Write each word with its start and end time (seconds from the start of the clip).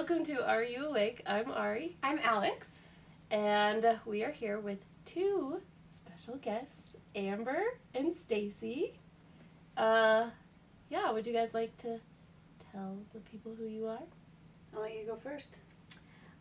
welcome 0.00 0.24
to 0.24 0.42
Are 0.48 0.62
You 0.62 0.86
Awake? 0.86 1.22
I'm 1.26 1.50
Ari, 1.50 1.94
I'm 2.02 2.18
Alex. 2.20 2.66
and 3.30 3.84
we 4.06 4.24
are 4.24 4.30
here 4.30 4.58
with 4.58 4.78
two 5.04 5.60
special 5.92 6.36
guests, 6.36 6.92
Amber 7.14 7.60
and 7.94 8.14
Stacy. 8.24 8.94
Uh, 9.76 10.30
yeah, 10.88 11.10
would 11.10 11.26
you 11.26 11.34
guys 11.34 11.50
like 11.52 11.76
to 11.82 12.00
tell 12.72 12.96
the 13.12 13.20
people 13.30 13.54
who 13.54 13.66
you 13.66 13.88
are? 13.88 14.00
I'll 14.74 14.80
let 14.80 14.96
you 14.96 15.04
go 15.04 15.16
first. 15.16 15.58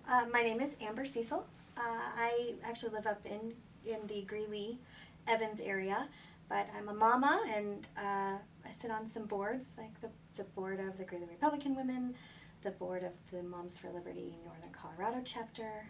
Uh, 0.09 0.23
my 0.31 0.41
name 0.41 0.61
is 0.61 0.77
Amber 0.79 1.03
Cecil. 1.03 1.45
Uh, 1.75 1.81
I 1.81 2.53
actually 2.63 2.93
live 2.93 3.07
up 3.07 3.25
in, 3.25 3.55
in 3.85 4.07
the 4.07 4.21
Greeley, 4.21 4.79
Evans 5.27 5.59
area, 5.59 6.07
but 6.47 6.65
I'm 6.77 6.87
a 6.87 6.93
mama 6.93 7.43
and 7.53 7.89
uh, 7.97 8.37
I 8.65 8.71
sit 8.71 8.89
on 8.89 9.05
some 9.05 9.25
boards, 9.25 9.75
like 9.77 9.99
the, 9.99 10.07
the 10.35 10.45
board 10.45 10.79
of 10.79 10.97
the 10.97 11.03
Greeley 11.03 11.27
Republican 11.29 11.75
Women, 11.75 12.15
the 12.63 12.71
board 12.71 13.03
of 13.03 13.11
the 13.31 13.43
Moms 13.43 13.77
for 13.77 13.89
Liberty 13.89 14.35
Northern 14.43 14.71
Colorado 14.71 15.21
chapter, 15.23 15.85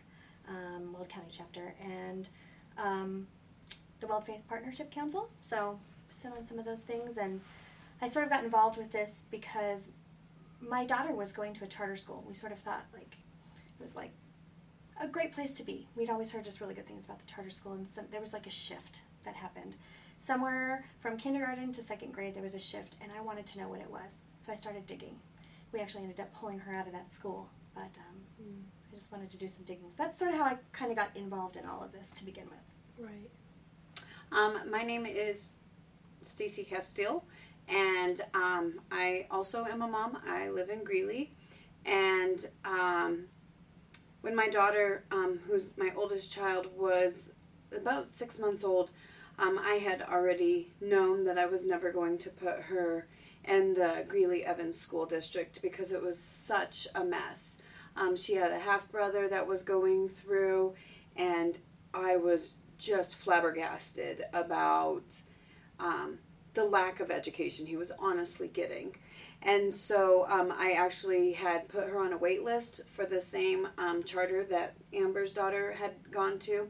um, 0.48 0.94
Weld 0.94 1.10
County 1.10 1.30
chapter, 1.32 1.74
and 1.84 2.30
um, 2.78 3.28
the 4.00 4.08
Weld 4.08 4.26
Faith 4.26 4.42
Partnership 4.48 4.92
Council. 4.92 5.30
So 5.42 5.80
sit 6.12 6.32
on 6.32 6.46
some 6.46 6.60
of 6.60 6.66
those 6.66 6.82
things, 6.82 7.18
and 7.18 7.42
I 8.02 8.08
sort 8.08 8.26
of 8.26 8.32
got 8.32 8.44
involved 8.44 8.78
with 8.78 8.92
this 8.92 9.24
because 9.32 9.90
my 10.62 10.86
daughter 10.86 11.14
was 11.14 11.32
going 11.32 11.54
to 11.54 11.66
a 11.66 11.68
charter 11.68 11.96
school. 11.96 12.24
We 12.28 12.34
sort 12.34 12.52
of 12.52 12.60
thought 12.60 12.86
like 12.94 13.18
it 13.80 13.82
was 13.82 13.96
like 13.96 14.12
a 15.02 15.08
great 15.08 15.32
place 15.32 15.52
to 15.54 15.64
be. 15.64 15.88
We'd 15.96 16.10
always 16.10 16.32
heard 16.32 16.44
just 16.44 16.62
really 16.62 16.74
good 16.74 16.88
things 16.88 17.06
about 17.06 17.20
the 17.20 17.26
charter 17.26 17.50
school, 17.50 17.74
and 17.74 17.88
some, 17.88 18.06
there 18.12 18.22
was 18.22 18.34
like 18.34 18.48
a 18.48 18.52
shift 18.52 19.04
that 19.26 19.36
happened. 19.36 19.76
Somewhere 20.20 20.86
from 21.00 21.16
kindergarten 21.16 21.72
to 21.72 21.82
second 21.82 22.14
grade, 22.14 22.36
there 22.36 22.44
was 22.44 22.56
a 22.56 22.60
shift, 22.60 22.98
and 23.02 23.10
I 23.18 23.22
wanted 23.22 23.46
to 23.48 23.60
know 23.60 23.70
what 23.70 23.80
it 23.80 23.90
was. 23.90 24.24
So 24.38 24.52
I 24.52 24.56
started 24.56 24.86
digging. 24.86 25.16
We 25.72 25.80
actually 25.80 26.04
ended 26.04 26.20
up 26.20 26.34
pulling 26.34 26.60
her 26.60 26.76
out 26.76 26.88
of 26.88 26.94
that 26.94 27.14
school, 27.14 27.50
but 27.76 27.82
um, 27.98 28.64
I 28.92 28.96
just 28.96 29.12
wanted 29.12 29.30
to 29.32 29.38
do 29.38 29.48
some 29.48 29.66
digging. 29.66 29.90
So 29.90 29.98
that's 30.00 30.18
sort 30.18 30.32
of 30.32 30.38
how 30.38 30.46
I 30.46 30.58
kind 30.72 30.92
of 30.92 30.98
got 30.98 31.16
involved 31.16 31.58
in 31.58 31.66
all 31.66 31.84
of 31.84 31.92
this 31.92 32.12
to 32.12 32.26
begin 32.26 32.46
with. 32.46 33.06
Right. 33.06 33.30
Um, 34.32 34.70
my 34.70 34.84
name 34.84 35.06
is 35.06 35.50
Stacy 36.22 36.64
Castile, 36.64 37.24
and 37.68 38.22
um, 38.34 38.82
I 38.92 39.28
also 39.30 39.66
am 39.66 39.82
a 39.82 39.88
mom. 39.88 40.18
I 40.28 40.50
live 40.50 40.70
in 40.70 40.84
Greeley, 40.84 41.32
and 41.86 42.48
um, 42.66 43.26
when 44.22 44.36
my 44.36 44.50
daughter, 44.50 45.04
um, 45.12 45.40
who's 45.48 45.72
my 45.78 45.92
oldest 45.96 46.32
child, 46.32 46.68
was 46.76 47.34
about 47.76 48.08
six 48.08 48.40
months 48.40 48.64
old, 48.64 48.92
um, 49.38 49.60
I 49.60 49.76
had 49.76 50.02
already 50.02 50.74
known 50.82 51.24
that 51.26 51.38
I 51.38 51.46
was 51.46 51.66
never 51.66 51.92
going 51.92 52.18
to 52.20 52.30
put 52.30 52.60
her 52.64 53.08
in 53.46 53.74
the 53.74 54.06
Greeley 54.08 54.46
Evans 54.46 54.80
School 54.80 55.06
District 55.06 55.62
because 55.62 55.92
it 55.92 56.02
was 56.02 56.22
such 56.22 56.88
a 56.96 57.04
mess. 57.04 57.58
Um, 57.96 58.16
she 58.16 58.36
had 58.36 58.52
a 58.52 58.60
half 58.60 58.90
brother 58.92 59.28
that 59.28 59.48
was 59.48 59.62
going 59.62 60.08
through, 60.10 60.74
and 61.16 61.58
I 61.94 62.18
was 62.18 62.54
just 62.78 63.16
flabbergasted 63.16 64.26
about 64.34 65.04
um, 65.80 66.20
the 66.54 66.64
lack 66.64 67.00
of 67.00 67.12
education 67.12 67.66
he 67.66 67.76
was 67.76 67.92
honestly 68.00 68.48
getting. 68.48 68.96
And 69.42 69.74
so 69.74 70.26
um, 70.30 70.54
I 70.56 70.74
actually 70.74 71.34
had 71.34 71.70
put 71.70 71.88
her 71.90 72.00
on 72.00 72.14
a 72.14 72.18
wait 72.18 72.44
list 72.44 72.82
for 72.94 73.06
the 73.06 73.22
same 73.22 73.68
um, 73.78 74.04
charter 74.04 74.44
that 74.46 74.76
Amber's 74.94 75.32
daughter 75.32 75.72
had 75.72 75.94
gone 76.12 76.40
to. 76.40 76.68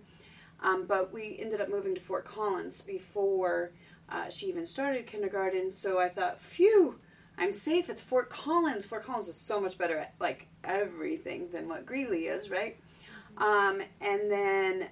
Um, 0.62 0.86
but 0.86 1.14
we 1.14 1.38
ended 1.40 1.62
up 1.62 1.70
moving 1.70 1.96
to 1.96 2.02
Fort 2.02 2.26
Collins 2.26 2.82
before 2.82 3.72
uh, 4.12 4.30
she 4.30 4.48
even 4.48 4.66
started 4.66 5.08
kindergarten. 5.08 5.72
So 5.72 6.00
I 6.00 6.10
thought, 6.10 6.40
phew, 6.40 7.00
I'm 7.38 7.54
safe. 7.54 7.90
It's 7.90 8.02
Fort 8.02 8.30
Collins. 8.30 8.86
Fort 8.86 9.06
Collins 9.06 9.28
is 9.28 9.36
so 9.36 9.62
much 9.62 9.78
better 9.78 9.98
at 9.98 10.14
like 10.20 10.48
everything 10.64 11.50
than 11.52 11.68
what 11.68 11.86
Greeley 11.86 12.28
is, 12.28 12.50
right? 12.50 12.78
Um, 13.38 13.82
and 14.02 14.30
then 14.30 14.88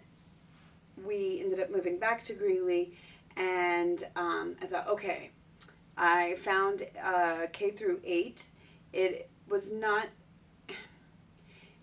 we 1.06 1.42
ended 1.44 1.60
up 1.60 1.70
moving 1.70 2.00
back 2.00 2.24
to 2.26 2.34
Greeley, 2.34 2.94
and 3.36 4.04
um, 4.16 4.56
I 4.62 4.66
thought, 4.66 4.88
okay, 4.88 5.32
I 5.98 6.36
found 6.36 6.84
uh, 7.04 7.48
K 7.52 7.72
through 7.72 8.00
eight. 8.04 8.50
It 8.94 9.30
was 9.48 9.72
not. 9.72 10.08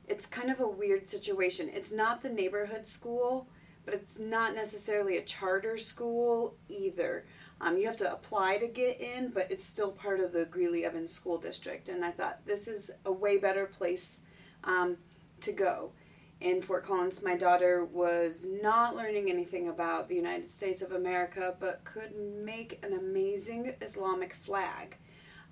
It's 0.07 0.27
kind 0.27 0.51
of 0.51 0.61
a 0.61 0.69
weird 0.69 1.09
situation. 1.09 1.71
It's 1.73 1.91
not 1.91 2.21
the 2.21 2.29
neighborhood 2.29 2.87
school, 2.87 3.49
but 3.85 3.95
it's 3.95 4.19
not 4.19 4.55
necessarily 4.55 5.17
a 5.17 5.23
charter 5.23 5.77
school 5.77 6.57
either. 6.69 7.25
Um, 7.61 7.79
you 7.79 7.87
have 7.87 7.97
to 7.99 8.13
apply 8.13 8.59
to 8.59 8.67
get 8.67 9.01
in, 9.01 9.31
but 9.31 9.51
it's 9.51 9.65
still 9.65 9.91
part 9.91 10.21
of 10.21 10.33
the 10.33 10.45
Greeley 10.45 10.85
Evans 10.85 11.13
School 11.13 11.39
District. 11.39 11.89
And 11.89 12.05
I 12.05 12.11
thought 12.11 12.45
this 12.47 12.69
is 12.69 12.91
a 13.05 13.13
way 13.13 13.39
better 13.39 13.67
place 13.67 14.23
um, 14.65 14.97
to 15.41 15.53
go. 15.53 15.93
In 16.41 16.61
Fort 16.61 16.85
Collins, 16.85 17.23
my 17.23 17.37
daughter 17.37 17.85
was 17.85 18.47
not 18.63 18.97
learning 18.97 19.31
anything 19.31 19.69
about 19.69 20.09
the 20.09 20.17
United 20.17 20.51
States 20.51 20.83
of 20.83 20.93
America, 20.93 21.55
but 21.59 21.85
could 21.85 22.15
make 22.17 22.85
an 22.85 22.93
amazing 22.93 23.75
Islamic 23.81 24.35
flag 24.35 24.97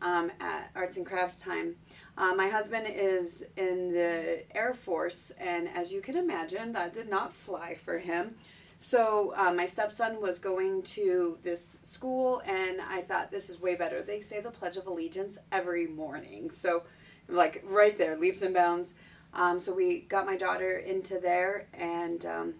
um, 0.02 0.30
at 0.40 0.70
arts 0.74 0.96
and 0.96 1.06
crafts 1.06 1.36
time. 1.36 1.76
Uh, 2.16 2.34
my 2.34 2.48
husband 2.48 2.86
is 2.88 3.44
in 3.56 3.92
the 3.92 4.44
Air 4.54 4.74
Force, 4.74 5.32
and 5.38 5.68
as 5.68 5.92
you 5.92 6.02
can 6.02 6.16
imagine, 6.16 6.72
that 6.72 6.92
did 6.92 7.08
not 7.08 7.32
fly 7.32 7.74
for 7.74 7.98
him. 7.98 8.34
So 8.76 9.32
uh, 9.36 9.52
my 9.52 9.64
stepson 9.64 10.20
was 10.20 10.38
going 10.38 10.82
to 10.82 11.38
this 11.42 11.78
school, 11.82 12.42
and 12.44 12.80
I 12.80 13.02
thought 13.02 13.30
this 13.30 13.48
is 13.48 13.60
way 13.60 13.76
better. 13.76 14.02
They 14.02 14.20
say 14.20 14.40
the 14.40 14.50
Pledge 14.50 14.76
of 14.76 14.86
Allegiance 14.86 15.38
every 15.50 15.86
morning, 15.86 16.50
so 16.50 16.82
like 17.28 17.64
right 17.64 17.96
there, 17.96 18.16
leaps 18.16 18.42
and 18.42 18.52
bounds. 18.52 18.94
Um, 19.32 19.58
so 19.58 19.72
we 19.72 20.00
got 20.00 20.26
my 20.26 20.36
daughter 20.36 20.78
into 20.78 21.18
there, 21.18 21.68
and 21.72 22.26
um, 22.26 22.54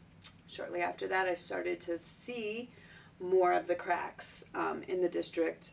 shortly 0.47 0.81
after 0.81 1.07
that, 1.09 1.27
I 1.27 1.35
started 1.35 1.81
to 1.83 1.99
see 1.99 2.71
more 3.21 3.53
of 3.53 3.67
the 3.67 3.75
cracks 3.75 4.45
um, 4.55 4.83
in 4.89 5.03
the 5.03 5.09
district 5.09 5.73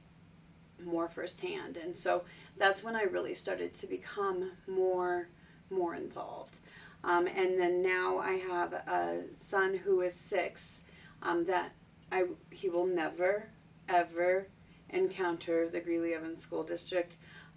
more 0.83 1.09
firsthand, 1.09 1.77
and 1.77 1.95
so 1.95 2.23
that's 2.59 2.83
when 2.83 2.95
I 2.95 3.03
really 3.03 3.33
started 3.33 3.73
to 3.75 3.87
become 3.87 4.51
more 4.67 5.29
more 5.71 5.95
involved. 5.95 6.59
Um, 7.03 7.27
and 7.27 7.59
then 7.59 7.81
now 7.81 8.19
I 8.19 8.33
have 8.33 8.73
a 8.73 9.21
son 9.33 9.75
who 9.75 10.01
is 10.01 10.13
six. 10.13 10.83
Um, 11.21 11.45
that 11.45 11.71
I 12.11 12.25
he 12.51 12.69
will 12.69 12.85
never 12.85 13.49
ever 13.87 14.47
encounter 14.89 15.67
the 15.67 15.79
Greeley 15.79 16.13
Evans 16.13 16.41
School 16.41 16.63
District 16.63 17.15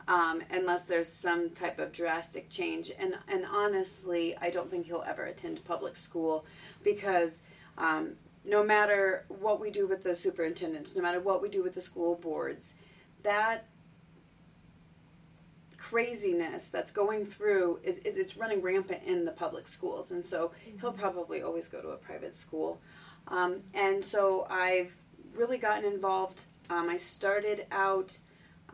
um, 0.08 0.42
unless 0.50 0.82
there's 0.82 1.08
some 1.08 1.50
type 1.50 1.78
of 1.78 1.92
drastic 1.92 2.50
change. 2.50 2.92
And 2.98 3.14
and 3.28 3.44
honestly, 3.44 4.36
I 4.40 4.50
don't 4.50 4.70
think 4.70 4.86
he'll 4.86 5.04
ever 5.06 5.24
attend 5.24 5.64
public 5.64 5.96
school 5.96 6.44
because 6.82 7.44
um, 7.78 8.14
no 8.44 8.64
matter 8.64 9.24
what 9.28 9.60
we 9.60 9.70
do 9.70 9.86
with 9.86 10.02
the 10.02 10.14
superintendents, 10.14 10.96
no 10.96 11.02
matter 11.02 11.20
what 11.20 11.40
we 11.40 11.48
do 11.48 11.62
with 11.62 11.74
the 11.74 11.80
school 11.80 12.16
boards, 12.16 12.74
that 13.22 13.66
craziness 15.92 16.68
that's 16.68 16.90
going 16.90 17.26
through 17.26 17.78
is, 17.82 17.98
is 17.98 18.16
it's 18.16 18.38
running 18.38 18.62
rampant 18.62 19.02
in 19.04 19.26
the 19.26 19.30
public 19.30 19.68
schools. 19.68 20.10
And 20.10 20.24
so 20.24 20.52
mm-hmm. 20.66 20.78
he'll 20.80 20.92
probably 20.92 21.42
always 21.42 21.68
go 21.68 21.82
to 21.82 21.88
a 21.88 21.96
private 21.96 22.34
school. 22.34 22.80
Um, 23.28 23.60
and 23.74 24.02
so 24.02 24.46
i've 24.50 24.92
really 25.36 25.58
gotten 25.58 25.84
involved. 25.84 26.44
Um, 26.70 26.88
i 26.88 26.96
started 26.96 27.66
out 27.70 28.18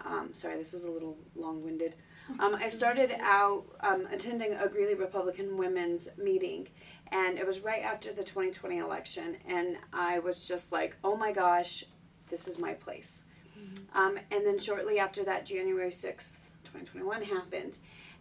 um, 0.05 0.31
sorry 0.33 0.57
this 0.57 0.73
is 0.73 0.85
a 0.85 0.91
little 0.91 1.19
long-winded. 1.35 1.95
Um, 2.39 2.55
i 2.55 2.69
started 2.69 3.11
out 3.21 3.65
um, 3.81 4.07
attending 4.13 4.55
a 4.55 4.69
greeley 4.69 4.95
republican 4.95 5.57
women's 5.59 6.09
meeting 6.17 6.69
and 7.11 7.37
it 7.37 7.47
was 7.47 7.61
right 7.61 7.83
after 7.83 8.13
the 8.13 8.23
2020 8.23 8.79
election 8.79 9.37
and 9.47 9.77
i 9.93 10.21
was 10.21 10.47
just 10.47 10.71
like 10.71 10.97
oh 11.03 11.17
my 11.17 11.33
gosh 11.33 11.85
this 12.31 12.47
is 12.47 12.59
my 12.59 12.75
place. 12.75 13.25
Mm-hmm. 13.59 13.99
um, 13.99 14.19
and 14.31 14.47
then 14.47 14.59
shortly 14.59 15.01
after 15.01 15.25
that 15.25 15.45
january 15.45 15.91
6th 15.91 16.38
2021 16.87 17.23
happened. 17.37 17.79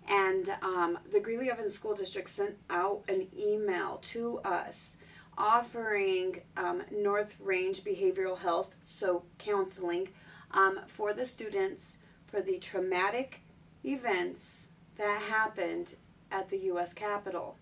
And 0.08 0.50
um, 0.62 1.00
the 1.12 1.20
Greeley 1.20 1.52
Evans 1.52 1.74
School 1.74 1.96
District 1.96 2.30
sent 2.30 2.56
out 2.70 3.04
an 3.10 3.28
email 3.38 4.00
to 4.04 4.40
us 4.40 4.98
offering 5.38 6.42
um, 6.56 6.84
North 6.92 7.36
Range 7.40 7.80
Behavioral 7.84 8.40
Health, 8.40 8.74
so 8.82 9.24
counseling, 9.38 10.10
um, 10.52 10.80
for 10.88 11.14
the 11.14 11.26
students 11.26 12.00
for 12.26 12.42
the 12.42 12.58
traumatic 12.58 13.42
events 13.84 14.70
that 14.98 15.22
happened 15.30 15.96
at 16.32 16.50
the 16.50 16.58
U.S. 16.58 16.94
Capitol. 16.94 17.56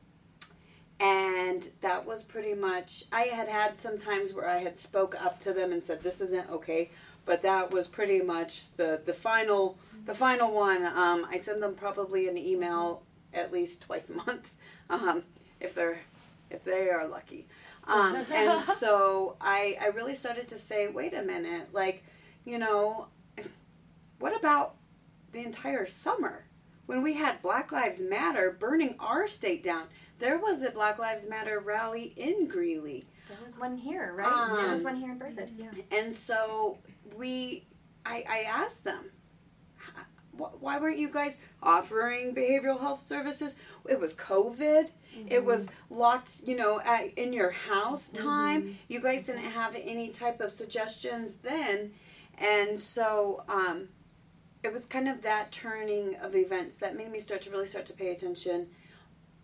And 1.00 1.70
that 1.82 2.06
was 2.06 2.24
pretty 2.24 2.54
much, 2.54 3.04
I 3.12 3.24
had 3.24 3.50
had 3.50 3.78
some 3.78 3.98
times 3.98 4.34
where 4.34 4.48
I 4.48 4.60
had 4.60 4.78
spoke 4.78 5.16
up 5.22 5.40
to 5.42 5.52
them 5.52 5.74
and 5.74 5.84
said, 5.84 6.02
this 6.02 6.22
isn't 6.22 6.50
okay, 6.50 6.90
but 7.26 7.42
that 7.42 7.72
was 7.72 7.88
pretty 7.88 8.22
much 8.22 8.74
the, 8.78 9.02
the 9.06 9.14
final 9.14 9.78
the 10.06 10.14
final 10.14 10.52
one, 10.52 10.86
um, 10.86 11.26
I 11.30 11.38
send 11.38 11.62
them 11.64 11.76
probably 11.76 12.28
an 12.28 12.38
email 12.38 13.04
at 13.34 13.52
least 13.52 13.82
twice 13.82 14.10
a 14.10 14.14
month, 14.14 14.54
um, 14.90 15.24
if 15.60 15.74
they're 15.76 16.00
if 16.50 16.64
they 16.64 16.90
are 16.90 17.08
lucky. 17.08 17.48
Um, 17.88 18.16
and 18.32 18.62
so 18.78 19.36
I 19.42 19.78
I 19.82 19.88
really 19.88 20.16
started 20.16 20.48
to 20.50 20.58
say, 20.58 20.88
wait 20.88 21.14
a 21.14 21.22
minute, 21.24 21.70
like, 21.74 22.04
you 22.46 22.58
know, 22.60 23.08
what 24.20 24.36
about 24.38 24.76
the 25.32 25.40
entire 25.44 25.86
summer? 25.86 26.46
when 26.88 27.02
we 27.02 27.14
had 27.16 27.42
Black 27.42 27.72
Lives 27.72 28.00
Matter 28.00 28.56
burning 28.60 28.94
our 29.00 29.28
state 29.28 29.64
down, 29.64 29.86
there 30.20 30.38
was 30.38 30.62
a 30.62 30.70
Black 30.70 31.00
Lives 31.00 31.28
Matter 31.28 31.60
rally 31.60 32.14
in 32.16 32.48
Greeley. 32.48 33.04
There 33.28 33.40
was 33.44 33.58
one 33.60 33.76
here, 33.76 34.14
right? 34.16 34.56
there 34.56 34.70
was 34.70 34.82
Um, 34.82 34.86
one 34.86 34.96
here 34.98 35.12
in 35.12 35.18
Berthoud. 35.18 35.50
Yeah. 35.58 35.72
And 35.98 36.14
so 36.14 36.78
we, 37.16 37.66
I, 38.06 38.24
I 38.30 38.38
asked 38.48 38.84
them, 38.84 39.00
"H- 39.06 39.10
wh- 39.10 39.15
why 40.38 40.80
weren't 40.80 40.98
you 40.98 41.10
guys 41.10 41.40
offering 41.62 42.36
behavioral 42.36 42.80
health 42.80 43.08
services? 43.08 43.56
It 43.88 44.00
was 44.00 44.14
COVID. 44.14 44.90
It 45.30 45.46
was 45.46 45.70
locked, 45.90 46.42
you 46.46 46.58
know, 46.58 46.82
at, 46.82 47.14
in 47.18 47.32
your 47.32 47.52
house 47.52 48.10
time. 48.10 48.78
You 48.88 49.00
guys 49.02 49.26
didn't 49.26 49.44
have 49.44 49.76
any 49.76 50.10
type 50.10 50.42
of 50.42 50.52
suggestions 50.52 51.36
then. 51.36 51.94
And 52.38 52.78
so 52.78 53.44
um, 53.48 53.90
it 54.64 54.74
was 54.74 54.86
kind 54.86 55.08
of 55.08 55.22
that 55.22 55.52
turning 55.52 56.16
of 56.18 56.36
events 56.36 56.76
that 56.78 56.98
made 56.98 57.12
me 57.12 57.20
start 57.20 57.42
to 57.44 57.52
really 57.52 57.68
start 57.68 57.86
to 57.86 57.94
pay 57.94 58.12
attention 58.12 58.68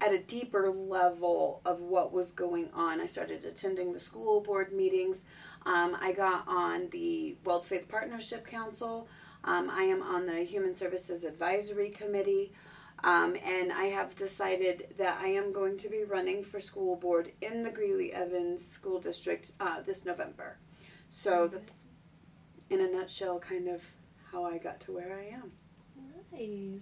at 0.01 0.11
a 0.11 0.17
deeper 0.17 0.69
level 0.69 1.61
of 1.63 1.79
what 1.79 2.11
was 2.11 2.31
going 2.31 2.69
on. 2.73 2.99
I 2.99 3.05
started 3.05 3.45
attending 3.45 3.93
the 3.93 3.99
school 3.99 4.41
board 4.41 4.73
meetings. 4.73 5.25
Um, 5.65 5.95
I 6.01 6.11
got 6.11 6.47
on 6.47 6.89
the 6.89 7.37
Weld 7.45 7.67
Faith 7.67 7.87
Partnership 7.87 8.45
Council. 8.47 9.07
Um, 9.43 9.69
I 9.69 9.83
am 9.83 10.01
on 10.01 10.25
the 10.25 10.43
Human 10.43 10.73
Services 10.73 11.23
Advisory 11.23 11.89
Committee. 11.89 12.53
Um, 13.03 13.35
and 13.43 13.73
I 13.73 13.85
have 13.85 14.15
decided 14.15 14.93
that 14.99 15.19
I 15.19 15.29
am 15.29 15.51
going 15.51 15.77
to 15.79 15.89
be 15.89 16.03
running 16.03 16.43
for 16.43 16.59
school 16.59 16.95
board 16.95 17.31
in 17.41 17.63
the 17.63 17.71
Greeley 17.71 18.13
Evans 18.13 18.63
School 18.65 18.99
District 18.99 19.51
uh, 19.59 19.81
this 19.81 20.05
November. 20.05 20.57
So 21.09 21.47
that's, 21.47 21.85
in 22.69 22.79
a 22.79 22.87
nutshell, 22.87 23.39
kind 23.39 23.67
of 23.67 23.81
how 24.31 24.45
I 24.45 24.59
got 24.59 24.79
to 24.81 24.91
where 24.91 25.17
I 25.17 25.35
am. 25.35 25.51
Nice. 26.31 26.79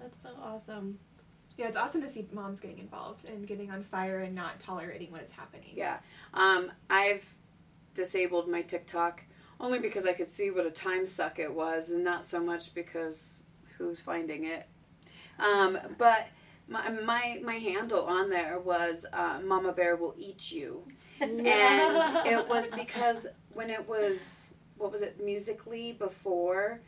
That's 0.00 0.22
so 0.22 0.30
awesome. 0.42 0.98
Yeah, 1.58 1.68
it's 1.68 1.76
awesome 1.76 2.00
to 2.02 2.08
see 2.08 2.26
moms 2.32 2.60
getting 2.60 2.78
involved 2.78 3.24
and 3.26 3.46
getting 3.46 3.70
on 3.70 3.82
fire 3.82 4.20
and 4.20 4.34
not 4.34 4.60
tolerating 4.60 5.12
what 5.12 5.22
is 5.22 5.30
happening. 5.30 5.72
Yeah. 5.74 5.98
Um, 6.32 6.70
I've 6.88 7.34
disabled 7.92 8.48
my 8.48 8.62
TikTok 8.62 9.22
only 9.60 9.78
because 9.78 10.06
I 10.06 10.12
could 10.12 10.28
see 10.28 10.50
what 10.50 10.66
a 10.66 10.70
time 10.70 11.04
suck 11.04 11.38
it 11.38 11.52
was, 11.52 11.90
and 11.90 12.04
not 12.04 12.24
so 12.24 12.40
much 12.40 12.74
because 12.74 13.46
who's 13.76 14.00
finding 14.00 14.44
it. 14.44 14.66
Um, 15.38 15.78
but 15.98 16.28
my, 16.68 16.88
my 16.90 17.40
my 17.42 17.54
handle 17.54 18.04
on 18.04 18.30
there 18.30 18.58
was 18.58 19.06
uh, 19.12 19.40
"Mama 19.44 19.72
Bear 19.72 19.96
will 19.96 20.14
eat 20.18 20.52
you," 20.52 20.82
and 21.20 21.40
it 21.46 22.48
was 22.48 22.70
because 22.70 23.26
when 23.52 23.70
it 23.70 23.88
was 23.88 24.52
what 24.76 24.92
was 24.92 25.02
it 25.02 25.22
Musical.ly 25.22 25.96
before 25.98 26.80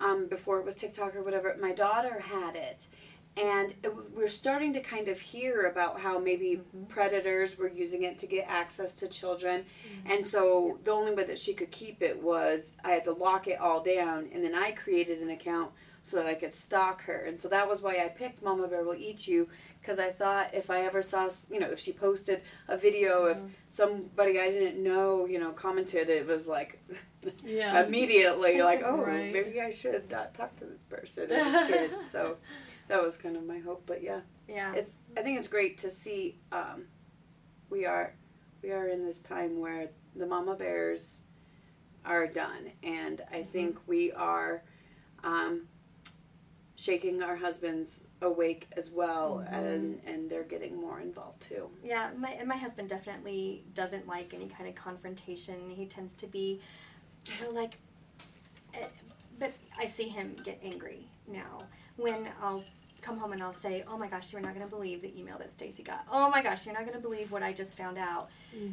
um, 0.00 0.26
before 0.26 0.58
it 0.58 0.64
was 0.64 0.74
tiktok 0.74 1.14
or 1.14 1.22
whatever 1.22 1.56
my 1.60 1.72
daughter 1.72 2.20
had 2.20 2.56
it 2.56 2.86
and 3.36 3.74
it, 3.82 3.92
we're 4.14 4.26
starting 4.26 4.72
to 4.72 4.80
kind 4.80 5.08
of 5.08 5.20
hear 5.20 5.66
about 5.66 6.00
how 6.00 6.18
maybe 6.18 6.60
mm-hmm. 6.60 6.84
predators 6.84 7.58
were 7.58 7.68
using 7.68 8.04
it 8.04 8.18
to 8.18 8.26
get 8.26 8.46
access 8.48 8.94
to 8.94 9.08
children 9.08 9.64
mm-hmm. 9.64 10.10
and 10.10 10.26
so 10.26 10.78
the 10.84 10.90
only 10.90 11.12
way 11.14 11.24
that 11.24 11.38
she 11.38 11.54
could 11.54 11.70
keep 11.70 12.02
it 12.02 12.22
was 12.22 12.74
i 12.84 12.90
had 12.90 13.04
to 13.04 13.12
lock 13.12 13.48
it 13.48 13.58
all 13.60 13.82
down 13.82 14.28
and 14.32 14.44
then 14.44 14.54
i 14.54 14.70
created 14.70 15.20
an 15.20 15.30
account 15.30 15.70
so 16.02 16.16
that 16.16 16.26
i 16.26 16.34
could 16.34 16.54
stalk 16.54 17.02
her 17.02 17.24
and 17.24 17.38
so 17.40 17.48
that 17.48 17.68
was 17.68 17.82
why 17.82 17.96
i 18.04 18.08
picked 18.08 18.42
mama 18.42 18.68
bear 18.68 18.84
will 18.84 18.94
eat 18.94 19.26
you 19.26 19.48
because 19.84 19.98
I 19.98 20.10
thought 20.10 20.54
if 20.54 20.70
I 20.70 20.86
ever 20.86 21.02
saw, 21.02 21.28
you 21.50 21.60
know, 21.60 21.70
if 21.70 21.78
she 21.78 21.92
posted 21.92 22.40
a 22.68 22.76
video, 22.76 23.26
if 23.26 23.36
mm-hmm. 23.36 23.48
somebody 23.68 24.40
I 24.40 24.50
didn't 24.50 24.82
know, 24.82 25.26
you 25.26 25.38
know, 25.38 25.50
commented, 25.50 26.08
it 26.08 26.26
was 26.26 26.48
like 26.48 26.82
Yeah. 27.44 27.84
immediately 27.86 28.62
like, 28.62 28.82
oh, 28.84 28.96
Right. 28.96 29.30
maybe 29.30 29.60
I 29.60 29.70
should 29.70 30.10
not 30.10 30.32
talk 30.32 30.56
to 30.56 30.64
this 30.64 30.84
person 30.84 31.30
and 31.30 31.54
this 31.54 31.68
kid. 31.68 31.90
So 32.02 32.38
that 32.88 33.02
was 33.02 33.16
kind 33.16 33.36
of 33.36 33.44
my 33.44 33.58
hope. 33.58 33.82
But 33.86 34.02
yeah, 34.02 34.20
Yeah. 34.48 34.72
it's 34.74 34.94
I 35.16 35.22
think 35.22 35.38
it's 35.38 35.48
great 35.48 35.78
to 35.78 35.90
see 35.90 36.38
um, 36.52 36.84
we 37.70 37.86
are 37.86 38.14
we 38.62 38.72
are 38.72 38.88
in 38.88 39.04
this 39.04 39.20
time 39.20 39.60
where 39.60 39.90
the 40.16 40.26
mama 40.26 40.54
bears 40.54 41.24
are 42.04 42.26
done, 42.26 42.70
and 42.82 43.22
I 43.32 43.42
think 43.42 43.78
we 43.86 44.12
are. 44.12 44.62
Um, 45.22 45.68
shaking 46.76 47.22
our 47.22 47.36
husbands 47.36 48.04
awake 48.20 48.66
as 48.76 48.90
well 48.90 49.46
and 49.48 50.00
and 50.04 50.28
they're 50.28 50.42
getting 50.42 50.78
more 50.78 51.00
involved 51.00 51.40
too 51.40 51.70
Yeah, 51.84 52.10
my 52.18 52.30
and 52.30 52.48
my 52.48 52.56
husband 52.56 52.88
definitely 52.88 53.62
doesn't 53.74 54.08
like 54.08 54.34
any 54.34 54.48
kind 54.48 54.68
of 54.68 54.74
confrontation. 54.74 55.70
He 55.70 55.86
tends 55.86 56.14
to 56.14 56.26
be, 56.26 56.60
you 57.28 57.44
know, 57.46 57.50
like, 57.52 57.78
eh, 58.74 58.86
but 59.38 59.52
I 59.78 59.86
see 59.86 60.08
him 60.08 60.34
get 60.44 60.58
angry 60.64 61.06
now 61.28 61.60
when 61.96 62.28
I'll 62.42 62.64
come 63.00 63.18
home 63.18 63.32
and 63.32 63.42
I'll 63.42 63.52
say, 63.52 63.84
"Oh 63.86 63.98
my 63.98 64.08
gosh, 64.08 64.32
you're 64.32 64.40
not 64.42 64.54
going 64.54 64.66
to 64.66 64.70
believe 64.70 65.02
the 65.02 65.18
email 65.18 65.36
that 65.38 65.50
Stacy 65.52 65.82
got. 65.82 66.06
Oh 66.10 66.30
my 66.30 66.42
gosh, 66.42 66.64
you're 66.64 66.74
not 66.74 66.82
going 66.84 66.96
to 66.96 67.02
believe 67.02 67.30
what 67.32 67.42
I 67.42 67.52
just 67.52 67.76
found 67.76 67.98
out." 67.98 68.28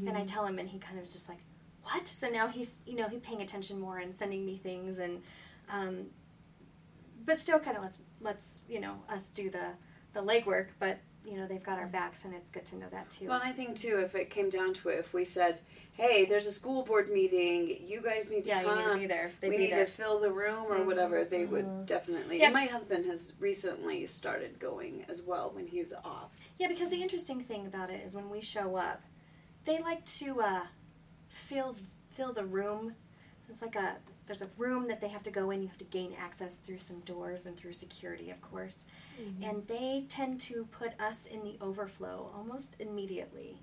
And 0.08 0.18
I 0.18 0.24
tell 0.24 0.46
him, 0.46 0.60
and 0.60 0.70
he 0.70 0.80
kind 0.80 0.98
of 0.98 1.04
is 1.04 1.12
just 1.14 1.28
like, 1.30 1.40
"What?" 1.84 2.08
So 2.08 2.30
now 2.30 2.48
he's, 2.48 2.74
you 2.86 2.96
know, 2.96 3.08
he's 3.10 3.20
paying 3.22 3.42
attention 3.42 3.80
more 3.80 3.98
and 4.00 4.16
sending 4.16 4.46
me 4.46 4.58
things, 4.58 5.00
and, 5.00 5.22
um, 5.70 6.06
but 7.26 7.38
still, 7.38 7.60
kind 7.60 7.78
of 7.78 7.84
let's 7.84 8.00
let's 8.22 8.60
you 8.70 8.80
know 8.80 8.96
us 9.10 9.30
do 9.30 9.50
the 9.50 9.74
the 10.14 10.22
legwork, 10.22 10.68
but 10.80 11.00
you 11.26 11.36
know 11.38 11.46
they've 11.48 11.64
got 11.64 11.78
our 11.78 11.88
backs, 11.88 12.26
and 12.26 12.34
it's 12.34 12.50
good 12.52 12.66
to 12.68 12.76
know 12.78 12.88
that 12.92 13.10
too. 13.12 13.28
well 13.28 13.42
i 13.44 13.52
think 13.52 13.78
too 13.78 14.00
if 14.00 14.16
it 14.16 14.30
came 14.32 14.50
down 14.50 14.74
to 14.74 14.90
it 14.90 14.98
if 15.00 15.14
we 15.14 15.24
said 15.24 15.62
hey 15.98 16.26
there's 16.26 16.46
a 16.46 16.52
school 16.52 16.84
board 16.84 17.10
meeting 17.12 17.78
you 17.86 18.02
guys 18.02 18.30
need 18.32 18.44
to 18.46 18.50
yeah, 18.50 18.62
you 18.62 18.76
need 18.76 18.94
to 18.94 18.98
be 19.00 19.06
there. 19.08 19.32
They'd 19.40 19.50
we 19.50 19.58
be 19.58 19.64
need 19.66 19.74
there. 19.74 19.86
to 19.86 19.92
fill 19.92 20.20
the 20.20 20.32
room 20.32 20.66
or 20.70 20.84
whatever 20.84 21.24
they 21.26 21.46
would 21.46 21.66
Mhm. 21.66 21.86
definitely 21.86 22.40
Yeah. 22.40 22.46
and 22.46 22.54
my 22.54 22.66
husband 22.66 23.06
has 23.06 23.34
recently 23.40 24.08
started 24.08 24.60
going 24.60 25.06
as 25.10 25.22
well 25.22 25.52
when 25.52 25.68
he's 25.68 25.94
off 25.94 26.32
Yeah, 26.58 26.68
because 26.68 26.90
the 26.90 27.02
interesting 27.02 27.44
thing 27.44 27.66
about 27.66 27.90
it 27.90 28.02
is 28.06 28.16
when 28.16 28.30
we 28.30 28.40
show 28.42 28.76
up, 28.76 29.02
they 29.66 29.80
like 29.80 30.06
to 30.06 30.42
uh, 30.42 30.68
fill 31.30 31.76
fill 32.16 32.34
the 32.34 32.46
room. 32.46 32.96
It's 33.50 33.62
like 33.62 33.76
a 33.76 33.98
there's 34.28 34.42
a 34.44 34.50
room 34.58 34.88
that 34.88 35.02
they 35.02 35.10
have 35.10 35.24
to 35.24 35.32
go 35.32 35.50
in. 35.52 35.62
You 35.62 35.68
have 35.68 35.78
to 35.80 35.84
gain 35.86 36.14
access 36.18 36.56
through 36.56 36.80
some 36.80 37.00
doors 37.02 37.46
and 37.46 37.58
through 37.58 37.74
security, 37.74 38.30
of 38.30 38.40
course. 38.42 38.86
And 39.44 39.68
they 39.68 40.06
tend 40.08 40.40
to 40.42 40.66
put 40.72 41.00
us 41.02 41.26
in 41.28 41.44
the 41.44 41.58
overflow 41.62 42.32
almost 42.36 42.76
immediately. 42.80 43.58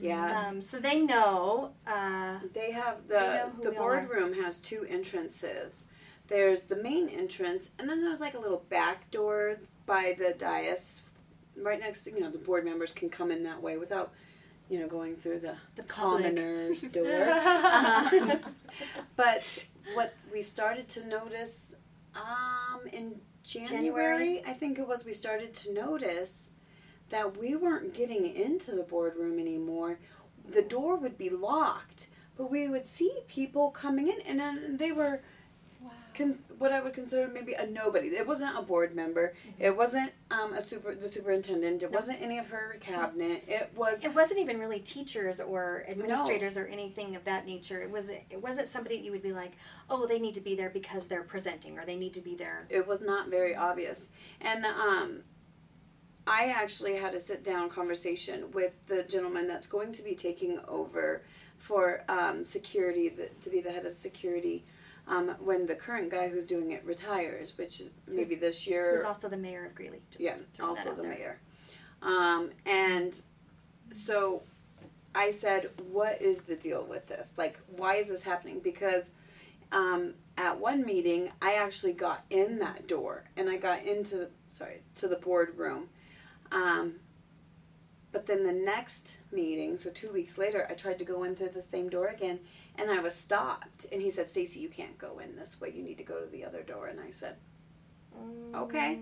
Yeah 0.00 0.46
Um, 0.48 0.62
so 0.62 0.78
they 0.78 1.00
know. 1.00 1.72
Uh, 1.86 2.38
They 2.52 2.72
have 2.72 3.06
the 3.08 3.50
who 3.56 3.62
the 3.64 3.70
we 3.70 3.76
all 3.76 3.84
are. 3.84 4.00
boardroom 4.06 4.34
has 4.42 4.60
two 4.60 4.84
entrances. 4.88 5.88
There's 6.28 6.62
the 6.62 6.76
main 6.76 7.08
entrance, 7.08 7.72
and 7.78 7.88
then 7.88 8.02
there's 8.02 8.20
like 8.20 8.34
a 8.34 8.38
little 8.38 8.64
back 8.70 9.10
door 9.10 9.56
by 9.86 10.14
the 10.16 10.34
dais, 10.38 11.02
right 11.56 11.78
next 11.78 12.04
to 12.04 12.10
you 12.12 12.20
know 12.20 12.30
the 12.30 12.38
board 12.38 12.64
members 12.64 12.92
can 12.92 13.10
come 13.10 13.30
in 13.30 13.42
that 13.44 13.60
way 13.62 13.76
without, 13.76 14.12
you 14.70 14.78
know, 14.80 14.88
going 14.88 15.16
through 15.16 15.40
the 15.40 15.56
The 15.76 15.82
commoners 15.84 16.80
door. 16.96 17.04
Uh, 17.06 18.38
but 19.16 19.58
what 19.94 20.14
we 20.32 20.40
started 20.42 20.88
to 20.90 21.06
notice 21.06 21.76
um, 22.14 22.80
in 22.92 23.20
January, 23.44 23.68
January? 23.68 24.42
I 24.46 24.52
think 24.54 24.78
it 24.78 24.88
was, 24.88 25.04
we 25.04 25.12
started 25.12 25.52
to 25.54 25.72
notice 25.72 26.52
that 27.10 27.36
we 27.38 27.54
weren't 27.56 27.94
getting 27.94 28.24
into 28.34 28.72
the 28.72 28.82
boardroom 28.82 29.38
anymore. 29.38 29.98
The 30.48 30.62
door 30.62 30.96
would 30.96 31.16
be 31.18 31.30
locked, 31.30 32.08
but 32.36 32.50
we 32.50 32.68
would 32.68 32.86
see 32.86 33.20
people 33.28 33.70
coming 33.70 34.08
in, 34.08 34.20
and 34.26 34.38
then 34.40 34.76
they 34.78 34.92
were 34.92 35.20
Wow. 35.80 35.90
con- 36.14 36.38
what 36.58 36.72
I 36.72 36.80
would 36.80 36.94
consider 36.94 37.28
maybe 37.28 37.52
a 37.52 37.66
nobody. 37.66 38.08
It 38.08 38.26
wasn't 38.26 38.56
a 38.56 38.62
board 38.62 38.94
member. 38.96 39.34
It 39.58 39.76
wasn't 39.76 40.12
um, 40.30 40.54
a 40.54 40.60
super 40.62 40.94
the 40.94 41.08
superintendent. 41.10 41.82
It 41.82 41.92
wasn't 41.92 42.22
any 42.22 42.38
of 42.38 42.48
her 42.48 42.78
cabinet. 42.80 43.44
It 43.46 43.70
was 43.76 44.02
it 44.02 44.14
wasn't 44.14 44.40
even 44.40 44.58
really 44.58 44.80
teachers 44.80 45.40
or 45.42 45.84
administrators 45.86 46.56
or 46.56 46.66
anything 46.68 47.16
of 47.16 47.24
that 47.24 47.44
nature. 47.44 47.82
It 47.82 47.90
was 47.90 48.08
it 48.08 48.40
wasn't 48.42 48.68
somebody 48.68 48.96
that 48.96 49.04
you 49.04 49.12
would 49.12 49.22
be 49.22 49.32
like, 49.32 49.52
oh, 49.90 50.06
they 50.06 50.18
need 50.18 50.34
to 50.36 50.40
be 50.40 50.54
there 50.54 50.70
because 50.70 51.06
they're 51.06 51.22
presenting 51.22 51.78
or 51.78 51.84
they 51.84 51.96
need 51.96 52.14
to 52.14 52.22
be 52.22 52.34
there. 52.34 52.66
it 52.70 52.86
was 52.86 53.02
not 53.02 53.28
very 53.28 53.54
obvious. 53.54 54.08
And 54.40 54.64
um, 54.64 55.20
I 56.26 56.46
actually 56.46 56.96
had 56.96 57.14
a 57.14 57.20
sit 57.20 57.44
down 57.44 57.68
conversation 57.68 58.50
with 58.52 58.74
the 58.86 59.02
gentleman 59.02 59.46
that's 59.46 59.66
going 59.66 59.92
to 59.92 60.02
be 60.02 60.14
taking 60.14 60.58
over 60.66 61.22
for 61.58 62.02
um, 62.08 62.44
security, 62.44 63.08
the, 63.08 63.28
to 63.42 63.50
be 63.50 63.60
the 63.60 63.70
head 63.70 63.86
of 63.86 63.94
security. 63.94 64.64
Um, 65.06 65.34
when 65.38 65.66
the 65.66 65.74
current 65.74 66.10
guy 66.10 66.28
who's 66.28 66.46
doing 66.46 66.72
it 66.72 66.82
retires, 66.84 67.58
which 67.58 67.78
is 67.80 67.90
maybe 68.06 68.28
Who's- 68.28 68.40
this 68.40 68.66
year, 68.66 68.92
Who's 68.92 69.04
also 69.04 69.28
the 69.28 69.36
mayor 69.36 69.66
of 69.66 69.74
Greeley. 69.74 70.00
Just 70.10 70.24
yeah, 70.24 70.38
also 70.62 70.94
the 70.94 71.02
there. 71.02 71.10
mayor. 71.10 71.40
Um, 72.00 72.50
and 72.64 73.20
so 73.90 74.42
I 75.14 75.30
said, 75.30 75.70
"What 75.90 76.22
is 76.22 76.42
the 76.42 76.56
deal 76.56 76.84
with 76.84 77.06
this? 77.06 77.32
Like, 77.36 77.58
why 77.76 77.96
is 77.96 78.08
this 78.08 78.22
happening?" 78.22 78.60
Because 78.60 79.10
um, 79.72 80.14
at 80.38 80.58
one 80.58 80.86
meeting, 80.86 81.32
I 81.42 81.54
actually 81.54 81.92
got 81.92 82.24
in 82.30 82.58
that 82.60 82.86
door 82.86 83.24
and 83.36 83.50
I 83.50 83.56
got 83.58 83.84
into 83.84 84.28
sorry 84.52 84.80
to 84.96 85.08
the 85.08 85.16
boardroom. 85.16 85.90
Um, 86.54 86.94
but 88.12 88.26
then 88.26 88.44
the 88.44 88.52
next 88.52 89.18
meeting, 89.30 89.76
so 89.76 89.90
two 89.90 90.12
weeks 90.12 90.38
later, 90.38 90.66
I 90.70 90.74
tried 90.74 91.00
to 91.00 91.04
go 91.04 91.24
in 91.24 91.34
through 91.34 91.50
the 91.50 91.60
same 91.60 91.90
door 91.90 92.06
again, 92.06 92.38
and 92.76 92.90
I 92.90 93.00
was 93.00 93.14
stopped. 93.14 93.86
And 93.92 94.00
he 94.00 94.08
said, 94.08 94.28
"Stacy, 94.28 94.60
you 94.60 94.68
can't 94.68 94.96
go 94.96 95.18
in 95.18 95.36
this 95.36 95.60
way. 95.60 95.72
You 95.74 95.82
need 95.82 95.98
to 95.98 96.04
go 96.04 96.20
to 96.20 96.30
the 96.30 96.44
other 96.44 96.62
door." 96.62 96.86
And 96.86 97.00
I 97.00 97.10
said, 97.10 97.36
Okay. 98.54 99.00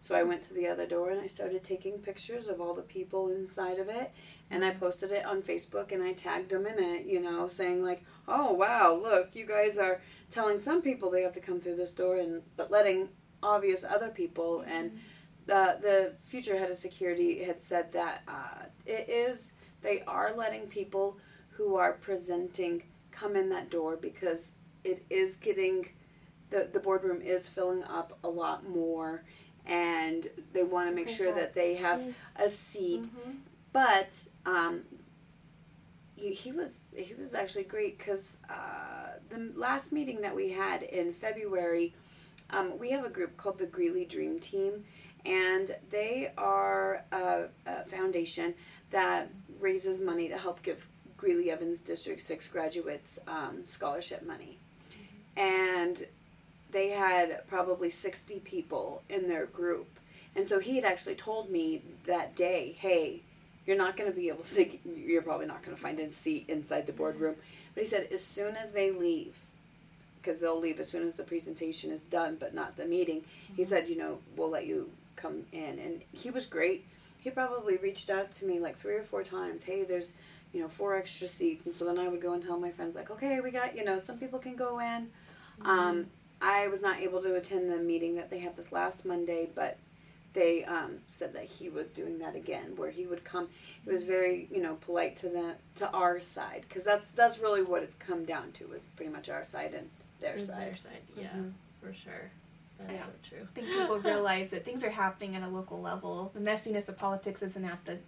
So 0.00 0.14
I 0.14 0.22
went 0.22 0.42
to 0.42 0.54
the 0.54 0.68
other 0.68 0.86
door 0.86 1.10
and 1.10 1.20
I 1.20 1.26
started 1.26 1.64
taking 1.64 1.98
pictures 1.98 2.46
of 2.46 2.60
all 2.60 2.74
the 2.74 2.82
people 2.82 3.30
inside 3.30 3.78
of 3.78 3.88
it, 3.88 4.12
and 4.50 4.64
I 4.64 4.70
posted 4.70 5.10
it 5.10 5.24
on 5.24 5.42
Facebook 5.42 5.90
and 5.90 6.02
I 6.02 6.12
tagged 6.12 6.50
them 6.50 6.66
in 6.66 6.78
it, 6.78 7.06
you 7.06 7.20
know, 7.20 7.48
saying 7.48 7.82
like, 7.82 8.04
"Oh 8.28 8.52
wow, 8.52 8.94
look, 8.94 9.34
you 9.34 9.46
guys 9.46 9.78
are 9.78 10.00
telling 10.30 10.60
some 10.60 10.80
people 10.82 11.10
they 11.10 11.22
have 11.22 11.32
to 11.32 11.40
come 11.40 11.60
through 11.60 11.76
this 11.76 11.92
door, 11.92 12.18
and 12.18 12.42
but 12.56 12.70
letting 12.70 13.08
obvious 13.42 13.82
other 13.82 14.08
people." 14.10 14.60
And 14.60 15.00
the 15.46 15.78
the 15.80 16.12
future 16.24 16.58
head 16.58 16.70
of 16.70 16.76
security 16.76 17.42
had 17.44 17.60
said 17.60 17.92
that 17.92 18.22
uh, 18.28 18.64
it 18.84 19.08
is 19.08 19.52
they 19.82 20.02
are 20.06 20.32
letting 20.34 20.66
people 20.66 21.18
who 21.50 21.76
are 21.76 21.92
presenting 21.94 22.82
come 23.12 23.36
in 23.36 23.48
that 23.50 23.70
door 23.70 23.96
because 23.96 24.52
it 24.84 25.04
is 25.10 25.36
getting 25.36 25.88
the 26.50 26.68
the 26.72 26.80
boardroom 26.80 27.20
is 27.22 27.48
filling 27.48 27.82
up 27.84 28.18
a 28.24 28.28
lot 28.28 28.68
more 28.68 29.22
and 29.66 30.28
they 30.52 30.62
want 30.62 30.88
to 30.88 30.94
make 30.94 31.08
sure 31.08 31.32
that 31.34 31.54
they 31.54 31.74
have 31.74 31.98
Mm. 32.00 32.14
a 32.36 32.48
seat 32.48 33.02
Mhm. 33.02 33.36
but 33.72 34.28
um, 34.44 34.84
he, 36.14 36.32
he 36.32 36.52
was 36.52 36.84
he 36.94 37.14
was 37.14 37.34
actually 37.34 37.64
great 37.64 37.98
because 37.98 38.38
uh, 38.48 39.10
the 39.28 39.50
last 39.54 39.92
meeting 39.92 40.20
that 40.22 40.34
we 40.34 40.50
had 40.50 40.82
in 40.82 41.12
February, 41.12 41.94
um, 42.50 42.78
we 42.78 42.90
have 42.90 43.04
a 43.04 43.08
group 43.10 43.36
called 43.36 43.58
the 43.58 43.66
Greeley 43.66 44.04
Dream 44.04 44.38
Team, 44.38 44.84
and 45.26 45.74
they 45.90 46.32
are 46.38 47.04
a, 47.12 47.44
a 47.66 47.84
foundation 47.86 48.54
that 48.90 49.30
raises 49.60 50.00
money 50.00 50.28
to 50.28 50.38
help 50.38 50.62
give 50.62 50.86
Greeley 51.16 51.50
Evans 51.50 51.80
District 51.80 52.20
Six 52.20 52.46
graduates 52.48 53.18
um, 53.26 53.64
scholarship 53.64 54.24
money, 54.24 54.58
and 55.36 56.06
they 56.70 56.90
had 56.90 57.46
probably 57.48 57.90
sixty 57.90 58.38
people 58.40 59.02
in 59.08 59.28
their 59.28 59.46
group. 59.46 59.88
And 60.34 60.46
so 60.46 60.60
he 60.60 60.76
had 60.76 60.84
actually 60.84 61.14
told 61.14 61.48
me 61.48 61.80
that 62.04 62.36
day, 62.36 62.76
hey, 62.78 63.22
you're 63.66 63.76
not 63.76 63.96
going 63.96 64.10
to 64.10 64.16
be 64.16 64.28
able 64.28 64.44
to 64.44 64.78
you're 64.96 65.22
probably 65.22 65.46
not 65.46 65.62
going 65.62 65.76
to 65.76 65.82
find 65.82 65.98
a 66.00 66.10
seat 66.10 66.44
inside 66.48 66.86
the 66.86 66.92
boardroom 66.92 67.34
but 67.74 67.82
he 67.82 67.88
said 67.88 68.08
as 68.12 68.24
soon 68.24 68.56
as 68.56 68.72
they 68.72 68.90
leave 68.90 69.34
because 70.22 70.40
they'll 70.40 70.58
leave 70.58 70.80
as 70.80 70.88
soon 70.88 71.06
as 71.06 71.14
the 71.14 71.22
presentation 71.22 71.90
is 71.90 72.02
done 72.02 72.36
but 72.38 72.54
not 72.54 72.76
the 72.76 72.84
meeting 72.84 73.22
he 73.56 73.64
said 73.64 73.88
you 73.88 73.96
know 73.96 74.18
we'll 74.36 74.50
let 74.50 74.66
you 74.66 74.88
come 75.26 75.44
in 75.52 75.78
and 75.78 76.02
he 76.12 76.30
was 76.30 76.46
great 76.46 76.86
he 77.18 77.30
probably 77.30 77.76
reached 77.78 78.10
out 78.10 78.30
to 78.30 78.44
me 78.44 78.60
like 78.60 78.76
three 78.76 78.94
or 78.94 79.02
four 79.02 79.22
times 79.22 79.62
hey 79.62 79.82
there's 79.84 80.12
you 80.52 80.60
know 80.60 80.68
four 80.68 80.96
extra 80.96 81.28
seats 81.28 81.66
and 81.66 81.74
so 81.74 81.84
then 81.84 81.98
i 81.98 82.08
would 82.08 82.20
go 82.22 82.32
and 82.32 82.42
tell 82.42 82.58
my 82.58 82.70
friends 82.70 82.94
like 82.94 83.10
okay 83.10 83.40
we 83.40 83.50
got 83.50 83.76
you 83.76 83.84
know 83.84 83.98
some 83.98 84.18
people 84.18 84.38
can 84.38 84.54
go 84.56 84.78
in 84.78 85.08
um, 85.62 86.06
i 86.40 86.68
was 86.68 86.82
not 86.82 87.00
able 87.00 87.20
to 87.22 87.34
attend 87.34 87.70
the 87.70 87.76
meeting 87.78 88.14
that 88.14 88.30
they 88.30 88.38
had 88.38 88.56
this 88.56 88.70
last 88.72 89.04
monday 89.04 89.48
but 89.54 89.76
they 90.34 90.64
um, 90.64 90.98
said 91.06 91.32
that 91.32 91.44
he 91.44 91.70
was 91.70 91.90
doing 91.90 92.18
that 92.18 92.36
again 92.36 92.76
where 92.76 92.90
he 92.90 93.06
would 93.06 93.24
come 93.24 93.48
he 93.84 93.90
was 93.90 94.02
very 94.02 94.48
you 94.52 94.60
know 94.62 94.74
polite 94.82 95.16
to 95.16 95.28
the 95.28 95.54
to 95.74 95.88
our 95.90 96.20
side 96.20 96.64
because 96.68 96.84
that's 96.84 97.08
that's 97.08 97.38
really 97.38 97.62
what 97.62 97.82
it's 97.82 97.94
come 97.94 98.24
down 98.24 98.52
to 98.52 98.70
is 98.72 98.84
pretty 98.96 99.10
much 99.10 99.28
our 99.30 99.44
side 99.44 99.72
and 99.74 99.88
their 100.20 100.38
side 100.38 100.60
Their 100.68 100.76
side, 100.76 101.02
yeah, 101.16 101.24
Mm-hmm. 101.28 101.40
Mhm. 101.40 101.52
for 101.80 101.92
sure. 101.94 102.30
That's 102.78 102.92
Yeah. 102.92 103.04
so 103.06 103.12
true. 103.28 103.42
I 103.42 103.54
think 103.54 103.66
people 103.68 103.98
realize 103.98 104.50
that 104.50 104.64
things 104.64 104.84
are 104.84 104.90
happening 104.90 105.34
at 105.36 105.42
a 105.42 105.48
local 105.48 105.80
level. 105.80 106.30
The 106.34 106.40
messiness 106.40 106.88
of 106.88 106.96
politics 106.96 107.42
isn't 107.42 107.64
at 107.64 107.84
the 107.84 107.98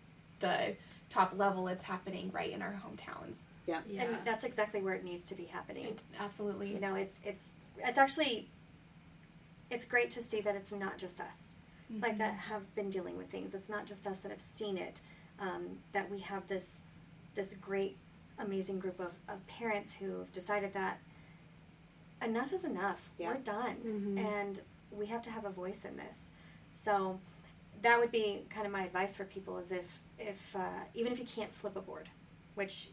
the 0.40 0.76
top 1.10 1.32
level. 1.36 1.66
It's 1.68 1.84
happening 1.84 2.30
right 2.32 2.50
in 2.52 2.62
our 2.62 2.72
hometowns. 2.72 3.34
Yeah. 3.66 3.80
yeah. 3.88 4.02
And 4.04 4.16
that's 4.24 4.44
exactly 4.44 4.80
where 4.80 4.94
it 4.94 5.02
needs 5.04 5.24
to 5.26 5.34
be 5.34 5.44
happening. 5.46 5.86
It, 5.86 6.02
absolutely. 6.20 6.72
You 6.72 6.80
know, 6.80 6.94
it's 6.94 7.18
it's 7.24 7.52
it's 7.78 7.98
actually 7.98 8.48
it's 9.70 9.84
great 9.84 10.10
to 10.12 10.22
see 10.22 10.40
that 10.42 10.54
it's 10.56 10.72
not 10.72 10.96
just 10.98 11.20
us 11.20 11.54
like 12.02 12.14
Mhm. 12.14 12.18
that 12.18 12.34
have 12.34 12.74
been 12.74 12.90
dealing 12.90 13.16
with 13.16 13.30
things. 13.30 13.54
It's 13.54 13.68
not 13.70 13.86
just 13.86 14.06
us 14.06 14.20
that 14.20 14.30
have 14.30 14.40
seen 14.40 14.76
it. 14.76 15.00
Um, 15.40 15.78
that 15.92 16.10
we 16.10 16.20
have 16.20 16.46
this 16.48 16.84
this 17.34 17.54
great, 17.54 17.96
amazing 18.38 18.78
group 18.80 18.98
of, 19.00 19.12
of 19.28 19.46
parents 19.46 19.92
who 19.94 20.18
have 20.18 20.32
decided 20.32 20.72
that 20.74 20.98
enough 22.22 22.52
is 22.52 22.64
enough. 22.64 23.10
Yeah. 23.18 23.28
We're 23.32 23.38
done, 23.38 23.76
Mhm. 23.84 24.18
and 24.18 24.60
we 24.90 25.06
have 25.06 25.22
to 25.22 25.30
have 25.30 25.44
a 25.44 25.50
voice 25.50 25.84
in 25.84 25.96
this. 25.96 26.30
So 26.68 27.20
that 27.82 27.98
would 28.00 28.10
be 28.10 28.44
kind 28.50 28.66
of 28.66 28.72
my 28.72 28.84
advice 28.84 29.14
for 29.16 29.24
people 29.24 29.58
is 29.58 29.72
if 29.72 30.00
if 30.18 30.56
uh, 30.56 30.84
even 30.94 31.12
if 31.12 31.18
you 31.20 31.24
can't 31.26 31.54
flip 31.54 31.76
a 31.76 31.80
board, 31.80 32.08
which 32.54 32.90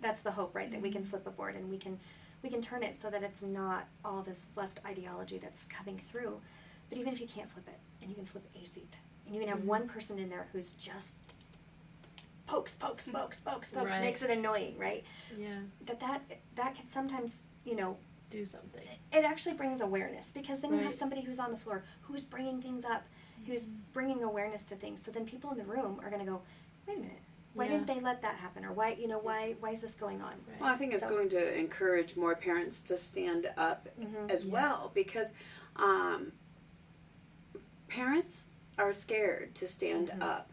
that's 0.00 0.20
the 0.20 0.30
hope, 0.32 0.54
right? 0.54 0.70
That 0.70 0.82
we 0.82 0.90
can 0.90 1.02
flip 1.04 1.26
a 1.26 1.30
board 1.30 1.54
and 1.56 1.70
we 1.70 1.78
can 1.78 1.98
we 2.42 2.50
can 2.50 2.60
turn 2.60 2.82
it 2.82 2.94
so 2.94 3.10
that 3.10 3.22
it's 3.22 3.42
not 3.42 3.88
all 4.04 4.22
this 4.22 4.48
left 4.54 4.80
ideology 4.84 5.38
that's 5.38 5.64
coming 5.64 5.98
through. 6.10 6.40
But 6.88 6.98
even 6.98 7.12
if 7.12 7.20
you 7.20 7.26
can't 7.26 7.50
flip 7.50 7.66
it, 7.68 7.78
and 8.00 8.08
you 8.10 8.14
can 8.16 8.26
flip 8.26 8.44
a 8.54 8.64
seat, 8.66 8.98
and 9.26 9.34
you 9.34 9.40
can 9.40 9.48
have 9.50 9.60
Mhm. 9.60 9.64
one 9.64 9.88
person 9.88 10.18
in 10.18 10.28
there 10.28 10.46
who's 10.52 10.72
just 10.74 11.14
pokes, 12.46 12.74
pokes, 12.74 13.08
pokes, 13.08 13.40
pokes, 13.40 13.70
pokes, 13.70 13.92
Right. 13.92 14.00
makes 14.00 14.22
it 14.22 14.30
annoying, 14.30 14.78
right? 14.78 15.04
Yeah. 15.36 15.60
That 15.82 16.00
that 16.00 16.22
that 16.54 16.74
can 16.76 16.88
sometimes, 16.88 17.44
you 17.64 17.74
know, 17.76 17.98
Do 18.30 18.44
something. 18.44 18.82
it 19.12 19.24
actually 19.24 19.54
brings 19.54 19.80
awareness 19.80 20.32
because 20.32 20.60
then 20.60 20.74
you 20.74 20.80
have 20.80 20.94
somebody 20.94 21.22
who's 21.22 21.38
on 21.38 21.50
the 21.50 21.56
floor 21.56 21.84
who's 22.02 22.24
bringing 22.26 22.60
things 22.60 22.84
up, 22.84 23.02
who's 23.46 23.64
bringing 23.94 24.22
awareness 24.22 24.62
to 24.64 24.74
things. 24.76 25.02
So 25.02 25.10
then 25.10 25.24
people 25.24 25.50
in 25.50 25.56
the 25.58 25.64
room 25.64 25.98
are 26.04 26.10
going 26.10 26.24
to 26.24 26.30
go, 26.30 26.42
wait 26.86 26.98
a 26.98 27.00
minute, 27.00 27.16
why 27.54 27.64
Yeah. 27.64 27.70
didn't 27.72 27.86
they 27.86 28.00
let 28.00 28.20
that 28.22 28.36
happen, 28.36 28.66
or 28.66 28.72
why, 28.72 28.92
you 29.00 29.08
know, 29.08 29.18
why 29.18 29.54
why 29.60 29.70
is 29.70 29.80
this 29.80 29.94
going 29.94 30.20
on? 30.20 30.34
Right. 30.46 30.60
well 30.60 30.70
i 30.70 30.76
think 30.76 30.92
it's 30.92 31.02
So- 31.02 31.08
going 31.08 31.30
to 31.30 31.58
encourage 31.58 32.16
more 32.16 32.34
parents 32.34 32.82
to 32.82 32.98
stand 32.98 33.50
up 33.56 33.88
Mhm. 33.98 34.30
as 34.30 34.44
Yeah. 34.44 34.52
well 34.52 34.90
because 34.94 35.28
um, 35.76 36.32
parents 37.88 38.48
are 38.76 38.92
scared 38.92 39.54
to 39.56 39.66
stand 39.66 40.08
Mhm. 40.10 40.22
up 40.22 40.50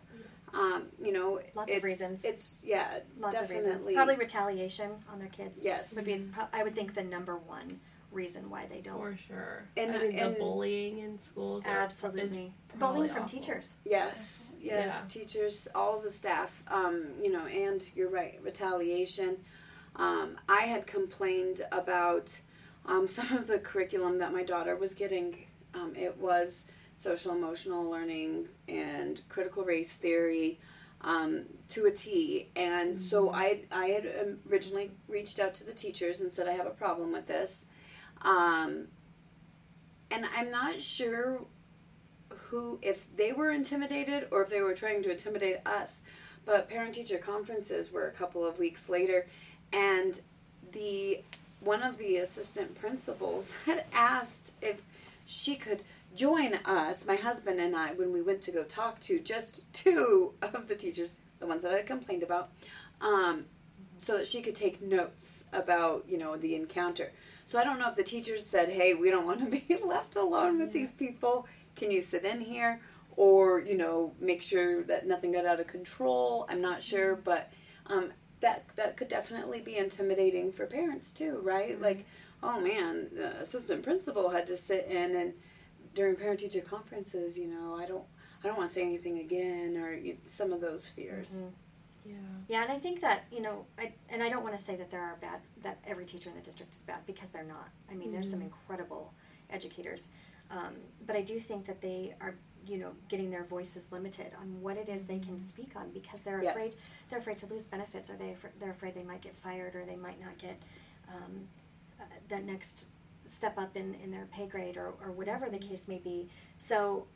um, 0.56 0.84
you 1.04 1.12
know 1.12 1.40
Lots 1.54 1.76
of 1.76 1.84
reasons. 1.84 2.24
it's 2.26 2.56
yeah 2.64 3.00
Lots 3.20 3.42
of 3.42 3.50
reasons. 3.50 3.86
Probably 3.94 4.16
retaliation 4.16 4.92
on 5.12 5.20
their 5.20 5.28
kids. 5.28 5.60
Yes. 5.64 5.96
would 5.96 6.06
be 6.06 6.26
I 6.54 6.64
would 6.64 6.74
think 6.76 6.94
the 6.96 7.04
number 7.04 7.36
one 7.38 7.80
reason 8.12 8.50
why 8.50 8.66
they 8.68 8.80
don't. 8.80 8.98
For 8.98 9.18
sure. 9.28 9.66
And- 9.76 9.94
I 9.94 10.00
mean, 10.00 10.18
and- 10.20 10.36
the 10.36 10.40
bullying 10.40 11.00
in 11.00 11.20
schools. 11.22 11.64
Absolutely, 11.66 12.54
is 12.74 12.80
bullying 12.80 13.12
from 13.12 13.24
awful. 13.24 13.40
teachers. 13.40 13.76
Yes, 13.84 14.56
yes, 14.62 14.94
Yeah. 15.02 15.06
teachers, 15.10 15.68
all 15.76 16.00
the 16.00 16.10
staff, 16.12 16.64
um, 16.70 17.08
you 17.22 17.30
know, 17.30 17.46
and 17.46 17.84
you're 17.94 18.08
right, 18.10 18.40
retaliation. 18.42 19.44
Um, 19.98 20.38
I 20.48 20.62
had 20.62 20.88
complained 20.88 21.62
about 21.74 22.40
um, 22.86 23.06
some 23.18 23.34
of 23.36 23.48
the 23.48 23.60
curriculum 23.60 24.20
that 24.20 24.32
my 24.32 24.44
daughter 24.44 24.76
was 24.78 24.94
getting. 24.94 25.46
Um, 25.74 25.94
it 25.98 26.18
was 26.18 26.68
social 26.96 27.34
emotional 27.34 27.90
learning 27.90 28.48
and 28.68 29.22
critical 29.30 29.64
race 29.64 29.96
theory 29.96 30.60
um, 31.02 31.44
to 31.70 31.86
a 31.86 31.92
T. 31.92 32.50
And 32.56 33.00
so 33.00 33.32
I, 33.32 33.62
I 33.72 33.88
had 33.88 34.38
originally 34.50 34.92
reached 35.08 35.40
out 35.40 35.54
to 35.56 35.64
the 35.64 35.74
teachers 35.74 36.22
and 36.22 36.32
said, 36.32 36.48
I 36.48 36.54
have 36.54 36.66
a 36.66 36.72
problem 36.72 37.12
with 37.12 37.28
this. 37.28 37.68
Um, 38.22 38.88
and 40.10 40.26
I'm 40.36 40.50
not 40.50 40.82
sure 40.82 41.42
who, 42.30 42.80
if 42.82 43.06
they 43.16 43.32
were 43.32 43.52
intimidated 43.52 44.28
or 44.32 44.42
if 44.44 44.50
they 44.50 44.62
were 44.62 44.74
trying 44.74 45.04
to 45.04 45.12
intimidate 45.12 45.58
us. 45.66 46.02
But 46.46 46.70
parent 46.70 46.96
teacher 46.96 47.18
conferences 47.18 47.92
were 47.92 48.08
a 48.08 48.12
couple 48.12 48.46
of 48.46 48.60
weeks 48.60 48.88
later, 48.88 49.28
and 49.74 50.22
the 50.72 51.22
one 51.60 51.82
of 51.82 51.98
the 51.98 52.18
assistant 52.18 52.76
principals 52.76 53.56
had 53.66 53.86
asked 53.92 54.56
if 54.62 54.82
she 55.26 55.56
could 55.56 55.82
join 56.16 56.54
us, 56.66 57.06
my 57.06 57.16
husband 57.16 57.60
and 57.60 57.76
I, 57.76 57.94
when 57.94 58.12
we 58.12 58.22
went 58.22 58.42
to 58.44 58.52
go 58.52 58.64
talk 58.64 59.00
to 59.02 59.20
just 59.20 59.72
two 59.74 60.34
of 60.42 60.68
the 60.68 60.76
teachers, 60.76 61.18
the 61.40 61.46
ones 61.46 61.64
that 61.64 61.74
I 61.74 61.82
complained 61.82 62.24
about, 62.24 62.50
um, 63.02 63.46
so 63.98 64.18
that 64.18 64.28
she 64.28 64.42
could 64.42 64.56
take 64.56 64.82
notes 64.82 65.46
about 65.54 66.06
you 66.08 66.18
know 66.18 66.36
the 66.36 66.56
encounter. 66.56 67.12
So 67.46 67.60
I 67.60 67.64
don't 67.64 67.80
know 67.80 67.90
if 67.90 67.96
the 67.96 68.04
teachers 68.04 68.46
said, 68.46 68.70
"Hey, 68.70 68.94
we 68.94 69.10
don't 69.10 69.26
want 69.26 69.40
to 69.40 69.46
be 69.68 69.78
left 69.84 70.16
alone 70.16 70.60
with 70.60 70.72
these 70.74 70.92
people. 70.92 71.48
Can 71.76 71.92
you 71.92 72.02
sit 72.02 72.26
in 72.26 72.42
here?" 72.42 72.82
Or 73.18 73.60
you 73.60 73.78
know, 73.78 74.14
make 74.20 74.42
sure 74.42 74.84
that 74.84 75.08
nothing 75.08 75.32
got 75.32 75.46
out 75.46 75.60
of 75.60 75.68
control. 75.68 76.46
I'm 76.50 76.62
not 76.62 76.84
sure, 76.84 77.16
but 77.16 77.52
um, 77.88 78.12
that 78.42 78.66
that 78.76 78.98
could 78.98 79.08
definitely 79.08 79.62
be 79.62 79.78
intimidating 79.78 80.52
for 80.52 80.66
parents 80.66 81.12
too, 81.12 81.40
right? 81.42 81.82
Like, 81.82 82.06
oh 82.44 82.60
man, 82.60 83.08
the 83.14 83.38
assistant 83.38 83.84
principal 83.84 84.30
had 84.30 84.48
to 84.48 84.58
sit 84.58 84.88
in 84.88 85.16
and 85.16 85.34
during 85.96 86.16
parent 86.16 86.40
teacher 86.42 86.62
conferences, 86.62 87.38
you 87.38 87.48
know, 87.48 87.76
I 87.76 87.86
don't 87.88 88.04
I 88.44 88.48
don't 88.48 88.58
want 88.58 88.70
to 88.70 88.76
say 88.76 88.84
anything 88.84 89.18
again, 89.20 89.76
or 89.78 89.92
you, 89.94 90.18
some 90.28 90.54
of 90.54 90.62
those 90.62 90.88
fears. 90.88 91.42
Mhm. 91.44 91.52
Yeah. 92.06 92.14
Yeah, 92.48 92.62
and 92.62 92.72
I 92.72 92.78
think 92.78 93.02
that 93.02 93.24
you 93.32 93.42
know, 93.42 93.66
I 93.80 93.94
and 94.10 94.22
I 94.22 94.30
don't 94.30 94.44
want 94.44 94.56
to 94.58 94.64
say 94.64 94.76
that 94.76 94.92
there 94.92 95.02
are 95.02 95.16
bad 95.20 95.40
that 95.64 95.80
every 95.88 96.06
teacher 96.06 96.30
in 96.30 96.36
the 96.36 96.42
district 96.44 96.74
is 96.74 96.82
bad 96.82 97.04
because 97.08 97.30
they're 97.30 97.44
not. 97.58 97.70
I 97.90 97.96
mean, 97.96 98.12
there's 98.12 98.30
some 98.30 98.42
Mhm. 98.42 98.52
incredible 98.52 99.14
educators, 99.50 100.10
um, 100.52 100.76
but 101.08 101.16
I 101.16 101.22
do 101.22 101.40
think 101.40 101.66
that 101.66 101.82
they 101.82 102.14
are 102.22 102.36
you 102.68 102.78
know 102.78 102.92
getting 103.10 103.30
their 103.32 103.44
voices 103.44 103.92
limited 103.92 104.34
on 104.40 104.62
what 104.62 104.76
it 104.78 104.90
is 104.90 105.06
they 105.06 105.20
can 105.20 105.38
speak 105.40 105.76
on 105.76 105.90
because 105.92 106.22
they're 106.24 106.42
Yes. 106.44 106.56
afraid 106.56 106.72
they're 107.10 107.20
afraid 107.20 107.38
to 107.40 107.48
lose 107.48 107.66
benefits 107.66 108.10
or 108.12 108.16
they 108.18 108.36
they're 108.60 108.72
afraid 108.72 108.94
they 108.96 109.04
might 109.04 109.22
get 109.22 109.36
fired 109.38 109.76
or 109.76 109.86
they 109.86 109.96
might 109.96 110.20
not 110.20 110.38
get 110.38 110.58
um, 111.08 111.48
uh, 112.00 112.04
that 112.28 112.44
next 112.44 112.88
step 113.26 113.58
up 113.58 113.76
in, 113.76 113.96
in 113.96 114.12
their 114.12 114.28
pay 114.32 114.48
grade 114.48 114.78
or, 114.78 114.94
or 115.04 115.12
whatever 115.12 115.50
the 115.50 115.58
case 115.58 115.88
may 115.88 115.98
be. 116.00 116.30
So 116.58 117.08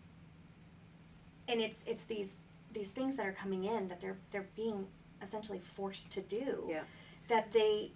and 1.48 1.60
it's 1.60 1.84
it's 1.88 2.06
these 2.06 2.36
these 2.74 2.92
things 2.92 3.16
that 3.16 3.26
are 3.26 3.32
coming 3.32 3.66
in 3.66 3.88
that 3.88 4.02
they're 4.02 4.18
they're 4.32 4.50
being 4.56 4.88
essentially 5.22 5.60
forced 5.60 6.12
to 6.12 6.22
do. 6.22 6.68
Yeah. 6.70 6.82
That 7.28 7.52
they, 7.52 7.92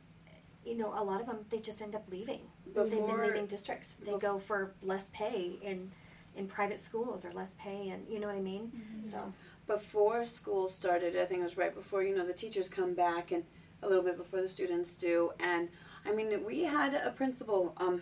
you 0.65 0.77
know, 0.77 0.93
a 0.96 1.03
lot 1.03 1.22
of 1.22 1.27
them 1.27 1.46
they 1.50 1.60
just 1.60 1.82
end 1.82 1.96
up 1.96 2.10
leaving. 2.10 2.41
Before, 2.65 2.86
They've 2.86 3.05
been 3.05 3.22
leaving 3.22 3.46
districts. 3.46 3.96
They 4.03 4.13
bef- 4.13 4.20
go 4.22 4.39
for 4.39 4.74
less 4.82 5.10
pay 5.13 5.58
in 5.62 5.91
in 6.36 6.48
private 6.48 6.79
schools 6.79 7.25
or 7.25 7.32
less 7.34 7.55
pay, 7.60 7.89
and 7.89 8.08
you 8.10 8.20
know 8.20 8.27
what 8.27 8.36
I 8.36 8.41
mean. 8.41 8.72
Mm-hmm. 8.75 9.10
So 9.10 9.34
before 9.67 10.25
school 10.25 10.67
started, 10.67 11.15
I 11.15 11.25
think 11.25 11.41
it 11.41 11.43
was 11.43 11.58
right 11.58 11.74
before, 11.74 12.03
you 12.03 12.15
know, 12.15 12.25
the 12.25 12.34
teachers 12.34 12.67
come 12.67 12.93
back 12.93 13.32
and 13.32 13.43
a 13.82 13.88
little 13.88 14.03
bit 14.03 14.17
before 14.17 14.41
the 14.41 14.50
students 14.50 14.96
do. 14.96 15.32
And 15.39 15.70
I 16.05 16.13
mean, 16.13 16.43
we 16.45 16.63
had 16.63 16.93
a 16.93 17.12
principal, 17.12 17.74
um, 17.77 18.01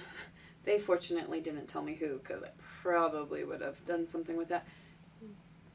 they 0.64 0.80
fortunately 0.80 1.40
didn't 1.42 1.68
tell 1.68 1.82
me 1.82 1.96
who 1.96 2.18
because 2.20 2.44
I 2.44 2.50
probably 2.82 3.44
would 3.44 3.62
have 3.62 3.84
done 3.86 4.08
something 4.08 4.38
with 4.38 4.50
that 4.50 4.68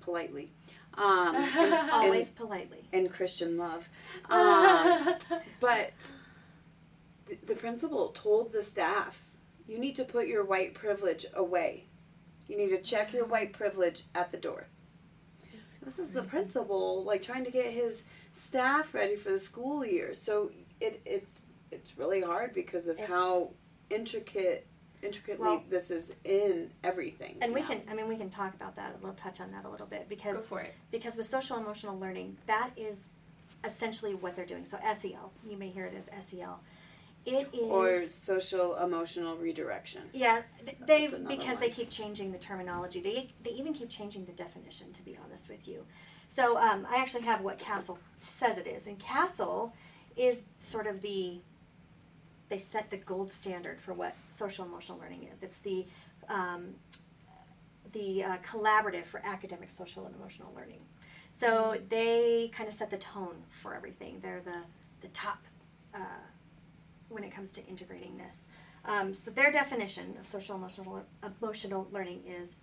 politely. 0.00 0.52
Um, 0.94 1.36
and- 1.36 1.90
always 1.92 2.30
politely. 2.30 2.84
and 2.92 3.10
Christian 3.10 3.58
love. 3.58 3.88
Um, 4.30 5.14
but 5.60 6.12
the, 7.26 7.36
the 7.46 7.54
principal 7.54 8.08
told 8.08 8.52
the 8.52 8.62
staff, 8.62 9.22
you 9.68 9.78
need 9.78 9.96
to 9.96 10.04
put 10.04 10.26
your 10.26 10.44
white 10.44 10.74
privilege 10.74 11.26
away. 11.34 11.84
You 12.48 12.56
need 12.56 12.70
to 12.70 12.80
check 12.80 13.12
your 13.12 13.24
white 13.26 13.52
privilege 13.52 14.04
at 14.14 14.30
the 14.30 14.38
door. 14.38 14.68
This 15.82 15.98
is 15.98 16.10
the 16.12 16.22
principal, 16.22 17.04
like 17.04 17.22
trying 17.22 17.44
to 17.44 17.50
get 17.50 17.72
his 17.72 18.04
staff 18.32 18.92
ready 18.94 19.14
for 19.16 19.30
the 19.30 19.38
school 19.38 19.84
year. 19.84 20.14
So 20.14 20.50
it, 20.80 21.00
it's 21.04 21.40
it's 21.76 21.96
really 21.98 22.20
hard 22.22 22.54
because 22.54 22.88
of 22.88 22.96
It's- 22.96 23.08
how 23.08 23.50
intricate 23.90 24.66
intricately 25.02 25.46
Well- 25.46 25.62
this 25.68 25.90
is 25.90 26.14
in 26.24 26.72
everything. 26.82 27.36
And 27.42 27.52
we 27.52 27.60
now. 27.60 27.66
can, 27.68 27.82
I 27.88 27.94
mean, 27.94 28.08
we 28.08 28.16
can 28.16 28.30
talk 28.30 28.54
about 28.54 28.76
that. 28.76 29.00
We'll 29.02 29.12
touch 29.14 29.40
on 29.42 29.52
that 29.52 29.64
a 29.66 29.68
little 29.68 29.86
bit 29.86 30.04
Go 30.04 30.06
because 30.08 30.48
for 30.48 30.60
it. 30.62 30.74
because 30.90 31.16
with 31.18 31.26
social 31.26 31.58
emotional 31.58 31.98
learning, 31.98 32.38
that 32.46 32.70
is 32.76 33.10
essentially 33.62 34.14
what 34.14 34.34
they're 34.34 34.46
doing. 34.46 34.64
So 34.64 34.78
SEL, 34.78 35.32
you 35.46 35.56
may 35.58 35.68
hear 35.68 35.84
it 35.84 35.94
as 35.94 36.08
SEL. 36.24 36.60
It 37.26 37.48
is 37.52 37.60
or 37.60 37.92
social 38.06 38.76
emotional 38.76 39.36
redirection. 39.36 40.08
yeah, 40.12 40.42
they 40.86 41.08
because 41.08 41.56
one. 41.56 41.60
they 41.60 41.70
keep 41.70 41.90
changing 41.90 42.32
the 42.32 42.38
terminology. 42.38 43.00
They 43.00 43.34
they 43.42 43.50
even 43.50 43.74
keep 43.74 43.90
changing 43.90 44.24
the 44.24 44.32
definition. 44.32 44.92
To 44.92 45.02
be 45.04 45.16
honest 45.22 45.48
with 45.48 45.68
you, 45.68 45.84
so 46.28 46.56
um, 46.56 46.86
I 46.88 46.96
actually 46.96 47.24
have 47.24 47.42
what 47.42 47.58
CASEL 47.58 47.98
says 48.20 48.56
it 48.58 48.66
is, 48.66 48.86
and 48.86 48.98
CASEL 48.98 49.72
is 50.16 50.44
sort 50.60 50.86
of 50.86 51.02
the 51.02 51.40
they 52.48 52.58
set 52.58 52.90
the 52.90 52.96
gold 52.96 53.30
standard 53.30 53.80
for 53.80 53.92
what 53.92 54.14
social 54.30 54.64
emotional 54.64 54.98
learning 54.98 55.28
is. 55.32 55.42
It's 55.42 55.58
the 55.58 55.86
um, 56.28 56.74
the 57.92 58.24
uh, 58.24 58.36
collaborative 58.38 59.04
for 59.04 59.20
academic, 59.24 59.70
social, 59.70 60.06
and 60.06 60.14
emotional 60.14 60.52
learning. 60.56 60.80
So 61.30 61.78
they 61.88 62.50
kind 62.54 62.68
of 62.68 62.74
set 62.74 62.90
the 62.90 62.98
tone 62.98 63.36
for 63.48 63.74
everything. 63.74 64.20
They're 64.20 64.42
the 64.44 64.62
the 65.00 65.08
top 65.08 65.44
uh, 65.94 65.98
when 67.08 67.24
it 67.24 67.32
comes 67.32 67.52
to 67.52 67.66
integrating 67.66 68.16
this. 68.16 68.48
Um, 68.84 69.12
so 69.12 69.30
their 69.30 69.50
definition 69.50 70.16
of 70.20 70.26
social 70.26 70.56
emotional 70.56 71.04
emotional 71.40 71.88
learning 71.92 72.22
is 72.26 72.56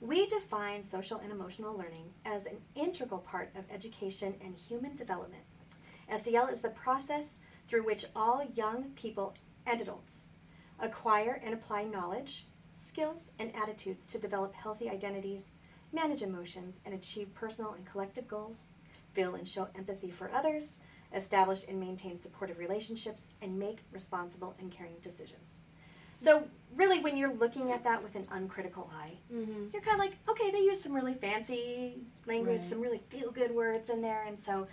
we 0.00 0.26
define 0.26 0.82
social 0.82 1.18
and 1.18 1.32
emotional 1.32 1.76
learning 1.76 2.12
as 2.24 2.44
an 2.46 2.58
integral 2.74 3.20
part 3.20 3.50
of 3.56 3.64
education 3.70 4.34
and 4.42 4.54
human 4.54 4.94
development. 4.94 5.42
SEL 6.22 6.48
is 6.48 6.60
the 6.60 6.68
process 6.68 7.40
through 7.68 7.84
which 7.84 8.04
all 8.14 8.42
young 8.54 8.90
people 8.96 9.34
and 9.66 9.80
adults 9.80 10.32
acquire 10.80 11.40
and 11.44 11.54
apply 11.54 11.84
knowledge, 11.84 12.46
skills, 12.74 13.30
and 13.38 13.54
attitudes 13.56 14.10
to 14.12 14.18
develop 14.18 14.54
healthy 14.54 14.88
identities, 14.90 15.50
manage 15.92 16.22
emotions, 16.22 16.80
and 16.84 16.94
achieve 16.94 17.32
personal 17.34 17.72
and 17.72 17.84
collective 17.86 18.28
goals, 18.28 18.66
feel 19.14 19.34
and 19.34 19.48
show 19.48 19.68
empathy 19.76 20.10
for 20.10 20.30
others, 20.32 20.78
establish 21.14 21.64
and 21.68 21.80
maintain 21.80 22.16
supportive 22.18 22.58
relationships, 22.58 23.28
and 23.40 23.58
make 23.58 23.78
responsible 23.92 24.54
and 24.58 24.70
caring 24.70 24.96
decisions. 25.00 25.60
So, 26.18 26.44
really, 26.74 27.00
when 27.00 27.16
you're 27.16 27.32
looking 27.34 27.72
at 27.72 27.84
that 27.84 28.02
with 28.02 28.14
an 28.14 28.26
uncritical 28.30 28.90
eye, 28.94 29.12
Mm-hmm. 29.32 29.66
you're 29.72 29.82
kind 29.82 29.94
of 29.94 29.98
like, 30.00 30.16
okay, 30.28 30.50
they 30.50 30.60
use 30.60 30.80
some 30.80 30.92
really 30.94 31.14
fancy 31.14 31.96
language, 32.26 32.56
Right. 32.58 32.66
some 32.66 32.80
really 32.80 33.02
feel 33.10 33.30
good 33.30 33.54
words 33.54 33.90
in 33.90 34.00
there. 34.02 34.24
And 34.26 34.38
so 34.38 34.66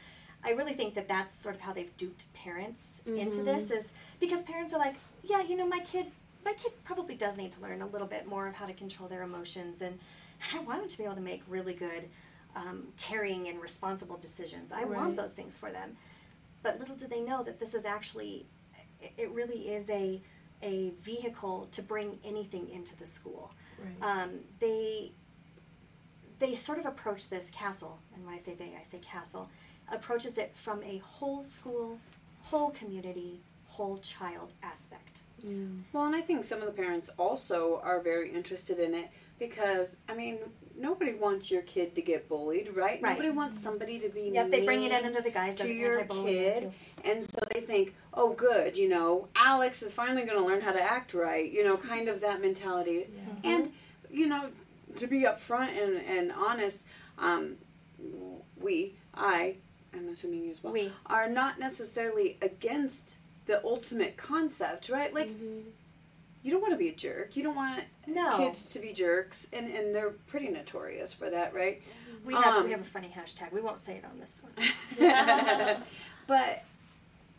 I 0.46 0.52
really 0.52 0.74
think 0.74 0.94
that 0.96 1.08
that's 1.08 1.34
sort 1.40 1.56
of 1.56 1.62
how 1.62 1.74
they've 1.74 1.96
duped 1.98 2.32
parents 2.34 3.02
into 3.06 3.40
Mhm. 3.40 3.46
this 3.46 3.72
is 3.72 3.94
because 4.20 4.42
parents 4.44 4.74
are 4.74 4.80
like, 4.80 4.96
yeah, 5.24 5.42
you 5.42 5.56
know, 5.56 5.66
my 5.66 5.80
kid, 5.80 6.12
my 6.44 6.54
kid 6.54 6.74
probably 6.84 7.16
does 7.16 7.38
need 7.38 7.52
to 7.54 7.62
learn 7.62 7.82
a 7.82 7.88
little 7.88 8.08
bit 8.08 8.28
more 8.28 8.48
of 8.48 8.56
how 8.56 8.66
to 8.66 8.74
control 8.74 9.08
their 9.08 9.24
emotions. 9.24 9.82
And, 9.82 10.00
and 10.52 10.60
I 10.60 10.64
want 10.64 10.80
them 10.82 10.90
to 10.90 10.98
be 10.98 11.06
able 11.06 11.16
to 11.16 11.22
make 11.22 11.44
really 11.48 11.74
good, 11.74 12.10
um, 12.56 12.92
caring 12.98 13.48
and 13.48 13.62
responsible 13.62 14.18
decisions. 14.18 14.72
I 14.74 14.84
Right. 14.84 15.00
want 15.00 15.16
those 15.16 15.32
things 15.32 15.58
for 15.58 15.72
them. 15.72 15.98
But 16.62 16.80
little 16.80 16.96
do 16.96 17.08
they 17.08 17.22
know 17.22 17.44
that 17.44 17.60
this 17.60 17.74
is 17.74 17.86
actually, 17.86 18.46
it- 19.02 19.14
it 19.18 19.30
really 19.32 19.70
is 19.74 19.90
a, 19.90 20.22
a 20.62 20.90
vehicle 21.02 21.68
to 21.72 21.82
bring 21.82 22.20
anything 22.24 22.70
into 22.70 22.96
the 22.98 23.06
school 23.06 23.52
Right. 23.80 23.98
um, 24.02 24.44
they 24.60 25.14
they 26.40 26.56
sort 26.56 26.78
of 26.80 26.86
approach 26.86 27.30
this 27.30 27.50
CASEL, 27.52 27.98
and 28.14 28.26
when 28.26 28.34
I 28.34 28.38
say 28.38 28.54
they, 28.54 28.76
I 28.78 28.82
say 28.84 29.00
CASEL, 29.00 29.48
approaches 29.94 30.38
it 30.38 30.52
from 30.56 30.84
a 30.84 30.98
whole 31.00 31.44
school, 31.44 32.00
whole 32.44 32.72
community, 32.72 33.42
whole 33.68 33.98
child 33.98 34.54
aspect. 34.62 35.22
Mm. 35.46 35.82
Well, 35.92 36.06
and 36.06 36.16
I 36.16 36.22
think 36.22 36.44
some 36.46 36.60
of 36.60 36.66
the 36.66 36.72
parents 36.72 37.10
also 37.18 37.82
are 37.84 38.00
very 38.00 38.32
interested 38.34 38.80
in 38.80 38.94
it 38.94 39.10
because, 39.40 39.98
I 40.08 40.16
mean, 40.16 40.38
nobody 40.78 41.16
wants 41.16 41.52
your 41.52 41.64
kid 41.64 41.96
to 41.96 42.02
get 42.02 42.30
bullied, 42.30 42.70
right? 42.76 43.02
Right. 43.02 43.12
Nobody 43.12 43.32
wants 43.32 43.60
somebody 43.60 44.00
to 44.00 44.10
be 44.10 44.32
Yep, 44.34 44.52
they 44.52 44.66
bring 44.66 44.84
it 44.84 44.92
in 44.92 45.06
under 45.06 45.22
the 45.22 45.32
guise 45.32 45.58
to 45.58 45.64
of 45.64 45.70
your 45.70 46.00
anti-bullying 46.00 46.54
kid, 46.54 46.62
too. 46.64 46.72
and 47.04 47.24
so 47.24 47.40
they 47.54 47.62
think, 47.62 47.94
oh, 48.14 48.34
good, 48.34 48.78
you 48.78 48.88
know, 48.88 49.28
Alex 49.36 49.84
is 49.84 49.94
finally 49.94 50.24
going 50.24 50.38
to 50.38 50.46
learn 50.46 50.62
how 50.62 50.72
to 50.72 50.82
act 50.82 51.14
right, 51.14 51.52
you 51.52 51.64
know, 51.64 51.76
kind 51.76 52.08
of 52.08 52.22
that 52.22 52.42
mentality. 52.42 53.08
Yeah. 53.44 53.56
And, 53.56 53.74
you 54.10 54.28
know, 54.28 54.50
to 54.96 55.08
be 55.08 55.24
upfront 55.24 55.70
and, 55.82 55.98
and 56.06 56.32
honest, 56.32 56.86
um, 57.18 57.56
we, 58.62 58.96
I, 59.14 59.58
I'm 59.94 60.10
assuming 60.10 60.46
you 60.46 60.52
as 60.52 60.64
well, 60.64 60.74
We. 60.74 60.92
are 61.06 61.30
not 61.30 61.60
necessarily 61.60 62.38
against 62.42 63.18
the 63.46 63.64
ultimate 63.64 64.18
concept, 64.18 64.90
right? 64.90 65.14
Like, 65.14 65.30
Mhm. 65.30 65.64
you 66.42 66.52
don't 66.52 66.62
want 66.62 66.74
to 66.74 66.78
be 66.78 66.90
a 66.90 66.96
jerk. 66.96 67.36
You 67.36 67.44
don't 67.44 67.56
want 67.56 67.84
No. 68.08 68.38
kids 68.38 68.66
to 68.74 68.80
be 68.80 68.94
jerks, 68.94 69.48
and, 69.54 69.68
and 69.74 69.94
they're 69.94 70.12
pretty 70.12 70.50
notorious 70.50 71.14
for 71.14 71.30
that, 71.30 71.54
right? 71.54 71.82
We 72.26 72.34
have 72.36 72.56
Um, 72.56 72.64
we 72.66 72.72
have 72.72 72.82
a 72.82 72.86
funny 72.86 73.10
hashtag. 73.16 73.52
We 73.52 73.62
won't 73.62 73.80
say 73.80 73.98
it 73.98 74.06
on 74.06 74.20
this 74.20 74.42
one. 74.42 74.54
but 76.28 76.64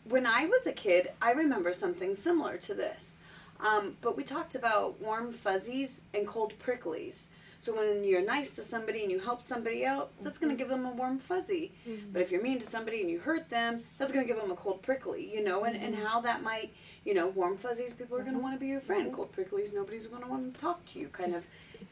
when 0.03 0.25
I 0.27 0.45
was 0.45 0.67
a 0.67 0.71
kid, 0.73 1.11
I 1.21 1.31
remember 1.31 1.73
something 1.73 2.15
similar 2.15 2.57
to 2.57 2.73
this. 2.75 3.17
Um, 3.59 3.97
but 4.01 4.15
we 4.15 4.23
talked 4.23 4.53
about 4.53 4.99
warm 4.99 5.31
fuzzies 5.33 6.01
and 6.13 6.27
cold 6.27 6.53
pricklies. 6.59 7.27
So 7.65 7.75
when 7.75 8.03
you're 8.03 8.21
nice 8.21 8.51
to 8.57 8.61
somebody 8.61 9.01
and 9.01 9.11
you 9.11 9.19
help 9.19 9.41
somebody 9.41 9.87
out, 9.87 10.11
that's 10.21 10.37
going 10.37 10.55
to 10.55 10.57
give 10.57 10.69
them 10.69 10.85
a 10.85 10.91
warm 10.91 11.17
fuzzy. 11.17 11.71
Mhm. 11.87 12.13
But 12.13 12.21
if 12.21 12.29
you're 12.29 12.43
mean 12.43 12.59
to 12.59 12.65
somebody 12.65 13.01
and 13.01 13.09
you 13.09 13.17
hurt 13.17 13.49
them, 13.49 13.83
that's 13.97 14.11
going 14.11 14.23
to 14.23 14.31
give 14.31 14.39
them 14.39 14.51
a 14.51 14.55
cold 14.55 14.83
prickly, 14.83 15.33
you 15.33 15.43
know, 15.43 15.63
and, 15.63 15.75
and 15.75 15.95
how 15.95 16.21
that 16.21 16.43
might, 16.43 16.71
you 17.05 17.15
know, 17.15 17.25
warm 17.29 17.57
fuzzies, 17.57 17.95
people 17.95 18.17
are 18.17 18.21
going 18.21 18.35
to 18.35 18.39
want 18.39 18.53
to 18.53 18.59
be 18.59 18.67
your 18.67 18.81
friend. 18.81 19.11
Cold 19.11 19.35
pricklies, 19.35 19.73
nobody's 19.73 20.05
going 20.05 20.21
to 20.21 20.27
want 20.27 20.53
to 20.53 20.61
talk 20.61 20.85
to 20.85 20.99
you, 20.99 21.07
kind 21.07 21.33
of. 21.33 21.43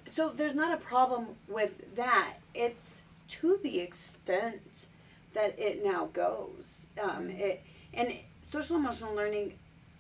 So 0.05 0.29
there's 0.29 0.53
not 0.53 0.75
a 0.75 0.77
problem 0.77 1.29
with 1.47 1.95
that. 1.95 2.36
It's 2.53 3.01
to 3.29 3.59
the 3.63 3.79
extent 3.79 4.89
that 5.33 5.57
it 5.57 5.83
now 5.83 6.09
goes. 6.13 6.86
Um, 7.01 7.31
it 7.31 7.63
and 7.95 8.13
social 8.43 8.75
emotional 8.75 9.15
learning 9.15 9.53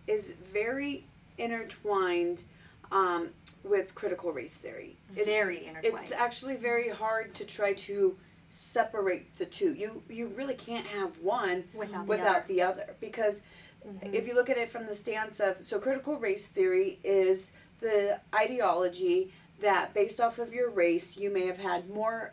is 0.05 0.35
very 0.53 1.05
intertwined 1.39 2.43
um, 2.91 3.29
with 3.63 3.95
critical 3.95 4.31
race 4.31 4.57
theory. 4.57 4.97
It's, 5.15 5.25
Very 5.25 5.65
intertwined. 5.67 6.05
It's 6.05 6.11
actually 6.11 6.55
very 6.57 6.89
hard 6.89 7.33
to 7.35 7.45
try 7.45 7.73
to 7.73 8.17
separate 8.49 9.33
the 9.37 9.45
two. 9.45 9.73
You 9.73 10.03
you 10.09 10.27
really 10.27 10.53
can't 10.53 10.85
have 10.85 11.17
one 11.19 11.63
Without 11.73 12.05
the 12.07 12.13
other. 12.13 12.43
the 12.47 12.61
other 12.61 12.95
because 12.99 13.41
Mhm. 13.85 14.13
if 14.13 14.27
you 14.27 14.35
look 14.35 14.49
at 14.49 14.57
it 14.57 14.71
from 14.71 14.85
the 14.85 14.93
stance 14.93 15.39
of 15.39 15.61
so 15.61 15.79
critical 15.79 16.17
race 16.17 16.47
theory 16.47 16.99
is 17.03 17.51
the 17.79 18.19
ideology 18.35 19.33
that 19.59 19.93
based 19.93 20.21
off 20.21 20.39
of 20.39 20.53
your 20.53 20.69
race 20.69 21.17
you 21.17 21.29
may 21.31 21.47
have 21.47 21.57
had 21.57 21.89
more 21.89 22.31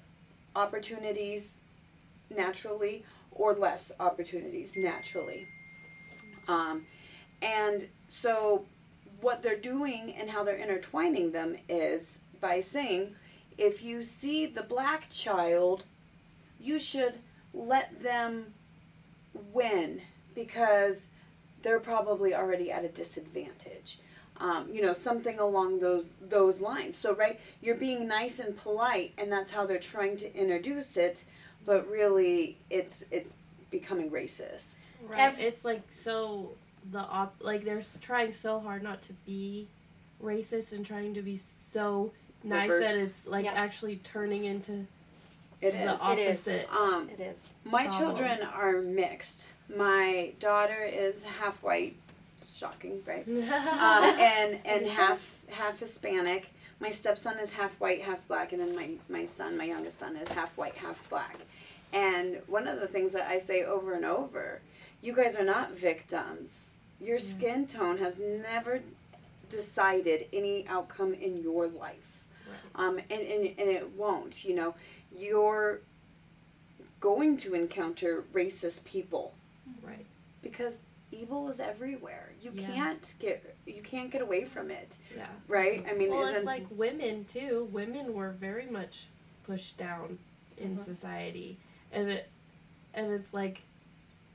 opportunities 0.55 1.55
naturally 2.29 3.05
or 3.33 3.55
less 3.55 3.91
opportunities 3.99 4.77
naturally 4.77 5.49
um, 6.49 6.87
and 7.43 7.89
so 8.07 8.67
what 9.21 9.43
they're 9.43 9.57
doing 9.57 10.15
and 10.19 10.31
how 10.31 10.45
they're 10.45 10.57
intertwining 10.57 11.33
them 11.33 11.57
is 11.69 12.21
by 12.41 12.61
saying 12.61 13.15
if 13.59 13.83
you 13.83 14.03
see 14.03 14.47
the 14.47 14.63
black 14.63 15.09
child 15.11 15.85
you 16.61 16.79
should 16.79 17.19
let 17.55 18.03
them 18.03 18.53
win 19.53 20.03
because 20.35 21.09
they're 21.63 21.81
probably 21.81 22.35
already 22.35 22.71
at 22.71 22.85
a 22.85 22.89
disadvantage. 22.89 23.99
Um, 24.39 24.69
you 24.73 24.81
know, 24.81 24.95
something 24.95 25.39
along 25.39 25.81
those 25.81 26.17
those 26.29 26.61
lines. 26.61 26.97
So, 26.97 27.15
right, 27.15 27.39
you're 27.61 27.75
being 27.75 28.09
nice 28.09 28.39
and 28.39 28.57
polite, 28.57 29.13
and 29.19 29.31
that's 29.31 29.51
how 29.51 29.67
they're 29.67 29.79
trying 29.79 30.17
to 30.19 30.35
introduce 30.35 30.97
it. 30.97 31.25
But 31.67 31.87
really, 31.91 32.57
it's 32.71 33.05
it's 33.11 33.35
becoming 33.71 34.11
racist. 34.11 34.79
Right. 35.07 35.21
Ev- 35.21 35.41
it's 35.41 35.65
like 35.67 35.83
so 36.03 36.53
the 36.93 36.99
op 37.01 37.35
like 37.41 37.65
they're 37.65 37.83
trying 38.01 38.33
so 38.33 38.59
hard 38.61 38.83
not 38.83 39.03
to 39.03 39.13
be 39.27 39.69
racist 40.23 40.73
and 40.73 40.85
trying 40.85 41.15
to 41.15 41.23
be 41.23 41.41
so 41.73 42.11
nice 42.45 42.71
that 42.71 42.95
it's 42.95 43.27
like 43.27 43.45
Yeah. 43.45 43.53
actually 43.53 43.97
turning 43.97 44.45
into 44.45 44.87
It 45.61 45.73
the 45.73 45.95
is. 45.95 46.01
It 46.03 46.19
is. 46.19 46.39
opposite. 46.41 46.69
Um, 46.73 47.09
It 47.11 47.21
is. 47.21 47.55
My 47.65 47.87
problem. 47.87 48.01
children 48.17 48.43
are 48.55 48.81
mixed. 48.81 49.49
My 49.75 50.33
daughter 50.41 50.83
is 50.83 51.23
half 51.23 51.63
white, 51.63 51.97
shocking, 52.45 53.03
right? 53.07 53.27
Um, 53.29 54.05
and 54.21 54.59
and 54.65 54.87
half 54.87 55.21
half 55.51 55.79
Hispanic. 55.81 56.51
My 56.81 56.91
stepson 56.91 57.39
is 57.39 57.53
half 57.53 57.79
white, 57.79 58.01
half 58.03 58.27
black, 58.27 58.53
and 58.53 58.61
then 58.61 58.75
my 58.75 58.91
my 59.09 59.27
son, 59.27 59.57
my 59.59 59.65
youngest 59.65 59.99
son, 59.99 60.17
is 60.17 60.33
half 60.33 60.57
white, 60.57 60.77
half 60.77 61.09
black. 61.11 61.37
And 61.93 62.41
one 62.47 62.67
of 62.69 62.81
the 62.81 62.87
things 62.89 63.13
that 63.13 63.29
I 63.29 63.39
say 63.39 63.65
over 63.65 63.93
and 63.95 64.05
over, 64.05 64.61
you 65.03 65.15
guys 65.15 65.37
are 65.37 65.45
not 65.45 65.73
victims. 65.73 66.75
Your 67.01 67.19
skin 67.19 67.67
tone 67.67 67.99
has 67.99 68.21
never 68.21 68.81
decided 69.49 70.27
any 70.33 70.67
outcome 70.69 71.15
in 71.15 71.43
your 71.43 71.67
life. 71.67 72.23
Right. 72.49 72.85
Um, 72.87 72.99
and, 73.11 73.21
and, 73.21 73.45
and 73.47 73.69
it 73.71 73.91
won't, 73.97 74.45
you 74.45 74.55
know. 74.55 74.75
You're 75.17 75.81
going 77.01 77.37
to 77.39 77.55
encounter 77.55 78.25
racist 78.33 78.85
people 78.85 79.33
right. 79.83 80.05
because 80.43 80.83
evil 81.11 81.49
is 81.49 81.61
everywhere. 81.61 82.31
You 82.41 82.53
Yeah. 82.55 82.67
can't 82.67 83.15
get 83.19 83.57
you 83.67 83.83
can't 83.83 84.11
get 84.11 84.21
away 84.23 84.45
from 84.45 84.71
it, 84.71 84.99
Yeah. 85.17 85.27
right? 85.49 85.85
I 85.89 85.95
mean, 85.95 86.11
Well, 86.11 86.27
it's 86.27 86.45
like 86.45 86.67
women 86.71 87.25
too. 87.25 87.69
Women 87.73 88.15
were 88.15 88.31
very 88.31 88.67
much 88.67 89.07
pushed 89.45 89.77
down 89.77 90.19
in 90.57 90.77
Mhm. 90.77 90.85
society, 90.85 91.59
and 91.93 92.11
it, 92.11 92.29
and 92.95 93.11
it's 93.13 93.33
like, 93.35 93.63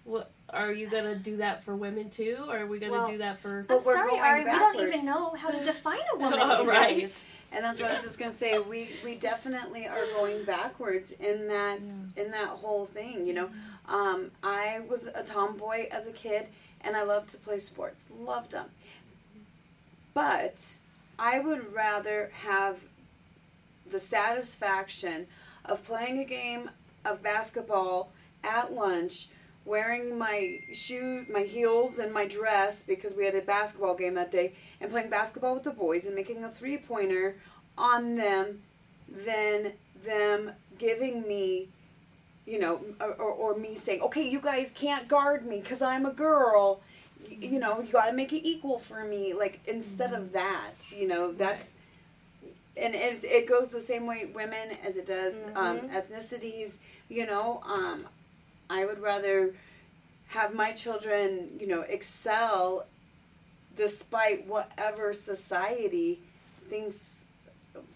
what 0.04 0.32
are 0.50 0.72
you 0.72 0.88
gonna 0.88 1.16
do 1.16 1.38
that 1.38 1.64
for 1.64 1.76
women 1.76 2.10
too? 2.10 2.38
Or 2.48 2.60
are 2.60 2.66
we 2.68 2.80
gonna 2.80 2.92
Well, 2.92 3.10
do 3.10 3.18
that 3.20 3.40
for? 3.40 3.66
But 3.68 3.80
I'm 3.80 3.86
we're 3.86 3.94
sorry, 3.96 4.10
going 4.12 4.22
Ari. 4.22 4.44
We 4.46 4.52
don't 4.52 4.80
even 4.82 5.06
know 5.06 5.32
how 5.36 5.50
to 5.50 5.64
define 5.64 6.00
a 6.14 6.18
woman 6.20 6.40
Oh, 6.42 6.60
these 6.60 6.68
right. 6.68 6.98
days. 7.00 7.26
and 7.52 7.64
that's 7.64 7.80
what 7.80 7.90
I 7.90 7.94
was 7.94 8.04
just 8.04 8.20
gonna 8.20 8.32
say. 8.32 8.60
We 8.60 8.90
we 9.04 9.16
definitely 9.16 9.88
are 9.88 10.06
going 10.08 10.44
backwards 10.44 11.12
in 11.14 11.48
that 11.48 11.80
in 12.16 12.32
that 12.32 12.50
whole 12.50 12.86
thing. 12.86 13.26
You 13.28 13.34
know, 13.34 13.50
um, 13.88 14.32
I 14.44 14.82
was 14.88 15.08
a 15.08 15.24
tomboy 15.24 15.88
as 15.92 16.08
a 16.08 16.12
kid, 16.12 16.48
and 16.82 16.96
I 16.96 17.04
loved 17.04 17.30
to 17.30 17.38
play 17.38 17.60
sports. 17.60 18.06
Loved 18.16 18.52
them, 18.52 18.70
but 20.14 20.78
I 21.18 21.40
would 21.40 21.74
rather 21.74 22.32
have 22.44 22.78
the 23.90 24.00
satisfaction 24.00 25.28
of 25.64 25.84
playing 25.84 26.20
a 26.20 26.26
game 26.26 26.70
of 27.04 27.22
basketball 27.22 28.12
at 28.44 28.74
lunch 28.74 29.28
wearing 29.66 30.18
my 30.18 30.60
shoe 30.74 31.26
my 31.32 31.42
heels 31.42 31.98
and 32.00 32.14
my 32.14 32.26
dress 32.28 32.84
because 32.84 33.14
we 33.16 33.26
had 33.26 33.36
a 33.36 33.42
basketball 33.42 33.96
game 33.96 34.14
that 34.14 34.32
day 34.32 34.54
and 34.80 34.92
playing 34.92 35.10
basketball 35.10 35.54
with 35.56 35.64
the 35.64 35.72
boys 35.72 36.06
and 36.06 36.16
making 36.16 36.44
a 36.44 36.50
three 36.50 36.78
pointer 36.78 37.36
on 37.78 38.16
them 38.16 38.62
than 39.26 39.74
them 40.06 40.52
giving 40.78 41.28
me 41.28 41.68
you 42.46 42.60
know 42.60 42.80
or, 43.02 43.14
or, 43.14 43.32
or 43.32 43.58
me 43.58 43.76
saying 43.76 44.02
okay 44.02 44.28
you 44.28 44.40
guys 44.40 44.72
can't 44.76 45.08
guard 45.08 45.46
me 45.46 45.60
because 45.60 45.82
i'm 45.82 46.06
a 46.06 46.12
girl. 46.14 46.80
Y- 47.28 47.38
you 47.42 47.60
know 47.60 47.82
you 47.82 47.92
got 47.92 48.06
to 48.08 48.14
make 48.14 48.32
it 48.34 48.46
equal 48.48 48.78
for 48.78 49.04
me 49.04 49.34
like 49.34 49.60
instead 49.68 50.14
of 50.14 50.32
that 50.34 50.74
you 50.96 51.08
know 51.08 51.32
that's 51.32 51.74
and 52.78 52.94
it, 52.94 53.24
it 53.24 53.48
goes 53.48 53.70
the 53.70 53.80
same 53.80 54.06
way 54.06 54.26
women 54.34 54.70
as 54.86 54.98
it 54.98 55.08
does 55.08 55.34
um, 55.56 55.80
Mhm. 55.80 55.90
ethnicities 55.96 56.78
you 57.10 57.26
know 57.26 57.62
um, 57.66 58.06
i 58.70 58.86
would 58.86 59.00
rather 59.02 59.54
have 60.28 60.54
my 60.54 60.72
children 60.72 61.50
you 61.60 61.68
know 61.68 61.82
excel 61.82 62.86
despite 63.76 64.48
whatever 64.48 65.14
society 65.14 66.20
thinks 66.70 67.28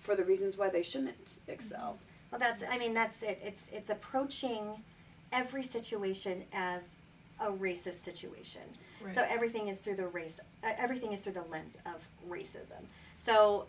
for 0.02 0.16
the 0.16 0.24
reasons 0.24 0.58
why 0.58 0.70
they 0.70 0.84
shouldn't 0.84 1.40
excel 1.48 1.98
Well, 2.32 2.40
that's. 2.40 2.64
I 2.70 2.78
mean, 2.78 2.94
that's 2.94 3.24
it. 3.24 3.40
It's 3.44 3.70
it's 3.74 3.90
approaching 3.90 4.84
every 5.32 5.64
situation 5.64 6.44
as 6.54 6.96
a 7.40 7.50
racist 7.52 7.96
situation. 8.10 8.62
Right. 9.02 9.14
So 9.16 9.26
everything 9.28 9.68
is 9.68 9.80
through 9.80 9.96
the 9.96 10.08
race. 10.08 10.40
Uh, 10.64 10.74
everything 10.78 11.12
is 11.14 11.22
through 11.22 11.34
the 11.34 11.48
lens 11.50 11.78
of 11.86 12.08
racism. 12.30 12.84
So 13.18 13.66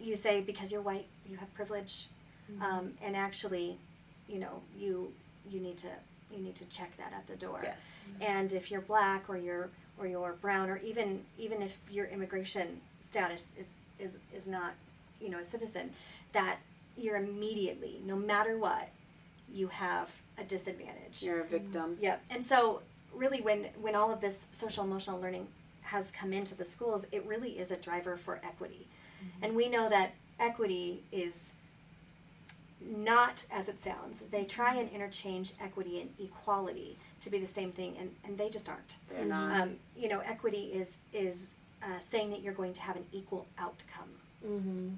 you 0.00 0.16
say 0.16 0.40
because 0.40 0.70
you're 0.72 0.80
white, 0.82 1.08
you 1.28 1.36
have 1.36 1.52
privilege, 1.52 2.08
um, 2.62 2.94
and 3.02 3.16
actually, 3.16 3.76
you 4.28 4.38
know, 4.38 4.62
you 4.78 5.12
you 5.50 5.60
need 5.60 5.76
to 5.78 5.88
you 6.32 6.42
need 6.42 6.54
to 6.56 6.64
check 6.66 6.96
that 6.96 7.12
at 7.12 7.26
the 7.26 7.36
door. 7.36 7.60
yes. 7.62 8.14
And 8.20 8.52
if 8.52 8.70
you're 8.70 8.80
black 8.80 9.28
or 9.28 9.36
you're 9.36 9.70
or 9.98 10.06
you're 10.06 10.32
brown 10.40 10.70
or 10.70 10.78
even 10.78 11.22
even 11.38 11.62
if 11.62 11.76
your 11.90 12.06
immigration 12.06 12.80
status 13.00 13.52
is 13.58 13.78
is 13.98 14.18
is 14.34 14.46
not, 14.46 14.72
you 15.20 15.28
know, 15.28 15.38
a 15.38 15.44
citizen, 15.44 15.90
that 16.32 16.58
you're 16.96 17.16
immediately, 17.16 18.00
no 18.04 18.16
matter 18.16 18.58
what, 18.58 18.88
you 19.52 19.68
have 19.68 20.10
a 20.38 20.44
disadvantage. 20.44 21.22
you're 21.22 21.40
a 21.40 21.44
victim. 21.44 21.96
Yeah, 22.00 22.16
and 22.30 22.44
so 22.44 22.82
really, 23.14 23.40
when 23.40 23.66
when 23.80 23.94
all 23.94 24.12
of 24.12 24.20
this 24.20 24.46
social 24.52 24.84
emotional 24.84 25.20
learning 25.20 25.48
has 25.82 26.10
come 26.10 26.32
into 26.32 26.54
the 26.54 26.64
schools, 26.64 27.06
it 27.12 27.24
really 27.26 27.58
is 27.58 27.70
a 27.70 27.76
driver 27.76 28.16
for 28.16 28.40
equity, 28.44 28.86
mm-hmm. 29.18 29.44
and 29.44 29.56
we 29.56 29.68
know 29.68 29.88
that 29.88 30.14
equity 30.38 31.02
is 31.12 31.52
not 32.84 33.44
as 33.50 33.68
it 33.68 33.78
sounds. 33.80 34.22
They 34.30 34.44
try 34.44 34.74
and 34.76 34.90
interchange 34.90 35.52
equity 35.60 36.00
and 36.00 36.10
equality 36.18 36.96
to 37.20 37.30
be 37.30 37.38
the 37.38 37.46
same 37.46 37.72
thing, 37.72 37.96
and, 37.98 38.10
and 38.24 38.38
they 38.38 38.48
just 38.48 38.68
aren't. 38.68 38.96
they're 39.08 39.24
not 39.24 39.60
Um, 39.60 39.76
you 39.96 40.08
know, 40.08 40.20
equity 40.20 40.64
is 40.72 40.96
is 41.12 41.54
uh, 41.82 41.98
saying 41.98 42.30
that 42.30 42.42
you're 42.42 42.54
going 42.54 42.72
to 42.74 42.80
have 42.82 42.96
an 42.96 43.04
equal 43.12 43.46
outcome, 43.58 44.10
Mm-hmm. 44.46 44.88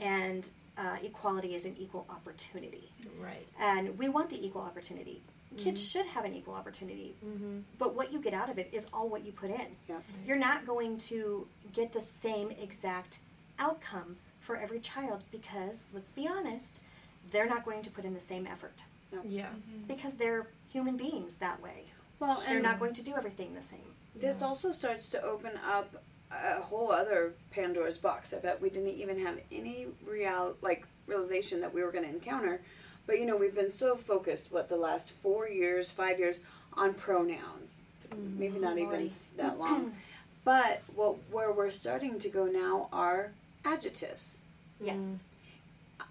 and 0.00 0.50
uh, 0.78 0.96
equality 1.02 1.54
is 1.54 1.64
an 1.66 1.76
equal 1.78 2.06
opportunity. 2.08 2.90
Right. 3.20 3.46
And 3.58 3.98
we 3.98 4.08
want 4.08 4.30
the 4.30 4.44
equal 4.44 4.62
opportunity. 4.62 5.20
Kids 5.58 5.86
should 5.86 6.06
have 6.06 6.24
an 6.24 6.32
equal 6.34 6.54
opportunity, 6.54 7.14
Mm-hmm. 7.26 7.58
but 7.78 7.94
what 7.94 8.12
you 8.12 8.20
get 8.20 8.32
out 8.34 8.48
of 8.48 8.58
it 8.58 8.68
is 8.72 8.86
all 8.92 9.08
what 9.08 9.24
you 9.26 9.32
put 9.32 9.50
in. 9.50 9.66
yeah 9.88 9.96
You're 10.26 10.36
not 10.38 10.64
going 10.66 10.96
to 11.10 11.46
get 11.72 11.92
the 11.92 12.00
same 12.00 12.50
exact 12.52 13.18
outcome 13.58 14.16
for 14.38 14.56
every 14.56 14.78
child 14.80 15.22
because, 15.30 15.86
let's 15.92 16.12
be 16.12 16.26
honest, 16.26 16.82
they're 17.30 17.48
not 17.48 17.64
going 17.64 17.82
to 17.82 17.90
put 17.90 18.04
in 18.04 18.14
the 18.14 18.20
same 18.20 18.46
effort 18.46 18.84
Yeah. 19.24 19.46
Mm-hmm. 19.46 19.86
because 19.88 20.16
they're 20.16 20.46
human 20.68 20.96
beings 20.96 21.36
that 21.36 21.60
way. 21.62 21.84
well 22.18 22.42
They're 22.46 22.60
not 22.60 22.78
going 22.78 22.94
to 22.94 23.02
do 23.02 23.14
everything 23.16 23.54
the 23.54 23.62
same. 23.62 23.94
This 24.14 24.42
also 24.42 24.70
starts 24.72 25.08
to 25.10 25.22
open 25.22 25.52
up 25.66 26.02
a 26.30 26.60
whole 26.60 26.92
other 26.92 27.32
Pandora's 27.50 27.98
box. 27.98 28.32
I 28.32 28.38
bet 28.38 28.60
we 28.60 28.70
didn't 28.70 28.90
even 28.90 29.18
have 29.24 29.38
any 29.50 29.86
real 30.06 30.56
like 30.62 30.86
realization 31.06 31.60
that 31.60 31.72
we 31.74 31.82
were 31.82 31.90
going 31.90 32.04
to 32.04 32.10
encounter. 32.10 32.60
But 33.06 33.18
you 33.18 33.26
know, 33.26 33.36
we've 33.36 33.54
been 33.54 33.70
so 33.70 33.96
focused 33.96 34.52
what 34.52 34.68
the 34.68 34.76
last 34.76 35.10
4 35.22 35.48
years, 35.48 35.90
5 35.90 36.18
years 36.18 36.40
on 36.74 36.94
pronouns. 36.94 37.80
Mm-hmm. 38.10 38.38
Maybe 38.38 38.58
not 38.58 38.78
even 38.78 39.12
that 39.36 39.58
long. 39.58 39.94
but 40.44 40.82
what 40.94 41.16
where 41.30 41.52
we're 41.52 41.70
starting 41.70 42.18
to 42.20 42.28
go 42.28 42.44
now 42.46 42.88
are 42.92 43.32
adjectives. 43.64 44.42
Yes. 44.80 45.04
Mm-hmm. 45.04 45.14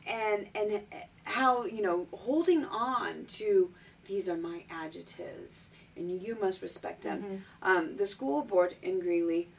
And 0.09 0.47
and 0.55 0.81
how, 1.23 1.65
you 1.65 1.81
know, 1.81 2.07
holding 2.11 2.65
on 2.65 3.25
to 3.25 3.71
these 4.05 4.27
are 4.27 4.37
my 4.37 4.63
adjectives 4.71 5.71
and 5.95 6.21
you 6.21 6.35
must 6.41 6.61
respect 6.61 7.03
them. 7.03 7.43
Mhm. 7.61 7.67
Um, 7.67 7.97
the 7.97 8.07
school 8.07 8.41
board 8.41 8.75
in 8.81 8.99
Greeley, 8.99 9.49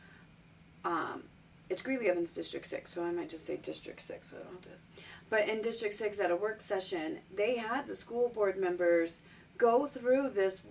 um, 0.84 1.24
it's 1.68 1.82
Greeley 1.82 2.08
Evans 2.08 2.32
District 2.32 2.66
6, 2.66 2.92
so 2.92 3.04
I 3.04 3.12
might 3.12 3.28
just 3.28 3.46
say 3.46 3.56
District 3.56 4.00
6, 4.00 4.30
so 4.30 4.36
I 4.38 4.40
don't 4.40 4.52
have 4.54 4.62
to. 4.62 5.02
But 5.28 5.48
in 5.48 5.62
District 5.62 5.94
6 5.94 6.18
at 6.18 6.32
a 6.32 6.36
work 6.36 6.60
session, 6.60 7.20
they 7.32 7.56
had 7.56 7.86
the 7.86 7.94
school 7.94 8.28
board 8.28 8.58
members 8.58 9.22
go 9.56 9.86
through 9.86 10.30
this 10.30 10.62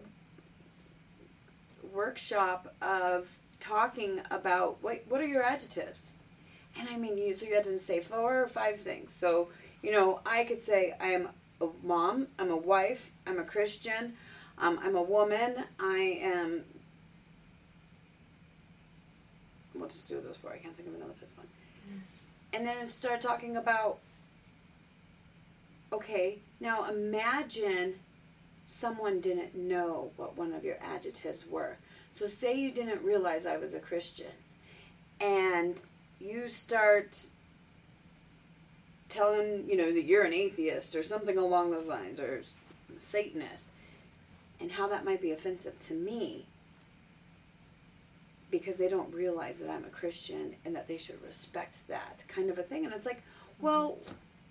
workshop 1.94 2.76
of 2.82 3.38
talking 3.60 4.22
about 4.30 4.78
what, 4.82 5.04
what 5.08 5.22
are 5.22 5.28
your 5.28 5.44
adjectives? 5.44 6.16
And 6.78 6.88
I 6.90 6.98
mean, 6.98 7.18
you, 7.18 7.34
so 7.34 7.46
you 7.46 7.56
had 7.56 7.64
to 7.66 7.78
say 7.78 8.02
four 8.02 8.42
or 8.44 8.48
five 8.48 8.80
things. 8.80 9.14
So, 9.14 9.50
you 9.82 9.92
know, 9.92 10.20
I 10.26 10.44
could 10.44 10.62
say 10.62 10.96
I 11.00 11.08
am 11.08 11.30
a 11.62 11.68
mom, 11.84 12.28
I'm 12.38 12.52
a 12.52 12.58
wife, 12.58 13.12
I'm 13.26 13.40
a 13.40 13.44
Christian, 13.44 14.14
um, 14.58 14.80
I'm 14.84 14.96
a 14.96 15.02
woman, 15.02 15.64
I 15.80 16.20
am 16.22 16.64
we'll 19.76 19.90
just 19.90 20.08
do 20.08 20.20
those 20.22 20.38
four. 20.38 20.52
I 20.52 20.58
can't 20.58 20.76
think 20.76 20.90
of 20.90 20.96
another 20.96 21.14
fifth 21.20 21.38
one. 21.38 21.48
And 22.52 22.68
then 22.68 22.86
start 22.88 23.22
talking 23.22 23.56
about 23.56 24.00
okay, 25.92 26.38
now 26.60 26.88
imagine 26.88 27.96
someone 28.66 29.20
didn't 29.20 29.56
know 29.56 30.12
what 30.18 30.38
one 30.38 30.54
of 30.54 30.64
your 30.64 30.78
adjectives 30.82 31.46
were. 31.48 31.78
So 32.12 32.28
say 32.28 32.60
you 32.60 32.72
didn't 32.72 33.04
realize 33.04 33.46
I 33.46 33.58
was 33.58 33.74
a 33.74 33.80
Christian 33.80 34.32
and 35.20 35.76
you 36.20 36.48
start 36.48 37.28
telling 39.10 39.66
you 39.68 39.76
know 39.76 39.92
that 39.92 40.04
you're 40.06 40.24
an 40.24 40.34
atheist 40.34 40.96
or 40.96 41.04
something 41.04 41.38
along 41.38 41.72
those 41.72 41.88
lines 41.88 42.20
or 42.20 42.42
satanist 42.98 43.68
and 44.62 44.72
how 44.72 44.88
that 44.88 45.04
might 45.06 45.22
be 45.22 45.32
offensive 45.32 45.78
to 45.80 45.94
me 45.94 46.46
because 48.52 48.76
they 48.78 48.90
don't 48.90 49.14
realize 49.14 49.60
that 49.60 49.70
I'm 49.70 49.86
a 49.86 49.90
Christian 49.90 50.56
and 50.66 50.76
that 50.76 50.88
they 50.88 50.98
should 50.98 51.22
respect 51.24 51.76
that 51.88 52.24
kind 52.28 52.50
of 52.50 52.58
a 52.60 52.64
thing 52.64 52.86
and 52.86 52.94
it's 52.94 53.06
like 53.06 53.22
well 53.60 53.98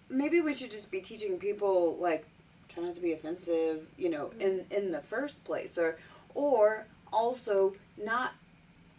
maybe 0.09 0.41
we 0.41 0.55
should 0.55 0.71
just 0.71 0.91
be 0.91 1.01
teaching 1.01 1.39
people 1.39 1.97
like 2.01 2.27
try 2.69 2.83
not 2.83 2.95
to 2.95 3.01
be 3.01 3.13
offensive 3.13 3.87
you 3.97 4.11
know 4.11 4.31
in 4.41 4.65
in 4.71 4.91
the 4.93 5.01
first 5.01 5.45
place 5.45 5.79
or 5.79 5.99
or 6.35 6.85
also 7.13 7.75
not 8.03 8.33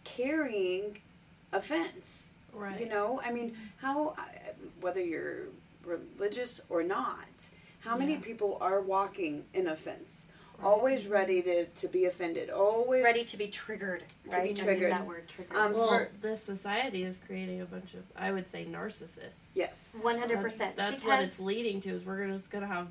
carrying 0.04 0.98
offense 1.52 2.34
Right. 2.52 2.80
you 2.80 2.88
know, 2.88 3.20
I 3.24 3.30
mean, 3.30 3.56
how 3.76 4.16
I- 4.18 4.39
whether 4.80 5.00
you're 5.00 5.46
religious 5.84 6.60
or 6.68 6.82
not, 6.82 7.48
how 7.80 7.96
many 7.96 8.14
Yeah. 8.14 8.20
people 8.20 8.58
are 8.60 8.80
walking 8.80 9.44
in 9.54 9.66
offense, 9.66 10.28
always 10.62 11.06
ready 11.06 11.40
to, 11.42 11.64
to 11.66 11.88
be 11.88 12.04
offended, 12.04 12.50
always 12.50 13.02
Ready 13.02 13.24
to 13.24 13.36
be 13.38 13.48
triggered, 13.48 14.04
be 14.24 14.30
right? 14.30 14.40
I'll 14.40 14.46
use 14.46 14.60
triggered. 14.60 14.92
that 14.92 15.06
word, 15.06 15.26
triggered. 15.28 15.56
Um, 15.56 15.72
Well, 15.72 15.88
for- 15.88 16.10
this 16.20 16.42
society 16.42 17.02
is 17.04 17.18
creating 17.26 17.62
a 17.62 17.64
bunch 17.64 17.94
of, 17.94 18.02
I 18.14 18.30
would 18.32 18.50
say, 18.52 18.66
narcissists. 18.66 19.36
Yes, 19.54 19.96
One 20.02 20.18
hundred 20.18 20.40
percent. 20.42 20.76
That's 20.76 21.02
what 21.02 21.20
it's 21.22 21.40
leading 21.40 21.80
to. 21.82 21.90
Is 21.90 22.04
we're 22.04 22.26
just 22.28 22.50
gonna 22.50 22.66
have 22.66 22.88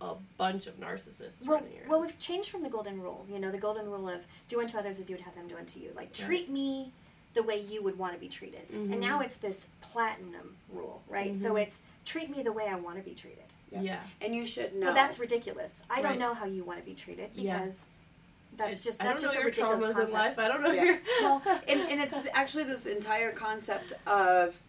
a 0.00 0.14
bunch 0.36 0.66
of 0.66 0.80
narcissists 0.80 1.46
Well, 1.46 1.58
running 1.58 1.72
well, 1.88 2.00
we've 2.00 2.18
changed 2.18 2.50
from 2.50 2.62
the 2.64 2.68
golden 2.68 3.00
rule. 3.00 3.24
You 3.30 3.38
know, 3.38 3.52
the 3.52 3.58
golden 3.58 3.88
rule 3.88 4.08
of 4.08 4.20
do 4.48 4.60
unto 4.60 4.76
others 4.76 4.98
as 4.98 5.08
you 5.08 5.14
would 5.14 5.24
have 5.24 5.36
them 5.36 5.46
do 5.46 5.56
unto 5.56 5.78
you. 5.78 5.92
Like 5.94 6.18
Yeah. 6.18 6.26
treat 6.26 6.50
me 6.50 6.92
the 7.34 7.42
way 7.42 7.58
you 7.60 7.82
would 7.82 7.98
want 7.98 8.12
to 8.14 8.18
be 8.20 8.28
treated. 8.28 8.68
Mhm. 8.70 8.92
And 8.92 9.00
now 9.00 9.20
it's 9.20 9.36
this 9.36 9.66
platinum 9.80 10.56
rule, 10.72 11.02
right? 11.08 11.34
So 11.34 11.54
Mhm. 11.54 11.62
it's 11.62 11.82
treat 12.04 12.28
me 12.30 12.42
the 12.42 12.52
way 12.52 12.66
I 12.68 12.74
want 12.76 12.96
to 12.98 13.02
be 13.02 13.14
treated. 13.14 13.38
Yeah. 13.70 13.80
yeah. 13.80 14.00
and 14.20 14.34
you 14.34 14.44
should 14.44 14.74
know. 14.74 14.86
Well, 14.88 14.94
that's 14.94 15.18
ridiculous. 15.18 15.82
I 15.88 16.02
don't 16.02 16.18
know 16.18 16.34
how 16.34 16.44
you 16.44 16.62
want 16.62 16.78
to 16.80 16.84
be 16.84 16.92
treated 16.94 17.30
Yeah. 17.32 17.54
because 17.60 17.78
that's 18.58 18.82
I- 18.82 18.84
just 18.84 19.00
I 19.00 19.04
that's 19.06 19.22
don't 19.22 19.30
just 19.30 19.34
know 19.34 19.40
a 19.40 19.42
your 19.44 19.50
ridiculous 19.50 19.80
traumas 19.82 19.92
concept. 19.94 20.08
in 20.08 20.12
life. 20.18 20.38
I 20.38 20.48
don't 20.48 20.62
know 20.62 20.72
Yeah. 20.72 20.84
your. 20.84 20.98
well, 21.22 21.42
and, 21.68 21.80
and 21.80 22.00
it's 22.02 22.14
actually 22.34 22.64
this 22.64 22.84
entire 22.84 23.32
concept 23.32 23.94
of 24.06 24.60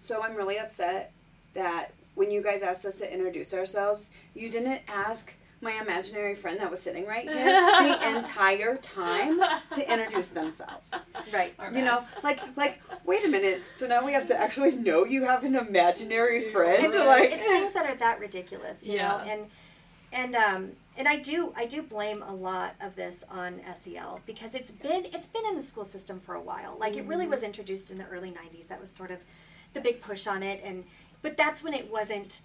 so 0.00 0.22
I'm 0.22 0.34
really 0.36 0.58
upset 0.58 1.12
that 1.52 1.92
when 2.14 2.30
you 2.30 2.42
guys 2.42 2.62
asked 2.62 2.86
us 2.86 2.96
to 2.96 3.12
introduce 3.12 3.52
ourselves, 3.52 4.10
you 4.34 4.48
didn't 4.48 4.80
ask 4.88 5.34
my 5.66 5.82
imaginary 5.82 6.34
friend 6.34 6.60
that 6.60 6.70
was 6.70 6.80
sitting 6.80 7.06
right 7.06 7.28
here 7.28 7.44
the 7.80 8.16
entire 8.16 8.76
time 8.76 9.40
to 9.72 9.92
introduce 9.92 10.28
themselves. 10.28 10.94
Right. 11.32 11.54
Our 11.58 11.68
You 11.68 11.74
bad. 11.74 11.84
know, 11.84 12.04
like 12.22 12.40
like 12.56 12.80
wait 13.04 13.24
a 13.24 13.28
minute. 13.28 13.62
So 13.74 13.86
now 13.86 14.04
we 14.04 14.12
have 14.12 14.28
to 14.28 14.36
actually 14.40 14.76
know 14.76 15.04
you 15.04 15.24
have 15.24 15.44
an 15.44 15.56
imaginary 15.56 16.48
friend. 16.50 16.84
And 16.86 16.94
it's, 16.94 17.04
like 17.04 17.32
it's 17.32 17.44
things 17.44 17.72
that 17.72 17.84
are 17.86 17.96
that 17.96 18.20
ridiculous, 18.20 18.86
you 18.86 18.98
know, 18.98 19.20
and 19.26 19.46
and 20.12 20.36
um 20.36 20.72
and 20.96 21.08
I 21.08 21.16
do 21.16 21.52
I 21.56 21.66
do 21.66 21.82
blame 21.82 22.22
a 22.22 22.34
lot 22.34 22.74
of 22.80 22.94
this 22.94 23.24
on 23.30 23.60
SEL 23.74 24.20
because 24.24 24.54
it's 24.54 24.70
been 24.70 25.04
it's 25.06 25.26
been 25.26 25.44
in 25.46 25.56
the 25.56 25.62
school 25.62 25.84
system 25.84 26.20
for 26.20 26.34
a 26.36 26.40
while. 26.40 26.76
Like 26.78 26.96
it 26.96 27.04
really 27.06 27.26
was 27.26 27.42
introduced 27.42 27.90
in 27.90 27.98
the 27.98 28.06
early 28.06 28.30
'90s. 28.30 28.68
That 28.68 28.80
was 28.80 28.90
sort 28.90 29.10
of 29.10 29.24
the 29.74 29.80
big 29.80 30.00
push 30.00 30.26
on 30.26 30.42
it, 30.42 30.60
and 30.64 30.84
but 31.22 31.36
that's 31.36 31.62
when 31.64 31.74
it 31.74 31.90
wasn't 31.90 32.40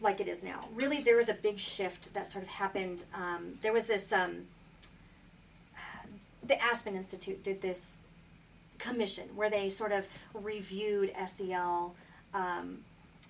like 0.00 0.20
it 0.20 0.28
is 0.28 0.42
now. 0.42 0.66
Really, 0.74 1.00
there 1.00 1.16
was 1.16 1.28
a 1.28 1.34
big 1.34 1.58
shift 1.58 2.12
that 2.14 2.26
sort 2.26 2.44
of 2.44 2.50
happened. 2.50 3.04
Um, 3.14 3.58
there 3.62 3.72
was 3.72 3.86
this 3.86 4.12
um, 4.12 4.46
the 6.46 6.62
Aspen 6.62 6.96
Institute 6.96 7.42
did 7.42 7.60
this 7.60 7.96
commission 8.78 9.28
where 9.34 9.50
they 9.50 9.70
sort 9.70 9.92
of 9.92 10.06
reviewed 10.34 11.12
SEL 11.26 11.94
um, 12.34 12.78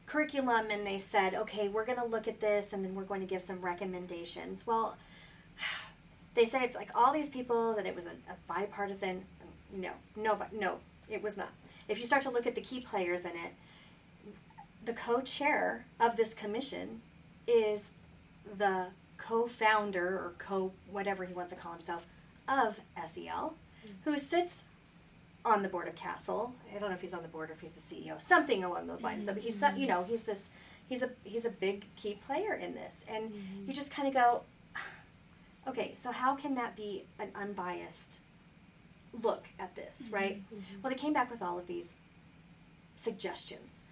curriculum 0.07 0.67
and 0.71 0.87
they 0.87 0.99
said, 0.99 1.35
okay, 1.35 1.69
we're 1.69 1.85
going 1.85 1.99
to 1.99 2.05
look 2.05 2.29
at 2.29 2.41
this 2.41 2.73
and 2.73 2.85
then 2.85 2.95
we're 2.95 3.05
going 3.05 3.21
to 3.21 3.27
give 3.27 3.43
some 3.43 3.61
recommendations. 3.61 4.67
Well, 4.67 4.97
they 6.35 6.45
say 6.45 6.63
it's 6.63 6.77
like 6.77 6.91
all 6.95 7.13
these 7.13 7.29
people 7.29 7.75
that 7.75 7.87
it 7.87 7.95
was 7.95 8.07
a, 8.07 8.11
a 8.11 8.37
bipartisan. 8.49 9.25
No, 9.75 9.91
no, 10.15 10.35
but 10.35 10.53
no, 10.53 10.79
it 11.09 11.23
was 11.23 11.37
not. 11.37 11.51
If 11.89 11.99
you 11.99 12.07
start 12.07 12.23
to 12.23 12.31
look 12.31 12.47
at 12.47 12.55
the 12.55 12.61
key 12.61 12.81
players 12.81 13.25
in 13.25 13.33
it, 13.33 13.55
the 14.87 14.93
co-chair 14.93 15.85
of 16.01 16.17
this 16.17 16.33
commission 16.33 17.03
is 17.47 17.87
the 18.57 18.87
co-founder 19.19 20.07
or 20.07 20.33
co 20.39 20.73
whatever 20.91 21.25
he 21.25 21.35
wants 21.35 21.53
to 21.53 21.59
call 21.59 21.73
himself 21.73 22.07
of 22.49 22.81
SEL, 23.05 23.55
mm-hmm. 23.85 23.93
who 24.05 24.19
sits 24.19 24.65
on 25.45 25.63
the 25.63 25.69
board 25.69 25.89
of 25.89 25.95
CASEL. 25.95 26.53
I 26.75 26.79
don't 26.79 26.89
know 26.89 26.95
if 26.95 27.01
he's 27.01 27.15
on 27.15 27.23
the 27.23 27.29
board 27.29 27.51
or 27.51 27.55
if 27.55 27.61
he's 27.61 27.73
the 27.73 27.81
CEO, 27.81 28.21
something 28.21 28.65
along 28.65 28.87
those 28.87 29.03
lines. 29.03 29.25
So 29.25 29.35
he's 29.35 29.63
you 29.77 29.87
know 29.87 30.05
he's 30.05 30.23
this 30.23 30.51
he's 30.89 31.03
a 31.03 31.11
he's 31.25 31.45
a 31.45 31.51
big 31.51 31.85
key 31.97 32.19
player 32.27 32.55
in 32.55 32.75
this, 32.75 33.05
and 33.09 33.31
mm-hmm. 33.31 33.69
you 33.69 33.75
just 33.75 33.91
kind 33.91 34.09
of 34.09 34.15
go, 34.15 34.43
okay, 35.69 35.93
so 35.95 36.13
how 36.13 36.35
can 36.35 36.55
that 36.55 36.77
be 36.77 37.05
an 37.19 37.31
unbiased 37.35 38.21
look 39.23 39.47
at 39.59 39.75
this, 39.75 40.09
right? 40.11 40.43
Mm-hmm. 40.43 40.83
Well, 40.83 40.93
they 40.93 40.99
came 40.99 41.13
back 41.13 41.31
with 41.31 41.43
all 41.43 41.59
of 41.59 41.67
these 41.67 41.93
suggestions, 42.97 43.85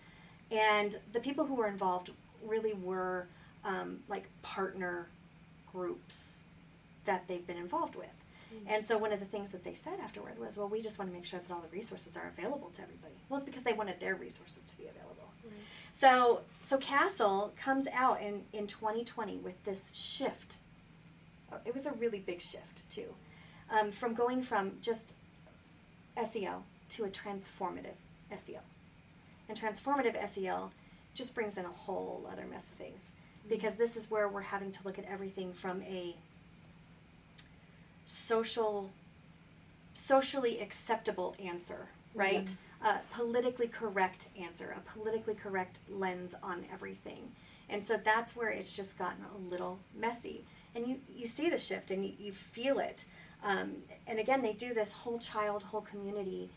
and 0.50 0.98
the 1.12 1.20
people 1.20 1.44
who 1.46 1.54
were 1.54 1.68
involved 1.68 2.10
really 2.46 2.74
were 2.74 3.26
um, 3.64 4.00
like 4.08 4.28
partner 4.42 5.08
groups 5.72 6.42
that 7.06 7.26
they've 7.28 7.46
been 7.46 7.56
involved 7.56 7.96
with. 7.96 8.06
And 8.68 8.84
so 8.84 8.96
one 8.96 9.12
of 9.12 9.18
the 9.18 9.26
things 9.26 9.50
that 9.50 9.64
they 9.64 9.74
said 9.74 9.98
afterward 10.00 10.38
was, 10.38 10.56
well, 10.56 10.68
we 10.68 10.80
just 10.80 10.96
want 10.98 11.10
to 11.10 11.14
make 11.16 11.24
sure 11.26 11.40
that 11.40 11.52
all 11.52 11.60
the 11.60 11.74
resources 11.76 12.16
are 12.16 12.28
available 12.38 12.70
to 12.74 12.82
everybody. 12.82 13.14
Well, 13.28 13.38
it's 13.38 13.44
because 13.44 13.64
they 13.64 13.72
wanted 13.72 13.98
their 13.98 14.14
resources 14.14 14.64
to 14.66 14.76
be 14.76 14.84
available. 14.84 15.28
So, 15.90 16.42
so 16.60 16.78
CASEL 16.78 17.56
comes 17.56 17.88
out 17.92 18.20
in, 18.22 18.42
in 18.52 18.66
2020 18.68 19.38
with 19.38 19.62
this 19.64 19.90
shift. 19.92 20.58
Uh, 21.52 21.56
It 21.64 21.74
was 21.74 21.86
a 21.86 21.92
really 21.92 22.20
big 22.20 22.40
shift 22.40 22.88
too, 22.90 23.14
um, 23.76 23.90
from 23.90 24.14
going 24.14 24.40
from 24.42 24.72
just 24.80 25.14
SEL 26.24 26.62
to 26.90 27.04
a 27.04 27.08
transformative 27.08 27.98
SEL. 28.30 28.62
And 29.48 29.58
transformative 29.58 30.16
SEL 30.28 30.72
just 31.14 31.34
brings 31.34 31.58
in 31.58 31.64
a 31.64 31.68
whole 31.68 32.28
other 32.30 32.46
mess 32.46 32.64
of 32.70 32.76
things. 32.76 33.10
Because 33.48 33.74
this 33.74 33.96
is 33.96 34.10
where 34.10 34.28
we're 34.28 34.40
having 34.40 34.72
to 34.72 34.80
look 34.84 34.98
at 34.98 35.04
everything 35.04 35.52
from 35.52 35.82
a 35.82 36.16
social 38.06 38.90
socially 39.94 40.60
acceptable 40.60 41.36
answer 41.42 41.88
right? 42.14 42.54
A 42.84 42.98
politically 43.12 43.68
correct 43.68 44.28
answer 44.40 44.74
a 44.76 44.80
politically 44.80 45.34
correct 45.34 45.80
lens 45.90 46.34
on 46.42 46.64
everything. 46.72 47.30
And 47.68 47.82
so 47.82 47.96
that's 47.96 48.36
where 48.36 48.50
it's 48.50 48.72
just 48.72 48.98
gotten 48.98 49.24
a 49.24 49.50
little 49.50 49.78
messy. 49.98 50.44
And 50.74 50.86
you 50.86 51.00
you 51.14 51.26
see 51.26 51.50
the 51.50 51.58
shift 51.58 51.90
and 51.90 52.04
you, 52.04 52.12
you 52.18 52.32
feel 52.32 52.78
it. 52.78 53.06
Um, 53.42 53.76
and 54.06 54.18
again 54.18 54.42
they 54.42 54.52
do 54.52 54.74
this 54.74 54.92
whole 54.92 55.18
child 55.18 55.62
whole 55.64 55.80
community 55.82 56.50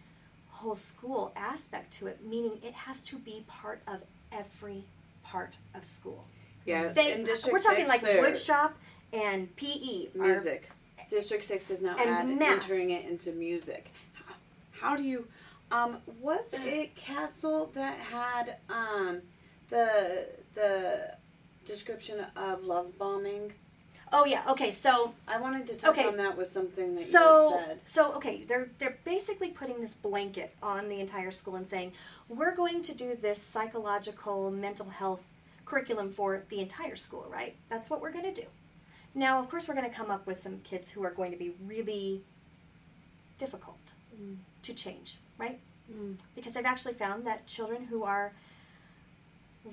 whole 0.58 0.76
school 0.76 1.32
aspect 1.36 1.92
to 1.94 2.08
it 2.08 2.18
meaning 2.26 2.54
it 2.64 2.74
has 2.74 3.02
to 3.02 3.18
be 3.18 3.44
part 3.48 3.82
of 3.88 4.02
every 4.32 4.84
part 5.24 5.58
of 5.76 5.84
school 5.86 6.26
yeah, 6.66 6.90
they, 6.90 7.14
in 7.14 7.24
District 7.24 7.54
we're 7.54 7.60
talking 7.64 7.88
like 7.88 8.02
they're- 8.02 8.20
wood 8.22 8.38
shop 8.38 8.78
and 9.14 9.56
PE. 9.56 10.08
are- 10.08 10.24
music. 10.24 10.70
District 11.10 11.44
Six 11.44 11.72
is 11.72 11.82
now 11.82 11.96
And 11.98 12.42
add, 12.42 12.48
entering 12.52 12.90
it 12.90 13.06
into 13.08 13.32
music. 13.32 13.92
How, 14.14 14.34
how 14.82 14.98
do 14.98 15.04
you? 15.04 15.28
Um, 15.72 16.00
was 16.20 16.54
it 16.54 16.96
CASEL 16.96 17.72
that 17.74 17.98
had 18.00 18.58
um, 18.70 19.22
the 19.70 20.26
the 20.56 21.16
description 21.64 22.26
of 22.36 22.64
love 22.64 22.98
bombing? 22.98 23.54
Oh 24.14 24.26
yeah. 24.26 24.44
Okay. 24.50 24.72
So 24.72 25.14
I 25.28 25.40
wanted 25.40 25.68
to 25.68 25.76
touch 25.76 25.92
Okay. 25.92 26.06
on 26.08 26.18
that 26.18 26.38
with 26.38 26.48
something 26.48 26.96
that 26.96 27.08
so 27.08 27.50
you 27.52 27.58
had 27.58 27.68
said. 27.68 27.80
so 27.86 28.14
okay. 28.14 28.44
They're 28.44 28.70
they're 28.80 28.98
basically 29.04 29.50
putting 29.50 29.82
this 29.82 29.96
blanket 29.96 30.54
on 30.64 30.90
the 30.90 31.00
entire 31.00 31.32
school 31.32 31.56
and 31.56 31.68
saying 31.68 31.94
we're 32.30 32.56
going 32.56 32.82
to 32.84 32.94
do 32.94 33.16
this 33.16 33.42
psychological 33.42 34.52
mental 34.52 34.90
health 34.90 35.24
curriculum 35.66 36.12
for 36.12 36.44
the 36.50 36.60
entire 36.60 36.96
school. 36.96 37.28
Right. 37.32 37.56
That's 37.70 37.90
what 37.90 38.02
we're 38.02 38.12
going 38.12 38.32
to 38.34 38.42
do. 38.42 38.48
Now, 39.16 39.40
of 39.40 39.50
course, 39.50 39.68
we're 39.68 39.74
going 39.76 39.90
to 39.90 39.96
come 39.96 40.12
up 40.12 40.28
with 40.28 40.42
some 40.42 40.60
kids 40.64 40.92
who 40.92 41.04
are 41.04 41.12
going 41.12 41.32
to 41.32 41.38
be 41.38 41.54
really 41.66 42.22
difficult 43.38 43.94
Mm. 44.20 44.38
to 44.64 44.74
change. 44.74 45.18
Right. 45.38 45.60
Mm. 45.94 46.18
because 46.36 46.58
I've 46.58 46.66
actually 46.66 46.96
found 46.96 47.26
that 47.28 47.46
children 47.48 47.86
who 47.86 48.04
are 48.04 48.34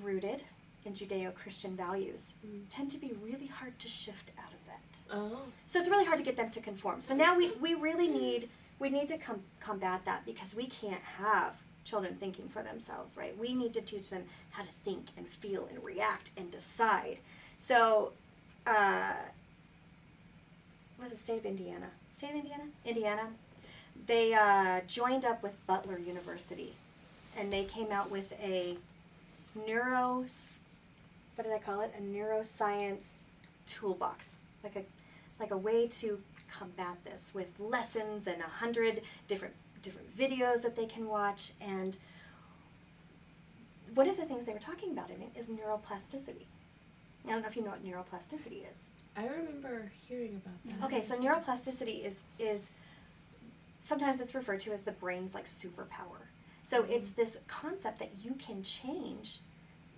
rooted 0.03 0.43
in 0.85 0.93
Judeo 0.93 1.33
Christian 1.33 1.75
values 1.75 2.33
Mm. 2.45 2.63
tend 2.69 2.91
to 2.91 2.97
be 2.97 3.13
really 3.21 3.47
hard 3.47 3.77
to 3.79 3.89
shift 3.89 4.31
out 4.37 4.51
of 4.53 4.65
that. 4.67 5.15
Oh. 5.17 5.41
So 5.65 5.79
it's 5.79 5.89
really 5.89 6.05
hard 6.05 6.17
to 6.19 6.23
get 6.23 6.37
them 6.37 6.49
to 6.51 6.59
conform. 6.61 7.01
So 7.01 7.15
now 7.15 7.35
we, 7.37 7.51
we 7.53 7.73
really 7.73 8.07
need 8.07 8.49
we 8.77 8.89
need 8.89 9.07
to 9.07 9.17
com- 9.17 9.41
combat 9.61 10.03
that 10.05 10.25
because 10.25 10.53
we 10.53 10.67
can't 10.67 11.01
have 11.01 11.53
children 11.85 12.17
thinking 12.19 12.49
for 12.49 12.61
themselves, 12.61 13.15
right? 13.17 13.37
We 13.37 13.53
need 13.53 13.73
to 13.75 13.81
teach 13.81 14.09
them 14.09 14.25
how 14.51 14.63
to 14.63 14.69
think 14.83 15.05
and 15.15 15.25
feel 15.27 15.65
and 15.67 15.81
react 15.83 16.31
and 16.35 16.51
decide. 16.51 17.19
So, 17.57 18.11
uh, 18.67 19.13
was 21.01 21.13
it 21.13 21.17
state 21.19 21.37
of 21.39 21.45
Indiana? 21.45 21.87
State 22.11 22.31
of 22.31 22.35
Indiana? 22.35 22.63
Indiana. 22.85 23.27
they 24.07 24.33
uh, 24.33 24.81
joined 24.87 25.23
up 25.23 25.41
with 25.41 25.53
Butler 25.67 25.97
University, 25.97 26.73
and 27.37 27.51
they 27.53 27.63
came 27.63 27.91
out 27.93 28.11
with 28.11 28.33
a 28.41 28.77
neuro. 29.65 30.25
What 31.35 31.43
did 31.45 31.53
I 31.53 31.59
call 31.59 31.81
it? 31.81 31.93
A 31.97 32.01
neuroscience 32.01 33.23
toolbox, 33.65 34.43
like 34.63 34.75
a 34.75 34.83
like 35.39 35.51
a 35.51 35.57
way 35.57 35.87
to 35.87 36.21
combat 36.49 36.97
this 37.03 37.33
with 37.33 37.47
lessons 37.59 38.27
and 38.27 38.41
a 38.41 38.47
hundred 38.47 39.01
different 39.27 39.53
different 39.81 40.17
videos 40.17 40.61
that 40.61 40.75
they 40.75 40.85
can 40.85 41.07
watch. 41.07 41.51
And 41.61 41.97
one 43.93 44.07
of 44.09 44.17
the 44.17 44.25
things 44.25 44.45
they 44.45 44.53
were 44.53 44.59
talking 44.59 44.91
about 44.91 45.09
in 45.09 45.21
it 45.21 45.29
is 45.35 45.49
neuroplasticity. 45.49 46.45
I 47.25 47.31
don't 47.31 47.41
know 47.41 47.47
if 47.47 47.55
you 47.55 47.63
know 47.63 47.71
what 47.71 47.85
neuroplasticity 47.85 48.71
is. 48.71 48.89
I 49.17 49.25
remember 49.27 49.91
hearing 50.07 50.41
about 50.43 50.79
that. 50.79 50.85
Okay, 50.85 51.01
so 51.01 51.15
neuroplasticity 51.17 52.05
is 52.05 52.23
is 52.39 52.71
sometimes 53.81 54.19
it's 54.19 54.35
referred 54.35 54.59
to 54.61 54.73
as 54.73 54.83
the 54.83 54.91
brain's 54.91 55.33
like 55.33 55.45
superpower. 55.45 56.29
So 56.63 56.81
mm-hmm. 56.81 56.93
it's 56.93 57.09
this 57.11 57.37
concept 57.47 57.99
that 57.99 58.11
you 58.23 58.33
can 58.33 58.63
change 58.63 59.39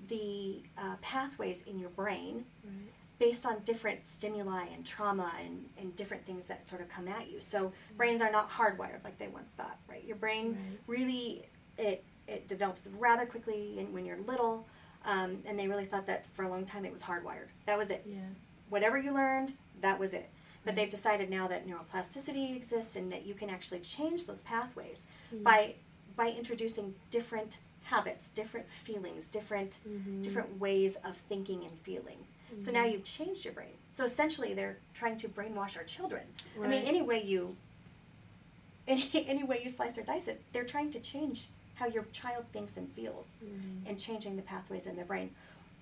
the 0.08 0.62
uh, 0.78 0.96
pathways 1.02 1.64
in 1.64 1.80
your 1.80 1.90
brain 1.90 2.46
Right. 2.64 2.74
based 3.20 3.46
on 3.46 3.62
different 3.64 4.04
stimuli 4.04 4.66
and 4.74 4.86
trauma 4.86 5.32
and, 5.44 5.66
and 5.78 5.96
different 5.96 6.26
things 6.26 6.46
that 6.46 6.66
sort 6.68 6.82
of 6.82 6.90
come 6.90 7.08
at 7.08 7.30
you. 7.32 7.42
So 7.42 7.72
brains 7.98 8.22
are 8.22 8.32
not 8.32 8.50
hardwired 8.52 9.04
like 9.04 9.18
they 9.18 9.28
once 9.28 9.54
thought, 9.54 9.80
right? 9.90 10.04
Your 10.04 10.18
brain 10.18 10.54
Right. 10.54 10.80
really 10.88 11.50
it 11.78 12.04
it 12.28 12.48
develops 12.48 12.88
rather 12.98 13.26
quickly 13.26 13.80
in, 13.80 13.94
when 13.94 14.06
you're 14.06 14.18
little, 14.18 14.68
um, 15.06 15.42
and 15.46 15.58
they 15.58 15.68
really 15.70 15.86
thought 15.86 16.06
that 16.08 16.26
for 16.34 16.44
a 16.44 16.50
long 16.50 16.66
time 16.66 16.84
it 16.84 16.92
was 16.92 17.02
hardwired. 17.04 17.48
That 17.66 17.78
was 17.78 17.90
it 17.90 18.04
Yeah. 18.06 18.20
whatever 18.70 18.98
you 18.98 19.14
learned, 19.14 19.54
that 19.82 19.98
was 19.98 20.14
it. 20.14 20.30
But 20.66 20.72
Right. 20.72 20.76
they've 20.82 20.90
decided 20.90 21.30
now 21.30 21.48
that 21.48 21.66
neuroplasticity 21.66 22.54
exists 22.56 22.98
and 22.98 23.10
that 23.14 23.26
you 23.26 23.34
can 23.34 23.50
actually 23.50 23.80
change 23.80 24.26
those 24.26 24.44
pathways 24.44 25.08
Mhm. 25.34 25.44
by 25.44 25.76
by 26.18 26.32
introducing 26.32 26.96
different 27.12 27.60
habits, 27.92 28.28
different 28.30 28.70
feelings, 28.70 29.28
different 29.30 29.80
Mhm. 29.88 30.22
different 30.24 30.60
ways 30.60 30.96
of 31.04 31.16
thinking 31.30 31.64
and 31.64 31.80
feeling. 31.80 32.20
So 32.60 32.72
now 32.72 32.84
Mhm. 32.86 32.92
you've 32.92 33.04
changed 33.04 33.46
your 33.46 33.54
brain. 33.54 33.74
So 33.90 34.04
essentially 34.04 34.54
they're 34.54 34.78
trying 34.94 35.18
to 35.20 35.30
brainwash 35.30 35.78
our 35.78 35.84
children. 35.84 36.24
I 36.62 36.68
mean 36.68 36.84
any 36.94 37.02
way 37.02 37.24
you 37.24 37.56
any, 38.88 39.10
any 39.28 39.44
way 39.44 39.62
you 39.64 39.70
slice 39.70 39.98
or 39.98 40.04
dice 40.04 40.28
it, 40.28 40.42
they're 40.54 40.66
trying 40.66 40.92
to 40.92 41.00
change 41.00 41.48
how 41.76 41.88
your 41.88 42.04
child 42.14 42.46
thinks 42.54 42.78
and 42.78 42.92
feels 42.94 43.38
Mhm. 43.44 43.88
and 43.90 44.00
changing 44.00 44.36
the 44.36 44.42
pathways 44.42 44.88
in 44.88 44.96
their 44.96 45.06
brain. 45.06 45.34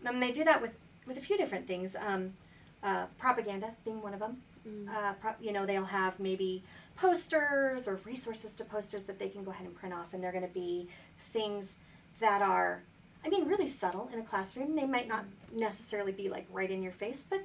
And 0.03 0.21
they 0.21 0.31
do 0.31 0.43
that 0.43 0.61
with, 0.61 0.73
with 1.05 1.17
a 1.17 1.21
few 1.21 1.37
different 1.37 1.67
things. 1.67 1.95
Um, 1.95 2.35
uh, 2.83 3.07
propaganda 3.17 3.75
being 3.83 4.01
one 4.01 4.13
of 4.13 4.19
them. 4.19 4.43
Mm. 4.67 4.87
Uh, 4.95 5.13
pro- 5.13 5.35
you 5.39 5.51
know, 5.51 5.65
they'll 5.65 5.85
have 5.85 6.19
maybe 6.19 6.61
posters 6.95 7.87
or 7.87 7.95
resources 8.05 8.53
to 8.55 8.63
posters 8.65 9.05
that 9.05 9.17
they 9.17 9.29
can 9.29 9.43
go 9.43 9.49
ahead 9.51 9.65
and 9.65 9.75
print 9.75 9.93
off, 9.93 10.13
and 10.13 10.21
they're 10.23 10.31
going 10.31 10.47
to 10.47 10.53
be 10.53 10.87
things 11.33 11.77
that 12.19 12.41
are, 12.41 12.81
I 13.25 13.29
mean, 13.29 13.45
really 13.45 13.67
subtle 13.67 14.09
in 14.13 14.19
a 14.19 14.23
classroom. 14.23 14.75
They 14.75 14.85
might 14.85 15.07
not 15.07 15.25
necessarily 15.53 16.11
be 16.11 16.29
like 16.29 16.45
right 16.51 16.69
in 16.69 16.81
your 16.83 16.91
face, 16.91 17.25
but 17.29 17.41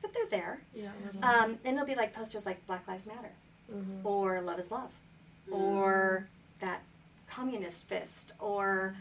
but 0.00 0.12
they're 0.14 0.26
there. 0.40 0.60
Yeah. 0.74 0.90
a 0.90 1.06
little. 1.06 1.24
Um, 1.24 1.58
and 1.64 1.74
it'll 1.76 1.86
be 1.86 1.96
like 1.96 2.14
posters 2.14 2.46
like 2.46 2.64
Black 2.66 2.86
Lives 2.86 3.06
Matter 3.08 3.32
Mhm. 3.72 4.04
or 4.04 4.40
Love 4.40 4.58
is 4.60 4.70
Love 4.70 4.92
or 5.50 6.28
that 6.60 6.82
communist 7.28 7.84
fist 7.88 8.32
or 8.38 8.94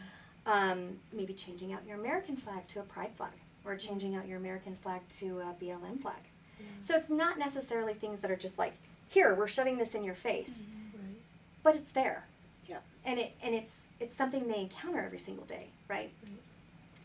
um, 0.45 0.97
maybe 1.13 1.34
changing 1.34 1.73
out 1.73 1.86
your 1.86 1.97
American 1.99 2.36
flag 2.38 2.67
to 2.69 2.80
a 2.80 2.84
pride 2.84 3.12
flag 3.15 3.32
or 3.65 3.75
changing 3.75 4.15
out 4.15 4.27
your 4.27 4.38
American 4.38 4.75
flag 4.75 5.01
to 5.10 5.39
a 5.41 5.53
BLM 5.63 6.01
flag. 6.01 6.15
Yeah. 6.60 6.65
So 6.82 6.95
it's 6.95 7.10
not 7.10 7.38
necessarily 7.38 7.93
things 7.93 8.21
that 8.21 8.32
are 8.32 8.36
just 8.38 8.58
like, 8.58 8.73
here, 9.10 9.36
we're 9.36 9.47
shoving 9.47 9.77
this 9.77 9.93
in 9.93 10.03
your 10.03 10.15
face, 10.15 10.67
Right. 10.93 11.15
but 11.63 11.75
it's 11.75 11.91
there. 11.91 12.25
Yeah. 12.67 12.77
And 13.06 13.19
it 13.19 13.34
and 13.41 13.56
it's 13.56 13.89
it's 13.99 14.15
something 14.15 14.47
they 14.47 14.62
encounter 14.62 14.99
every 14.99 15.19
single 15.19 15.45
day, 15.45 15.67
right? 15.88 16.12
Right. 16.23 16.32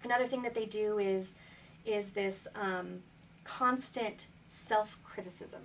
Another 0.05 0.27
thing 0.27 0.42
that 0.42 0.55
they 0.55 0.66
do 0.66 0.98
is 0.98 1.37
is 1.85 2.11
this 2.11 2.48
um, 2.55 3.03
constant 3.44 4.27
self 4.48 4.96
criticism. 5.05 5.62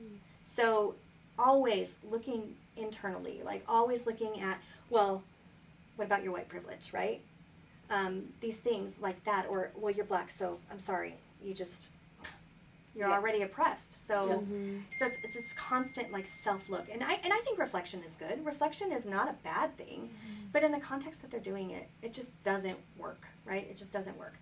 Mm. 0.00 0.18
So 0.44 0.94
always 1.38 1.98
looking 2.10 2.54
internally, 2.76 3.40
like 3.44 3.64
always 3.68 4.06
looking 4.06 4.40
at, 4.40 4.60
well, 4.90 5.22
what 5.96 6.06
about 6.06 6.22
your 6.22 6.32
white 6.32 6.48
privilege, 6.48 6.92
right? 6.92 7.20
Um, 7.90 8.24
these 8.40 8.58
things 8.58 8.94
like 9.00 9.22
that, 9.24 9.46
or 9.48 9.70
well, 9.76 9.92
you're 9.92 10.04
black, 10.04 10.30
so 10.30 10.58
I'm 10.70 10.78
sorry, 10.78 11.14
you 11.42 11.54
just 11.54 11.90
you're 12.94 13.08
Yeah. 13.08 13.14
already 13.14 13.42
oppressed. 13.42 13.92
So 14.06 14.44
Mhm. 14.48 14.82
so 14.96 15.06
it's, 15.06 15.18
it's 15.22 15.34
this 15.34 15.52
constant 15.54 16.12
like 16.12 16.26
self 16.26 16.68
look, 16.68 16.86
and 16.90 17.02
I 17.02 17.14
and 17.24 17.32
I 17.32 17.38
think 17.38 17.58
reflection 17.58 18.02
is 18.04 18.16
good. 18.16 18.44
Reflection 18.44 18.92
is 18.92 19.04
not 19.04 19.28
a 19.28 19.32
bad 19.42 19.76
thing, 19.76 20.10
but 20.52 20.62
in 20.62 20.72
the 20.72 20.80
context 20.80 21.22
that 21.22 21.30
they're 21.30 21.40
doing 21.40 21.70
it, 21.70 21.88
it 22.02 22.12
just 22.12 22.40
doesn't 22.44 22.78
work, 22.96 23.26
right? 23.44 23.66
It 23.68 23.76
just 23.76 23.92
doesn't 23.92 24.16
work. 24.16 24.34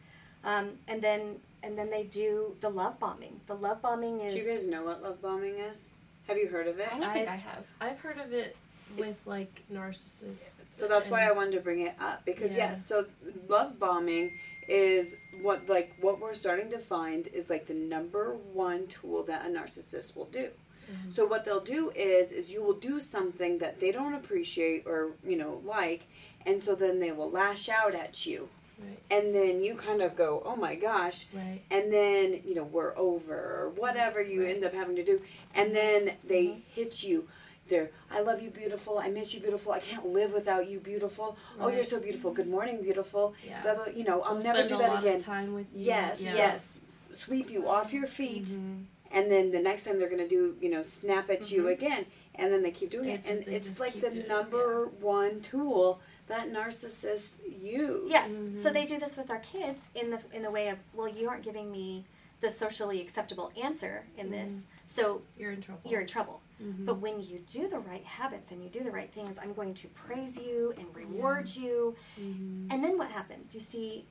Um, 0.44 0.78
and 0.88 1.00
then 1.00 1.40
and 1.62 1.78
then 1.78 1.90
they 1.90 2.04
do 2.04 2.56
the 2.60 2.68
love 2.68 2.98
bombing. 2.98 3.40
The 3.46 3.54
love 3.54 3.80
bombing 3.80 4.20
is 4.20 4.34
Do 4.34 4.40
you 4.40 4.46
guys 4.56 4.66
know 4.66 4.84
what 4.84 5.02
love 5.02 5.22
bombing 5.22 5.58
is? 5.58 5.90
Have 6.28 6.36
you 6.36 6.48
heard 6.48 6.66
of 6.68 6.78
it? 6.78 6.88
I 6.92 6.98
don't 6.98 7.12
think 7.12 7.28
I- 7.28 7.32
I 7.32 7.36
have. 7.36 7.64
I've 7.80 8.00
heard 8.00 8.18
of 8.18 8.32
it 8.32 8.56
with 8.98 9.16
like 9.24 9.62
narcissists. 9.72 10.50
So 10.68 10.88
that's 10.88 11.08
why 11.08 11.22
I 11.28 11.32
wanted 11.32 11.52
to 11.52 11.60
bring 11.60 11.80
it 11.80 11.94
up 12.00 12.24
because 12.24 12.50
Yeah. 12.56 12.70
yes, 12.70 12.86
so 12.86 13.06
love 13.48 13.78
bombing 13.78 14.38
is 14.68 15.16
what 15.40 15.68
like 15.68 15.94
what 16.00 16.20
we're 16.20 16.34
starting 16.34 16.70
to 16.70 16.78
find 16.78 17.26
is 17.28 17.50
like 17.50 17.66
the 17.66 17.74
number 17.74 18.34
one 18.52 18.86
tool 18.86 19.22
that 19.24 19.44
a 19.46 19.48
narcissist 19.48 20.14
will 20.16 20.26
do. 20.26 20.50
Mhm. 20.90 21.12
So 21.12 21.26
what 21.26 21.44
they'll 21.44 21.60
do 21.60 21.90
is 21.94 22.32
is 22.32 22.52
you 22.52 22.62
will 22.62 22.74
do 22.74 23.00
something 23.00 23.58
that 23.58 23.80
they 23.80 23.92
don't 23.92 24.14
appreciate 24.14 24.84
or 24.86 25.12
you 25.24 25.36
know 25.36 25.60
like, 25.64 26.06
and 26.46 26.62
so 26.62 26.74
then 26.74 27.00
they 27.00 27.12
will 27.12 27.30
lash 27.30 27.68
out 27.68 27.94
at 27.94 28.24
you, 28.26 28.48
Right. 28.78 28.98
and 29.10 29.34
then 29.34 29.62
you 29.62 29.74
kind 29.74 30.02
of 30.02 30.16
go, 30.16 30.42
oh 30.44 30.56
my 30.56 30.74
gosh, 30.74 31.26
Right. 31.32 31.60
and 31.70 31.92
then 31.92 32.42
you 32.44 32.54
know 32.54 32.64
we're 32.64 32.96
over 32.96 33.34
or 33.34 33.70
whatever 33.76 34.20
you 34.22 34.42
Right. 34.42 34.54
end 34.56 34.64
up 34.64 34.74
having 34.74 34.96
to 34.96 35.04
do 35.04 35.20
and 35.54 35.74
then 35.74 36.16
they 36.24 36.44
Mhm. 36.46 36.62
hit 36.74 37.02
you 37.04 37.28
they're 37.68 37.90
i 38.10 38.20
love 38.20 38.42
you 38.42 38.50
beautiful 38.50 38.98
i 38.98 39.08
miss 39.08 39.32
you 39.34 39.40
beautiful 39.40 39.72
i 39.72 39.78
can't 39.78 40.06
live 40.06 40.32
without 40.32 40.68
you 40.68 40.78
beautiful 40.80 41.36
oh 41.60 41.68
you're 41.68 41.84
so 41.84 41.98
beautiful 42.00 42.32
good 42.32 42.48
morning 42.48 42.82
beautiful 42.82 43.34
Yeah. 43.46 43.62
blah, 43.62 43.74
blah, 43.74 43.86
you 43.86 44.04
know 44.04 44.20
i'll 44.22 44.34
They'll 44.34 44.44
never 44.54 44.58
spend 44.58 44.68
do 44.70 44.74
a 44.76 44.78
that 44.78 44.88
lot 44.94 45.02
again 45.02 45.16
Of 45.16 45.24
time 45.24 45.54
with 45.54 45.66
you. 45.72 45.86
yes 45.86 46.20
Yeah. 46.20 46.34
yes 46.34 46.80
sweep 47.12 47.50
you 47.50 47.68
off 47.68 47.92
your 47.92 48.06
feet 48.06 48.46
Mhm. 48.46 48.84
and 49.10 49.30
then 49.30 49.52
the 49.52 49.60
next 49.60 49.84
time 49.84 49.98
they're 49.98 50.08
going 50.08 50.26
to 50.28 50.28
do 50.28 50.56
you 50.60 50.70
know 50.70 50.82
snap 50.82 51.30
at 51.30 51.50
you 51.52 51.64
Mhm. 51.64 51.72
again 51.72 52.06
and 52.34 52.52
then 52.52 52.62
they 52.62 52.70
keep 52.70 52.90
doing 52.90 53.06
They 53.06 53.14
it 53.14 53.24
ju- 53.24 53.30
and 53.32 53.48
it's 53.48 53.78
like 53.78 53.94
the 53.94 54.10
doing 54.10 54.16
it, 54.22 54.28
number 54.28 54.86
one 55.00 55.40
tool 55.40 56.00
that 56.28 56.50
narcissists 56.52 57.40
use 57.60 58.10
Yes. 58.10 58.30
Mhm. 58.32 58.56
So 58.56 58.70
they 58.70 58.84
do 58.86 58.98
this 58.98 59.16
with 59.16 59.30
our 59.30 59.40
kids 59.40 59.88
in 59.94 60.10
the 60.10 60.20
in 60.32 60.42
the 60.42 60.50
way 60.50 60.68
of, 60.68 60.78
well, 60.94 61.08
you 61.08 61.28
aren't 61.28 61.44
giving 61.44 61.70
me 61.70 62.06
the 62.40 62.50
socially 62.50 63.00
acceptable 63.00 63.52
answer 63.62 64.04
in 64.16 64.30
this, 64.32 64.66
so 64.84 65.22
You're 65.38 65.52
in 65.52 65.60
trouble. 65.62 65.88
you're 65.88 66.00
in 66.00 66.06
trouble. 66.08 66.40
Mhm. 66.62 66.84
But 66.86 66.98
when 67.00 67.20
you 67.22 67.40
do 67.46 67.68
the 67.68 67.78
right 67.80 68.04
habits 68.04 68.50
and 68.52 68.62
you 68.62 68.68
do 68.70 68.80
the 68.84 68.90
right 68.90 69.10
things, 69.12 69.38
I'm 69.38 69.52
going 69.52 69.74
to 69.74 69.88
praise 69.88 70.36
you 70.38 70.74
and 70.78 70.86
reward 70.94 71.48
you. 71.56 71.96
Mhm. 72.18 72.68
And 72.72 72.84
then 72.84 72.96
what 72.98 73.10
happens? 73.10 73.54
You 73.54 73.60
see 73.60 74.04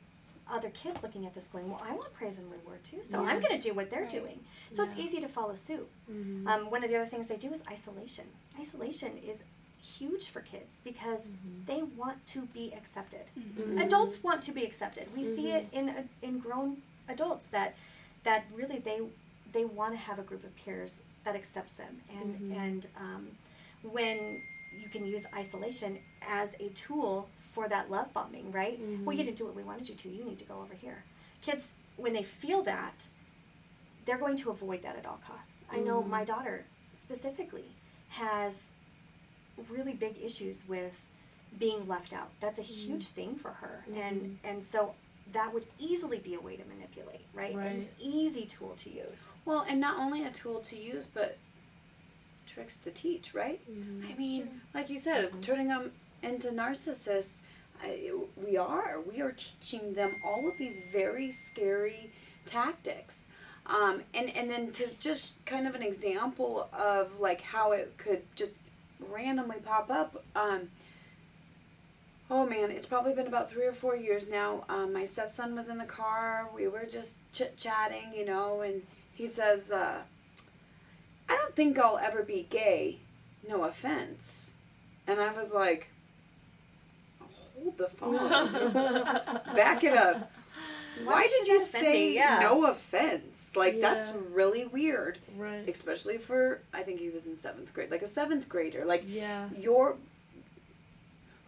other 0.48 0.70
kids 0.72 1.02
looking 1.02 1.26
at 1.26 1.34
this 1.34 1.48
going, 1.48 1.70
well, 1.70 1.82
I 1.88 1.94
want 1.94 2.14
praise 2.14 2.38
and 2.38 2.52
reward 2.52 2.84
too, 2.84 3.04
so 3.04 3.24
I'm 3.24 3.40
going 3.40 3.56
to 3.60 3.70
do 3.70 3.74
what 3.74 3.90
they're 3.90 4.02
Right. 4.02 4.10
doing. 4.10 4.44
So 4.72 4.84
it's 4.84 4.98
easy 4.98 5.22
to 5.22 5.28
follow 5.30 5.56
suit. 5.56 5.88
Mhm. 6.10 6.46
Um, 6.48 6.70
one 6.70 6.84
of 6.84 6.90
the 6.90 6.98
other 6.98 7.10
things 7.10 7.28
they 7.28 7.38
do 7.38 7.54
is 7.54 7.64
isolation. 7.70 8.28
Isolation 8.60 9.18
is 9.20 9.44
huge 9.80 10.28
for 10.28 10.42
kids 10.42 10.80
because 10.84 11.30
Mhm. 11.30 11.66
they 11.68 11.84
want 11.84 12.26
to 12.28 12.42
be 12.48 12.74
accepted. 12.74 13.28
Mhm. 13.38 13.82
Adults 13.82 14.22
want 14.24 14.42
to 14.44 14.52
be 14.52 14.64
accepted. 14.66 15.12
We 15.16 15.24
see 15.24 15.46
Mhm. 15.46 15.56
it 15.56 15.68
in 15.72 15.90
uh, 15.90 16.04
in 16.22 16.40
grown 16.40 16.82
adults 17.08 17.48
that 17.48 17.76
that 18.24 18.46
really 18.54 18.78
they 18.80 19.02
they 19.52 19.66
want 19.66 19.94
to 19.94 19.98
have 19.98 20.20
a 20.20 20.24
group 20.24 20.44
of 20.44 20.56
peers 20.56 21.00
that 21.24 21.36
accepts 21.36 21.74
them 21.74 22.02
and 22.10 22.36
Mhm. 22.40 22.58
and 22.58 22.88
um, 22.98 23.28
when 23.84 24.42
you 24.78 24.88
can 24.90 25.06
use 25.06 25.26
isolation 25.36 26.00
as 26.22 26.56
a 26.60 26.70
tool 26.70 27.28
for 27.54 27.68
that 27.68 27.92
love 27.92 28.12
bombing, 28.14 28.52
right? 28.52 28.80
Well, 29.04 29.16
you 29.16 29.24
didn't 29.24 29.38
do 29.38 29.46
what 29.46 29.56
we 29.56 29.64
wanted 29.64 29.90
you 29.90 29.96
to. 29.96 30.10
You 30.10 30.24
need 30.24 30.40
to 30.40 30.46
go 30.46 30.62
over 30.62 30.74
here. 30.74 31.04
Kids, 31.42 31.74
when 31.98 32.14
they 32.14 32.24
feel 32.24 32.62
that, 32.64 33.08
they're 34.06 34.18
going 34.18 34.38
to 34.38 34.50
avoid 34.52 34.82
that 34.84 34.96
at 34.96 35.06
all 35.06 35.20
costs. 35.28 35.64
I 35.70 35.80
know 35.80 36.02
Mhm. 36.02 36.08
my 36.08 36.24
daughter 36.24 36.66
specifically 36.94 37.66
has 38.10 38.72
really 39.70 39.94
big 39.94 40.18
issues 40.24 40.68
with 40.68 40.98
being 41.60 41.86
left 41.88 42.14
out. 42.14 42.30
That's 42.40 42.58
a 42.60 42.64
huge 42.64 43.08
thing 43.08 43.36
for 43.36 43.52
her. 43.52 43.84
And 43.94 44.40
and 44.46 44.64
so 44.64 44.96
that 45.34 45.54
would 45.54 45.66
easily 45.80 46.20
be 46.20 46.34
a 46.36 46.40
way 46.40 46.56
to 46.56 46.64
manipulate, 46.66 47.26
right? 47.34 47.56
An 47.56 47.88
easy 48.00 48.46
tool 48.46 48.74
to 48.78 48.90
use. 48.90 49.34
well 49.46 49.66
and 49.68 49.80
not 49.80 49.98
only 50.00 50.24
a 50.26 50.32
tool 50.32 50.60
to 50.62 50.76
use 50.78 51.08
but 51.08 51.38
tricks 52.48 52.78
to 52.80 52.92
teach 52.92 53.34
right 53.34 53.60
Mhm. 53.72 54.12
I 54.12 54.18
mean, 54.18 54.62
like 54.74 54.90
you 54.90 55.00
said, 55.00 55.32
turning 55.42 55.68
them 55.68 55.92
into 56.22 56.50
narcissists, 56.50 57.38
I, 57.84 58.12
we 58.36 58.58
are. 58.58 59.00
We 59.02 59.22
are 59.22 59.32
teaching 59.32 59.94
them 59.94 60.16
all 60.24 60.48
of 60.48 60.58
these 60.58 60.80
very 60.92 61.32
scary 61.32 62.12
tactics. 62.46 63.26
Um, 63.66 64.04
and, 64.14 64.30
and 64.36 64.50
then 64.52 64.72
to 64.74 64.88
just 65.00 65.44
kind 65.46 65.68
of 65.68 65.74
an 65.76 65.82
example 65.82 66.70
of 66.74 67.20
like 67.20 67.42
how 67.42 67.72
it 67.72 67.98
could 67.98 68.22
just 68.36 68.54
randomly 69.00 69.58
pop 69.64 69.90
up. 69.90 70.24
Um, 70.36 70.70
oh 72.32 72.46
man, 72.48 72.72
it's 72.72 72.86
probably 72.86 73.14
been 73.14 73.28
about 73.28 73.50
three 73.50 73.66
or 73.66 73.74
four 73.74 73.96
years 73.96 74.30
now. 74.30 74.64
Um, 74.70 74.94
my 74.94 75.04
stepson 75.06 75.54
was 75.54 75.68
in 75.70 75.78
the 75.78 75.84
car. 75.86 76.50
We 76.56 76.68
were 76.68 76.86
just 76.86 77.18
chit 77.34 77.58
chatting, 77.58 78.14
you 78.16 78.26
know, 78.26 78.62
and 78.62 78.84
he 79.14 79.28
says, 79.28 79.72
uh, 79.72 79.98
I 81.30 81.36
don't 81.36 81.56
think 81.56 81.78
I'll 81.78 81.98
ever 81.98 82.24
be 82.24 82.48
gay. 82.50 83.00
No 83.48 83.66
offense. 83.66 84.56
And 85.08 85.20
I 85.20 85.34
was 85.34 85.52
like, 85.52 85.90
hold 87.62 87.78
the 87.78 87.90
phone. 87.90 88.18
Back 89.56 89.84
it 89.84 89.94
up. 89.94 90.32
Why, 91.04 91.14
Why 91.14 91.28
did 91.28 91.48
you 91.48 91.66
say? 91.66 92.14
Yeah. 92.14 92.40
no 92.42 92.66
offense? 92.68 93.52
Like, 93.56 93.82
that's 93.82 94.12
really 94.32 94.66
weird. 94.66 95.20
right. 95.38 95.68
Especially 95.68 96.18
for, 96.18 96.62
I 96.74 96.84
think 96.84 97.00
he 97.00 97.10
was 97.10 97.28
in 97.28 97.38
seventh 97.38 97.74
grade, 97.74 97.92
like 97.92 98.04
a 98.04 98.08
seventh 98.08 98.48
grader. 98.48 98.86
Like, 98.86 99.04
Yeah. 99.08 99.50
your 99.58 99.98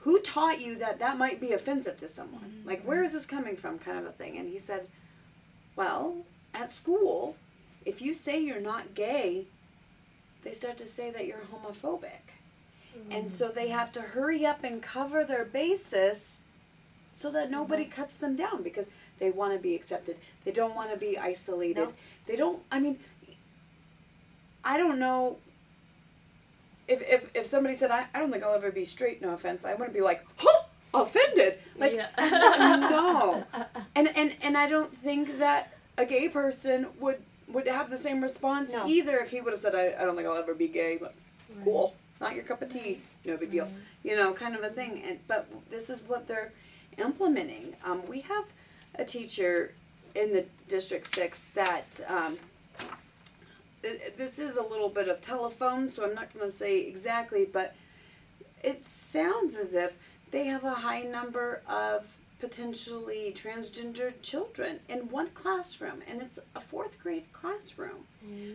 who 0.04 0.20
taught 0.20 0.62
you 0.62 0.76
that 0.78 1.00
that 1.00 1.18
might 1.18 1.40
be 1.42 1.52
offensive 1.52 1.98
to 1.98 2.08
someone? 2.08 2.42
Mm-hmm. 2.42 2.68
like 2.68 2.84
where 2.84 3.04
is 3.04 3.12
this 3.12 3.26
coming 3.26 3.56
from 3.58 3.80
kind 3.80 3.98
of 3.98 4.06
a 4.06 4.12
thing? 4.12 4.38
And 4.38 4.50
he 4.50 4.60
said 4.60 4.88
well 5.76 6.26
at 6.54 6.72
school 6.72 7.36
if 7.86 8.02
you 8.02 8.14
say 8.14 8.40
you're 8.40 8.62
not 8.62 8.94
gay 8.94 9.48
they 10.44 10.54
start 10.54 10.78
to 10.78 10.88
say 10.88 11.10
that 11.12 11.26
you're 11.26 11.42
homophobic. 11.52 12.34
And 13.10 13.32
so 13.32 13.48
they 13.50 13.70
have 13.70 13.92
to 13.94 14.02
hurry 14.02 14.46
up 14.46 14.64
and 14.64 14.82
cover 14.82 15.24
their 15.24 15.46
bases 15.46 16.42
so 17.12 17.32
that 17.32 17.50
nobody 17.50 17.86
cuts 17.86 18.16
them 18.16 18.36
down 18.36 18.62
because 18.62 18.90
they 19.20 19.32
want 19.32 19.54
to 19.54 19.60
be 19.60 19.74
accepted. 19.74 20.18
They 20.44 20.52
don't 20.52 20.76
want 20.76 20.92
to 20.92 20.98
be 20.98 21.18
isolated. 21.18 21.78
No. 21.78 21.94
they 22.28 22.36
don't 22.36 22.62
i 22.72 22.80
mean 22.80 23.00
i 24.64 24.78
don't 24.78 25.00
know 25.00 25.38
if, 26.88 27.02
if, 27.02 27.30
if 27.34 27.46
somebody 27.46 27.76
said 27.76 27.92
I, 27.92 28.06
I 28.14 28.20
don't 28.20 28.32
think 28.32 28.44
I'll 28.44 28.54
ever 28.56 28.72
be 28.72 28.86
straight, 28.86 29.22
no 29.22 29.30
offense, 29.34 29.66
I 29.66 29.74
wouldn't 29.74 29.94
be 29.94 30.02
like, 30.02 30.26
huh, 30.38 30.64
offended. 30.94 31.60
Like 31.78 31.94
Yeah. 31.94 32.08
no. 32.92 33.44
And 33.96 34.10
and 34.16 34.36
and 34.42 34.58
I 34.58 34.68
don't 34.70 34.96
think 34.98 35.40
that 35.40 35.74
a 35.98 36.06
gay 36.06 36.30
person 36.30 36.88
would 37.00 37.22
would 37.48 37.68
have 37.68 37.90
the 37.90 37.98
same 37.98 38.22
response 38.22 38.72
No. 38.74 38.88
either 38.88 39.18
if 39.20 39.32
he 39.32 39.42
would 39.42 39.54
have 39.54 39.60
said 39.62 39.76
I, 39.76 39.94
I 40.00 40.06
don't 40.06 40.16
think 40.16 40.28
I'll 40.28 40.38
ever 40.38 40.54
be 40.54 40.68
gay, 40.68 40.98
but 41.00 41.14
Right. 41.56 41.64
cool. 41.66 41.96
Not 42.20 42.34
your 42.36 42.44
cup 42.46 42.62
of 42.64 42.72
tea. 42.72 43.02
No 43.26 43.38
big 43.38 43.52
deal. 43.52 43.66
Right. 43.66 43.74
You 44.04 44.16
know, 44.16 44.34
kind 44.34 44.56
of 44.56 44.64
a 44.64 44.70
thing. 44.70 45.04
And 45.08 45.20
but 45.28 45.48
this 45.70 45.90
is 45.90 46.00
what 46.08 46.28
they're 46.28 46.52
implementing. 46.98 47.76
Um, 47.86 48.02
we 48.08 48.22
have 48.22 48.46
a 48.96 49.06
teacher 49.06 49.74
in 50.16 50.34
the 50.34 50.46
District 50.68 51.06
Six 51.08 51.46
that 51.56 52.00
um, 52.08 52.38
th- 52.78 52.92
this 54.18 54.40
is 54.40 54.56
a 54.56 54.62
little 54.64 54.90
bit 54.90 55.08
of 55.08 55.22
telephone, 55.22 55.90
so 55.90 56.04
I'm 56.06 56.16
not 56.16 56.34
going 56.34 56.46
to 56.46 56.52
say 56.56 56.80
exactly, 56.80 57.46
but 57.46 57.76
it 58.64 58.84
sounds 58.84 59.58
as 59.58 59.74
if 59.74 59.94
they 60.32 60.46
have 60.46 60.64
a 60.64 60.76
high 60.76 61.02
number 61.02 61.62
of 61.68 62.06
potentially 62.40 63.34
transgender 63.36 64.14
children 64.22 64.80
in 64.90 65.10
one 65.10 65.28
classroom, 65.28 66.02
and 66.08 66.22
it's 66.22 66.40
a 66.56 66.60
fourth 66.62 67.00
grade 67.02 67.26
classroom. 67.34 68.06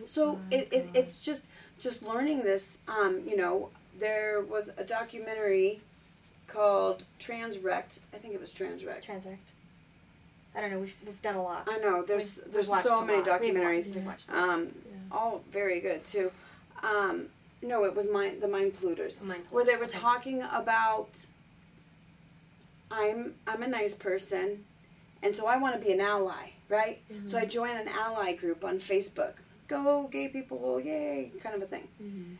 So 0.05 0.39
it, 0.51 0.67
it, 0.71 0.89
it's 0.93 1.17
just 1.17 1.45
just 1.79 2.03
learning 2.03 2.43
this. 2.43 2.79
Um, 2.87 3.21
you 3.27 3.35
know, 3.37 3.69
there 3.99 4.41
was 4.41 4.71
a 4.77 4.83
documentary 4.83 5.81
called 6.47 7.03
transrect 7.19 7.99
I 8.13 8.17
think 8.17 8.33
it 8.33 8.39
was 8.41 8.51
transrect 8.53 9.03
Transact. 9.03 9.51
I 10.55 10.61
don't 10.61 10.71
know. 10.71 10.79
We've, 10.79 10.95
we've 11.05 11.21
done 11.21 11.35
a 11.35 11.43
lot. 11.43 11.67
I 11.69 11.77
know 11.77 12.01
there's 12.01 12.37
We've- 12.37 12.41
we've 12.45 12.53
there's 12.53 12.83
so 12.83 13.05
many. 13.05 13.17
We've 13.19 13.27
documentaries. 13.27 13.93
We've 13.95 14.05
lot. 14.05 14.25
Um. 14.31 14.69
All 15.11 15.41
very 15.51 15.79
good 15.79 16.03
too. 16.03 16.31
Um, 16.83 17.27
no, 17.61 17.83
it 17.85 17.95
was 17.95 18.09
mind 18.09 18.41
the 18.41 18.47
mind 18.47 18.73
polluters 18.75 19.21
Mind 19.21 19.43
where 19.49 19.65
they 19.65 19.75
were 19.75 19.83
okay. 19.85 19.99
talking 19.99 20.41
about 20.43 21.25
I'm 22.91 23.35
I'm 23.47 23.63
a 23.63 23.67
nice 23.67 23.93
person 23.93 24.65
and 25.21 25.35
so 25.35 25.47
I 25.47 25.57
want 25.57 25.75
to 25.79 25.85
be 25.85 25.91
an 25.91 25.99
ally, 25.99 26.51
right? 26.69 27.01
So 27.25 27.37
I 27.37 27.45
join 27.45 27.71
an 27.75 27.87
ally 27.89 28.33
group 28.33 28.63
on 28.63 28.79
Facebook. 28.79 29.33
Go 29.67 30.07
gay 30.07 30.29
people, 30.29 30.79
yay, 30.79 31.31
kind 31.43 31.53
of 31.55 31.61
a 31.61 31.65
thing. 31.65 31.87
Mhm. 32.01 32.37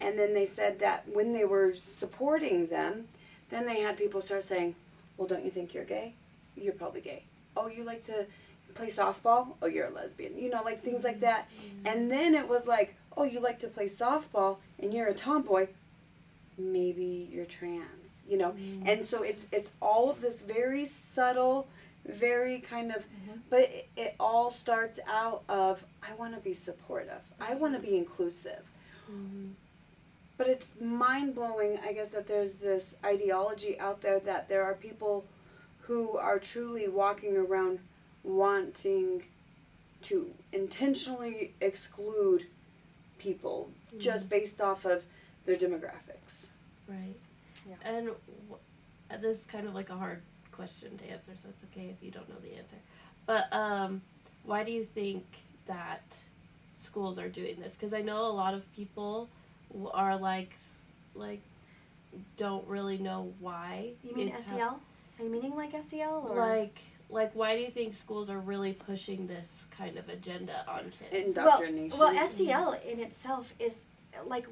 And 0.00 0.18
then 0.18 0.34
they 0.34 0.44
said 0.46 0.80
that 0.80 1.08
when 1.08 1.32
they 1.32 1.44
were 1.44 1.72
supporting 1.72 2.66
them, 2.66 3.08
then 3.50 3.66
they 3.66 3.80
had 3.80 3.96
people 3.96 4.20
start 4.20 4.42
saying, 4.44 4.74
"Well, 5.16 5.28
don't 5.28 5.44
you 5.44 5.50
think 5.50 5.72
you're 5.72 5.84
gay? 5.84 6.14
You're 6.56 6.72
probably 6.74 7.00
gay. 7.00 7.22
Oh, 7.56 7.68
you 7.68 7.84
like 7.84 8.04
to 8.06 8.26
play 8.74 8.88
softball? 8.88 9.54
Oh, 9.62 9.66
you're 9.66 9.86
a 9.86 9.90
lesbian. 9.90 10.38
You 10.38 10.50
know, 10.50 10.62
like 10.62 10.82
things 10.82 11.04
like 11.04 11.20
that." 11.20 11.48
Mm-hmm. 11.48 11.86
And 11.86 12.10
then 12.10 12.34
it 12.34 12.48
was 12.48 12.66
like, 12.66 12.96
"Oh, 13.16 13.24
you 13.24 13.40
like 13.40 13.58
to 13.60 13.68
play 13.68 13.86
softball 13.86 14.58
and 14.78 14.92
you're 14.94 15.08
a 15.08 15.14
tomboy? 15.14 15.68
Maybe 16.58 17.28
you're 17.32 17.46
trans." 17.46 18.22
You 18.28 18.38
know, 18.38 18.50
mm-hmm. 18.52 18.86
and 18.86 19.04
so 19.04 19.22
it's 19.22 19.46
it's 19.50 19.72
all 19.80 20.10
of 20.10 20.20
this 20.20 20.40
very 20.40 20.84
subtle, 20.84 21.66
very 22.06 22.60
kind 22.60 22.90
of, 22.90 23.02
mm-hmm. 23.02 23.40
but 23.48 23.60
it, 23.60 23.88
it 23.96 24.14
all 24.20 24.50
starts 24.50 25.00
out 25.08 25.42
of 25.48 25.84
I 26.02 26.14
want 26.14 26.34
to 26.34 26.40
be 26.40 26.54
supportive. 26.54 27.22
I 27.40 27.54
want 27.54 27.74
to 27.74 27.80
be 27.80 27.96
inclusive. 27.96 28.62
Mhm. 29.10 29.52
But 30.36 30.48
it's 30.48 30.80
mind 30.80 31.34
blowing, 31.34 31.78
I 31.86 31.92
guess, 31.92 32.08
that 32.08 32.26
there's 32.26 32.52
this 32.52 32.96
ideology 33.04 33.78
out 33.78 34.00
there 34.00 34.18
that 34.20 34.48
there 34.48 34.64
are 34.64 34.72
people 34.72 35.26
who 35.82 36.16
are 36.16 36.38
truly 36.38 36.88
walking 36.88 37.36
around 37.36 37.80
wanting 38.24 39.24
to 40.02 40.30
intentionally 40.52 41.54
exclude 41.60 42.46
people 43.18 43.70
just 43.98 44.28
based 44.28 44.60
off 44.60 44.84
of 44.84 45.04
their 45.46 45.56
demographics. 45.56 46.48
Right. 46.88 47.14
Yeah. 47.68 47.74
And 47.84 48.08
wh- 48.50 48.54
uh, 49.12 49.16
this 49.18 49.40
is 49.40 49.44
kind 49.46 49.66
of 49.66 49.74
like 49.74 49.90
a 49.90 49.94
hard 49.96 50.22
question 50.52 50.96
to 50.98 51.04
answer, 51.10 51.32
so 51.42 51.48
it's 51.50 51.62
okay 51.72 51.88
if 51.88 52.02
you 52.02 52.10
don't 52.10 52.28
know 52.28 52.36
the 52.42 52.54
answer. 52.56 52.76
But 53.26 53.52
um, 53.52 54.00
why 54.44 54.64
do 54.64 54.72
you 54.72 54.84
think 54.84 55.24
that 55.66 56.02
schools 56.80 57.18
are 57.18 57.28
doing 57.28 57.56
this? 57.60 57.74
Because 57.74 57.92
I 57.92 58.00
know 58.00 58.22
a 58.26 58.32
lot 58.32 58.54
of 58.54 58.62
people 58.74 59.28
are 59.92 60.16
like, 60.16 60.56
like, 61.14 61.40
don't 62.36 62.66
really 62.66 62.98
know 62.98 63.32
why. 63.40 63.90
You 64.02 64.14
mean 64.14 64.32
SEL? 64.40 64.58
hap- 64.58 64.80
Are 65.20 65.24
you 65.24 65.30
meaning 65.30 65.54
like 65.54 65.72
SEL 65.82 66.26
or 66.30 66.36
like, 66.36 66.78
like, 67.10 67.32
why 67.34 67.56
do 67.56 67.62
you 67.62 67.70
think 67.70 67.94
schools 67.94 68.30
are 68.30 68.38
really 68.38 68.72
pushing 68.72 69.26
this 69.26 69.48
kind 69.76 69.96
of 69.96 70.08
agenda 70.08 70.64
on 70.68 70.92
kids? 70.98 71.26
Indoctrination. 71.26 71.98
Well, 71.98 72.14
well, 72.14 72.26
SEL 72.28 72.80
in 72.88 73.00
itself 73.00 73.54
is 73.58 73.84
like 74.26 74.46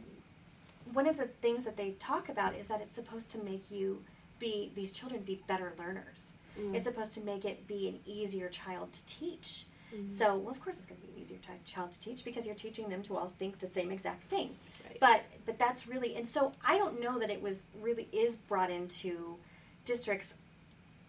one 0.93 1.07
of 1.07 1.17
the 1.17 1.27
things 1.27 1.65
that 1.65 1.77
they 1.77 1.91
talk 1.93 2.29
about 2.29 2.55
is 2.55 2.69
that 2.69 2.81
it's 2.81 2.95
supposed 2.95 3.31
to 3.33 3.39
make 3.39 3.71
you 3.71 4.03
be 4.39 4.71
these 4.75 4.93
children 4.93 5.23
be 5.23 5.43
better 5.47 5.73
learners. 5.79 6.35
Mm. 6.59 6.75
It's 6.75 6.85
supposed 6.85 7.15
to 7.15 7.21
make 7.23 7.45
it 7.45 7.67
be 7.67 7.89
an 7.89 8.01
easier 8.07 8.49
child 8.49 8.93
to 8.93 9.05
teach. 9.07 9.67
Mhm. 9.95 10.11
So, 10.13 10.37
well, 10.37 10.53
of 10.53 10.61
course, 10.63 10.77
it's 10.77 10.87
going 10.87 11.01
to 11.01 11.07
be 11.07 11.13
an 11.15 11.23
easier 11.23 11.39
ti- 11.39 11.53
child 11.65 11.93
to 11.93 12.01
teach 12.01 12.25
because 12.25 12.47
you're 12.47 12.55
teaching 12.55 12.89
them 12.89 13.03
to 13.05 13.17
all 13.17 13.29
think 13.29 13.59
the 13.59 13.67
same 13.67 13.91
exact 13.91 14.25
thing. 14.25 14.57
Right. 14.87 14.99
But 15.01 15.23
but 15.47 15.59
that's 15.59 15.87
really 15.87 16.15
and 16.15 16.27
so 16.29 16.53
I 16.65 16.77
don't 16.79 17.01
know 17.01 17.19
that 17.19 17.31
it 17.31 17.41
was 17.43 17.67
really 17.81 18.09
is 18.13 18.37
brought 18.37 18.71
into 18.71 19.37
districts 19.85 20.35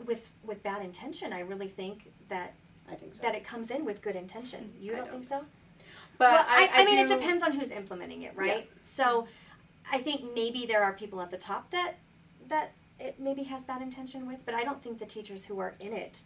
with 0.06 0.30
with 0.44 0.64
bad 0.64 0.84
intention. 0.84 1.34
I 1.34 1.42
really 1.42 1.68
think 1.68 2.12
that 2.30 2.54
I 2.90 2.96
think 2.96 3.14
so. 3.14 3.22
that 3.24 3.36
it 3.36 3.44
comes 3.44 3.72
in 3.72 3.86
with 3.86 4.02
good 4.02 4.16
intention. 4.16 4.72
You 4.80 4.92
don't, 4.92 5.06
don't. 5.06 5.12
think 5.12 5.26
so? 5.26 5.46
but 6.18 6.32
well, 6.32 6.46
I, 6.50 6.70
I, 6.74 6.86
mean, 6.86 6.98
do- 7.08 7.14
it 7.14 7.18
depends 7.20 7.44
on 7.44 7.54
who's 7.54 7.72
implementing 7.72 8.24
it, 8.24 8.34
right? 8.36 8.70
So, 8.84 9.28
I 9.92 10.00
think 10.00 10.34
maybe 10.36 10.66
there 10.66 10.84
are 10.84 10.94
people 10.94 11.22
at 11.22 11.32
the 11.32 11.38
top 11.38 11.72
that 11.72 11.96
that 12.50 12.74
it 13.00 13.20
maybe 13.20 13.44
has 13.44 13.64
bad 13.64 13.82
intention 13.82 14.28
with, 14.28 14.40
but 14.46 14.54
I 14.54 14.64
don't 14.64 14.84
think 14.84 15.00
the 15.00 15.06
teachers 15.06 15.46
who 15.46 15.60
are 15.60 15.74
in 15.80 15.94
it 15.94 16.22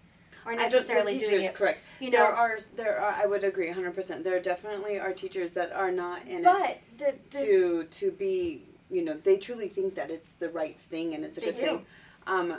are 0.46 0.54
I 0.54 0.56
don't- 0.56 0.72
necessarily 0.72 1.18
the 1.20 1.26
doing 1.28 1.44
it. 1.44 1.54
correct. 1.54 1.84
You 2.00 2.10
know, 2.10 2.18
there 2.18 2.32
know, 2.32 2.38
are 2.38 2.60
there 2.76 3.00
are 3.00 3.14
I 3.14 3.26
would 3.26 3.44
agree 3.44 3.70
100%. 3.70 4.24
There 4.24 4.40
definitely 4.40 5.00
are 5.00 5.14
teachers 5.14 5.52
that 5.52 5.72
are 5.72 5.92
not 5.92 6.28
in 6.28 6.44
it 6.46 6.82
the, 6.98 7.16
the 7.32 7.46
to 7.46 7.84
to 7.86 8.12
be 8.12 8.64
you 8.90 9.04
know 9.04 9.18
they 9.24 9.38
truly 9.38 9.68
think 9.68 9.96
that 9.96 10.10
it's 10.12 10.34
the 10.34 10.50
right 10.50 10.80
thing 10.80 11.14
and 11.14 11.24
it's 11.24 11.38
a 11.38 11.42
They 11.42 11.48
good 11.48 11.56
do. 11.56 11.62
thing. 11.62 11.86
Um, 12.26 12.56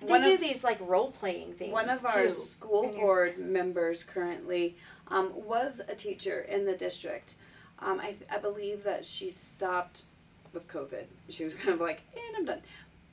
they 0.00 0.20
do 0.20 0.34
of- 0.34 0.40
these 0.40 0.64
like 0.64 0.78
role 0.80 1.10
playing 1.10 1.54
things. 1.54 1.72
one 1.72 1.88
of 1.90 2.04
our 2.04 2.24
too. 2.24 2.28
school 2.28 2.88
board 2.88 3.38
members 3.38 4.04
currently 4.04 4.76
um, 5.08 5.30
was 5.34 5.80
a 5.88 5.94
teacher 5.94 6.40
in 6.40 6.64
the 6.64 6.74
district. 6.74 7.36
Um, 7.78 8.00
I, 8.00 8.14
I 8.30 8.38
believe 8.38 8.84
that 8.84 9.04
she 9.04 9.30
stopped 9.30 10.04
with 10.52 10.68
COVID. 10.68 11.04
She 11.28 11.44
was 11.44 11.54
kind 11.62 11.70
of 11.70 11.80
like, 11.80 12.02
and 12.14 12.36
I'm 12.36 12.44
done. 12.44 12.62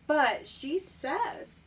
But 0.07 0.47
she 0.47 0.79
says, 0.79 1.65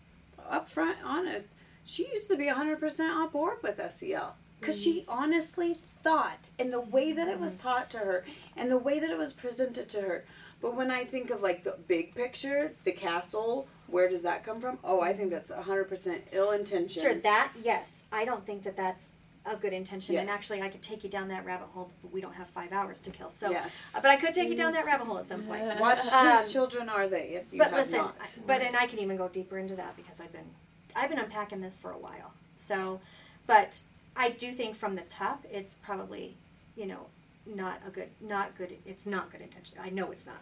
upfront, 0.51 0.97
honest, 1.05 1.49
she 1.85 2.09
used 2.13 2.29
to 2.29 2.37
be 2.37 2.47
100% 2.47 3.01
on 3.01 3.29
board 3.29 3.59
with 3.63 3.81
SEL. 3.93 4.37
Because 4.61 4.81
she 4.81 5.05
honestly 5.09 5.77
thought, 6.05 6.51
in 6.57 6.71
the 6.71 6.81
way 6.81 7.13
that 7.13 7.27
it 7.27 7.41
was 7.41 7.57
taught 7.57 7.91
to 7.91 7.99
her, 7.99 8.25
and 8.57 8.71
the 8.71 8.79
way 8.79 9.01
that 9.01 9.11
it 9.11 9.19
was 9.19 9.33
presented 9.33 9.89
to 9.89 10.01
her. 10.03 10.25
But 10.61 10.77
when 10.77 10.89
I 10.91 11.05
think 11.05 11.31
of 11.31 11.43
like 11.43 11.65
the 11.65 11.77
big 11.89 12.15
picture, 12.15 12.73
the 12.85 12.93
CASEL, 12.93 13.67
where 13.93 14.09
does 14.09 14.22
that 14.22 14.45
come 14.45 14.61
from? 14.61 14.78
Oh, 14.82 15.01
I 15.01 15.12
think 15.12 15.30
that's 15.30 15.51
100% 15.51 16.22
ill 16.32 16.51
intentions. 16.53 17.01
Sure, 17.03 17.14
that 17.14 17.53
yes, 17.62 18.05
I 18.11 18.24
don't 18.24 18.45
think 18.45 18.64
that 18.64 18.76
that's 18.76 19.12
a 19.45 19.57
good 19.57 19.72
intention. 19.72 20.16
And 20.16 20.30
actually, 20.30 20.62
I 20.62 20.68
could 20.68 20.82
take 20.82 21.05
you 21.05 21.11
down 21.11 21.28
that 21.28 21.45
rabbit 21.45 21.68
hole, 21.74 21.90
but 22.01 22.12
we 22.12 22.20
don't 22.20 22.34
have 22.34 22.49
five 22.49 22.72
hours 22.72 23.01
to 23.01 23.11
kill. 23.11 23.28
So, 23.28 23.51
yes. 23.51 23.93
uh, 23.95 24.01
but 24.01 24.11
I 24.11 24.16
could 24.16 24.34
take 24.34 24.49
you 24.49 24.57
down 24.57 24.72
that 24.72 24.86
rabbit 24.86 25.07
hole 25.07 25.18
at 25.18 25.24
some 25.26 25.43
point. 25.43 25.62
Watch 25.80 26.07
Um, 26.07 26.38
whose 26.38 26.53
children 26.53 26.88
are 26.88 27.07
they 27.07 27.30
if 27.34 27.53
you 27.53 27.59
but 27.59 27.68
have 27.68 27.78
listen, 27.78 27.99
not. 27.99 28.16
I- 28.20 28.28
but 28.47 28.62
and 28.62 28.76
I 28.76 28.86
can 28.86 28.99
even 28.99 29.16
go 29.16 29.28
deeper 29.28 29.59
into 29.59 29.76
that 29.76 29.97
because 29.97 30.20
I've 30.20 30.32
been 30.32 30.51
I've 30.97 31.11
been 31.11 31.18
unpacking 31.18 31.61
this 31.61 31.78
for 31.78 31.90
a 31.90 31.99
while. 31.99 32.32
So, 32.55 33.01
but 33.47 33.80
I 34.16 34.30
do 34.30 34.53
think 34.53 34.76
from 34.76 34.95
the 34.95 35.03
top, 35.03 35.45
it's 35.51 35.74
probably 35.74 36.36
you 36.76 36.86
know 36.86 37.07
not 37.45 37.80
a 37.86 37.90
good 37.90 38.09
not 38.20 38.57
good. 38.57 38.76
It's 38.86 39.07
not 39.07 39.30
good 39.30 39.40
intention. 39.43 39.76
I 39.82 39.90
know 39.90 40.11
it's 40.12 40.26
not. 40.26 40.40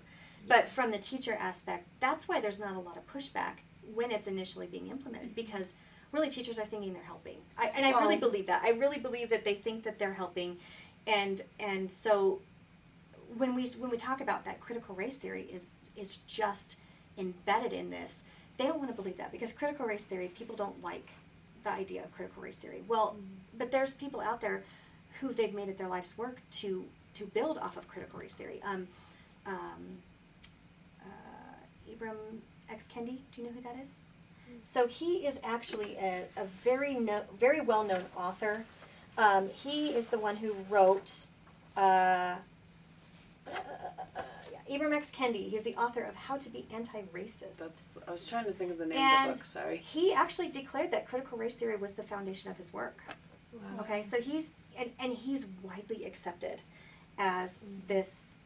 But 0.50 0.68
from 0.68 0.90
the 0.90 0.98
teacher 0.98 1.36
aspect, 1.38 1.86
that's 2.00 2.26
why 2.26 2.40
there's 2.40 2.58
not 2.58 2.74
a 2.74 2.80
lot 2.80 2.96
of 2.96 3.06
pushback 3.06 3.58
when 3.94 4.10
it's 4.10 4.26
initially 4.26 4.66
being 4.66 4.88
implemented 4.88 5.36
because 5.36 5.74
really 6.10 6.28
teachers 6.28 6.58
are 6.58 6.64
thinking 6.64 6.92
they're 6.92 7.04
helping. 7.04 7.36
I, 7.56 7.68
and 7.68 7.86
I 7.86 7.90
really 8.00 8.16
believe 8.16 8.48
that. 8.48 8.60
I 8.64 8.70
really 8.70 8.98
believe 8.98 9.30
that 9.30 9.44
they 9.44 9.54
think 9.54 9.84
that 9.84 10.00
they're 10.00 10.12
helping, 10.12 10.56
and 11.06 11.40
and 11.60 11.90
so 11.90 12.40
when 13.36 13.54
we 13.54 13.68
when 13.78 13.92
we 13.92 13.96
talk 13.96 14.20
about 14.20 14.44
that 14.44 14.60
critical 14.60 14.92
race 14.96 15.18
theory 15.18 15.42
is 15.52 15.70
is 15.96 16.16
just 16.26 16.78
embedded 17.16 17.72
in 17.72 17.90
this, 17.90 18.24
they 18.56 18.66
don't 18.66 18.78
want 18.78 18.90
to 18.90 19.00
believe 19.00 19.18
that 19.18 19.30
because 19.30 19.52
critical 19.52 19.86
race 19.86 20.04
theory 20.04 20.32
people 20.36 20.56
don't 20.56 20.82
like 20.82 21.10
the 21.62 21.70
idea 21.70 22.02
of 22.02 22.12
critical 22.12 22.42
race 22.42 22.56
theory. 22.56 22.82
Well, 22.88 23.14
but 23.56 23.70
there's 23.70 23.94
people 23.94 24.20
out 24.20 24.40
there 24.40 24.64
who 25.20 25.32
they've 25.32 25.54
made 25.54 25.68
it 25.68 25.78
their 25.78 25.86
life's 25.86 26.18
work 26.18 26.40
to 26.58 26.86
to 27.14 27.24
build 27.24 27.56
off 27.58 27.76
of 27.76 27.86
critical 27.86 28.18
race 28.18 28.34
theory. 28.34 28.60
Um, 28.64 28.88
um, 29.46 29.98
Ibram 31.90 32.16
X 32.70 32.88
Kendi, 32.88 33.18
do 33.32 33.42
you 33.42 33.48
know 33.48 33.52
who 33.54 33.60
that 33.62 33.76
is? 33.82 34.00
So 34.64 34.86
he 34.86 35.26
is 35.26 35.40
actually 35.44 35.96
a, 35.96 36.24
a 36.36 36.44
very 36.62 36.94
no, 36.94 37.22
very 37.38 37.60
well 37.60 37.84
known 37.84 38.04
author. 38.16 38.64
Um, 39.16 39.48
he 39.50 39.88
is 39.88 40.08
the 40.08 40.18
one 40.18 40.36
who 40.36 40.54
wrote. 40.68 41.26
Uh, 41.76 42.36
uh, 43.46 43.52
uh, 44.16 44.22
Ibram 44.70 44.94
X 44.94 45.10
Kendi. 45.10 45.50
He's 45.50 45.62
the 45.62 45.74
author 45.74 46.02
of 46.02 46.14
How 46.14 46.36
to 46.36 46.48
Be 46.48 46.64
Anti-Racist. 46.72 47.58
That's, 47.58 47.88
I 48.06 48.10
was 48.12 48.28
trying 48.28 48.44
to 48.44 48.52
think 48.52 48.70
of 48.70 48.78
the 48.78 48.86
name 48.86 48.98
And 48.98 49.30
of 49.32 49.36
the 49.38 49.42
book. 49.42 49.46
Sorry. 49.46 49.76
he 49.78 50.12
actually 50.12 50.48
declared 50.48 50.92
that 50.92 51.08
critical 51.08 51.36
race 51.36 51.56
theory 51.56 51.76
was 51.76 51.94
the 51.94 52.04
foundation 52.04 52.50
of 52.50 52.56
his 52.56 52.72
work. 52.72 52.98
Wow. 53.52 53.80
Okay, 53.80 54.04
so 54.04 54.20
he's 54.20 54.52
and, 54.78 54.90
and 55.00 55.12
he's 55.12 55.46
widely 55.62 56.04
accepted 56.04 56.60
as 57.18 57.58
this 57.88 58.44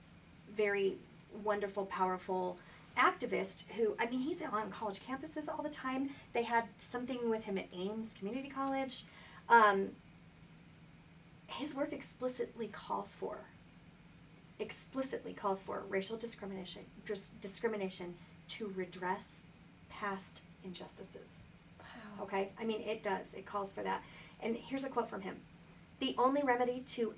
very 0.56 0.94
wonderful, 1.42 1.84
powerful 1.86 2.58
activist 2.96 3.64
who 3.76 3.96
I 3.98 4.06
mean 4.06 4.20
he's 4.20 4.40
on 4.42 4.70
college 4.70 5.00
campuses 5.00 5.48
all 5.48 5.62
the 5.62 5.70
time. 5.70 6.10
They 6.32 6.42
had 6.42 6.64
something 6.78 7.28
with 7.28 7.44
him 7.44 7.58
at 7.58 7.66
Aims 7.72 8.14
Community 8.18 8.48
College. 8.48 9.04
Um, 9.48 9.90
his 11.46 11.74
work 11.74 11.92
explicitly 11.92 12.68
calls 12.68 13.14
for 13.14 13.38
explicitly 14.58 15.32
calls 15.32 15.62
for 15.62 15.84
racial 15.88 16.16
discrimination 16.16 16.82
dis- 17.04 17.30
discrimination 17.40 18.14
to 18.48 18.72
redress 18.76 19.46
past 19.88 20.42
injustices. 20.64 21.38
Wow. 21.80 22.24
Okay? 22.24 22.50
I 22.58 22.64
mean, 22.64 22.80
it 22.82 23.02
does. 23.02 23.34
It 23.34 23.46
calls 23.46 23.72
for 23.72 23.82
that. 23.82 24.02
And 24.40 24.56
here's 24.56 24.84
a 24.84 24.88
quote 24.88 25.08
from 25.08 25.22
him 25.22 25.36
The 26.00 26.14
only 26.18 26.42
remedy 26.42 26.80
to 26.88 27.14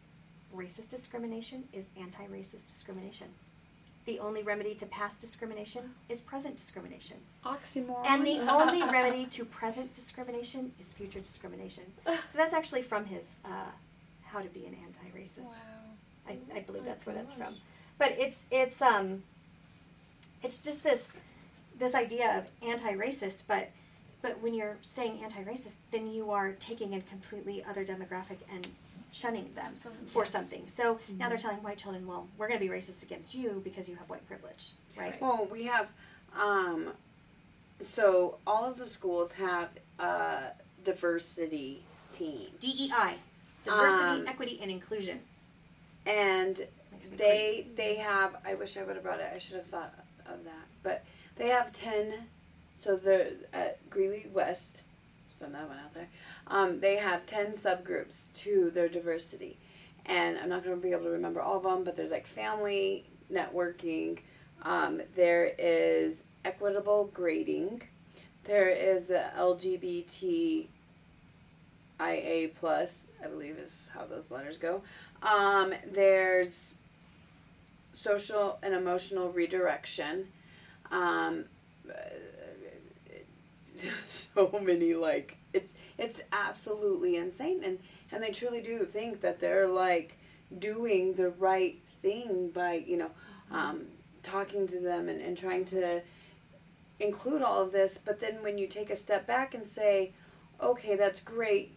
racist 0.55 0.91
discrimination 0.91 1.65
is 1.73 1.89
anti 1.99 2.27
racist 2.27 2.67
discrimination. 2.69 3.29
The 4.07 4.21
only 4.21 4.43
remedy 4.43 4.75
to 4.77 4.87
past 4.87 5.21
discrimination 5.21 5.95
is 6.09 6.21
present 6.21 6.57
discrimination. 6.57 7.17
Oxymoron. 7.45 8.07
And 8.07 8.25
the 8.25 8.39
only 8.51 8.83
remedy 8.83 9.27
to 9.27 9.45
present 9.45 9.95
discrimination 9.95 10.73
is 10.79 10.93
future 10.93 11.19
discrimination. 11.19 11.85
So 12.07 12.39
that's 12.39 12.55
actually 12.55 12.83
from 12.83 13.05
his 13.05 13.37
uh, 13.45 13.49
How 14.25 14.41
to 14.41 14.49
Be 14.49 14.65
an 14.67 14.77
Anti 14.85 15.19
Racist. 15.19 15.61
I, 16.29 16.39
I 16.55 16.61
believe 16.61 16.83
Oh, 16.85 16.89
that's 16.89 17.05
where 17.07 17.15
that's 17.15 17.35
from. 17.35 17.55
But 17.99 18.13
it's 18.13 18.47
it's 18.51 18.83
um 18.83 19.23
it's 20.43 20.61
just 20.63 20.83
this 20.83 21.17
this 21.79 21.95
idea 21.95 22.39
of 22.39 22.51
anti-racist, 22.69 23.45
but 23.47 23.71
but 24.23 24.41
when 24.43 24.55
you're 24.55 24.77
saying 24.83 25.21
anti-racist, 25.23 25.77
then 25.91 26.11
you 26.11 26.31
are 26.31 26.53
taking 26.53 26.95
a 26.95 27.01
completely 27.01 27.65
other 27.65 27.85
demographic 27.85 28.39
and 28.53 28.67
shunning 29.17 29.51
them 29.55 29.73
for 30.07 30.23
yes. 30.25 30.31
something. 30.31 30.69
So 30.69 31.01
now 31.09 31.29
they're 31.29 31.39
Mhm. 31.39 31.43
telling 31.43 31.63
white 31.63 31.79
children, 31.79 32.07
well, 32.07 32.29
we're 32.37 32.49
going 32.49 32.61
to 32.61 32.65
be 32.67 32.71
racist 32.73 33.03
against 33.03 33.35
you 33.35 33.61
because 33.65 33.89
you 33.89 33.97
have 33.97 34.09
white 34.11 34.27
privilege, 34.27 34.73
right? 34.97 35.13
Right. 35.13 35.21
Well, 35.21 35.47
we 35.51 35.65
have, 35.65 35.89
um, 36.39 36.93
so 37.81 38.39
all 38.47 38.65
of 38.65 38.77
the 38.77 38.87
schools 38.87 39.33
have 39.33 39.71
a 39.99 40.53
diversity 40.85 41.83
team, 42.11 42.49
DEI, 42.61 43.15
diversity, 43.65 44.21
Um, 44.21 44.29
equity, 44.29 44.59
and 44.61 44.71
inclusion. 44.71 45.23
and 46.05 46.69
they 47.17 47.67
they 47.75 47.97
have. 47.97 48.37
I 48.45 48.55
wish 48.55 48.77
I 48.77 48.83
would 48.83 48.97
have 48.97 49.03
brought 49.05 49.21
it. 49.21 49.31
I 49.35 49.39
should 49.39 49.57
have 49.57 49.67
thought 49.67 49.95
of 50.27 50.45
that. 50.45 50.67
But 50.83 51.05
they 51.37 51.49
have 51.49 51.73
ten. 51.73 52.29
So 52.75 52.97
the 52.97 53.37
at 53.53 53.89
Greeley 53.91 54.27
West, 54.33 54.83
throw 55.39 55.49
that 55.49 55.69
one 55.69 55.79
out 55.79 55.95
there. 55.95 56.09
Um, 56.47 56.81
they 56.81 56.97
have 56.97 57.27
ten 57.27 57.49
subgroups 57.53 58.33
to 58.35 58.71
their 58.71 58.89
diversity, 58.89 59.59
and 60.05 60.39
I'm 60.39 60.49
not 60.49 60.65
going 60.65 60.77
to 60.77 60.83
be 60.83 60.93
able 60.93 61.05
to 61.05 61.11
remember 61.11 61.41
all 61.41 61.59
of 61.59 61.63
them. 61.63 61.85
But 61.85 61.97
there's 61.97 62.11
like 62.11 62.27
family 62.27 63.05
networking. 63.33 64.19
Um, 64.63 65.03
there 65.15 65.53
is 65.59 66.25
equitable 66.45 67.11
grading. 67.13 67.83
There 68.45 68.69
is 68.69 69.07
the 69.07 69.25
LGBT 69.37 70.67
IA 72.01 72.49
plus, 72.49 73.09
I 73.25 73.29
believe 73.29 73.57
is 73.59 73.91
how 73.95 74.05
those 74.05 74.31
letters 74.31 74.59
go. 74.59 74.83
Um, 75.23 75.75
there's 75.91 76.77
social 77.95 78.59
and 78.63 78.75
emotional 78.75 79.31
redirection. 79.31 80.29
Um, 80.91 81.47
so 84.09 84.61
many 84.63 84.95
like 84.95 85.37
it's 85.53 85.75
it's 85.99 86.21
absolutely 86.33 87.17
insane, 87.17 87.63
and 87.65 87.79
and 88.13 88.23
they 88.23 88.31
truly 88.31 88.61
do 88.61 88.85
think 88.85 89.21
that 89.23 89.41
they're 89.41 89.67
like 89.67 90.17
doing 90.59 91.15
the 91.15 91.31
right 91.31 91.79
thing 92.03 92.51
by 92.51 92.75
you 92.75 92.97
know 92.97 93.11
um, 93.51 93.87
talking 94.23 94.67
to 94.67 94.81
them 94.81 95.09
and, 95.09 95.21
and 95.21 95.37
trying 95.37 95.65
to 95.67 96.03
include 97.01 97.43
all 97.43 97.63
of 97.63 97.73
this. 97.73 97.99
But 98.03 98.21
then 98.21 98.43
when 98.43 98.59
you 98.59 98.67
take 98.67 98.91
a 98.91 98.97
step 98.97 99.27
back 99.27 99.55
and 99.55 99.67
say, 99.67 100.13
okay, 100.61 100.97
that's 100.97 101.21
great, 101.21 101.77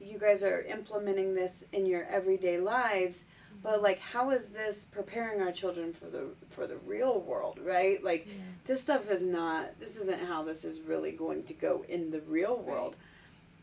you 0.00 0.18
guys 0.18 0.42
are 0.42 0.62
implementing 0.62 1.34
this 1.34 1.64
in 1.72 1.86
your 1.86 2.04
everyday 2.04 2.58
lives 2.58 3.24
but 3.62 3.82
like 3.82 3.98
how 4.00 4.30
is 4.30 4.46
this 4.46 4.86
preparing 4.90 5.40
our 5.40 5.52
children 5.52 5.92
for 5.92 6.06
the 6.06 6.24
for 6.50 6.66
the 6.66 6.76
real 6.78 7.20
world 7.20 7.58
right? 7.62 8.02
Like 8.02 8.26
Yeah. 8.26 8.32
this 8.66 8.82
stuff 8.82 9.10
is 9.10 9.22
not 9.24 9.78
this 9.80 9.96
isn't 9.96 10.20
how 10.26 10.42
this 10.42 10.64
is 10.64 10.80
really 10.80 11.12
going 11.12 11.44
to 11.44 11.54
go 11.54 11.84
in 11.88 12.10
the 12.10 12.20
real 12.20 12.56
world. 12.58 12.96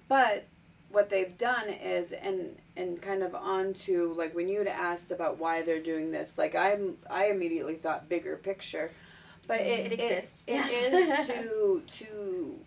But 0.07 0.45
what 0.89 1.09
they've 1.09 1.37
done 1.37 1.69
is 1.69 2.13
and 2.13 2.57
and 2.77 3.01
kind 3.01 3.23
of 3.23 3.33
on 3.35 3.73
to 3.73 4.13
like 4.13 4.35
when 4.35 4.47
you 4.47 4.59
had 4.59 4.67
asked 4.67 5.11
about 5.11 5.37
why 5.37 5.61
they're 5.61 5.81
doing 5.81 6.11
this 6.11 6.37
like 6.37 6.55
i'm 6.55 6.95
i 7.09 7.25
immediately 7.27 7.75
thought 7.75 8.07
bigger 8.09 8.35
picture. 8.37 8.91
But 9.47 9.59
mm-hmm. 9.59 9.69
it, 9.69 9.91
It 9.91 9.93
exists, 9.93 10.45
it 10.47 10.53
yes. 10.53 11.19
is 11.19 11.27
to 11.35 11.81
to 11.87 12.59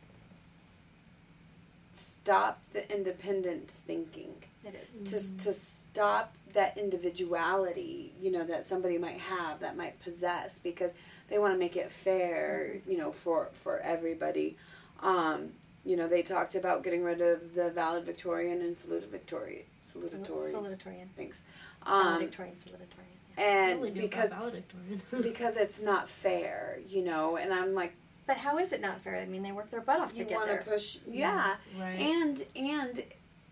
stop 1.92 2.60
the 2.72 2.90
independent 2.94 3.68
thinking. 3.86 4.34
It 4.64 4.74
is. 4.82 4.98
to, 5.10 5.44
to 5.44 5.52
stop 5.52 6.34
that 6.54 6.76
individuality 6.78 8.12
you 8.20 8.30
know 8.30 8.44
that 8.44 8.64
somebody 8.66 8.98
might 8.98 9.18
have 9.18 9.60
that 9.60 9.76
might 9.76 9.98
possess 10.00 10.58
because 10.58 10.96
they 11.28 11.38
want 11.38 11.52
to 11.52 11.58
make 11.58 11.76
it 11.76 11.90
fair 11.90 12.76
you 12.86 12.96
know 12.96 13.12
for 13.12 13.48
for 13.52 13.80
everybody 13.80 14.56
um, 15.02 15.48
you 15.84 15.96
know 15.96 16.08
they 16.08 16.22
talked 16.22 16.54
about 16.54 16.82
getting 16.82 17.02
rid 17.02 17.20
of 17.20 17.54
the 17.54 17.70
valedictorian 17.70 18.60
and 18.62 18.74
salutatorian 18.76 19.62
salutatorian 19.86 20.52
Salutatorian. 20.52 21.06
Thanks. 21.16 21.42
um, 21.86 22.04
Valedictorian, 22.18 22.54
salutatorian. 22.56 23.16
Yeah. 23.38 23.44
And 23.44 23.78
only 23.78 23.90
because 23.92 24.30
valedictorian. 24.30 25.02
because 25.22 25.56
it's 25.56 25.80
not 25.80 26.08
fair 26.08 26.78
you 26.88 27.04
know 27.04 27.36
and 27.36 27.52
i'm 27.52 27.74
like 27.74 27.94
But 28.26 28.36
how 28.36 28.58
is 28.58 28.72
it 28.74 28.82
not 28.82 29.00
fair? 29.00 29.16
I 29.16 29.24
mean, 29.24 29.42
they 29.42 29.52
work 29.52 29.70
their 29.70 29.80
butt 29.80 30.00
off 30.00 30.12
to 30.14 30.18
you 30.18 30.24
get 30.28 30.36
want 30.36 30.48
to 30.48 30.54
there. 30.54 30.62
push 30.62 30.98
yeah 31.08 31.56
right. 31.80 31.98
and 31.98 32.44
and 32.56 33.02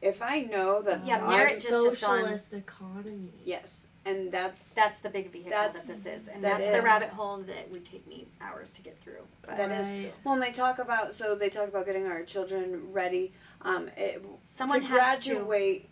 if 0.07 0.23
i 0.23 0.41
know 0.43 0.83
that 0.83 1.07
Yeah, 1.07 1.25
I- 1.25 1.37
merit 1.37 1.61
just 1.61 1.69
has 1.69 2.01
gone- 2.01 2.41
economy. 2.53 3.33
yes 3.45 3.87
and 4.05 4.31
that's 4.31 4.71
That's 4.73 5.01
the 5.01 5.11
big 5.11 5.33
vehicle 5.33 5.51
that 5.51 5.73
this 5.73 6.07
is, 6.07 6.29
and 6.29 6.45
that 6.45 6.61
that's 6.61 6.77
the 6.77 6.81
rabbit 6.81 7.09
hole 7.09 7.39
that 7.39 7.69
would 7.73 7.85
take 7.85 8.07
me 8.07 8.29
hours 8.41 8.71
to 8.75 8.83
get 8.83 8.97
through. 9.01 9.27
But 9.43 9.57
That 9.57 9.73
is- 9.73 9.85
right. 9.85 10.15
Well, 10.23 10.35
and 10.35 10.43
they 10.45 10.53
talk 10.53 10.79
about 10.79 11.13
so 11.13 11.35
they 11.35 11.49
talk 11.51 11.67
about 11.69 11.87
getting 11.87 12.07
our 12.07 12.23
children 12.23 12.93
ready. 12.93 13.33
Um, 13.63 13.89
it, 13.97 14.25
someone 14.47 14.83
to 14.83 14.87
has 14.87 15.25
to 15.25 15.31
graduate 15.35 15.89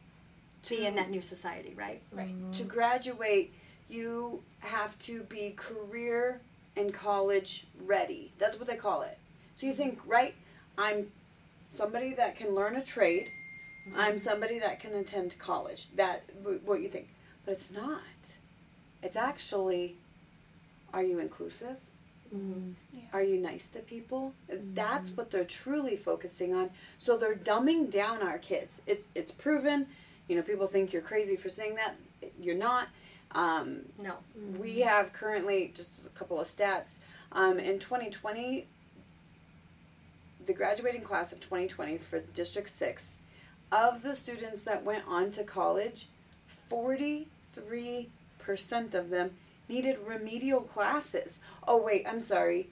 to 0.62 0.76
be 0.76 0.86
in 0.86 0.94
that 0.94 1.10
new 1.10 1.22
society, 1.22 1.74
right? 1.74 2.02
right 2.12 2.28
Mhm. 2.28 2.56
to 2.58 2.62
graduate, 2.62 3.52
you 3.88 4.44
have 4.60 4.96
to 5.00 5.24
be 5.24 5.50
career 5.56 6.40
and 6.76 6.94
college 6.94 7.66
ready. 7.80 8.32
That's 8.38 8.56
what 8.60 8.68
they 8.68 8.76
call 8.76 9.02
it. 9.02 9.18
So 9.56 9.66
you 9.66 9.74
think, 9.74 9.98
right? 10.06 10.36
I'm 10.78 11.10
somebody 11.68 12.14
that 12.14 12.36
can 12.36 12.50
learn 12.54 12.76
a 12.76 12.84
trade, 12.84 13.28
I'm 13.96 14.18
somebody 14.18 14.58
that 14.58 14.80
can 14.80 14.94
attend 14.94 15.38
college. 15.38 15.88
That 15.96 16.22
what 16.64 16.80
you 16.80 16.88
think, 16.88 17.08
but 17.44 17.52
it's 17.52 17.70
not. 17.70 18.00
It's 19.02 19.16
actually, 19.16 19.96
are 20.92 21.02
you 21.02 21.18
inclusive? 21.18 21.76
Mm. 22.34 22.74
Are 23.12 23.22
you 23.22 23.38
nice 23.38 23.68
to 23.70 23.80
people? 23.80 24.32
That's 24.48 25.10
what 25.10 25.30
they're 25.30 25.44
truly 25.44 25.96
focusing 25.96 26.54
on. 26.54 26.70
So 26.98 27.16
they're 27.16 27.36
dumbing 27.36 27.90
down 27.90 28.22
our 28.22 28.38
kids. 28.38 28.80
It's 28.86 29.08
it's 29.14 29.30
proven. 29.30 29.86
You 30.28 30.36
know, 30.36 30.42
people 30.42 30.66
think 30.66 30.92
you're 30.92 31.02
crazy 31.02 31.36
for 31.36 31.48
saying 31.50 31.76
that. 31.76 31.96
You're 32.40 32.56
not. 32.56 32.88
Um, 33.32 33.80
No. 34.02 34.14
we 34.58 34.80
have 34.80 35.12
currently 35.12 35.72
just 35.76 35.90
a 36.06 36.08
couple 36.18 36.40
of 36.40 36.46
stats. 36.46 36.98
Um, 37.32 37.58
in 37.58 37.78
2020, 37.78 38.66
the 40.46 40.52
graduating 40.52 41.02
class 41.02 41.32
of 41.32 41.40
2020 41.40 41.98
for 41.98 42.20
District 42.20 42.68
6, 42.68 43.16
of 43.74 44.02
the 44.02 44.14
students 44.14 44.62
that 44.62 44.84
went 44.84 45.04
on 45.08 45.30
to 45.32 45.42
college, 45.42 46.06
43% 46.70 47.26
of 48.94 49.10
them 49.10 49.32
needed 49.68 49.98
remedial 50.06 50.60
classes. 50.60 51.40
Oh, 51.66 51.82
wait, 51.82 52.06
I'm 52.08 52.20
sorry. 52.20 52.68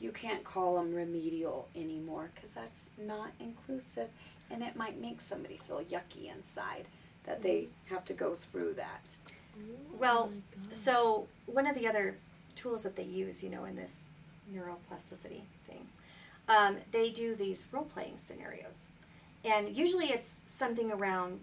You 0.00 0.10
can't 0.12 0.44
call 0.44 0.76
them 0.76 0.94
remedial 0.94 1.68
anymore 1.76 2.30
because 2.34 2.50
that's 2.50 2.88
not 2.96 3.32
inclusive 3.40 4.08
and 4.50 4.62
it 4.62 4.76
might 4.76 5.00
make 5.00 5.20
somebody 5.20 5.58
feel 5.66 5.82
yucky 5.82 6.32
inside 6.34 6.86
that 7.26 7.42
they 7.42 7.68
have 7.86 8.04
to 8.06 8.14
go 8.14 8.34
through 8.34 8.74
that. 8.74 9.16
Well, 9.98 10.30
Oh. 10.32 10.72
So 10.72 11.26
one 11.46 11.66
of 11.66 11.74
the 11.74 11.86
other 11.86 12.16
tools 12.54 12.82
that 12.84 12.96
they 12.96 13.02
use, 13.02 13.42
you 13.42 13.50
know, 13.50 13.64
in 13.64 13.76
this 13.76 14.08
neuroplasticity 14.54 15.42
thing, 15.66 15.88
um, 16.48 16.78
they 16.92 17.10
do 17.10 17.34
these 17.34 17.66
role 17.72 17.84
playing 17.84 18.18
scenarios, 18.18 18.88
and 19.44 19.76
usually 19.76 20.06
it's 20.06 20.42
something 20.46 20.92
around 20.92 21.40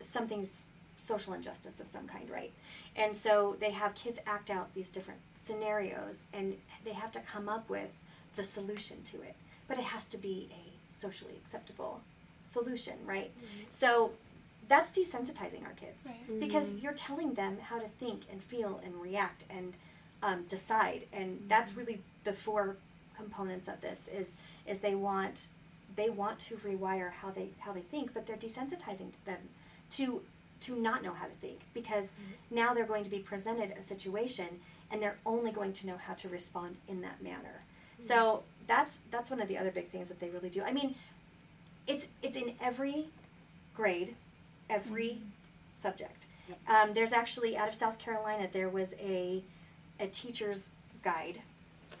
something's 0.00 0.66
social 0.96 1.32
injustice 1.34 1.80
of 1.80 1.88
some 1.88 2.06
kind, 2.06 2.30
right? 2.30 2.52
And 2.96 3.16
so 3.16 3.56
they 3.60 3.70
have 3.70 3.94
kids 3.94 4.18
act 4.26 4.50
out 4.50 4.72
these 4.74 4.88
different 4.88 5.20
scenarios, 5.34 6.24
and 6.32 6.56
they 6.84 6.92
have 6.92 7.10
to 7.12 7.20
come 7.20 7.48
up 7.48 7.68
with 7.68 7.90
the 8.36 8.44
solution 8.44 9.02
to 9.04 9.22
it, 9.22 9.34
but 9.68 9.78
it 9.78 9.84
has 9.84 10.06
to 10.08 10.18
be 10.18 10.48
a 10.52 10.92
socially 10.92 11.34
acceptable 11.36 12.00
solution, 12.44 12.94
right? 13.04 13.30
Mm-hmm. 13.36 13.64
So 13.70 14.12
that's 14.68 14.90
desensitizing 14.90 15.64
our 15.64 15.72
kids 15.72 16.08
Right. 16.08 16.40
because 16.40 16.70
mm-hmm. 16.70 16.84
you're 16.84 16.94
telling 16.94 17.34
them 17.34 17.58
how 17.60 17.78
to 17.78 17.88
think 18.00 18.22
and 18.30 18.42
feel 18.42 18.80
and 18.84 18.94
react 19.00 19.44
and 19.50 19.76
um, 20.22 20.44
decide 20.48 21.04
and 21.12 21.44
that's 21.48 21.72
mm-hmm. 21.72 21.80
really 21.80 22.02
the 22.24 22.32
four 22.32 22.76
components 23.16 23.68
of 23.68 23.80
this 23.80 24.08
is 24.08 24.32
is 24.66 24.78
they 24.78 24.94
want 24.94 25.48
they 25.96 26.10
want 26.10 26.38
to 26.38 26.56
rewire 26.56 27.12
how 27.12 27.30
they 27.30 27.48
how 27.60 27.72
they 27.72 27.80
think 27.80 28.12
but 28.14 28.26
they're 28.26 28.36
desensitizing 28.36 29.12
to 29.12 29.24
them 29.24 29.38
to 29.90 30.22
to 30.60 30.76
not 30.76 31.02
know 31.02 31.12
how 31.12 31.26
to 31.26 31.34
think 31.40 31.60
because 31.74 32.06
mm-hmm. 32.06 32.54
now 32.54 32.72
they're 32.72 32.86
going 32.86 33.04
to 33.04 33.10
be 33.10 33.18
presented 33.18 33.74
a 33.78 33.82
situation 33.82 34.46
and 34.90 35.02
they're 35.02 35.18
only 35.26 35.50
going 35.50 35.72
to 35.74 35.86
know 35.86 35.96
how 35.96 36.14
to 36.14 36.28
respond 36.28 36.76
in 36.88 37.02
that 37.02 37.22
manner. 37.22 37.62
Mm-hmm. 37.98 38.02
So 38.02 38.42
that's 38.66 38.98
that's 39.10 39.30
one 39.30 39.40
of 39.40 39.48
the 39.48 39.58
other 39.58 39.70
big 39.70 39.90
things 39.90 40.08
that 40.08 40.20
they 40.20 40.30
really 40.30 40.48
do. 40.48 40.62
I 40.62 40.72
mean 40.72 40.94
it's 41.86 42.06
it's 42.22 42.36
in 42.36 42.54
every 42.62 43.06
grade 43.74 44.14
every 44.70 45.08
mm-hmm. 45.08 45.28
subject. 45.72 46.26
Um, 46.68 46.92
there's 46.92 47.12
actually 47.12 47.56
out 47.56 47.68
of 47.68 47.74
South 47.74 47.98
Carolina 47.98 48.48
there 48.50 48.68
was 48.68 48.94
a 49.00 49.42
a 50.00 50.06
teacher's 50.06 50.72
guide 51.02 51.40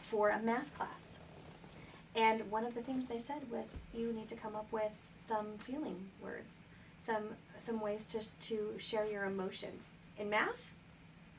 for 0.00 0.30
a 0.30 0.38
math 0.38 0.74
class, 0.76 1.04
and 2.16 2.50
one 2.50 2.64
of 2.64 2.74
the 2.74 2.82
things 2.82 3.06
they 3.06 3.18
said 3.18 3.42
was 3.50 3.74
you 3.92 4.12
need 4.12 4.28
to 4.28 4.36
come 4.36 4.54
up 4.54 4.66
with 4.70 4.92
some 5.14 5.58
feeling 5.58 6.08
words, 6.22 6.66
some 6.98 7.24
some 7.56 7.80
ways 7.80 8.06
to 8.06 8.20
to 8.48 8.74
share 8.78 9.06
your 9.06 9.24
emotions 9.24 9.90
in 10.18 10.30
math. 10.30 10.70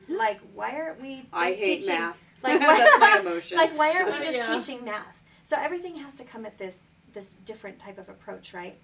Like 0.07 0.39
why 0.53 0.71
aren't 0.71 1.01
we 1.01 1.17
just 1.21 1.27
I 1.33 1.49
hate 1.53 1.81
teaching 1.81 1.99
math. 1.99 2.21
Like 2.43 2.59
why, 2.61 2.77
That's 2.77 2.99
my 2.99 3.17
emotion. 3.21 3.57
Like 3.57 3.77
why 3.77 3.93
aren't 3.93 4.11
we 4.11 4.23
just 4.23 4.37
Yeah. 4.37 4.55
teaching 4.55 4.83
math? 4.85 5.21
So 5.43 5.57
everything 5.59 5.95
has 5.97 6.15
to 6.15 6.23
come 6.23 6.45
at 6.45 6.57
this 6.57 6.93
this 7.13 7.35
different 7.45 7.79
type 7.79 7.97
of 7.97 8.09
approach, 8.09 8.53
right? 8.53 8.75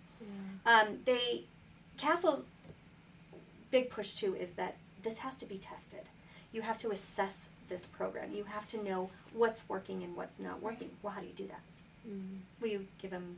Yeah. 0.65 0.79
Um, 0.81 0.99
they 1.05 1.43
CASEL's 1.97 2.51
big 3.69 3.89
push 3.89 4.13
too 4.13 4.35
is 4.35 4.53
that 4.53 4.75
this 5.03 5.19
has 5.19 5.35
to 5.37 5.45
be 5.45 5.57
tested. 5.57 6.01
You 6.53 6.61
have 6.61 6.77
to 6.79 6.91
assess 6.91 7.47
this 7.69 7.85
program. 7.85 8.33
You 8.33 8.43
have 8.45 8.67
to 8.69 8.83
know 8.83 9.09
what's 9.33 9.67
working 9.69 10.03
and 10.03 10.15
what's 10.15 10.39
not 10.39 10.61
working. 10.61 10.89
Well, 11.01 11.13
how 11.13 11.21
do 11.21 11.27
you 11.27 11.33
do 11.33 11.47
that? 11.47 11.61
Mm. 12.07 12.39
Well, 12.59 12.69
you 12.71 12.87
give 13.01 13.11
them 13.11 13.37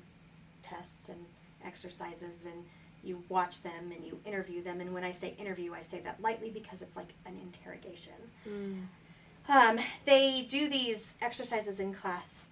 tests 0.63 1.09
and 1.09 1.19
exercises, 1.65 2.45
and 2.45 2.63
you 3.03 3.23
watch 3.29 3.61
them 3.63 3.91
and 3.95 4.05
you 4.05 4.19
interview 4.25 4.63
them. 4.63 4.79
And 4.79 4.93
when 4.93 5.03
I 5.03 5.11
say 5.11 5.35
interview, 5.37 5.73
I 5.73 5.81
say 5.81 5.99
that 6.01 6.21
lightly 6.21 6.49
because 6.49 6.81
it's 6.81 6.95
like 6.95 7.13
an 7.25 7.37
interrogation. 7.41 8.13
Mm. 8.47 8.83
Um, 9.49 9.79
they 10.05 10.45
do 10.49 10.69
these 10.69 11.15
exercises 11.21 11.79
in 11.81 11.93
class 11.93 12.43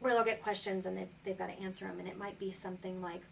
where 0.00 0.14
they'll 0.14 0.24
get 0.24 0.42
questions 0.42 0.84
and 0.84 0.96
they've, 0.98 1.08
they've 1.24 1.38
got 1.38 1.46
to 1.46 1.62
answer 1.62 1.86
them. 1.86 2.00
And 2.00 2.08
it 2.08 2.18
might 2.18 2.38
be 2.40 2.50
something 2.50 3.00
like, 3.00 3.22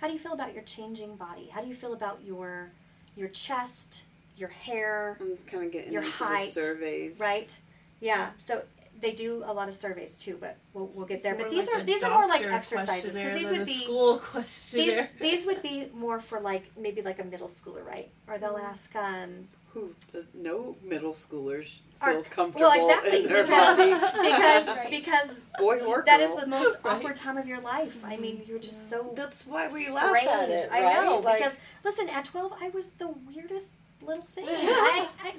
How 0.00 0.06
do 0.06 0.14
you 0.14 0.18
feel 0.18 0.32
about 0.32 0.54
your 0.54 0.62
changing 0.62 1.16
body? 1.16 1.48
How 1.52 1.60
do 1.60 1.68
you 1.68 1.74
feel 1.74 1.92
about 1.92 2.20
your, 2.24 2.70
your 3.14 3.28
chest, 3.28 4.04
your 4.38 4.48
hair, 4.48 5.18
I'm 5.20 5.28
just 5.36 5.46
kind 5.46 5.64
of 5.64 5.72
getting 5.72 5.92
Your 5.92 6.02
into 6.02 6.14
height, 6.16 6.54
the 6.54 6.60
surveys. 6.62 7.20
right? 7.20 7.54
Yeah. 8.00 8.30
So 8.38 8.62
they 9.02 9.12
do 9.12 9.42
a 9.44 9.52
lot 9.52 9.68
of 9.68 9.74
surveys 9.74 10.14
too, 10.14 10.38
but 10.40 10.56
we'll, 10.72 10.86
we'll 10.94 11.06
get 11.06 11.22
there. 11.22 11.34
It's 11.34 11.42
But 11.42 11.50
these 11.50 11.66
like 11.68 11.82
are 11.82 11.84
these 11.84 12.02
are 12.04 12.10
more 12.18 12.26
like 12.28 12.42
exercises 12.44 13.14
because 13.14 13.34
these 13.38 13.50
would 13.50 13.66
be 13.66 13.80
school 13.84 14.14
these 14.18 14.24
questionnaire. 14.30 15.10
these 15.20 15.44
would 15.46 15.60
be 15.62 15.88
more 15.92 16.18
for 16.20 16.40
like 16.40 16.64
maybe 16.78 17.02
like 17.02 17.18
a 17.18 17.24
middle 17.24 17.48
schooler, 17.48 17.84
right? 17.84 18.10
Or 18.28 18.38
they'll 18.38 18.54
Mm-hmm. 18.54 18.66
ask 18.66 18.94
um, 18.96 19.48
Who 19.74 19.94
does 20.12 20.26
no 20.34 20.76
middle 20.84 21.14
schoolers 21.14 21.78
Are- 22.00 22.12
feels 22.12 22.28
comfortable 22.28 22.68
well, 22.68 22.78
exactly, 22.88 23.24
in 23.24 23.28
their 23.32 23.42
because- 23.44 23.78
body, 23.78 23.94
because 24.30 24.66
Right. 24.78 24.90
because 24.90 25.44
boy 25.58 25.78
or 25.80 26.02
girl. 26.02 26.20
is 26.20 26.34
the 26.42 26.46
most 26.46 26.78
Right. 26.84 26.96
awkward 26.96 27.16
time 27.16 27.38
of 27.38 27.46
your 27.46 27.60
life. 27.60 27.96
I 28.04 28.16
mean, 28.18 28.42
you're 28.46 28.58
just 28.70 28.88
so 28.90 29.12
That's 29.16 29.46
why 29.46 29.68
we 29.68 29.84
strange. 29.86 29.94
laugh 29.96 30.16
at 30.42 30.50
it, 30.50 30.68
I 30.70 30.80
know 30.80 31.18
Like, 31.24 31.38
because 31.38 31.56
listen, 31.84 32.08
at 32.08 32.24
twelve, 32.26 32.52
I 32.60 32.68
was 32.68 32.86
the 33.02 33.08
weirdest 33.08 33.70
little 34.06 34.26
thing. 34.34 34.46
I, 34.48 35.08
I, 35.22 35.34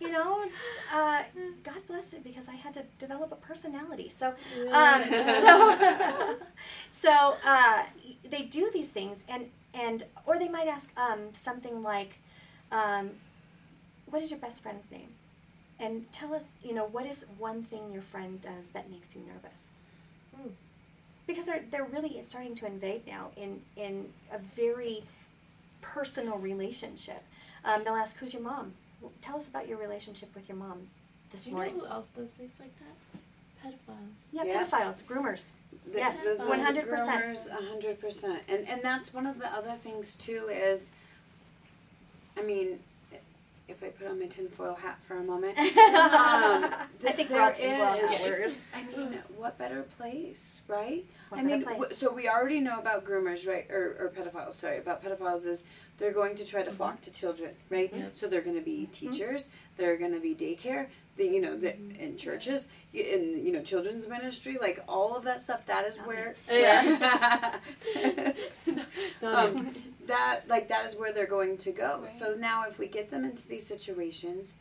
you 0.00 0.10
know, 0.10 0.44
uh, 0.92 1.22
God 1.62 1.86
bless 1.86 2.12
it 2.12 2.24
because 2.24 2.48
I 2.48 2.54
had 2.54 2.74
to 2.74 2.82
develop 2.98 3.32
a 3.32 3.36
personality. 3.36 4.08
So, 4.08 4.28
um, 4.72 5.04
so, 5.04 6.36
so 6.90 7.36
uh, 7.44 7.84
they 8.28 8.42
do 8.42 8.70
these 8.72 8.88
things, 8.88 9.24
and 9.28 9.50
and 9.74 10.04
or 10.26 10.38
they 10.38 10.48
might 10.48 10.68
ask 10.68 10.90
um, 10.96 11.32
something 11.32 11.82
like, 11.82 12.18
um, 12.72 13.10
"What 14.06 14.22
is 14.22 14.30
your 14.30 14.40
best 14.40 14.62
friend's 14.62 14.90
name?" 14.90 15.10
And 15.78 16.10
tell 16.12 16.34
us, 16.34 16.50
you 16.62 16.74
know, 16.74 16.86
what 16.86 17.06
is 17.06 17.26
one 17.38 17.62
thing 17.62 17.92
your 17.92 18.02
friend 18.02 18.40
does 18.40 18.68
that 18.70 18.90
makes 18.90 19.14
you 19.14 19.22
nervous? 19.22 19.80
Hmm. 20.34 20.48
Because 21.26 21.46
they're 21.46 21.64
they're 21.70 21.84
really 21.84 22.22
starting 22.22 22.54
to 22.56 22.66
invade 22.66 23.06
now 23.06 23.30
in 23.36 23.60
in 23.76 24.08
a 24.32 24.38
very 24.38 25.04
personal 25.82 26.38
relationship. 26.38 27.22
Um, 27.64 27.84
they'll 27.84 27.94
ask, 27.94 28.16
"Who's 28.18 28.32
your 28.34 28.42
mom?" 28.42 28.74
Well, 29.00 29.12
tell 29.20 29.36
us 29.36 29.48
about 29.48 29.66
your 29.68 29.78
relationship 29.78 30.34
with 30.34 30.48
your 30.48 30.58
mom 30.58 30.88
this 31.32 31.44
Do 31.44 31.50
you 31.50 31.56
know 31.56 31.62
who 31.70 31.86
else 31.86 32.08
does 32.08 32.30
things 32.32 32.52
like 32.60 32.72
that? 32.78 33.68
Pedophiles. 33.70 33.96
Yeah, 34.32 34.42
Yeah. 34.44 34.64
pedophiles, 34.64 35.02
groomers. 35.04 35.52
The- 35.92 35.98
Yes, 35.98 36.16
the- 36.24 36.34
the 36.36 36.44
100%. 36.44 36.86
groomers, 37.22 37.48
a 37.50 37.54
hundred 37.70 38.00
percent. 38.00 38.42
And 38.48 38.66
and 38.68 38.82
that's 38.82 39.12
one 39.14 39.26
of 39.26 39.38
the 39.38 39.46
other 39.52 39.74
things 39.74 40.14
too 40.16 40.48
is, 40.48 40.90
I 42.36 42.42
mean, 42.42 42.80
if 43.68 43.82
I 43.84 43.88
put 43.88 44.08
on 44.08 44.18
my 44.18 44.26
tinfoil 44.26 44.74
hat 44.74 44.98
for 45.06 45.16
a 45.18 45.22
moment, 45.22 45.56
um, 45.58 45.64
I 45.76 46.86
th- 47.00 47.14
think 47.14 47.28
there 47.28 47.38
we're 47.38 47.44
all 47.44 47.52
tinfoil 47.52 47.94
is- 48.04 48.10
hat 48.10 48.20
wearers. 48.22 48.62
I 48.74 48.82
mean, 48.82 49.22
what 49.36 49.56
better 49.58 49.82
place, 49.82 50.62
right? 50.66 51.04
What 51.28 51.38
I 51.38 51.42
better 51.44 51.56
mean, 51.56 51.64
place? 51.64 51.78
w- 51.78 51.94
so 51.94 52.12
we 52.12 52.28
already 52.28 52.60
know 52.60 52.78
about 52.80 53.04
groomers, 53.04 53.46
right? 53.46 53.70
Or, 53.70 53.96
or 54.00 54.08
pedophiles, 54.08 54.54
sorry, 54.54 54.78
about 54.78 55.04
pedophiles 55.04 55.46
is 55.46 55.62
they're 56.00 56.12
going 56.12 56.34
to 56.34 56.44
try 56.44 56.62
to 56.62 56.68
mm-hmm. 56.68 56.76
flock 56.76 57.00
to 57.02 57.12
children, 57.12 57.50
right? 57.68 57.92
Yep. 57.94 58.10
So 58.14 58.26
they're 58.26 58.40
going 58.40 58.56
to 58.56 58.62
be 58.62 58.88
mm-hmm. 58.90 59.10
teachers, 59.10 59.50
they're 59.76 59.96
going 59.96 60.12
to 60.12 60.18
be 60.18 60.34
daycare, 60.34 60.86
the, 61.16 61.24
you 61.24 61.40
know, 61.40 61.56
the, 61.56 61.68
mm-hmm. 61.68 62.00
in 62.00 62.16
churches, 62.16 62.66
y- 62.92 63.00
in, 63.00 63.46
you 63.46 63.52
know, 63.52 63.62
children's 63.62 64.08
ministry, 64.08 64.58
like 64.60 64.82
all 64.88 65.14
of 65.14 65.22
that 65.24 65.42
stuff, 65.42 65.64
that 65.66 65.86
is 65.86 65.98
Not 65.98 66.06
where, 66.08 66.34
oh, 66.50 66.56
Yeah. 66.56 67.58
where- 67.94 68.34
Not 69.22 69.48
um, 69.50 69.74
that, 70.06 70.48
like, 70.48 70.68
that 70.68 70.86
is 70.86 70.96
where 70.96 71.12
they're 71.12 71.26
going 71.26 71.58
to 71.58 71.70
go. 71.70 72.00
Right. 72.02 72.10
So 72.10 72.34
now 72.34 72.64
if 72.68 72.78
we 72.78 72.88
get 72.88 73.10
them 73.10 73.24
into 73.24 73.46
these 73.46 73.66
situations, 73.66 74.54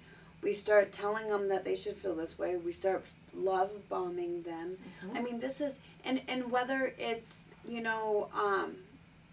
we 0.43 0.53
start 0.53 0.91
telling 0.91 1.29
them 1.29 1.47
that 1.47 1.63
they 1.63 1.75
should 1.75 1.95
feel 1.95 2.15
this 2.15 2.37
way, 2.37 2.57
we 2.57 2.71
start 2.71 3.05
love 3.33 3.71
bombing 3.89 4.43
them, 4.43 4.77
I 5.13 5.21
mean, 5.21 5.39
this 5.39 5.61
is, 5.61 5.79
and 6.03 6.21
and 6.27 6.49
whether 6.51 6.93
it's 6.97 7.43
you 7.67 7.81
know, 7.81 8.29
um, 8.33 8.75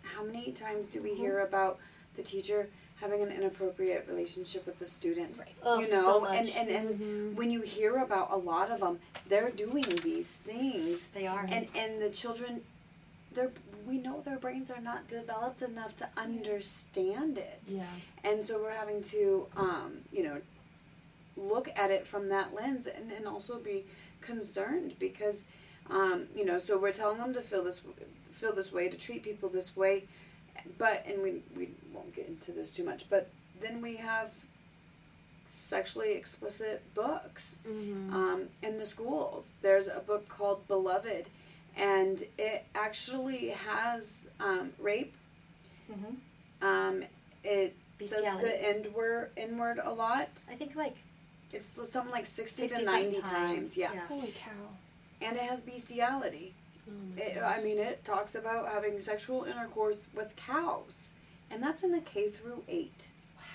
how 0.02 0.24
many 0.24 0.52
times 0.52 0.88
do 0.88 1.02
we 1.02 1.14
hear 1.14 1.40
about 1.40 1.78
the 2.16 2.22
teacher 2.22 2.68
having 3.00 3.20
an 3.22 3.30
inappropriate 3.30 4.06
relationship 4.08 4.64
with 4.66 4.78
the 4.78 4.86
student? 4.86 5.38
Right. 5.38 5.54
Oh, 5.62 5.80
you 5.80 5.86
so 5.86 6.00
know, 6.00 6.20
much. 6.20 6.38
and 6.38 6.70
and 6.70 6.70
and 6.70 7.00
Mhm. 7.00 7.34
when 7.34 7.50
you 7.50 7.60
hear 7.60 7.98
about 7.98 8.30
a 8.32 8.36
lot 8.36 8.70
of 8.70 8.80
them, 8.80 9.00
they're 9.28 9.50
doing 9.50 9.84
these 10.02 10.32
things, 10.32 11.08
They 11.08 11.26
are. 11.26 11.46
and 11.50 11.68
and 11.74 12.00
the 12.00 12.10
children 12.10 12.64
they're 13.32 13.52
we 13.86 13.98
know 13.98 14.20
their 14.22 14.38
brains 14.38 14.70
are 14.70 14.80
not 14.80 15.06
developed 15.06 15.62
enough 15.62 15.94
to 15.96 16.08
understand 16.16 17.38
it. 17.38 17.60
Yeah. 17.68 17.84
And 18.24 18.44
so 18.44 18.60
we're 18.60 18.72
having 18.72 19.00
to, 19.02 19.46
um, 19.56 19.98
you 20.10 20.24
know, 20.24 20.40
look 21.36 21.68
at 21.76 21.90
it 21.92 22.04
from 22.06 22.28
that 22.30 22.52
lens 22.52 22.88
and, 22.88 23.12
and 23.12 23.26
also 23.28 23.58
be 23.60 23.84
concerned 24.20 24.94
because, 24.98 25.46
um, 25.88 26.26
you 26.34 26.44
know, 26.44 26.58
so 26.58 26.76
we're 26.78 26.90
telling 26.92 27.18
them 27.18 27.32
to 27.34 27.40
feel 27.40 27.62
this, 27.62 27.80
feel 28.32 28.52
this 28.52 28.72
way, 28.72 28.88
to 28.88 28.96
treat 28.96 29.22
people 29.22 29.48
this 29.48 29.76
way, 29.76 30.04
but, 30.78 31.04
and 31.06 31.22
we, 31.22 31.42
we 31.56 31.70
won't 31.92 32.14
get 32.14 32.26
into 32.28 32.52
this 32.52 32.70
too 32.70 32.84
much, 32.84 33.08
but 33.10 33.28
then 33.60 33.80
we 33.80 33.96
have 33.96 34.30
sexually 35.48 36.12
explicit 36.12 36.82
books 36.94 37.62
Mm-hmm. 37.68 38.14
um, 38.14 38.42
in 38.62 38.78
the 38.78 38.84
schools. 38.84 39.52
There's 39.62 39.88
a 39.88 40.00
book 40.00 40.28
called 40.28 40.66
Beloved, 40.68 41.26
and 41.76 42.22
it 42.38 42.64
actually 42.74 43.48
has 43.48 44.28
um, 44.40 44.72
rape. 44.78 45.14
hmm 45.92 46.14
Um, 46.66 47.04
it 47.44 47.74
says 48.00 48.22
the 48.40 48.68
end 48.68 48.92
word, 48.94 49.30
N 49.36 49.56
word 49.58 49.78
a 49.82 49.92
lot. 49.92 50.28
I 50.50 50.54
think 50.54 50.74
like 50.76 50.96
It's 51.52 51.70
something 51.90 52.12
like 52.12 52.26
60, 52.26 52.62
60 52.68 52.80
to 52.80 52.84
90 52.90 53.20
times. 53.20 53.76
Yeah. 53.76 53.92
Holy 54.08 54.34
cow. 54.38 54.50
And 55.22 55.36
it 55.36 55.42
has 55.42 55.60
bestiality. 55.60 56.54
Oh 56.88 56.92
my 57.16 57.22
It. 57.22 57.42
I 57.42 57.62
mean, 57.62 57.78
it 57.78 58.04
talks 58.04 58.34
about 58.34 58.68
having 58.68 59.00
sexual 59.00 59.44
intercourse 59.44 60.06
with 60.14 60.34
cows. 60.36 61.14
And 61.50 61.62
that's 61.62 61.82
in 61.82 61.92
the 61.92 62.00
K 62.00 62.28
through 62.30 62.62
8. 62.68 63.10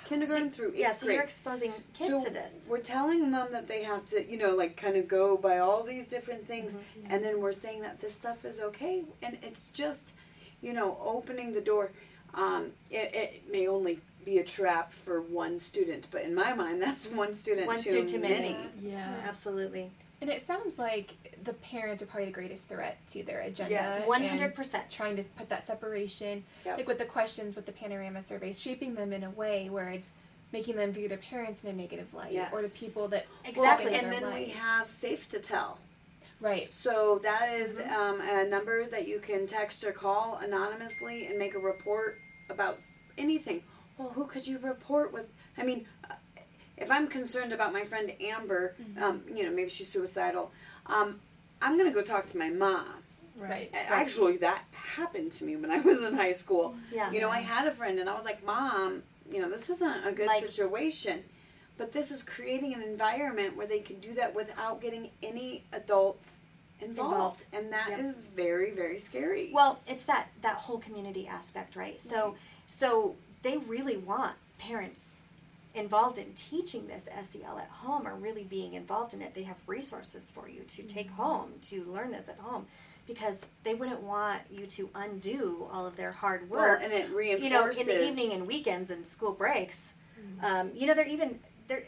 Kindergarten 0.05 0.51
through 0.51 0.71
8th 0.71 0.77
yeah, 0.77 0.91
so 0.91 1.05
grade. 1.05 1.15
you're 1.15 1.23
exposing 1.23 1.73
kids 1.93 2.09
So 2.11 2.23
to 2.25 2.29
this. 2.29 2.67
We're 2.69 2.79
telling 2.79 3.31
them 3.31 3.47
that 3.51 3.67
they 3.67 3.83
have 3.83 4.05
to, 4.07 4.29
you 4.29 4.37
know, 4.37 4.51
like 4.55 4.75
kind 4.77 4.95
of 4.97 5.07
go 5.07 5.37
by 5.37 5.59
all 5.59 5.83
these 5.83 6.07
different 6.07 6.47
things, 6.47 6.73
Mhm. 6.75 6.79
and 7.09 7.23
then 7.23 7.39
we're 7.41 7.51
saying 7.51 7.81
that 7.81 7.99
this 8.01 8.13
stuff 8.13 8.43
is 8.45 8.59
okay, 8.59 9.03
and 9.21 9.37
it's 9.41 9.69
just, 9.69 10.13
you 10.61 10.73
know, 10.73 10.97
opening 11.03 11.53
the 11.53 11.61
door. 11.61 11.91
Um, 12.33 12.71
it, 12.89 13.13
it 13.15 13.51
may 13.51 13.67
only 13.67 13.99
be 14.25 14.37
a 14.39 14.43
trap 14.43 14.91
for 14.93 15.21
one 15.21 15.59
student, 15.59 16.07
but 16.11 16.21
in 16.23 16.33
my 16.35 16.53
mind, 16.53 16.81
that's 16.85 17.07
one 17.07 17.33
student 17.33 17.67
One 17.67 17.77
too 17.77 17.89
student 17.89 18.09
too 18.09 18.19
many. 18.19 18.53
many. 18.53 18.57
Yeah. 18.81 19.15
Absolutely, 19.25 19.91
And 20.21 20.29
it 20.29 20.45
sounds 20.45 20.77
like 20.77 21.13
the 21.43 21.53
parents 21.53 22.03
are 22.03 22.05
probably 22.05 22.27
the 22.27 22.31
greatest 22.31 22.67
threat 22.69 22.97
to 23.09 23.23
their 23.23 23.41
agenda. 23.41 23.71
Yes. 23.71 24.05
hundred 24.07 24.53
percent. 24.53 24.89
Trying 24.91 25.15
to 25.15 25.23
put 25.23 25.49
that 25.49 25.65
separation, 25.65 26.43
Yep. 26.63 26.77
like 26.77 26.87
with 26.87 26.99
the 26.99 27.05
questions 27.05 27.55
with 27.55 27.65
the 27.65 27.71
panorama 27.71 28.21
surveys, 28.21 28.59
shaping 28.59 28.93
them 28.93 29.13
in 29.13 29.23
a 29.23 29.31
way 29.31 29.69
where 29.69 29.89
it's 29.89 30.07
making 30.53 30.75
them 30.75 30.91
view 30.91 31.07
their 31.07 31.17
parents 31.17 31.63
in 31.63 31.69
a 31.71 31.73
negative 31.73 32.13
light, 32.13 32.37
or 32.51 32.61
the 32.61 32.69
people 32.69 33.07
that 33.07 33.25
Exactly. 33.45 33.85
walk 33.85 33.93
into 33.93 34.05
And 34.05 34.13
their 34.13 34.19
then 34.29 34.33
we 34.33 34.49
have 34.49 34.89
safe 34.91 35.27
to 35.29 35.39
tell. 35.39 35.79
right. 36.39 36.71
So 36.71 37.19
that 37.23 37.53
is, 37.53 37.79
Mhm. 37.79 37.91
um, 37.91 38.21
a 38.21 38.43
number 38.45 38.85
that 38.87 39.07
you 39.07 39.19
can 39.19 39.47
text 39.47 39.83
or 39.83 39.91
call 39.91 40.35
anonymously 40.37 41.25
and 41.27 41.39
make 41.39 41.55
a 41.55 41.59
report 41.59 42.19
about 42.49 42.79
anything. 43.17 43.63
Well, 43.97 44.09
who 44.09 44.25
could 44.25 44.45
you 44.45 44.57
report 44.59 45.13
with? 45.13 45.31
I 45.57 45.63
mean, 45.63 45.87
if 46.81 46.91
I'm 46.91 47.07
concerned 47.07 47.53
about 47.53 47.71
my 47.73 47.83
friend 47.85 48.11
Amber, 48.21 48.75
Mhm. 48.81 49.01
um, 49.01 49.23
you 49.33 49.43
know, 49.43 49.51
maybe 49.51 49.69
she's 49.69 49.89
suicidal, 49.89 50.51
um, 50.87 51.19
I'm 51.61 51.77
gonna 51.77 51.91
go 51.91 52.01
talk 52.01 52.27
to 52.27 52.37
my 52.37 52.49
mom. 52.49 53.03
Right. 53.37 53.71
Actually, 53.73 54.37
that 54.37 54.63
happened 54.73 55.31
to 55.33 55.43
me 55.45 55.55
when 55.55 55.71
I 55.71 55.79
was 55.91 56.03
in 56.03 56.15
high 56.15 56.31
school. 56.33 56.75
Yeah. 56.91 57.11
You 57.11 57.21
know, 57.21 57.29
I 57.29 57.39
had 57.39 57.67
a 57.67 57.71
friend 57.71 57.99
and 57.99 58.09
I 58.09 58.13
was 58.15 58.25
like, 58.25 58.43
Mom, 58.43 59.03
you 59.31 59.41
know, 59.41 59.49
this 59.49 59.69
isn't 59.69 60.05
a 60.05 60.11
good 60.11 60.27
Like- 60.27 60.43
situation. 60.43 61.23
But 61.77 61.93
this 61.93 62.11
is 62.11 62.21
creating 62.21 62.73
an 62.75 62.81
environment 62.83 63.55
where 63.55 63.65
they 63.65 63.79
can 63.79 63.99
do 63.99 64.13
that 64.15 64.35
without 64.35 64.81
getting 64.81 65.09
any 65.23 65.63
adults 65.71 66.41
involved. 66.79 67.13
Involved. 67.13 67.45
And 67.53 67.73
that 67.73 67.97
is 67.99 68.17
Yep. 68.17 68.25
very, 68.35 68.71
very 68.71 68.99
scary. 68.99 69.49
Well, 69.53 69.79
it's 69.87 70.03
that 70.05 70.29
that 70.41 70.57
whole 70.57 70.77
community 70.79 71.27
aspect, 71.27 71.75
right? 71.75 71.99
So 72.01 72.35
so 72.67 73.15
they 73.41 73.57
really 73.57 73.97
want 73.97 74.35
parents 74.59 75.20
involved 75.73 76.17
in 76.17 76.33
teaching 76.33 76.87
this 76.87 77.07
SEL 77.23 77.57
at 77.57 77.69
home 77.69 78.07
or 78.07 78.15
really 78.15 78.43
being 78.43 78.73
involved 78.73 79.13
in 79.13 79.21
it. 79.21 79.33
They 79.33 79.43
have 79.43 79.57
resources 79.67 80.29
for 80.29 80.49
you 80.49 80.61
to 80.61 80.83
take 80.83 81.09
home 81.11 81.53
to 81.63 81.83
learn 81.85 82.11
this 82.11 82.27
at 82.29 82.39
home 82.39 82.65
because 83.07 83.47
they 83.63 83.73
wouldn't 83.73 84.01
want 84.01 84.41
you 84.49 84.65
to 84.67 84.89
undo 84.95 85.67
all 85.71 85.85
of 85.85 85.95
their 85.95 86.11
hard 86.11 86.49
well, 86.49 86.61
work. 86.61 86.81
and 86.83 86.93
it 86.93 87.09
reinforces. 87.09 87.43
you 87.43 87.49
know, 87.49 87.69
in 87.69 87.85
the 87.85 88.07
evening 88.07 88.33
and 88.33 88.47
weekends 88.47 88.91
and 88.91 89.05
school 89.07 89.31
breaks. 89.31 89.95
Um, 90.43 90.71
you 90.75 90.87
know, 90.87 90.93
they're 90.93 91.07
even 91.07 91.39
they're 91.67 91.83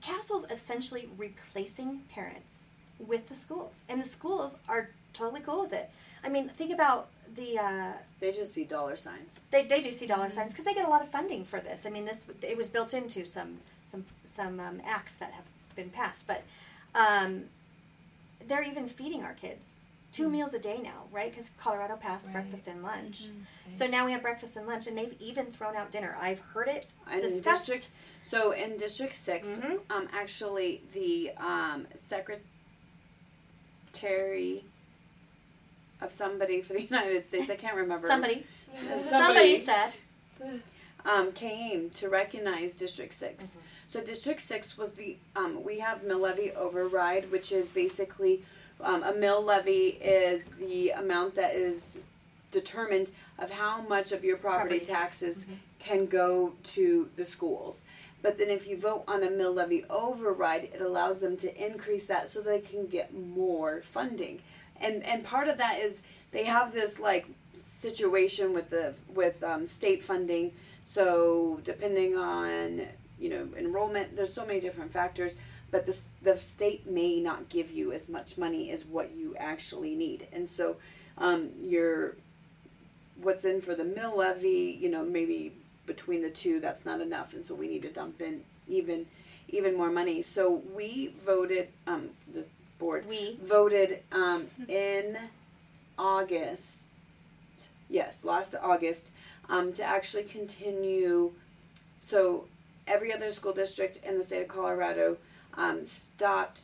CASEL's 0.00 0.46
essentially 0.50 1.08
replacing 1.16 2.00
parents 2.12 2.68
with 2.98 3.28
the 3.28 3.34
schools, 3.34 3.82
and 3.88 4.00
the 4.00 4.08
schools 4.08 4.58
are 4.68 4.90
totally 5.12 5.40
cool 5.40 5.62
with 5.62 5.72
it. 5.72 5.90
I 6.24 6.28
mean, 6.28 6.48
think 6.48 6.72
about 6.72 7.08
the 7.34 7.58
uh, 7.58 7.92
They 8.20 8.32
just 8.32 8.52
see 8.54 8.64
dollar 8.64 8.96
signs. 8.96 9.40
they 9.50 9.64
they 9.66 9.80
do 9.80 9.92
see 9.92 10.06
dollar 10.06 10.30
signs 10.30 10.52
because 10.52 10.64
they 10.64 10.74
get 10.74 10.86
a 10.86 10.90
lot 10.90 11.02
of 11.02 11.08
funding 11.08 11.44
for 11.44 11.60
this. 11.60 11.86
I 11.86 11.90
mean, 11.90 12.04
this 12.04 12.26
it 12.42 12.56
was 12.56 12.68
built 12.68 12.94
into 12.94 13.24
some 13.24 13.58
some 13.84 14.04
some 14.26 14.60
um, 14.60 14.80
acts 14.84 15.16
that 15.16 15.32
have 15.32 15.44
been 15.76 15.90
passed, 15.90 16.26
but 16.26 16.42
um, 16.94 17.44
they're 18.46 18.62
even 18.62 18.86
feeding 18.88 19.22
our 19.22 19.34
kids 19.34 19.78
two 20.12 20.28
meals 20.28 20.52
a 20.52 20.58
day 20.58 20.78
now, 20.82 21.04
right? 21.10 21.30
Because 21.30 21.50
Colorado 21.58 21.96
passed 21.96 22.26
Right. 22.26 22.34
breakfast 22.34 22.68
and 22.68 22.82
lunch. 22.82 23.28
Mhm. 23.28 23.46
So 23.72 23.86
now 23.86 24.04
we 24.04 24.12
have 24.12 24.20
breakfast 24.20 24.56
and 24.58 24.66
lunch, 24.66 24.86
and 24.86 24.98
they've 24.98 25.16
even 25.20 25.46
thrown 25.46 25.74
out 25.74 25.90
dinner. 25.90 26.14
I've 26.20 26.40
heard 26.52 26.68
it 26.68 26.86
And 27.10 27.22
in 27.24 27.30
discussed. 27.30 27.64
district, 27.66 27.90
so 28.20 28.50
in 28.52 28.76
District 28.76 29.14
6 29.16 29.48
Mhm. 29.48 29.80
um, 29.88 30.08
actually 30.12 30.82
the 30.92 31.30
um, 31.38 31.86
secretary 31.94 32.42
of 36.02 36.12
somebody 36.12 36.60
for 36.62 36.72
the 36.74 36.82
United 36.90 37.26
States, 37.26 37.50
I 37.50 37.56
can't 37.56 37.76
remember. 37.76 38.06
Somebody, 38.08 38.46
Somebody- 38.78 39.06
somebody 39.06 39.58
said, 39.58 39.92
um, 41.04 41.32
came 41.32 41.90
to 41.90 42.08
recognize 42.08 42.74
District 42.74 43.12
6. 43.12 43.44
Mhm. 43.44 43.56
So 43.88 44.00
District 44.00 44.40
6 44.40 44.78
was 44.78 44.92
the, 44.92 45.16
um, 45.36 45.62
we 45.64 45.78
have 45.80 46.02
mill 46.04 46.20
levy 46.20 46.52
override, 46.52 47.30
which 47.30 47.52
is 47.52 47.68
basically 47.68 48.44
um, 48.80 49.02
a 49.04 49.12
mill 49.14 49.40
levy 49.42 49.88
is 50.02 50.44
the 50.58 50.90
amount 50.90 51.36
that 51.36 51.54
is 51.54 51.98
determined 52.50 53.10
of 53.38 53.50
how 53.50 53.80
much 53.82 54.10
of 54.10 54.24
your 54.24 54.36
property, 54.36 54.78
Property 54.80 54.92
tax. 54.92 55.20
taxes 55.20 55.44
Mhm. 55.44 55.56
can 55.78 56.06
go 56.06 56.54
to 56.64 57.08
the 57.16 57.24
schools. 57.24 57.84
But 58.22 58.38
then 58.38 58.50
if 58.50 58.66
you 58.66 58.76
vote 58.76 59.04
on 59.06 59.22
a 59.22 59.30
mill 59.30 59.52
levy 59.52 59.84
override, 59.90 60.64
it 60.74 60.80
allows 60.80 61.18
them 61.18 61.36
to 61.38 61.64
increase 61.64 62.04
that 62.04 62.28
so 62.28 62.40
they 62.40 62.60
can 62.60 62.86
get 62.86 63.12
more 63.14 63.82
funding. 63.82 64.40
And 64.82 65.04
and 65.04 65.24
part 65.24 65.48
of 65.48 65.58
that 65.58 65.78
is 65.78 66.02
they 66.32 66.44
have 66.44 66.72
this 66.72 66.98
like 66.98 67.26
situation 67.54 68.52
with 68.52 68.70
the 68.70 68.94
with 69.14 69.42
um, 69.42 69.66
state 69.66 70.04
funding. 70.04 70.52
So 70.82 71.60
depending 71.64 72.16
on 72.16 72.82
you 73.18 73.30
know 73.30 73.48
enrollment, 73.56 74.16
there's 74.16 74.32
so 74.32 74.44
many 74.44 74.60
different 74.60 74.92
factors. 74.92 75.36
But 75.70 75.86
the 75.86 75.96
the 76.22 76.38
state 76.38 76.86
may 76.86 77.20
not 77.20 77.48
give 77.48 77.70
you 77.70 77.92
as 77.92 78.08
much 78.08 78.36
money 78.36 78.70
as 78.70 78.84
what 78.84 79.12
you 79.14 79.34
actually 79.38 79.94
need, 79.94 80.26
and 80.32 80.48
so 80.48 80.76
um, 81.16 81.50
your 81.62 82.16
what's 83.22 83.44
in 83.44 83.60
for 83.60 83.74
the 83.74 83.84
mill 83.84 84.16
levy, 84.16 84.76
you 84.80 84.90
know, 84.90 85.04
maybe 85.04 85.52
between 85.86 86.22
the 86.22 86.30
two, 86.30 86.60
that's 86.60 86.84
not 86.84 87.00
enough, 87.00 87.32
and 87.32 87.44
so 87.44 87.54
we 87.54 87.68
need 87.68 87.82
to 87.82 87.90
dump 87.90 88.20
in 88.20 88.42
even 88.68 89.06
even 89.48 89.76
more 89.76 89.90
money. 89.90 90.22
So 90.22 90.62
we 90.74 91.14
voted, 91.24 91.68
um, 91.86 92.10
the 92.32 92.46
board 92.82 93.06
we. 93.08 93.38
voted 93.42 94.00
um, 94.10 94.48
in 94.68 95.16
August, 95.96 96.86
yes, 97.88 98.24
last 98.24 98.54
August, 98.60 99.10
um, 99.48 99.72
to 99.74 99.84
actually 99.84 100.24
continue. 100.24 101.32
So 102.00 102.46
every 102.86 103.12
other 103.14 103.30
school 103.30 103.52
district 103.52 104.00
in 104.04 104.16
the 104.16 104.22
state 104.24 104.42
of 104.42 104.48
Colorado 104.48 105.18
um, 105.54 105.86
stopped 105.86 106.62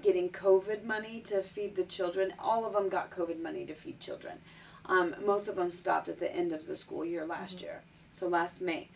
getting 0.00 0.28
COVID 0.28 0.84
money 0.84 1.20
to 1.26 1.42
feed 1.42 1.74
the 1.74 1.84
children. 1.84 2.32
All 2.38 2.64
of 2.64 2.72
them 2.72 2.88
got 2.88 3.10
COVID 3.10 3.42
money 3.42 3.64
to 3.66 3.74
feed 3.74 3.98
children. 3.98 4.38
Um, 4.86 5.16
most 5.26 5.48
of 5.48 5.56
them 5.56 5.70
stopped 5.70 6.08
at 6.08 6.20
the 6.20 6.34
end 6.34 6.52
of 6.52 6.66
the 6.66 6.76
school 6.76 7.04
year 7.04 7.26
last 7.26 7.60
year, 7.62 7.82
so 8.12 8.28
last 8.28 8.60
May. 8.60 8.88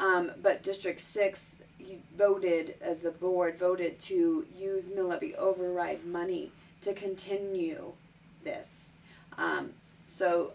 Um, 0.00 0.32
but 0.42 0.62
District 0.62 0.98
6 0.98 1.58
you 1.86 2.00
voted, 2.16 2.74
as 2.80 3.00
the 3.00 3.10
board 3.10 3.58
voted, 3.58 3.98
to 4.00 4.46
use 4.58 4.90
mill 4.90 5.08
levy 5.08 5.34
override 5.34 6.04
money 6.04 6.52
to 6.80 6.92
continue 6.92 7.92
this. 8.42 8.92
Um, 9.38 9.70
so, 10.04 10.52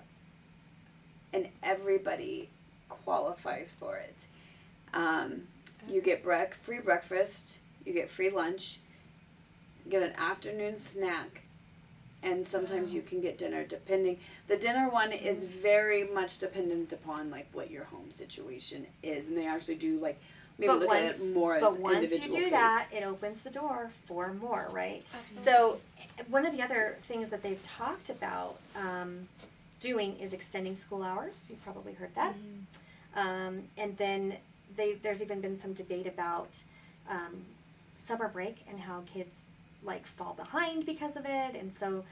and 1.34 1.49
everybody 1.63 2.49
qualifies 2.88 3.73
for 3.77 3.97
it. 3.97 4.27
Um, 4.93 5.43
you 5.88 6.01
get 6.01 6.23
brec- 6.23 6.53
free 6.53 6.80
breakfast, 6.80 7.57
you 7.86 7.93
get 7.93 8.09
free 8.09 8.30
lunch, 8.30 8.80
you 9.86 9.91
get 9.91 10.03
an 10.03 10.13
afternoon 10.17 10.77
snack, 10.77 11.41
and 12.21 12.47
sometimes 12.47 12.93
you 12.93 13.01
can 13.01 13.21
get 13.21 13.38
dinner 13.38 13.63
depending. 13.63 14.19
The 14.47 14.57
dinner 14.57 14.89
one 14.89 15.11
is 15.11 15.45
very 15.45 16.03
much 16.03 16.39
dependent 16.39 16.91
upon 16.91 17.32
like 17.32 17.47
what 17.53 17.71
your 17.71 17.86
home 17.86 18.11
situation 18.11 18.88
is, 19.01 19.27
and 19.27 19.38
they 19.38 19.47
actually 19.47 19.75
do 19.75 19.99
like 19.99 20.19
maybe 20.60 20.68
but 20.68 20.80
look 20.80 20.89
once, 20.89 21.20
at 21.20 21.34
more 21.34 21.60
but 21.60 21.74
an 21.74 21.82
once 21.82 22.12
you 22.12 22.32
do 22.32 22.43
case. 22.43 22.51
that, 22.51 22.88
it 22.91 23.03
opens 23.03 23.41
the 23.41 23.49
door 23.49 23.89
for 24.05 24.34
more, 24.34 24.68
right? 24.72 25.03
Absolutely. 25.14 25.43
So, 25.43 25.80
one 26.28 26.45
of 26.45 26.55
the 26.55 26.62
other 26.62 26.97
things 27.03 27.30
that 27.30 27.41
they've 27.41 27.62
talked 27.64 28.10
about 28.10 28.60
um, 28.76 29.28
doing 29.80 30.18
is 30.20 30.34
extending 30.34 30.76
school 30.76 31.01
hours. 31.01 31.47
You've 31.49 31.64
probably 31.64 31.93
heard 31.93 32.14
that. 32.16 32.36
Um, 33.16 33.64
and 33.78 33.97
then 33.97 34.36
they, 34.76 34.95
there's 34.95 35.22
even 35.22 35.41
been 35.41 35.57
some 35.57 35.74
debate 35.74 36.05
about 36.05 36.62
um, 37.10 37.45
summer 37.95 38.28
break 38.28 38.57
and 38.70 38.80
how 38.80 39.03
kids 39.05 39.45
like 39.84 40.05
fall 40.05 40.34
behind 40.34 40.86
because 40.86 41.16
of 41.16 41.26
it. 41.26 41.55
And 41.55 41.74
so 41.74 42.03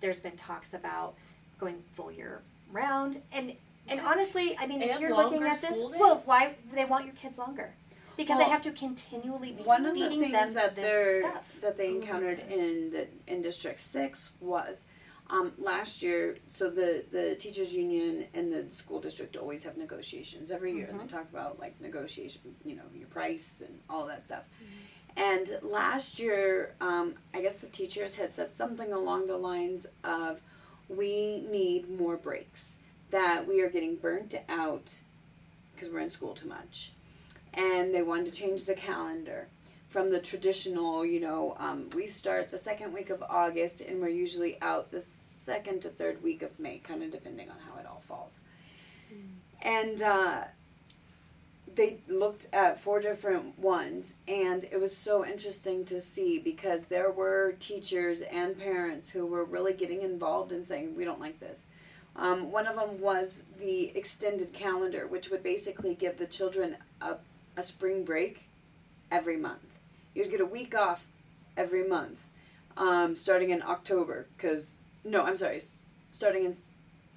there's 0.00 0.20
been 0.20 0.36
talks 0.36 0.74
about 0.74 1.14
going 1.58 1.82
full 1.94 2.12
year 2.12 2.40
round. 2.72 3.20
And 3.32 3.54
and 3.88 4.00
honestly, 4.00 4.56
I 4.58 4.66
mean, 4.66 4.82
if 4.82 5.00
you're 5.00 5.14
looking 5.14 5.42
at 5.44 5.60
this, 5.60 5.76
days? 5.76 5.94
well, 5.98 6.22
why 6.24 6.56
they 6.74 6.84
want 6.84 7.04
your 7.04 7.14
kids 7.14 7.38
longer? 7.38 7.72
Because 8.16 8.38
they 8.38 8.44
Well, 8.44 8.50
have 8.52 8.62
to 8.62 8.72
continually 8.72 9.52
be 9.52 9.62
One 9.62 9.84
of 9.86 9.94
the 9.94 10.00
feeding 10.00 10.20
things 10.20 10.32
them 10.32 10.54
that 10.54 10.74
this 10.74 10.84
they're 10.86 11.22
stuff. 11.22 11.56
that 11.60 11.76
they 11.76 11.88
Oh 11.88 11.96
encountered 11.96 12.38
gosh. 12.38 12.50
in 12.50 12.90
the 12.90 13.08
in 13.26 13.42
District 13.42 13.78
Six 13.78 14.30
was 14.40 14.86
um, 15.28 15.52
last 15.58 16.02
year. 16.02 16.36
So 16.48 16.70
the 16.70 17.04
the 17.10 17.34
teachers 17.36 17.74
union 17.74 18.26
and 18.32 18.52
the 18.52 18.70
school 18.70 19.00
district 19.00 19.36
always 19.36 19.64
have 19.64 19.76
negotiations 19.76 20.50
every 20.50 20.72
year, 20.72 20.86
and 20.90 20.98
they 21.00 21.06
talk 21.06 21.28
about 21.30 21.58
like 21.58 21.80
negotiation, 21.80 22.40
you 22.64 22.76
know, 22.76 22.84
your 22.94 23.08
price 23.08 23.62
and 23.64 23.78
all 23.90 24.06
that 24.06 24.22
stuff. 24.22 24.44
And 25.18 25.58
last 25.62 26.18
year, 26.18 26.74
um, 26.80 27.14
I 27.34 27.40
guess 27.40 27.54
the 27.56 27.68
teachers 27.68 28.16
had 28.16 28.34
said 28.34 28.52
something 28.54 28.92
along 28.92 29.26
the 29.28 29.36
lines 29.38 29.86
of, 30.04 30.40
"We 30.88 31.40
need 31.50 31.88
more 31.90 32.16
breaks. 32.16 32.76
That 33.10 33.46
we 33.46 33.60
are 33.62 33.68
getting 33.70 33.96
burnt 33.96 34.34
out 34.48 35.00
because 35.74 35.90
we're 35.90 36.00
in 36.00 36.10
school 36.10 36.34
too 36.34 36.48
much." 36.48 36.92
And 37.56 37.94
they 37.94 38.02
wanted 38.02 38.26
to 38.26 38.30
change 38.32 38.64
the 38.64 38.74
calendar 38.74 39.48
from 39.88 40.10
the 40.10 40.20
traditional, 40.20 41.06
you 41.06 41.20
know, 41.20 41.56
um, 41.58 41.88
we 41.94 42.06
start 42.06 42.50
the 42.50 42.58
second 42.58 42.92
week 42.92 43.10
of 43.10 43.22
August 43.22 43.80
and 43.80 44.00
we're 44.00 44.08
usually 44.08 44.60
out 44.60 44.90
the 44.90 45.00
second 45.00 45.80
to 45.82 45.88
third 45.88 46.22
week 46.22 46.42
of 46.42 46.58
May, 46.58 46.78
kind 46.78 47.02
of 47.02 47.10
depending 47.10 47.48
on 47.48 47.56
how 47.66 47.80
it 47.80 47.86
all 47.86 48.02
falls. 48.06 48.42
And 49.62 50.02
uh, 50.02 50.44
they 51.74 51.98
looked 52.08 52.48
at 52.52 52.80
four 52.80 53.00
different 53.00 53.58
ones, 53.58 54.16
and 54.26 54.64
it 54.64 54.80
was 54.80 54.96
so 54.96 55.24
interesting 55.24 55.84
to 55.86 56.00
see 56.00 56.38
because 56.38 56.86
there 56.86 57.10
were 57.10 57.54
teachers 57.58 58.20
and 58.22 58.58
parents 58.58 59.10
who 59.10 59.26
were 59.26 59.44
really 59.44 59.72
getting 59.72 60.02
involved 60.02 60.52
and 60.52 60.66
saying, 60.66 60.96
We 60.96 61.04
don't 61.04 61.20
like 61.20 61.40
this. 61.40 61.68
Um, 62.16 62.50
one 62.50 62.66
of 62.66 62.76
them 62.76 63.00
was 63.00 63.42
the 63.58 63.96
extended 63.96 64.52
calendar, 64.52 65.06
which 65.06 65.30
would 65.30 65.42
basically 65.42 65.94
give 65.94 66.18
the 66.18 66.26
children 66.26 66.76
a 67.00 67.16
a 67.56 67.62
spring 67.62 68.04
break 68.04 68.42
every 69.10 69.36
month. 69.36 69.60
You'd 70.14 70.30
get 70.30 70.40
a 70.40 70.46
week 70.46 70.74
off 70.74 71.06
every 71.56 71.86
month, 71.86 72.18
um, 72.76 73.14
starting 73.16 73.50
in 73.50 73.62
October. 73.62 74.26
Because 74.36 74.76
no, 75.04 75.22
I'm 75.22 75.36
sorry, 75.36 75.60
starting 76.10 76.44
in 76.44 76.54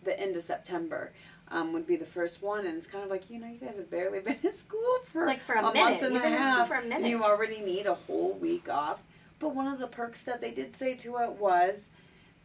the 0.04 0.20
end 0.20 0.36
of 0.36 0.44
September 0.44 1.12
um, 1.50 1.74
would 1.74 1.88
be 1.88 1.96
the 1.96 2.06
first 2.06 2.42
one, 2.42 2.66
and 2.66 2.78
it's 2.78 2.88
kind 2.88 3.04
of 3.04 3.10
like 3.10 3.30
you 3.30 3.40
know 3.40 3.48
you 3.48 3.58
guys 3.58 3.78
have 3.78 3.90
barely 3.90 4.20
been 4.28 4.38
in 4.44 4.52
school 4.52 4.98
for 5.06 5.26
Like 5.26 5.42
for 5.42 5.54
a 5.56 5.62
month 5.62 5.76
minute. 5.76 6.02
and 6.04 6.14
You've 6.14 6.22
a 6.24 6.26
been 6.26 6.34
in 6.34 6.40
school 6.40 6.50
half, 6.58 6.68
for 6.68 6.76
a 6.76 6.82
and 6.84 7.08
you 7.08 7.24
already 7.24 7.62
need 7.62 7.86
a 7.86 7.96
whole 7.96 8.34
week 8.34 8.70
off. 8.70 9.00
But 9.40 9.56
one 9.56 9.68
of 9.68 9.80
the 9.80 9.88
perks 9.88 10.22
that 10.24 10.42
they 10.42 10.52
did 10.52 10.76
say 10.76 10.96
to 10.96 11.18
it 11.20 11.32
was 11.32 11.90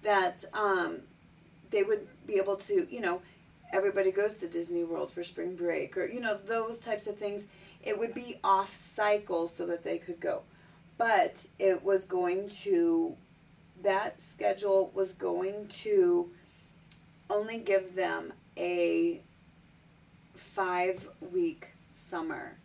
that 0.04 0.44
um, 0.54 0.98
they 1.70 1.82
would 1.82 2.06
be 2.24 2.34
able 2.36 2.54
to, 2.56 2.86
you 2.88 3.00
know, 3.00 3.20
everybody 3.72 4.12
goes 4.12 4.34
to 4.34 4.46
Disney 4.48 4.84
World 4.84 5.10
for 5.10 5.24
spring 5.24 5.56
break 5.56 5.96
or, 5.96 6.06
you 6.06 6.20
know, 6.20 6.38
those 6.46 6.78
types 6.78 7.08
of 7.08 7.16
things. 7.18 7.48
It 7.84 7.98
would 7.98 8.14
be 8.14 8.38
off 8.42 8.74
cycle 8.74 9.46
so 9.46 9.66
that 9.66 9.84
they 9.84 9.98
could 9.98 10.18
go. 10.18 10.42
But 10.96 11.46
it 11.58 11.84
was 11.84 12.04
going 12.04 12.48
to, 12.48 13.16
that 13.82 14.20
schedule 14.20 14.90
was 14.94 15.12
going 15.12 15.68
to 15.68 16.30
only 17.28 17.58
give 17.58 17.94
them 17.94 18.32
a 18.56 19.20
five 20.34 21.08
week 21.32 21.68
summer. 21.90 22.56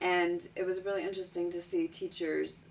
And 0.00 0.46
it 0.54 0.66
was 0.66 0.82
really 0.84 1.02
interesting 1.02 1.50
to 1.52 1.62
see 1.62 1.88
teachers 1.88 2.68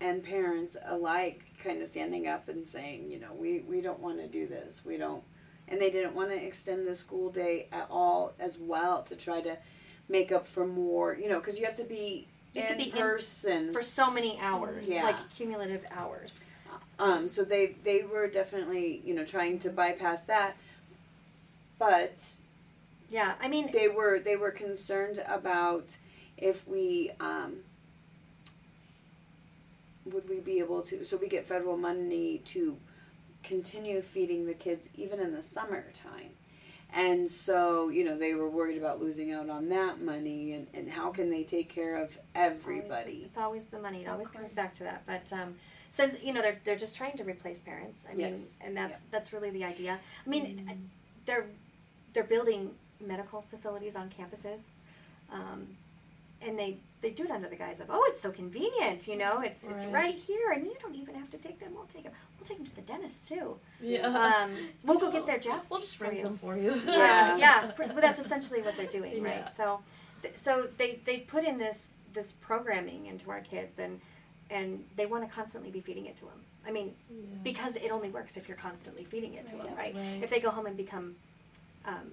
and 0.00 0.22
parents 0.22 0.76
alike 0.86 1.42
kind 1.62 1.80
of 1.80 1.88
standing 1.88 2.28
up 2.28 2.48
and 2.48 2.66
saying, 2.66 3.10
you 3.10 3.18
know, 3.18 3.32
we, 3.32 3.60
we 3.60 3.80
don't 3.80 4.00
want 4.00 4.18
to 4.18 4.26
do 4.26 4.46
this. 4.46 4.82
We 4.84 4.98
don't. 4.98 5.22
And 5.66 5.80
they 5.80 5.90
didn't 5.90 6.14
want 6.14 6.30
to 6.30 6.36
extend 6.36 6.86
the 6.86 6.94
school 6.94 7.30
day 7.30 7.68
at 7.72 7.86
all 7.90 8.34
as 8.38 8.58
well 8.58 9.02
to 9.04 9.16
try 9.16 9.40
to 9.40 9.56
make 10.08 10.32
up 10.32 10.46
for 10.46 10.66
more, 10.66 11.14
you 11.14 11.28
know, 11.28 11.38
because 11.40 11.58
you 11.58 11.64
have 11.64 11.76
to 11.76 11.84
be 11.84 12.26
You 12.52 12.62
have 12.62 12.70
to 12.70 12.74
in 12.76 12.90
be 12.90 12.90
in 12.90 12.96
person 12.96 13.72
for 13.72 13.82
so 13.82 14.10
many 14.10 14.38
hours, 14.40 14.88
Yeah. 14.90 15.04
like 15.04 15.30
cumulative 15.30 15.84
hours. 15.90 16.42
Um, 16.98 17.26
so 17.26 17.44
they 17.44 17.74
they 17.82 18.02
were 18.02 18.28
definitely 18.28 19.02
you 19.04 19.14
know 19.14 19.24
trying 19.24 19.58
to 19.60 19.70
bypass 19.70 20.22
that, 20.22 20.56
but 21.78 22.22
Yeah, 23.10 23.34
I 23.40 23.48
mean, 23.48 23.70
they 23.72 23.88
were 23.88 24.18
they 24.20 24.36
were 24.36 24.50
concerned 24.52 25.22
about 25.26 25.96
if 26.36 26.66
we 26.68 27.10
um, 27.20 27.58
would 30.04 30.28
we 30.28 30.40
be 30.40 30.58
able 30.58 30.82
to 30.82 31.04
so 31.04 31.16
we 31.16 31.28
get 31.28 31.46
federal 31.46 31.76
money 31.76 32.38
to 32.44 32.76
continue 33.42 34.00
feeding 34.02 34.46
the 34.46 34.54
kids 34.54 34.88
even 34.96 35.20
in 35.20 35.32
the 35.32 35.42
summertime 35.42 36.30
and 36.94 37.28
so 37.30 37.88
you 37.88 38.04
know 38.04 38.16
they 38.16 38.34
were 38.34 38.48
worried 38.48 38.78
about 38.78 39.00
losing 39.00 39.32
out 39.32 39.50
on 39.50 39.68
that 39.68 40.00
money 40.00 40.52
and, 40.54 40.66
and 40.74 40.90
how 40.90 41.10
can 41.10 41.30
they 41.30 41.42
take 41.42 41.68
care 41.68 41.96
of 41.96 42.16
everybody 42.34 43.22
It's 43.24 43.36
always 43.38 43.64
the 43.64 43.78
money. 43.80 44.02
It 44.04 44.08
always 44.08 44.28
comes 44.28 44.52
back 44.52 44.74
to 44.74 44.84
that. 44.84 45.02
But 45.06 45.32
um, 45.32 45.56
since 45.90 46.16
you 46.22 46.32
know 46.32 46.42
they're 46.42 46.60
they're 46.64 46.76
just 46.76 46.96
trying 46.96 47.16
to 47.16 47.24
replace 47.24 47.60
parents. 47.60 48.06
I 48.10 48.14
mean, 48.14 48.28
Yes. 48.30 48.58
and 48.64 48.76
that's 48.76 49.04
that's 49.04 49.32
really 49.32 49.50
the 49.50 49.64
idea. 49.64 49.98
I 50.24 50.28
mean, 50.28 50.90
they're 51.26 51.46
they're 52.12 52.24
building 52.24 52.70
medical 53.00 53.42
facilities 53.50 53.96
on 53.96 54.10
campuses, 54.10 54.62
um, 55.32 55.66
and 56.42 56.58
they 56.58 56.78
they 57.04 57.10
do 57.10 57.24
it 57.24 57.30
under 57.30 57.48
the 57.48 57.54
guise 57.64 57.80
of 57.80 57.88
oh 57.90 58.02
it's 58.08 58.20
so 58.20 58.30
convenient. 58.32 59.06
You 59.06 59.16
know, 59.16 59.40
it's 59.42 59.62
it's 59.64 59.84
Right. 59.84 59.94
right 60.04 60.14
here, 60.14 60.52
and 60.52 60.64
you 60.66 60.74
don't 60.80 60.94
even 60.94 61.14
have 61.16 61.28
to 61.30 61.38
take 61.38 61.60
them. 61.60 61.72
We'll 61.74 61.84
take 61.84 62.04
them. 62.04 62.12
We'll 62.38 62.46
take 62.46 62.56
them 62.56 62.66
to 62.66 62.74
the 62.74 62.80
dentist 62.92 63.28
too. 63.28 63.56
Yeah. 63.80 64.06
Um, 64.08 64.50
we'll 64.84 64.98
go 64.98 65.10
get 65.12 65.26
their 65.26 65.38
jabs. 65.38 65.68
We'll 65.70 65.80
just 65.80 65.96
for 65.96 66.06
bring 66.06 66.16
you. 66.18 66.24
some 66.24 66.38
for 66.38 66.56
you. 66.56 66.80
yeah, 66.86 67.36
yeah. 67.36 67.70
But 67.78 68.00
that's 68.00 68.18
essentially 68.18 68.62
what 68.62 68.74
they're 68.78 68.86
doing, 69.00 69.22
Yeah. 69.22 69.28
right? 69.30 69.54
So, 69.54 69.80
th- 70.22 70.36
so 70.38 70.68
they 70.78 71.00
they 71.04 71.18
put 71.18 71.44
in 71.44 71.58
this 71.58 71.92
this 72.14 72.32
programming 72.48 73.06
into 73.06 73.30
our 73.30 73.42
kids, 73.42 73.78
and 73.78 74.00
and 74.50 74.82
they 74.96 75.06
want 75.06 75.28
to 75.28 75.30
constantly 75.40 75.70
be 75.70 75.80
feeding 75.82 76.06
it 76.06 76.16
to 76.16 76.24
them. 76.24 76.40
I 76.66 76.70
mean, 76.70 76.94
Yeah. 77.10 77.16
because 77.50 77.76
it 77.76 77.90
only 77.96 78.08
works 78.08 78.38
if 78.38 78.48
you're 78.48 78.56
constantly 78.68 79.04
feeding 79.04 79.34
it 79.34 79.46
to 79.48 79.56
them, 79.56 79.74
right? 79.76 79.94
Right. 79.94 80.20
If 80.24 80.30
they 80.30 80.40
go 80.40 80.50
home 80.50 80.64
and 80.70 80.76
become 80.76 81.16
um, 81.84 82.06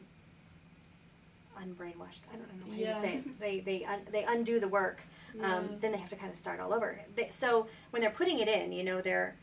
unbrainwashed, 1.63 2.21
I 2.33 2.35
don't 2.37 2.47
know 2.59 2.71
how 2.71 2.77
Yeah. 2.77 2.95
you 2.95 3.01
say 3.01 3.13
it. 3.17 3.39
They 3.39 3.59
they 3.59 3.85
un- 3.85 4.07
they 4.11 4.23
undo 4.23 4.59
the 4.59 4.67
work. 4.67 5.01
Yeah. 5.33 5.55
Um, 5.57 5.77
then 5.79 5.91
they 5.93 5.97
have 5.97 6.09
to 6.09 6.15
kind 6.17 6.31
of 6.31 6.37
start 6.37 6.59
all 6.59 6.73
over. 6.73 6.99
They, 7.15 7.29
so 7.29 7.67
when 7.91 8.01
they're 8.01 8.09
putting 8.11 8.39
it 8.39 8.49
in, 8.49 8.71
you 8.73 8.83
know, 8.83 8.99
they're 9.01 9.35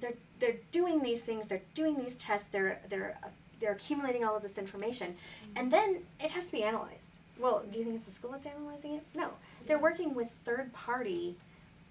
they're 0.00 0.14
they're 0.40 0.56
doing 0.72 1.02
these 1.02 1.22
things. 1.22 1.48
They're 1.48 1.62
doing 1.74 1.96
these 1.98 2.16
tests. 2.16 2.48
They're 2.48 2.80
they're 2.88 3.18
uh, 3.22 3.28
they're 3.60 3.72
accumulating 3.72 4.24
all 4.24 4.36
of 4.36 4.42
this 4.42 4.58
information, 4.58 5.16
Mm-hmm. 5.16 5.58
and 5.58 5.72
then 5.72 6.02
it 6.20 6.30
has 6.32 6.46
to 6.46 6.52
be 6.52 6.62
analyzed. 6.62 7.18
Well, 7.38 7.64
do 7.70 7.78
you 7.78 7.84
think 7.84 7.96
it's 7.96 8.04
the 8.04 8.10
school 8.10 8.32
that's 8.32 8.46
analyzing 8.46 8.94
it? 8.94 9.02
No, 9.14 9.30
they're 9.66 9.78
working 9.78 10.14
with 10.14 10.28
third 10.44 10.72
party 10.72 11.36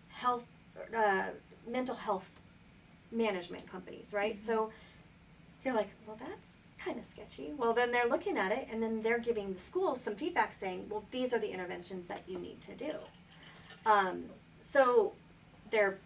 health, 0.09 0.45
uh, 0.95 1.25
mental 1.67 1.95
health 1.95 2.27
management 3.11 3.67
companies, 3.71 4.13
right? 4.13 4.35
Mm-hmm. 4.35 4.45
So 4.47 4.71
you're 5.63 5.73
like, 5.75 5.89
well, 6.07 6.17
that's 6.19 6.49
kind 6.85 6.99
of 6.99 7.05
sketchy. 7.05 7.51
Well, 7.57 7.73
then 7.73 7.91
they're 7.91 8.07
looking 8.07 8.37
at 8.37 8.51
it 8.51 8.67
and 8.71 8.81
then 8.81 9.01
they're 9.01 9.19
giving 9.19 9.53
the 9.53 9.59
school 9.59 9.95
some 9.95 10.15
feedback 10.15 10.53
saying, 10.53 10.85
well, 10.89 11.03
these 11.11 11.33
are 11.33 11.39
the 11.39 11.49
interventions 11.51 12.07
that 12.07 12.21
you 12.27 12.37
need 12.37 12.61
to 12.61 12.73
do. 12.75 12.91
Um, 13.85 14.25
so 14.61 15.13
they're 15.71 15.97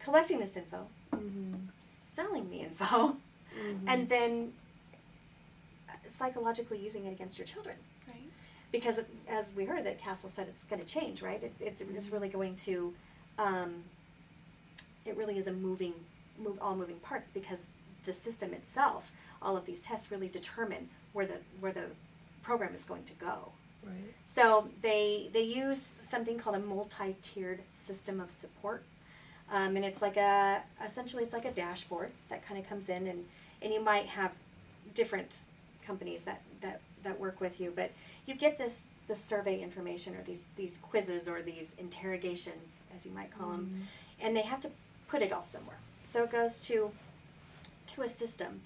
collecting 0.00 0.38
this 0.38 0.56
info, 0.56 0.86
Mhm. 1.12 1.68
selling 1.80 2.50
the 2.50 2.60
info, 2.60 3.16
Mhm. 3.56 3.80
and 3.86 4.08
then 4.08 4.52
psychologically 6.06 6.78
using 6.78 7.06
it 7.06 7.12
against 7.12 7.38
your 7.38 7.46
children. 7.46 7.76
Right. 8.06 8.30
Because 8.70 9.00
as 9.28 9.50
we 9.52 9.64
heard, 9.64 9.84
that 9.86 9.98
CASEL 9.98 10.28
said 10.28 10.48
it's 10.48 10.64
going 10.64 10.80
to 10.80 10.86
change, 10.86 11.22
right? 11.22 11.42
It, 11.42 11.54
it's, 11.58 11.80
it's 11.80 12.10
really 12.10 12.28
going 12.28 12.56
to, 12.56 12.94
um, 13.38 13.84
it 15.06 15.16
really 15.16 15.38
is 15.38 15.46
a 15.46 15.52
moving, 15.52 15.94
move 16.38 16.58
all 16.60 16.76
moving 16.76 16.98
parts 17.00 17.30
because 17.30 17.66
the 18.04 18.12
system 18.12 18.52
itself, 18.52 19.12
all 19.40 19.56
of 19.56 19.66
these 19.66 19.80
tests 19.80 20.10
really 20.10 20.28
determine 20.28 20.88
where 21.12 21.26
the 21.26 21.38
where 21.60 21.72
the 21.72 21.86
program 22.42 22.74
is 22.74 22.84
going 22.84 23.04
to 23.04 23.14
go. 23.14 23.52
Right. 23.84 24.14
So 24.24 24.68
they 24.82 25.30
they 25.32 25.42
use 25.42 25.80
something 25.80 26.38
called 26.38 26.56
a 26.56 26.60
multi-tiered 26.60 27.60
system 27.68 28.20
of 28.20 28.32
support, 28.32 28.82
um, 29.52 29.76
and 29.76 29.84
it's 29.84 30.02
like 30.02 30.16
a 30.16 30.62
essentially 30.84 31.22
it's 31.22 31.34
like 31.34 31.44
a 31.44 31.52
dashboard 31.52 32.10
that 32.28 32.46
kind 32.46 32.58
of 32.58 32.68
comes 32.68 32.88
in 32.88 33.06
and 33.06 33.24
and 33.62 33.72
you 33.72 33.82
might 33.82 34.06
have 34.06 34.32
different 34.94 35.40
companies 35.86 36.22
that 36.22 36.42
that 36.60 36.80
that 37.02 37.18
work 37.20 37.40
with 37.40 37.60
you, 37.60 37.72
but 37.74 37.90
you 38.26 38.34
get 38.34 38.58
this 38.58 38.82
the 39.06 39.16
survey 39.16 39.60
information 39.60 40.14
or 40.14 40.22
these 40.22 40.44
these 40.56 40.78
quizzes 40.78 41.28
or 41.28 41.42
these 41.42 41.74
interrogations 41.78 42.80
as 42.96 43.04
you 43.04 43.12
might 43.12 43.36
call 43.36 43.50
them, 43.50 43.86
and 44.20 44.34
they 44.36 44.42
have 44.42 44.60
to 44.60 44.70
put 45.08 45.20
it 45.20 45.32
all 45.32 45.42
somewhere. 45.42 45.76
So 46.04 46.24
it 46.24 46.32
goes 46.32 46.58
to 46.60 46.90
to 47.88 48.02
a 48.02 48.08
system. 48.08 48.60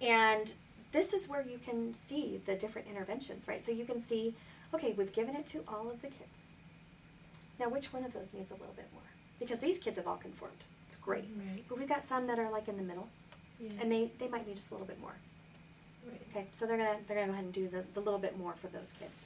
And 0.00 0.52
this 0.92 1.12
is 1.12 1.28
where 1.28 1.42
you 1.42 1.58
can 1.58 1.94
see 1.94 2.40
the 2.46 2.54
different 2.54 2.88
interventions, 2.88 3.46
right? 3.46 3.62
So 3.64 3.70
you 3.72 3.84
can 3.84 4.00
see, 4.00 4.34
okay, 4.74 4.92
we've 4.96 5.12
given 5.12 5.34
it 5.36 5.46
to 5.46 5.62
all 5.68 5.90
of 5.90 6.02
the 6.02 6.08
kids. 6.08 6.52
Now, 7.58 7.68
which 7.68 7.92
one 7.92 8.04
of 8.04 8.12
those 8.12 8.30
needs 8.32 8.50
a 8.50 8.54
little 8.54 8.74
bit 8.74 8.88
more? 8.92 9.02
Because 9.38 9.58
these 9.58 9.78
kids 9.78 9.98
have 9.98 10.06
all 10.06 10.16
conformed. 10.16 10.64
It's 10.86 10.96
great. 10.96 11.24
Right. 11.36 11.64
But 11.68 11.78
we've 11.78 11.88
got 11.88 12.02
some 12.02 12.26
that 12.26 12.38
are 12.38 12.50
like 12.50 12.68
in 12.68 12.76
the 12.76 12.82
middle, 12.82 13.08
Yeah. 13.60 13.70
and 13.80 13.92
they, 13.92 14.10
they 14.18 14.28
might 14.28 14.46
need 14.46 14.56
just 14.56 14.70
a 14.70 14.74
little 14.74 14.86
bit 14.86 15.00
more. 15.00 15.14
right. 16.08 16.20
Okay, 16.30 16.46
so 16.52 16.66
they're 16.66 16.76
gonna 16.78 16.96
they're 17.06 17.16
gonna 17.16 17.28
go 17.28 17.32
ahead 17.34 17.44
and 17.44 17.52
do 17.52 17.68
the, 17.68 17.84
the 17.94 18.00
little 18.00 18.18
bit 18.18 18.36
more 18.38 18.54
for 18.56 18.68
those 18.68 18.92
kids. 18.98 19.24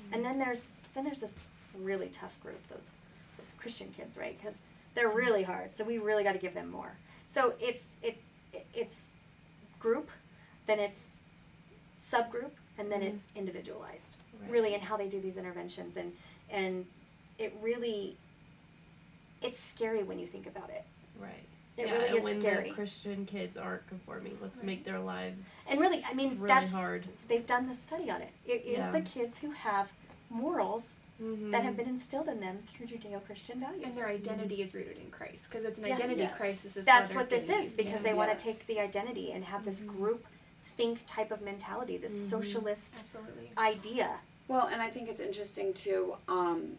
Mm-hmm. 0.00 0.14
And 0.14 0.24
then 0.24 0.38
there's 0.38 0.68
then 0.94 1.04
there's 1.04 1.20
this 1.20 1.36
really 1.78 2.08
tough 2.08 2.38
group, 2.40 2.60
those 2.68 2.96
those 3.38 3.54
Christian 3.58 3.92
kids, 3.96 4.16
right? 4.16 4.36
Because 4.38 4.64
they're 4.94 5.10
really 5.10 5.42
hard. 5.42 5.72
So 5.72 5.84
we 5.84 5.98
really 5.98 6.22
got 6.24 6.32
to 6.32 6.38
give 6.38 6.54
them 6.54 6.70
more. 6.70 6.92
So 7.26 7.54
it's 7.60 7.90
it, 8.02 8.08
it 8.08 8.22
it's 8.74 9.12
group, 9.78 10.10
then 10.66 10.78
it's 10.78 11.12
subgroup, 12.00 12.50
and 12.78 12.90
then 12.90 13.00
Mhm. 13.00 13.14
it's 13.14 13.26
individualized. 13.34 14.18
Right. 14.40 14.50
Really, 14.50 14.74
in 14.74 14.80
how 14.80 14.96
they 14.96 15.08
do 15.08 15.20
these 15.20 15.36
interventions, 15.36 15.96
and 15.96 16.16
and 16.50 16.86
it 17.38 17.54
really 17.60 18.16
it's 19.40 19.58
scary 19.58 20.02
when 20.04 20.18
you 20.18 20.26
think 20.26 20.46
about 20.46 20.70
it. 20.70 20.84
Right. 21.18 21.44
It 21.76 21.86
yeah, 21.86 21.92
really 21.94 22.08
and 22.08 22.16
is 22.18 22.24
when 22.24 22.40
scary. 22.40 22.68
the 22.68 22.74
Christian 22.74 23.26
kids 23.26 23.56
aren't 23.56 23.86
conforming, 23.88 24.38
let's 24.40 24.58
Right. 24.58 24.66
make 24.66 24.84
their 24.84 25.00
lives 25.00 25.46
And 25.66 25.80
really, 25.80 26.04
I 26.04 26.12
mean, 26.14 26.36
really 26.38 26.46
that's 26.48 26.70
hard. 26.70 27.06
they've 27.28 27.44
done 27.46 27.66
the 27.66 27.74
study 27.74 28.08
on 28.10 28.22
it. 28.22 28.30
It 28.46 28.62
is 28.64 28.78
Yeah. 28.84 28.90
the 28.92 29.00
kids 29.00 29.38
who 29.38 29.50
have 29.50 29.90
morals 30.30 30.94
Mm-hmm. 31.22 31.50
that 31.52 31.62
have 31.62 31.76
been 31.76 31.86
instilled 31.88 32.26
in 32.28 32.40
them 32.40 32.58
through 32.66 32.86
Judeo-Christian 32.86 33.60
values. 33.60 33.84
And 33.84 33.94
their 33.94 34.08
identity 34.08 34.60
is 34.62 34.74
rooted 34.74 34.98
in 34.98 35.08
Christ 35.10 35.44
because 35.48 35.64
it's 35.64 35.78
an 35.78 35.86
Yes. 35.86 35.98
identity 36.00 36.22
Yes. 36.22 36.36
crisis. 36.36 36.76
is 36.76 36.84
That's 36.84 37.14
what 37.14 37.30
this 37.30 37.48
is 37.48 37.74
because 37.74 37.92
kids. 37.92 38.02
they 38.02 38.12
want 38.14 38.36
to 38.36 38.44
take 38.44 38.58
the 38.66 38.80
identity 38.80 39.30
and 39.32 39.44
have 39.44 39.64
this 39.64 39.80
Mhm. 39.82 39.86
group 39.86 40.26
think 40.76 41.00
type 41.06 41.30
of 41.30 41.40
mentality, 41.42 41.96
this 41.96 42.12
Mhm. 42.14 42.30
socialist 42.30 42.94
Absolutely. 42.98 43.52
idea. 43.56 44.20
Well, 44.48 44.66
and 44.66 44.82
I 44.82 44.90
think 44.90 45.08
it's 45.08 45.20
interesting 45.20 45.72
too 45.74 46.16
um, 46.28 46.78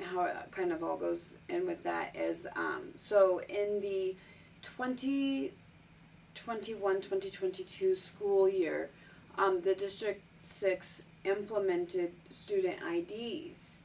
how 0.00 0.22
it 0.22 0.36
kind 0.50 0.72
of 0.72 0.82
all 0.84 0.96
goes 0.96 1.36
in 1.48 1.66
with 1.66 1.82
that 1.84 2.14
is 2.16 2.46
um, 2.56 2.92
so 2.96 3.38
in 3.48 3.80
the 3.80 4.16
2021 4.62 7.00
2022 7.00 7.94
school 7.94 8.48
year, 8.48 8.90
um, 9.38 9.60
the 9.62 9.74
District 9.74 10.20
6 10.40 11.04
implemented 11.24 12.12
student 12.30 12.76
IDs, 12.82 13.80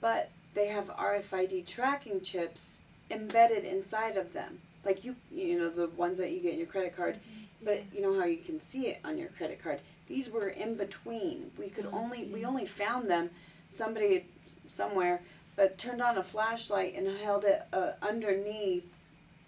but 0.00 0.30
they 0.54 0.66
have 0.68 0.86
RFID 0.88 1.66
tracking 1.66 2.20
chips 2.20 2.80
embedded 3.10 3.64
inside 3.64 4.16
of 4.16 4.32
them. 4.32 4.60
Like 4.84 5.04
you, 5.04 5.16
you 5.30 5.58
know, 5.58 5.70
the 5.70 5.88
ones 5.88 6.18
that 6.18 6.30
you 6.30 6.40
get 6.40 6.52
in 6.52 6.58
your 6.58 6.68
credit 6.68 6.96
card, 6.96 7.18
but 7.62 7.82
you 7.92 8.00
know 8.00 8.18
how 8.18 8.26
you 8.26 8.38
can 8.38 8.60
see 8.60 8.86
it 8.88 9.00
on 9.04 9.18
your 9.18 9.28
credit 9.28 9.62
card. 9.62 9.80
These 10.08 10.30
were 10.30 10.48
in 10.48 10.76
between. 10.76 11.50
We 11.58 11.68
could 11.68 11.86
Oh, 11.86 11.98
only 11.98 12.24
we 12.26 12.44
only 12.44 12.66
found 12.66 13.10
them. 13.10 13.30
Somebody 13.68 14.26
somewhere, 14.68 15.20
but 15.56 15.76
turned 15.78 16.00
on 16.00 16.16
a 16.16 16.22
flashlight 16.22 16.94
and 16.94 17.06
held 17.18 17.44
it 17.44 17.62
uh, 17.72 17.92
underneath 18.00 18.86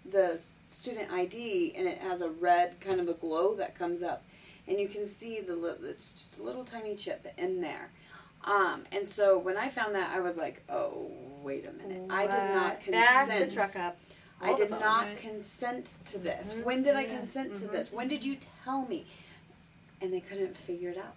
the 0.09 0.39
student 0.69 1.11
ID, 1.11 1.73
and 1.75 1.87
it 1.87 1.99
has 1.99 2.21
a 2.21 2.29
red 2.29 2.79
kind 2.79 2.99
of 2.99 3.07
a 3.07 3.13
glow 3.13 3.55
that 3.55 3.77
comes 3.77 4.03
up, 4.03 4.23
and 4.67 4.79
you 4.79 4.87
can 4.87 5.05
see 5.05 5.39
the 5.41 5.55
li- 5.55 5.75
it's 5.83 6.11
just 6.11 6.37
a 6.39 6.43
little 6.43 6.63
tiny 6.63 6.95
chip 6.95 7.25
in 7.37 7.61
there. 7.61 7.89
Um, 8.43 8.83
and 8.91 9.07
so 9.07 9.37
when 9.37 9.57
I 9.57 9.69
found 9.69 9.93
that, 9.95 10.11
I 10.15 10.19
was 10.19 10.35
like, 10.37 10.63
oh 10.69 11.11
wait 11.43 11.65
a 11.67 11.71
minute, 11.71 12.07
I 12.09 12.23
did 12.27 12.53
not 12.55 12.81
consent. 12.81 13.29
Back 13.29 13.39
the 13.39 13.53
truck 13.53 13.75
up. 13.75 13.97
I 14.43 14.55
did 14.55 14.69
phone. 14.69 14.79
not 14.79 15.05
Right. 15.05 15.19
consent 15.19 15.97
to 16.05 16.17
this. 16.17 16.53
Mhm. 16.53 16.63
When 16.63 16.81
did 16.83 16.95
I 16.95 17.03
consent 17.05 17.55
to 17.57 17.65
Mhm. 17.67 17.71
this? 17.71 17.91
When 17.91 18.07
did 18.07 18.25
you 18.25 18.37
tell 18.63 18.85
me? 18.87 19.05
And 20.01 20.11
they 20.11 20.19
couldn't 20.21 20.57
figure 20.57 20.89
it 20.89 20.97
out. 20.97 21.15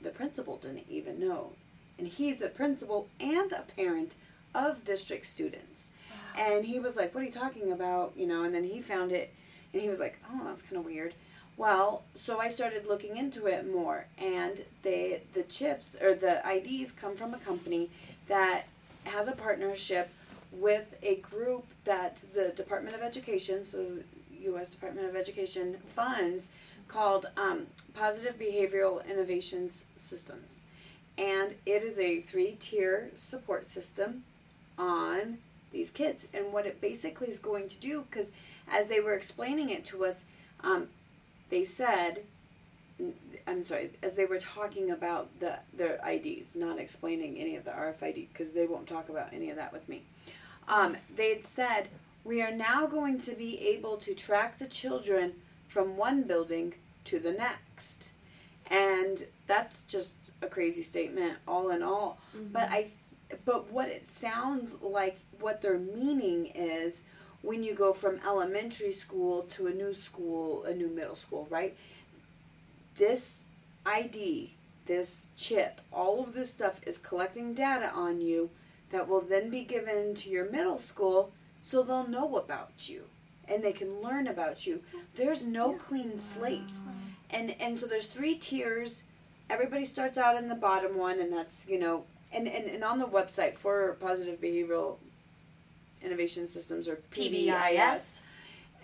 The 0.00 0.08
principal 0.10 0.56
didn't 0.56 0.86
even 0.88 1.20
know. 1.20 1.52
And 1.98 2.08
he's 2.08 2.40
a 2.40 2.48
principal 2.48 3.08
and 3.20 3.52
a 3.52 3.62
parent 3.76 4.12
of 4.54 4.84
district 4.84 5.26
students. 5.26 5.90
And 6.34 6.64
he 6.66 6.78
was 6.78 6.96
like, 6.96 7.14
What 7.14 7.22
are 7.22 7.26
you 7.26 7.32
talking 7.32 7.70
about? 7.72 8.12
You 8.16 8.26
know, 8.26 8.42
and 8.44 8.54
then 8.54 8.64
he 8.64 8.80
found 8.80 9.12
it 9.12 9.34
and 9.74 9.82
he 9.82 9.88
was 9.88 10.00
like, 10.00 10.18
Oh, 10.30 10.42
that's 10.44 10.62
kind 10.62 10.76
of 10.78 10.84
weird. 10.86 11.14
Well, 11.56 12.02
so 12.14 12.38
I 12.38 12.48
started 12.48 12.86
looking 12.86 13.16
into 13.16 13.46
it 13.46 13.70
more, 13.70 14.06
and 14.18 14.62
they 14.82 15.22
the 15.32 15.42
chips 15.42 15.96
or 16.00 16.14
the 16.14 16.42
IDs 16.46 16.92
come 16.92 17.16
from 17.16 17.32
a 17.32 17.38
company 17.38 17.88
that 18.28 18.64
has 19.04 19.26
a 19.26 19.32
partnership 19.32 20.10
with 20.52 20.96
a 21.02 21.16
group 21.16 21.66
that 21.84 22.18
the 22.34 22.48
Department 22.50 22.94
of 22.94 23.02
Education, 23.02 23.64
so 23.64 23.86
U.S. 24.42 24.68
Department 24.68 25.08
of 25.08 25.16
Education 25.16 25.78
funds, 25.94 26.50
called 26.88 27.26
um, 27.36 27.66
Positive 27.94 28.38
Behavioral 28.38 29.08
Innovations 29.08 29.86
Systems, 29.96 30.64
and 31.16 31.54
it 31.64 31.82
is 31.82 31.98
a 31.98 32.20
three-tier 32.20 33.10
support 33.16 33.64
system 33.64 34.24
on 34.78 35.38
these 35.72 35.90
kids. 35.90 36.28
And 36.34 36.52
what 36.52 36.66
it 36.66 36.80
basically 36.82 37.28
is 37.28 37.38
going 37.38 37.68
to 37.70 37.76
do, 37.76 38.04
because 38.08 38.32
as 38.70 38.88
they 38.88 39.00
were 39.00 39.14
explaining 39.14 39.70
it 39.70 39.84
to 39.86 40.04
us, 40.04 40.26
um, 40.62 40.88
they 41.50 41.64
said, 41.64 42.22
I'm 43.46 43.62
sorry, 43.62 43.90
as 44.02 44.14
they 44.14 44.24
were 44.24 44.38
talking 44.38 44.90
about 44.90 45.28
the 45.40 45.58
their 45.72 46.00
IDs, 46.06 46.56
not 46.56 46.78
explaining 46.78 47.38
any 47.38 47.56
of 47.56 47.64
the 47.64 47.70
RFID, 47.70 48.28
because 48.32 48.52
they 48.52 48.66
won't 48.66 48.86
talk 48.86 49.08
about 49.08 49.32
any 49.32 49.50
of 49.50 49.56
that 49.56 49.72
with 49.72 49.88
me. 49.88 50.02
Um, 50.68 50.96
they 51.14 51.34
had 51.34 51.44
said 51.44 51.88
we 52.24 52.42
are 52.42 52.50
now 52.50 52.86
going 52.86 53.18
to 53.20 53.32
be 53.32 53.60
able 53.68 53.96
to 53.98 54.14
track 54.14 54.58
the 54.58 54.66
children 54.66 55.34
from 55.68 55.96
one 55.96 56.22
building 56.24 56.74
to 57.04 57.20
the 57.20 57.32
next, 57.32 58.10
and 58.68 59.26
that's 59.46 59.82
just 59.82 60.12
a 60.42 60.46
crazy 60.48 60.82
statement, 60.82 61.38
all 61.46 61.70
in 61.70 61.82
all. 61.82 62.18
But 62.52 62.68
I, 62.70 62.88
but 63.44 63.70
what 63.72 63.88
it 63.88 64.06
sounds 64.08 64.78
like, 64.82 65.18
what 65.40 65.62
their 65.62 65.78
meaning 65.78 66.46
is, 66.46 67.04
when 67.46 67.62
you 67.62 67.74
go 67.74 67.92
from 67.92 68.20
elementary 68.26 68.92
school 68.92 69.42
to 69.42 69.68
a 69.68 69.72
new 69.72 69.94
school, 69.94 70.64
a 70.64 70.74
new 70.74 70.88
middle 70.88 71.14
school, 71.14 71.46
right? 71.48 71.76
This 72.98 73.44
ID, 73.86 74.54
this 74.86 75.28
chip, 75.36 75.80
all 75.92 76.24
of 76.24 76.34
this 76.34 76.50
stuff 76.50 76.80
is 76.84 76.98
collecting 76.98 77.54
data 77.54 77.90
on 77.94 78.20
you 78.20 78.50
that 78.90 79.06
will 79.06 79.20
then 79.20 79.48
be 79.48 79.62
given 79.62 80.14
to 80.16 80.28
your 80.28 80.50
middle 80.50 80.78
school 80.78 81.32
so 81.62 81.82
they'll 81.82 82.08
know 82.08 82.36
about 82.36 82.88
you 82.88 83.04
and 83.48 83.62
they 83.62 83.72
can 83.72 84.00
learn 84.00 84.26
about 84.26 84.66
you. 84.66 84.82
There's 85.14 85.44
no 85.44 85.74
clean 85.74 86.18
slates. 86.18 86.82
And 87.30 87.54
and 87.60 87.78
so 87.78 87.86
there's 87.86 88.06
three 88.06 88.34
tiers. 88.34 89.04
Everybody 89.48 89.84
starts 89.84 90.18
out 90.18 90.36
in 90.36 90.48
the 90.48 90.56
bottom 90.56 90.98
one 90.98 91.20
and 91.20 91.32
that's, 91.32 91.66
you 91.68 91.78
know, 91.78 92.04
and, 92.32 92.48
and, 92.48 92.66
and 92.66 92.82
on 92.82 92.98
the 92.98 93.06
website 93.06 93.56
for 93.56 93.96
positive 94.00 94.40
behavioral 94.40 94.96
innovation 96.06 96.46
systems 96.48 96.88
or 96.88 96.96
PBIS, 97.10 97.48
PBIS. 97.48 98.20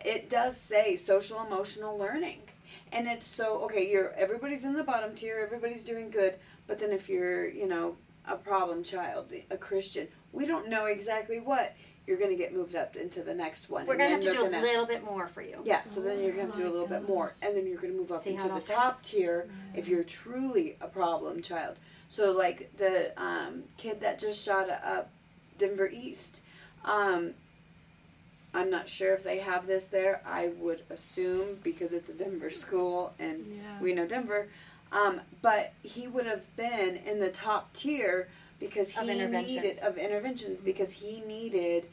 it 0.04 0.28
does 0.28 0.56
say 0.60 0.96
social 0.96 1.42
emotional 1.46 1.96
learning. 1.96 2.40
And 2.90 3.06
it's 3.08 3.26
so 3.26 3.62
okay, 3.64 3.88
you're 3.90 4.12
everybody's 4.12 4.64
in 4.64 4.74
the 4.74 4.84
bottom 4.84 5.14
tier, 5.14 5.40
everybody's 5.42 5.84
doing 5.84 6.10
good, 6.10 6.34
but 6.66 6.78
then 6.78 6.90
if 6.92 7.08
you're, 7.08 7.48
you 7.48 7.66
know, 7.68 7.96
a 8.28 8.36
problem 8.36 8.82
child, 8.84 9.32
a 9.50 9.56
Christian, 9.56 10.08
we 10.32 10.44
don't 10.46 10.68
know 10.68 10.84
exactly 10.86 11.40
what, 11.40 11.74
you're 12.06 12.18
gonna 12.18 12.36
get 12.36 12.52
moved 12.52 12.74
up 12.74 12.96
into 12.96 13.22
the 13.22 13.34
next 13.34 13.70
one. 13.70 13.86
We're 13.86 13.96
gonna 13.96 14.10
have 14.10 14.20
to 14.20 14.30
do 14.30 14.48
they're 14.50 14.60
a 14.60 14.62
little 14.62 14.86
bit 14.86 15.04
more 15.04 15.28
for 15.28 15.40
you. 15.40 15.60
yeah, 15.64 15.84
so 15.84 16.00
then 16.02 16.20
you're 16.22 16.34
Oh 16.34 16.46
gonna 16.46 16.56
do 16.56 16.66
a 16.66 16.72
little 16.72 16.86
bit 16.86 17.08
more, 17.08 17.32
and 17.40 17.56
then 17.56 17.66
you're 17.66 17.80
gonna 17.80 17.94
move 17.94 18.12
up 18.12 18.22
See 18.22 18.30
into 18.30 18.48
the 18.48 18.54
all 18.54 18.60
top 18.60 18.96
fits? 18.96 19.10
tier 19.10 19.48
if 19.74 19.88
you're 19.88 20.04
truly 20.04 20.76
a 20.80 20.88
problem 20.88 21.40
child. 21.42 21.76
So 22.08 22.32
like 22.32 22.76
the 22.76 23.12
um, 23.16 23.62
kid 23.78 24.00
that 24.00 24.18
just 24.18 24.44
shot 24.44 24.68
up 24.68 25.10
Denver 25.58 25.88
East, 25.88 26.42
um, 26.84 27.34
I'm 28.54 28.68
not 28.70 28.88
sure 28.88 29.14
if 29.14 29.22
they 29.24 29.38
have 29.38 29.66
this 29.66 29.86
there. 29.86 30.20
I 30.26 30.48
would 30.58 30.82
assume 30.90 31.58
because 31.62 31.92
it's 31.92 32.08
a 32.10 32.12
Denver 32.12 32.50
school 32.50 33.14
and 33.18 33.46
Yeah. 33.46 33.80
we 33.80 33.94
know 33.94 34.06
Denver, 34.06 34.48
um, 34.92 35.20
but 35.40 35.72
he 35.82 36.06
would 36.06 36.26
have 36.26 36.42
been 36.56 36.96
in 36.96 37.18
the 37.18 37.30
top 37.30 37.72
tier 37.72 38.28
because 38.60 38.94
Of 38.96 39.08
he 39.08 39.14
needed 39.26 39.78
of 39.78 39.96
interventions 39.96 40.60
because 40.60 40.92
he 40.92 41.20
needed 41.20 41.84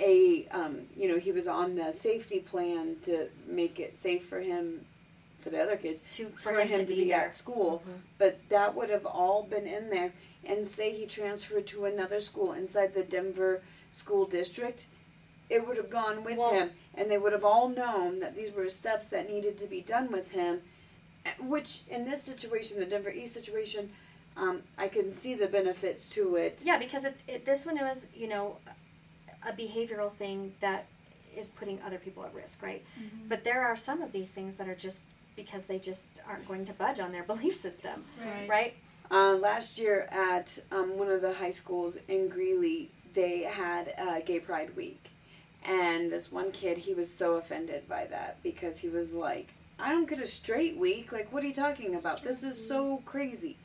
a 0.00 0.46
um, 0.50 0.80
you 0.96 1.08
know 1.08 1.18
he 1.18 1.32
was 1.32 1.46
on 1.48 1.76
the 1.76 1.92
safety 1.92 2.40
plan 2.40 2.96
to 3.04 3.28
make 3.46 3.78
it 3.80 3.96
safe 3.96 4.26
for 4.28 4.40
him 4.40 4.84
for 5.40 5.50
the 5.50 5.60
other 5.62 5.76
kids 5.76 6.02
To 6.12 6.26
for, 6.36 6.52
him, 6.60 6.78
to 6.80 6.84
be, 6.84 7.08
there. 7.08 7.20
at 7.26 7.32
school 7.34 7.82
Mhm. 7.86 8.00
but 8.18 8.38
that 8.48 8.74
would 8.74 8.90
have 8.90 9.06
all 9.06 9.42
been 9.44 9.66
in 9.66 9.90
there 9.90 10.12
and 10.46 10.66
say 10.66 10.92
he 10.92 11.06
transferred 11.06 11.66
to 11.66 11.84
another 11.84 12.20
school 12.20 12.52
inside 12.52 12.94
the 12.94 13.02
denver 13.02 13.62
school 13.92 14.26
district 14.26 14.86
it 15.50 15.66
would 15.66 15.76
have 15.76 15.90
gone 15.90 16.24
with 16.24 16.38
Well- 16.38 16.52
him 16.52 16.70
and 16.94 17.10
they 17.10 17.18
would 17.18 17.32
have 17.32 17.44
all 17.44 17.68
known 17.68 18.20
that 18.20 18.34
these 18.36 18.52
were 18.52 18.68
steps 18.70 19.06
that 19.06 19.28
needed 19.30 19.58
to 19.58 19.66
be 19.66 19.80
done 19.80 20.10
with 20.10 20.30
him 20.32 20.62
eh, 21.26 21.30
which 21.40 21.80
in 21.88 22.04
this 22.04 22.22
situation 22.22 22.78
the 22.78 22.86
denver 22.86 23.10
east 23.10 23.34
situation 23.34 23.90
um, 24.36 24.62
i 24.78 24.88
can 24.88 25.10
see 25.10 25.34
the 25.34 25.46
benefits 25.46 26.08
to 26.08 26.36
it 26.36 26.62
Yeah, 26.64 26.78
because 26.78 27.04
it's 27.04 27.22
it, 27.28 27.44
this 27.46 27.64
one 27.66 27.76
was 27.76 28.06
you 28.14 28.26
know 28.28 28.56
a 29.46 29.52
behavioral 29.52 30.12
thing 30.12 30.54
that 30.60 30.86
is 31.36 31.50
putting 31.50 31.78
other 31.82 31.98
people 31.98 32.24
at 32.24 32.32
risk, 32.32 32.62
right? 32.62 32.82
Mm-hmm. 32.98 33.28
But 33.28 33.44
there 33.44 33.60
are 33.62 33.76
some 33.76 34.00
of 34.02 34.10
these 34.12 34.30
things 34.30 34.56
that 34.56 34.68
are 34.68 34.74
just 34.74 35.02
because 35.36 35.64
they 35.66 35.78
just 35.78 36.06
aren't 36.28 36.46
going 36.48 36.64
to 36.64 36.72
budge 36.72 36.98
on 37.00 37.12
their 37.12 37.22
belief 37.32 37.54
system, 37.56 38.04
Right. 38.48 38.74
Uh, 39.10 39.34
last 39.34 39.78
year 39.78 40.08
at 40.10 40.58
um, 40.72 40.96
one 40.98 41.10
of 41.10 41.20
the 41.20 41.34
high 41.34 41.50
schools 41.50 41.98
in 42.08 42.28
Greeley, 42.28 42.90
they 43.14 43.42
had 43.42 43.94
uh, 43.98 44.20
Gay 44.20 44.40
Pride 44.40 44.74
Week. 44.76 45.10
And 45.64 46.10
this 46.10 46.30
one 46.30 46.52
kid, 46.52 46.78
he 46.78 46.94
was 46.94 47.12
so 47.12 47.36
offended 47.36 47.88
by 47.88 48.06
that 48.06 48.42
because 48.42 48.78
he 48.78 48.88
was 48.88 49.12
like, 49.12 49.54
I 49.78 49.92
don't 49.92 50.08
get 50.08 50.20
a 50.20 50.26
straight 50.26 50.76
week. 50.76 51.12
Like, 51.12 51.32
what 51.32 51.42
are 51.42 51.46
you 51.46 51.54
talking 51.54 51.94
about? 51.94 52.22
This 52.22 52.42
is 52.42 52.68
so 52.68 53.02
crazy. 53.06 53.56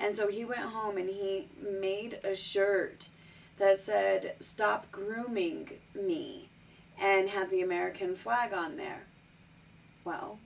And 0.00 0.14
so 0.14 0.28
he 0.28 0.44
went 0.44 0.60
home 0.60 0.96
and 0.96 1.08
he 1.08 1.48
made 1.60 2.20
a 2.22 2.36
shirt 2.36 3.08
that 3.58 3.80
said, 3.80 4.34
Stop 4.40 4.90
grooming 4.92 5.70
me, 5.94 6.48
and 7.00 7.28
had 7.28 7.50
the 7.50 7.62
American 7.62 8.14
flag 8.14 8.52
on 8.52 8.76
there. 8.76 9.06
Well, 10.04 10.38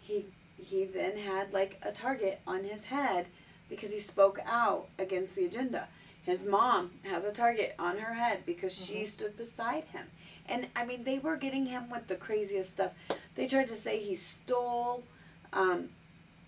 he 0.00 0.26
he 0.56 0.84
then 0.84 1.16
had 1.16 1.52
like 1.52 1.80
a 1.82 1.92
target 1.92 2.40
on 2.46 2.64
his 2.64 2.84
head 2.84 3.26
because 3.68 3.92
he 3.92 4.00
spoke 4.00 4.38
out 4.46 4.88
against 4.98 5.34
the 5.34 5.44
agenda. 5.44 5.88
His 6.22 6.44
mom 6.44 6.90
has 7.04 7.24
a 7.24 7.32
target 7.32 7.74
on 7.78 7.98
her 7.98 8.14
head 8.14 8.40
because 8.44 8.76
she 8.76 9.06
stood 9.06 9.36
beside 9.36 9.84
him. 9.84 10.06
And 10.46 10.66
I 10.74 10.84
mean, 10.84 11.04
they 11.04 11.18
were 11.18 11.36
getting 11.36 11.66
him 11.66 11.90
with 11.90 12.08
the 12.08 12.16
craziest 12.16 12.70
stuff. 12.70 12.92
They 13.34 13.46
tried 13.46 13.68
to 13.68 13.74
say 13.74 13.98
he 13.98 14.14
stole 14.14 15.04
um, 15.52 15.90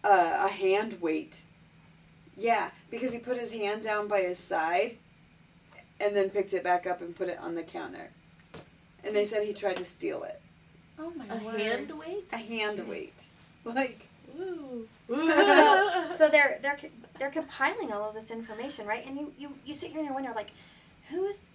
a, 0.04 0.44
a 0.44 0.48
hand 0.48 1.00
weight. 1.00 1.42
Yeah, 2.36 2.70
because 2.90 3.12
he 3.12 3.18
put 3.18 3.38
his 3.38 3.52
hand 3.52 3.82
down 3.82 4.08
by 4.08 4.22
his 4.22 4.38
side 4.38 4.96
and 6.00 6.16
then 6.16 6.30
picked 6.30 6.54
it 6.54 6.64
back 6.64 6.86
up 6.86 7.00
and 7.00 7.16
put 7.16 7.28
it 7.28 7.38
on 7.38 7.54
the 7.54 7.62
counter. 7.62 8.10
And 9.04 9.14
they 9.14 9.24
said 9.24 9.46
he 9.46 9.52
tried 9.52 9.76
to 9.76 9.84
steal 9.84 10.22
it. 10.24 10.40
Oh 10.98 11.12
my 11.16 11.26
god. 11.26 11.42
A 11.42 11.44
word. 11.44 11.60
hand 11.60 11.98
weight? 11.98 12.24
A 12.32 12.36
hand 12.38 12.88
weight. 12.88 13.14
Like, 13.64 14.08
Ooh. 14.38 14.88
so, 15.08 16.08
so 16.16 16.28
they're 16.28 16.58
they're 16.62 16.78
they're 17.18 17.30
compiling 17.30 17.92
all 17.92 18.08
of 18.08 18.14
this 18.14 18.30
information, 18.30 18.86
right? 18.86 19.06
And 19.06 19.16
you, 19.16 19.32
you, 19.38 19.50
you 19.66 19.74
sit 19.74 19.90
here 19.90 19.98
and 19.98 20.08
you 20.08 20.14
wonder, 20.14 20.32
like, 20.34 20.52
who's 21.10 21.48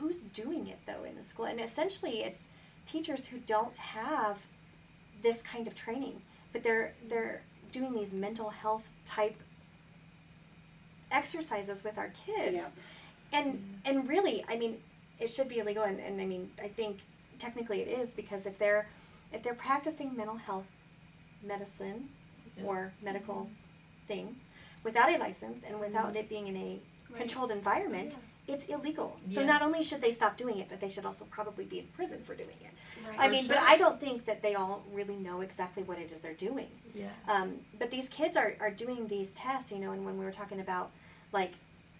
who's 0.00 0.24
doing 0.24 0.68
it 0.68 0.78
though 0.86 1.04
in 1.04 1.16
the 1.16 1.22
school? 1.22 1.46
And 1.46 1.60
essentially, 1.60 2.22
it's 2.22 2.48
teachers 2.86 3.26
who 3.26 3.38
don't 3.38 3.76
have 3.76 4.40
this 5.22 5.42
kind 5.42 5.66
of 5.66 5.74
training, 5.74 6.20
but 6.52 6.62
they're 6.62 6.94
they're 7.08 7.42
doing 7.72 7.92
these 7.94 8.12
mental 8.12 8.50
health 8.50 8.90
type 9.04 9.36
exercises 11.10 11.82
with 11.82 11.98
our 11.98 12.12
kids. 12.26 12.56
Yeah. 12.56 12.68
And 13.32 13.54
mm-hmm. 13.54 13.74
and 13.84 14.08
really, 14.08 14.44
I 14.48 14.56
mean, 14.56 14.78
it 15.18 15.30
should 15.30 15.48
be 15.48 15.58
illegal, 15.58 15.84
and, 15.84 15.98
and 15.98 16.20
I 16.20 16.26
mean, 16.26 16.50
I 16.62 16.68
think 16.68 17.00
technically 17.38 17.80
it 17.80 17.88
is 17.88 18.10
because 18.10 18.46
if 18.46 18.58
they're 18.58 18.86
if 19.32 19.42
they're 19.42 19.54
practicing 19.54 20.16
mental 20.16 20.36
health 20.36 20.66
medicine 21.44 22.08
Yeah. 22.56 22.64
or 22.64 22.92
medical 23.02 23.48
things 24.06 24.48
without 24.82 25.08
a 25.10 25.16
license 25.18 25.64
and 25.64 25.80
without 25.80 26.14
it 26.16 26.28
being 26.28 26.46
in 26.46 26.56
a 26.56 26.80
Right. 27.10 27.18
controlled 27.20 27.50
environment, 27.50 28.16
it's 28.46 28.66
illegal. 28.66 29.18
So 29.26 29.40
Yes. 29.40 29.48
not 29.48 29.62
only 29.62 29.82
should 29.82 30.00
they 30.00 30.10
stop 30.12 30.36
doing 30.36 30.58
it, 30.58 30.68
but 30.68 30.80
they 30.80 30.88
should 30.88 31.04
also 31.04 31.24
probably 31.26 31.64
be 31.64 31.78
in 31.80 31.86
prison 31.88 32.22
for 32.24 32.34
doing 32.34 32.56
it. 32.60 32.70
Right. 33.06 33.18
I 33.18 33.24
For 33.26 33.30
mean, 33.30 33.46
but. 33.48 33.58
I 33.58 33.76
don't 33.76 34.00
think 34.00 34.24
that 34.26 34.42
they 34.42 34.54
all 34.54 34.84
really 34.92 35.16
know 35.16 35.40
exactly 35.42 35.82
what 35.82 35.98
it 35.98 36.10
is 36.12 36.20
they're 36.20 36.32
doing. 36.34 36.68
Yeah. 36.94 37.08
Um, 37.28 37.60
but 37.78 37.90
these 37.90 38.08
kids 38.08 38.36
are, 38.36 38.54
are 38.60 38.70
doing 38.70 39.06
these 39.08 39.32
tests, 39.32 39.70
you 39.72 39.78
know, 39.78 39.92
and 39.92 40.04
when 40.04 40.18
we 40.18 40.24
were 40.24 40.32
talking 40.32 40.60
about, 40.60 40.90
like, 41.32 41.52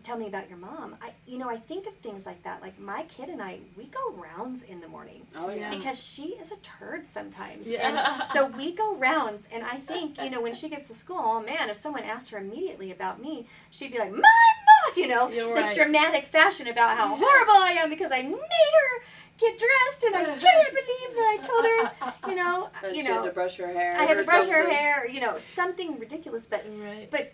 tell 0.05 0.19
me 0.19 0.27
about 0.29 0.49
your 0.49 0.59
mom, 0.59 0.97
I, 1.03 1.11
you 1.27 1.39
know, 1.39 1.49
I 1.49 1.57
think 1.57 1.87
of 1.87 1.95
things 1.97 2.27
like 2.27 2.43
that. 2.45 2.61
Like, 2.63 2.79
my 2.79 3.03
kid 3.05 3.29
and 3.31 3.41
I, 3.43 3.59
we 3.77 3.85
go 3.87 4.13
rounds 4.13 4.63
in 4.63 4.81
the 4.81 4.87
morning 4.89 5.27
oh 5.35 5.51
yeah. 5.51 5.71
Because 5.71 6.01
she 6.03 6.35
is 6.41 6.53
a 6.53 6.57
turd 6.57 7.07
sometimes. 7.07 7.67
Yeah. 7.67 8.19
And 8.21 8.29
so 8.29 8.47
we 8.47 8.73
go 8.73 8.95
rounds, 8.97 9.49
and 9.51 9.65
I 9.65 9.77
think, 9.77 10.23
you 10.23 10.31
know, 10.31 10.41
when 10.41 10.55
she 10.55 10.69
gets 10.69 10.87
to 10.89 10.95
school, 10.95 11.19
oh 11.21 11.43
man, 11.43 11.71
if 11.71 11.77
someone 11.79 12.03
asked 12.05 12.31
her 12.31 12.39
immediately 12.39 12.93
about 12.93 13.21
me, 13.21 13.47
she'd 13.71 13.93
be 13.93 13.99
like, 13.99 14.13
my 14.13 14.19
mom, 14.19 14.97
You 14.97 15.09
know, 15.09 15.29
You're 15.29 15.55
this 15.55 15.65
right. 15.65 15.77
dramatic 15.77 16.27
fashion 16.27 16.69
about 16.69 16.97
how 16.97 17.09
horrible 17.09 17.53
I 17.55 17.77
am 17.81 17.89
because 17.91 18.13
I 18.13 18.23
made 18.23 18.33
her 18.33 19.03
get 19.39 19.59
dressed 19.59 20.05
and 20.05 20.15
I 20.15 20.25
can't 20.39 20.41
believe 20.41 21.11
that 21.17 21.39
I 21.39 21.39
told 21.43 21.65
her, 21.65 22.31
you 22.31 22.37
know, 22.37 22.69
That 22.83 22.95
you 22.95 23.03
she 23.03 23.09
know, 23.09 23.15
had 23.23 23.25
to 23.25 23.33
brush 23.33 23.57
her 23.57 23.67
hair. 23.73 23.97
I 23.97 24.05
had 24.05 24.19
to 24.19 24.25
brush 24.25 24.49
her 24.49 24.71
hair, 24.71 25.09
you 25.09 25.21
know, 25.21 25.39
something 25.39 25.99
ridiculous, 25.99 26.47
but 26.47 26.65
Right. 26.79 27.09
but 27.11 27.33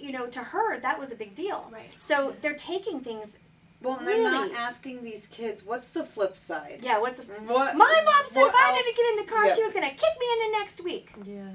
you 0.00 0.12
know, 0.12 0.26
to 0.28 0.40
her 0.40 0.78
that 0.80 0.98
was 0.98 1.12
a 1.12 1.16
big 1.16 1.34
deal. 1.34 1.68
Right. 1.72 1.90
So 1.98 2.34
they're 2.42 2.54
taking 2.54 3.00
things. 3.00 3.32
Well, 3.82 3.96
and 3.98 4.06
they're 4.06 4.22
not 4.22 4.50
asking 4.52 5.02
these 5.02 5.26
kids, 5.26 5.64
what's 5.64 5.88
the 5.88 6.04
flip 6.04 6.36
side? 6.36 6.80
Yeah, 6.82 6.98
what's 6.98 7.18
What? 7.20 7.76
my 7.76 8.02
mom 8.04 8.26
said 8.26 8.42
if 8.46 8.54
I 8.54 8.68
else? 8.68 8.76
didn't 8.78 8.96
get 8.96 9.10
in 9.12 9.16
the 9.24 9.32
car, 9.32 9.46
Yeah. 9.46 9.54
she 9.54 9.62
was 9.62 9.72
gonna 9.72 9.88
kick 9.90 10.14
me 10.20 10.26
into 10.32 10.58
next 10.58 10.80
week. 10.84 11.10
yeah. 11.24 11.48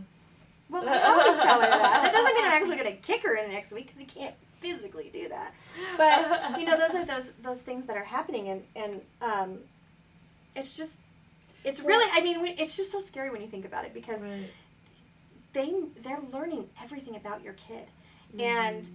Well, 0.67 0.89
I 0.89 1.01
always 1.03 1.35
tell 1.37 1.61
her 1.61 1.67
that. 1.69 2.01
That 2.03 2.11
doesn't 2.11 2.33
mean 2.33 2.45
I'm 2.45 2.51
actually 2.53 2.77
gonna 2.77 2.93
kick 2.93 3.21
her 3.21 3.35
in 3.35 3.51
next 3.51 3.71
week 3.71 3.85
because 3.85 4.01
you 4.01 4.07
can't 4.07 4.33
physically 4.59 5.11
do 5.13 5.29
that. 5.29 5.53
But 5.97 6.59
you 6.59 6.65
know, 6.65 6.75
those 6.77 6.95
are 6.95 7.05
those 7.05 7.33
those 7.43 7.61
things 7.61 7.85
that 7.85 7.95
are 7.97 8.03
happening, 8.03 8.49
and 8.49 8.63
and 8.75 9.01
um, 9.21 9.59
it's 10.55 10.75
just. 10.75 10.95
It's 11.63 11.79
really, 11.81 12.07
I 12.13 12.21
mean, 12.21 12.55
it's 12.59 12.75
just 12.77 12.91
so 12.91 12.99
scary 12.99 13.29
when 13.31 13.41
you 13.41 13.47
think 13.47 13.65
about 13.65 13.85
it 13.85 13.93
because 13.93 14.21
Right. 14.23 14.49
they 15.53 15.73
they're 16.01 16.21
learning 16.31 16.69
everything 16.81 17.15
about 17.15 17.43
your 17.43 17.53
kid, 17.53 17.85
and 18.39 18.89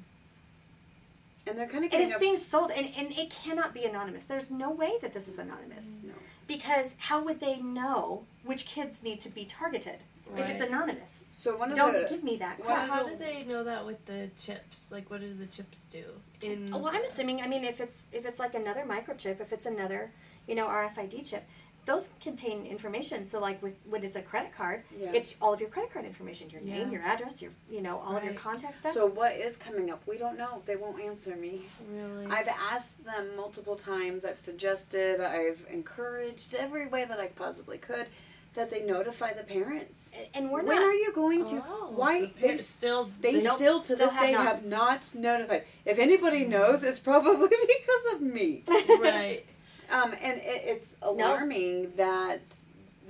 And 1.47 1.59
they're 1.59 1.67
kind 1.67 1.85
of 1.85 1.93
and 1.93 2.03
it's 2.03 2.15
a- 2.15 2.19
being 2.19 2.37
sold 2.37 2.71
and, 2.71 2.91
and 2.97 3.13
it 3.13 3.31
cannot 3.31 3.73
be 3.75 3.85
anonymous 3.85 4.25
there's 4.25 4.51
no 4.51 4.71
way 4.71 4.93
that 5.03 5.13
this 5.15 5.27
is 5.29 5.39
anonymous 5.39 5.99
No. 6.03 6.13
because 6.47 6.95
how 6.99 7.23
would 7.25 7.41
they 7.41 7.57
know 7.59 8.25
which 8.45 8.67
kids 8.67 9.03
need 9.03 9.21
to 9.23 9.29
be 9.31 9.45
targeted 9.45 10.01
if 10.37 10.49
it's 10.49 10.61
anonymous 10.61 11.25
So 11.35 11.57
one 11.57 11.71
of 11.73 11.77
don't 11.77 11.93
the 11.93 12.07
give 12.09 12.23
me 12.23 12.37
that 12.37 12.59
So 12.59 12.65
crap 12.65 12.83
of 12.85 12.89
how 12.89 13.03
the- 13.05 13.11
do 13.11 13.17
they 13.17 13.43
know 13.45 13.65
that 13.65 13.85
with 13.85 14.05
the 14.07 14.29
chips? 14.39 14.89
Like, 14.93 15.11
what 15.11 15.21
do 15.21 15.35
the 15.35 15.47
chips 15.47 15.79
do? 15.91 16.05
In 16.41 16.71
Oh, 16.73 16.79
well 16.79 16.93
i'm 16.95 17.03
assuming 17.05 17.41
i 17.43 17.49
mean 17.49 17.65
if 17.65 17.81
it's 17.81 18.07
if 18.13 18.25
it's 18.25 18.39
like 18.39 18.55
another 18.55 18.85
microchip 18.87 19.41
if 19.41 19.53
it's 19.53 19.67
another 19.67 20.13
you 20.47 20.55
know 20.55 20.67
rfid 20.69 21.29
chip 21.29 21.45
those 21.87 22.11
contain 22.21 22.67
information 22.67 23.25
so 23.25 23.41
like 23.41 23.61
with 23.63 23.75
when 23.89 24.05
it's 24.05 24.17
a 24.17 24.23
credit 24.23 24.55
card 24.55 24.83
Yeah. 24.97 25.13
it's 25.13 25.35
all 25.41 25.53
of 25.55 25.61
your 25.61 25.71
credit 25.71 25.93
card 25.93 26.05
information 26.05 26.51
your 26.51 26.61
name 26.61 26.93
your 26.93 27.03
address 27.03 27.41
your 27.43 27.53
you 27.71 27.81
know 27.81 27.99
all 27.99 28.17
of 28.17 28.23
your 28.25 28.35
contact 28.35 28.77
stuff 28.77 28.93
So 28.95 29.07
what 29.07 29.33
is 29.37 29.57
coming 29.57 29.91
up? 29.91 30.01
We 30.07 30.19
don't 30.19 30.37
know. 30.39 30.63
They 30.67 30.77
won't 30.77 31.01
answer 31.03 31.35
me. 31.37 31.63
really. 31.91 32.27
I've 32.27 32.49
asked 32.49 33.05
them 33.05 33.35
multiple 33.37 33.77
times. 33.77 34.25
I've 34.25 34.39
suggested. 34.39 35.21
I've 35.21 35.65
encouraged 35.71 36.55
every 36.55 36.87
way 36.87 37.05
that 37.05 37.19
I 37.19 37.29
possibly 37.29 37.79
could 37.79 38.07
that 38.55 38.69
they 38.71 38.83
notify 38.83 39.33
the 39.33 39.45
parents. 39.45 40.11
and 40.35 40.51
we're 40.51 40.63
when 40.65 40.77
not 40.77 40.85
are 40.85 40.93
you 40.93 41.13
going 41.15 41.45
to? 41.47 41.63
Oh, 41.67 41.93
Why 41.95 42.33
the 42.41 42.49
they 42.49 42.57
still 42.59 43.11
they 43.21 43.41
Nope, 43.43 43.57
still 43.57 43.81
to 43.81 43.85
still 43.95 43.97
this 43.97 44.13
have 44.13 44.23
day 44.27 44.33
not. 44.33 44.45
have 44.47 44.65
not 44.65 45.15
notified. 45.15 45.65
If 45.85 45.99
anybody 45.99 46.45
knows, 46.47 46.83
it's 46.83 46.99
probably 46.99 47.49
because 47.75 48.15
of 48.15 48.21
me. 48.21 48.65
right. 49.01 49.45
Um, 49.91 50.13
and 50.23 50.39
it, 50.39 50.63
it's 50.65 50.97
alarming 51.03 51.93
that 51.97 52.43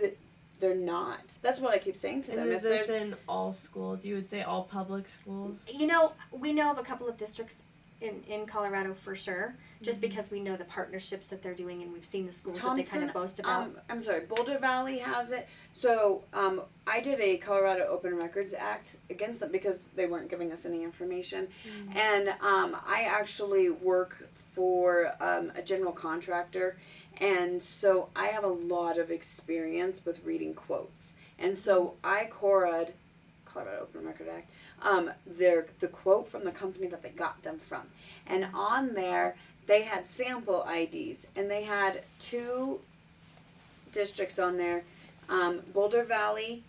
that 0.00 0.16
they're 0.60 0.74
not. 0.74 1.36
That's 1.42 1.60
what 1.60 1.72
I 1.74 1.78
keep 1.78 1.96
saying 1.96 2.22
to 2.22 2.32
And 2.32 2.40
them. 2.40 2.48
is 2.52 2.56
If 2.58 2.62
this 2.62 2.86
there's 2.88 3.02
in 3.02 3.16
all 3.28 3.52
schools? 3.52 4.04
You 4.04 4.16
would 4.16 4.28
say 4.30 4.42
all 4.42 4.64
public 4.64 5.08
schools? 5.08 5.58
You 5.68 5.86
know, 5.86 6.12
we 6.30 6.52
know 6.52 6.70
of 6.70 6.78
a 6.78 6.82
couple 6.82 7.08
of 7.08 7.16
districts 7.16 7.62
in, 8.00 8.22
in 8.28 8.46
Colorado 8.46 8.94
for 8.94 9.14
sure, 9.14 9.54
just 9.82 10.00
because 10.00 10.30
we 10.30 10.40
know 10.40 10.56
the 10.56 10.64
partnerships 10.64 11.26
that 11.26 11.42
they're 11.42 11.54
doing 11.54 11.82
and 11.82 11.92
we've 11.92 12.04
seen 12.04 12.26
the 12.26 12.32
schools 12.32 12.58
that 12.60 12.76
they 12.76 12.82
kind 12.82 13.04
of 13.04 13.12
boast 13.12 13.38
about. 13.40 13.62
Um, 13.62 13.76
I'm 13.90 14.00
sorry, 14.00 14.20
Boulder 14.20 14.58
Valley 14.58 14.98
has 14.98 15.32
it. 15.32 15.46
So 15.74 16.24
um, 16.32 16.62
I 16.86 17.00
did 17.00 17.20
a 17.20 17.36
Colorado 17.36 17.86
Open 17.88 18.16
Records 18.16 18.54
Act 18.54 18.96
against 19.10 19.40
them 19.40 19.52
because 19.52 19.88
they 19.96 20.06
weren't 20.06 20.30
giving 20.30 20.50
us 20.50 20.64
any 20.64 20.82
information, 20.82 21.48
and 21.94 22.28
um, 22.40 22.76
I 22.86 23.02
actually 23.08 23.68
work 23.70 24.26
for 24.52 25.14
um, 25.20 25.52
a 25.56 25.62
general 25.62 25.92
contractor, 25.92 26.76
and 27.18 27.62
so 27.62 28.08
I 28.16 28.26
have 28.28 28.44
a 28.44 28.48
lot 28.48 28.98
of 28.98 29.10
experience 29.10 30.04
with 30.04 30.24
reading 30.24 30.54
quotes, 30.54 31.14
and 31.38 31.56
so 31.56 31.94
I 32.02 32.24
Cora'd 32.24 32.92
Colorado 33.44 33.82
Open 33.82 34.06
Record 34.06 34.28
Act. 34.28 34.50
Um, 34.82 35.10
their 35.26 35.66
the 35.80 35.88
quote 35.88 36.30
from 36.30 36.44
the 36.44 36.50
company 36.50 36.86
that 36.86 37.02
they 37.02 37.10
got 37.10 37.42
them 37.42 37.58
from, 37.58 37.82
and 38.26 38.46
on 38.54 38.94
there 38.94 39.36
they 39.66 39.82
had 39.82 40.06
sample 40.06 40.66
IDs, 40.68 41.26
and 41.36 41.50
they 41.50 41.62
had 41.62 42.02
two 42.18 42.80
districts 43.92 44.38
on 44.38 44.56
there, 44.56 44.82
um, 45.28 45.60
Boulder 45.72 46.02
Valley, 46.02 46.62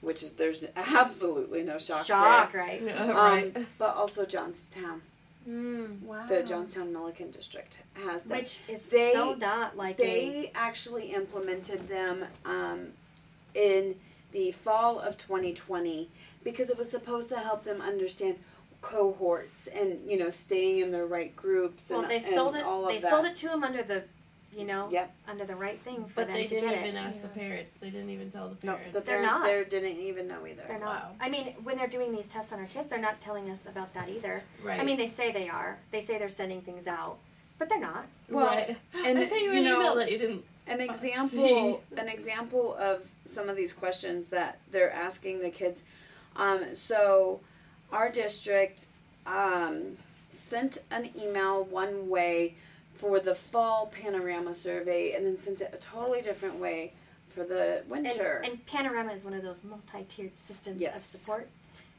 which 0.00 0.22
is 0.22 0.32
there's 0.32 0.64
absolutely 0.76 1.62
no 1.62 1.78
shock, 1.78 2.06
Shock, 2.06 2.52
there, 2.52 2.60
right? 2.62 2.98
Um, 2.98 3.10
right. 3.16 3.66
but 3.78 3.94
also 3.94 4.24
Johnstown, 4.24 5.02
Mm. 5.48 6.00
Wow. 6.02 6.26
the 6.26 6.42
Johnstown 6.42 6.92
Milliken 6.92 7.30
district 7.30 7.78
has 7.94 8.22
them. 8.22 8.38
Which 8.38 8.60
is 8.68 8.88
They- 8.88 9.12
so 9.12 9.34
not 9.34 9.76
like 9.76 10.00
a. 10.00 10.02
They 10.02 10.52
actually 10.54 11.12
implemented 11.12 11.88
them 11.88 12.24
um, 12.44 12.88
in 13.54 13.96
the 14.32 14.52
fall 14.52 14.98
of 15.00 15.16
2020 15.18 16.08
because 16.42 16.70
it 16.70 16.78
was 16.78 16.90
supposed 16.90 17.28
to 17.28 17.38
help 17.38 17.64
them 17.64 17.80
understand 17.80 18.38
cohorts 18.80 19.66
and 19.68 19.98
you 20.10 20.18
know 20.18 20.28
staying 20.28 20.80
in 20.80 20.90
the 20.90 21.04
right 21.04 21.34
groups 21.34 21.88
Well, 21.88 22.02
and, 22.02 22.10
they 22.10 22.18
sold 22.18 22.54
it. 22.54 22.64
all 22.64 22.82
of 22.84 22.88
They 22.90 22.98
that. 22.98 23.10
sold 23.10 23.24
it 23.24 23.34
to 23.36 23.48
them 23.48 23.64
under 23.64 23.82
the 23.82 24.04
you 24.56 24.64
know, 24.64 24.88
Yep. 24.90 25.12
under 25.28 25.44
the 25.44 25.56
right 25.56 25.80
thing 25.80 26.04
for 26.06 26.14
But 26.16 26.26
them 26.28 26.36
they 26.36 26.46
didn't 26.46 26.70
even 26.72 26.96
it. 26.96 26.98
ask 26.98 27.20
the 27.22 27.28
parents. 27.28 27.76
They 27.80 27.90
didn't 27.90 28.10
even 28.10 28.30
tell 28.30 28.48
the 28.48 28.54
parents. 28.56 28.64
No, 28.64 28.72
parents. 28.74 28.92
the 28.94 29.00
They're 29.00 29.16
parents 29.18 29.34
not. 29.34 29.44
there 29.46 29.64
didn't 29.64 29.98
even 30.00 30.28
know 30.28 30.46
either. 30.46 30.62
They're 30.66 30.78
not. 30.78 31.04
Wow. 31.04 31.12
I 31.20 31.28
mean, 31.28 31.54
when 31.64 31.76
they're 31.76 31.86
doing 31.88 32.12
these 32.12 32.28
tests 32.28 32.52
on 32.52 32.58
our 32.60 32.66
kids, 32.66 32.88
they're 32.88 32.98
not 33.00 33.20
telling 33.20 33.50
us 33.50 33.66
about 33.66 33.92
that 33.94 34.08
either. 34.08 34.42
right. 34.62 34.80
I 34.80 34.84
mean, 34.84 34.96
they 34.96 35.06
say 35.06 35.32
they 35.32 35.48
are. 35.48 35.78
They 35.90 36.00
say 36.00 36.18
they're 36.18 36.28
sending 36.28 36.60
things 36.62 36.86
out, 36.86 37.18
but 37.58 37.68
they're 37.68 37.80
not. 37.80 38.06
Well, 38.28 38.46
right. 38.46 38.76
and, 39.04 39.18
I 39.18 39.24
sent 39.26 39.42
you 39.42 39.52
you 39.52 39.58
an 39.58 39.64
know, 39.64 39.80
email 39.80 39.94
that 39.96 40.10
you 40.12 40.18
didn't. 40.18 40.44
An 40.66 40.80
example, 40.90 41.82
an 41.96 42.08
example 42.08 42.74
of 42.78 43.02
some 43.26 43.48
of 43.48 43.56
these 43.56 43.72
questions 43.72 44.26
that 44.26 44.58
they're 44.70 44.92
asking 44.92 45.40
the 45.40 45.50
kids. 45.50 45.82
Um, 46.36 46.74
so, 46.74 47.40
our 47.92 48.10
district 48.10 48.86
um, 49.26 49.98
sent 50.32 50.78
an 50.90 51.10
email 51.20 51.62
one 51.64 52.08
way 52.08 52.54
for 53.04 53.20
the 53.20 53.34
fall 53.34 53.86
panorama 53.88 54.54
survey, 54.54 55.12
and 55.12 55.26
then 55.26 55.36
sent 55.36 55.60
it 55.60 55.70
a 55.74 55.76
totally 55.76 56.22
different 56.22 56.58
way 56.58 56.90
for 57.34 57.44
the 57.44 57.82
winter. 57.86 58.40
and 58.46 58.64
Panorama 58.64 59.12
is 59.12 59.26
one 59.26 59.34
of 59.34 59.42
those 59.42 59.62
multi-tiered 59.62 60.38
systems 60.38 60.76
of 60.76 60.80
Yes. 60.80 61.06
support. 61.06 61.50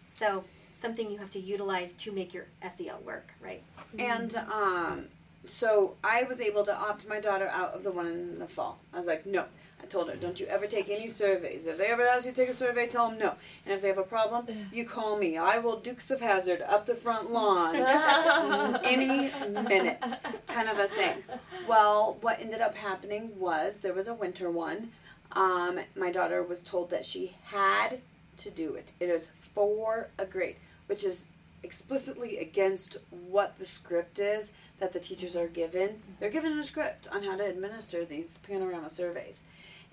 So 0.10 0.46
something 0.74 1.12
you 1.12 1.20
have 1.20 1.30
to 1.32 1.40
utilize 1.40 1.94
to 1.94 2.12
make 2.12 2.34
your 2.34 2.46
SEL 2.68 3.00
work, 3.06 3.28
right? 3.40 3.62
And 4.00 4.36
um, 4.52 5.06
so 5.44 5.96
I 6.04 6.24
was 6.24 6.42
able 6.42 6.64
to 6.66 6.76
opt 6.76 7.08
my 7.08 7.20
daughter 7.20 7.48
out 7.50 7.76
of 7.76 7.84
the 7.84 7.92
one 7.92 8.08
in 8.08 8.40
the 8.40 8.48
fall. 8.48 8.80
I 8.92 8.98
was 8.98 9.06
like, 9.06 9.28
no. 9.28 9.46
I 9.86 9.88
told 9.88 10.10
her, 10.10 10.16
don't 10.16 10.40
you 10.40 10.48
ever 10.48 10.66
take 10.66 10.90
any 10.90 11.08
surveys. 11.08 11.68
If 11.68 11.78
they 11.78 11.86
ever 11.86 12.02
ask 12.02 12.26
you 12.26 12.32
to 12.32 12.36
take 12.42 12.50
a 12.50 12.56
survey, 12.56 12.88
tell 12.88 13.10
them 13.10 13.20
no. 13.20 13.36
And 13.66 13.74
if 13.76 13.84
they 13.84 13.88
have 13.90 14.00
a 14.00 14.04
problem, 14.04 14.48
you 14.74 14.84
call 14.84 15.16
me. 15.16 15.38
I 15.38 15.60
will 15.60 15.80
Dukes 15.80 16.10
of 16.10 16.22
Hazzard 16.22 16.64
up 16.64 16.88
the 16.88 16.96
front 16.96 17.32
lawn 17.32 17.76
any 18.84 19.32
minute, 19.48 20.04
kind 20.48 20.70
of 20.70 20.80
a 20.80 20.88
thing. 20.88 21.24
Well, 21.68 22.18
what 22.22 22.40
ended 22.40 22.62
up 22.62 22.76
happening 22.76 23.40
was 23.40 23.78
there 23.78 23.94
was 23.94 24.08
a 24.08 24.16
winter 24.16 24.50
one. 24.50 24.90
Um, 25.34 25.80
my 25.96 26.12
daughter 26.12 26.42
was 26.42 26.62
told 26.62 26.90
that 26.90 27.06
she 27.06 27.36
had 27.44 28.00
to 28.38 28.50
do 28.50 28.74
it. 28.74 28.94
It 29.00 29.10
is 29.10 29.30
for 29.54 30.10
a 30.18 30.26
grade, 30.26 30.56
which 30.88 31.04
is 31.04 31.28
explicitly 31.62 32.40
against 32.40 32.98
what 33.10 33.60
the 33.60 33.68
script 33.68 34.18
is 34.18 34.52
that 34.80 34.94
the 34.94 35.00
teachers 35.00 35.36
are 35.36 35.48
given. 35.48 36.02
They're 36.20 36.32
given 36.32 36.58
a 36.58 36.64
script 36.64 37.08
on 37.12 37.22
how 37.22 37.38
to 37.38 37.46
administer 37.46 38.04
these 38.04 38.40
panorama 38.40 38.90
surveys. 38.90 39.44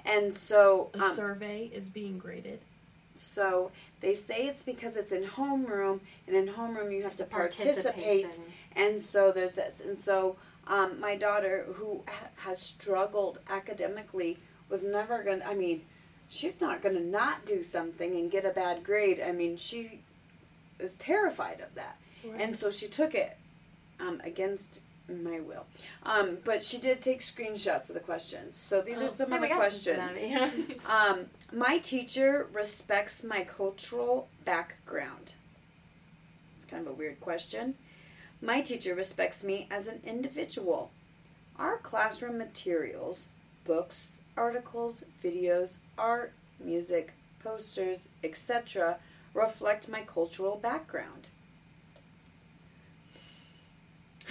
And 0.04 0.32
so, 0.34 0.90
A 0.94 1.04
um, 1.04 1.16
survey 1.16 1.70
is 1.72 1.84
being 1.84 2.18
graded. 2.18 2.60
so 3.16 3.70
they 4.00 4.14
say 4.14 4.46
it's 4.48 4.64
because 4.64 4.96
it's 4.96 5.12
in 5.12 5.22
homeroom, 5.24 6.00
and 6.26 6.34
in 6.34 6.48
homeroom 6.48 6.92
you 6.94 7.02
have 7.04 7.16
to 7.16 7.24
participate. 7.24 8.38
And 8.74 9.00
so 9.00 9.30
there's 9.30 9.52
this. 9.52 9.80
And 9.80 9.96
so 9.98 10.36
um, 10.66 10.98
my 10.98 11.14
daughter, 11.14 11.66
who 11.74 12.02
ha- 12.08 12.28
has 12.36 12.60
struggled 12.60 13.38
academically, 13.48 14.38
was 14.68 14.82
never 14.82 15.22
going 15.22 15.40
to, 15.40 15.46
I 15.48 15.54
mean, 15.54 15.82
she's 16.28 16.60
not 16.60 16.82
going 16.82 16.96
to 16.96 17.00
not 17.02 17.46
do 17.46 17.62
something 17.62 18.16
and 18.16 18.28
get 18.30 18.44
a 18.44 18.50
bad 18.50 18.82
grade. 18.82 19.20
I 19.24 19.30
mean, 19.30 19.56
she 19.56 20.00
is 20.80 20.96
terrified 20.96 21.60
of 21.60 21.74
that. 21.76 21.96
And 22.38 22.54
so 22.56 22.70
she 22.70 22.88
took 22.88 23.14
it 23.14 23.36
um, 24.00 24.20
against 24.24 24.80
my 25.08 25.40
will. 25.40 25.66
Um, 26.04 26.38
but 26.44 26.64
she 26.64 26.78
did 26.78 27.02
take 27.02 27.20
screenshots 27.20 27.88
of 27.88 27.94
the 27.94 28.00
questions. 28.00 28.56
So 28.56 28.80
these 28.80 29.00
Oh, 29.00 29.06
are 29.06 29.08
some 29.08 29.32
of 29.32 29.40
the 29.40 29.48
questions. 29.48 30.18
Um, 30.86 31.26
my 31.52 31.78
teacher 31.78 32.48
respects 32.52 33.22
my 33.22 33.44
cultural 33.44 34.28
background. 34.44 35.34
It's 36.56 36.64
kind 36.64 36.86
of 36.86 36.92
a 36.92 36.96
weird 36.96 37.20
question. 37.20 37.74
My 38.40 38.60
teacher 38.60 38.94
respects 38.94 39.44
me 39.44 39.66
as 39.70 39.86
an 39.86 40.00
individual. 40.04 40.90
Our 41.58 41.76
classroom 41.78 42.38
materials, 42.38 43.28
books, 43.64 44.18
articles, 44.36 45.04
videos, 45.22 45.78
art, 45.98 46.32
music, 46.58 47.12
posters, 47.42 48.08
etc., 48.24 48.96
reflect 49.34 49.88
my 49.88 50.00
cultural 50.02 50.56
background. 50.56 51.28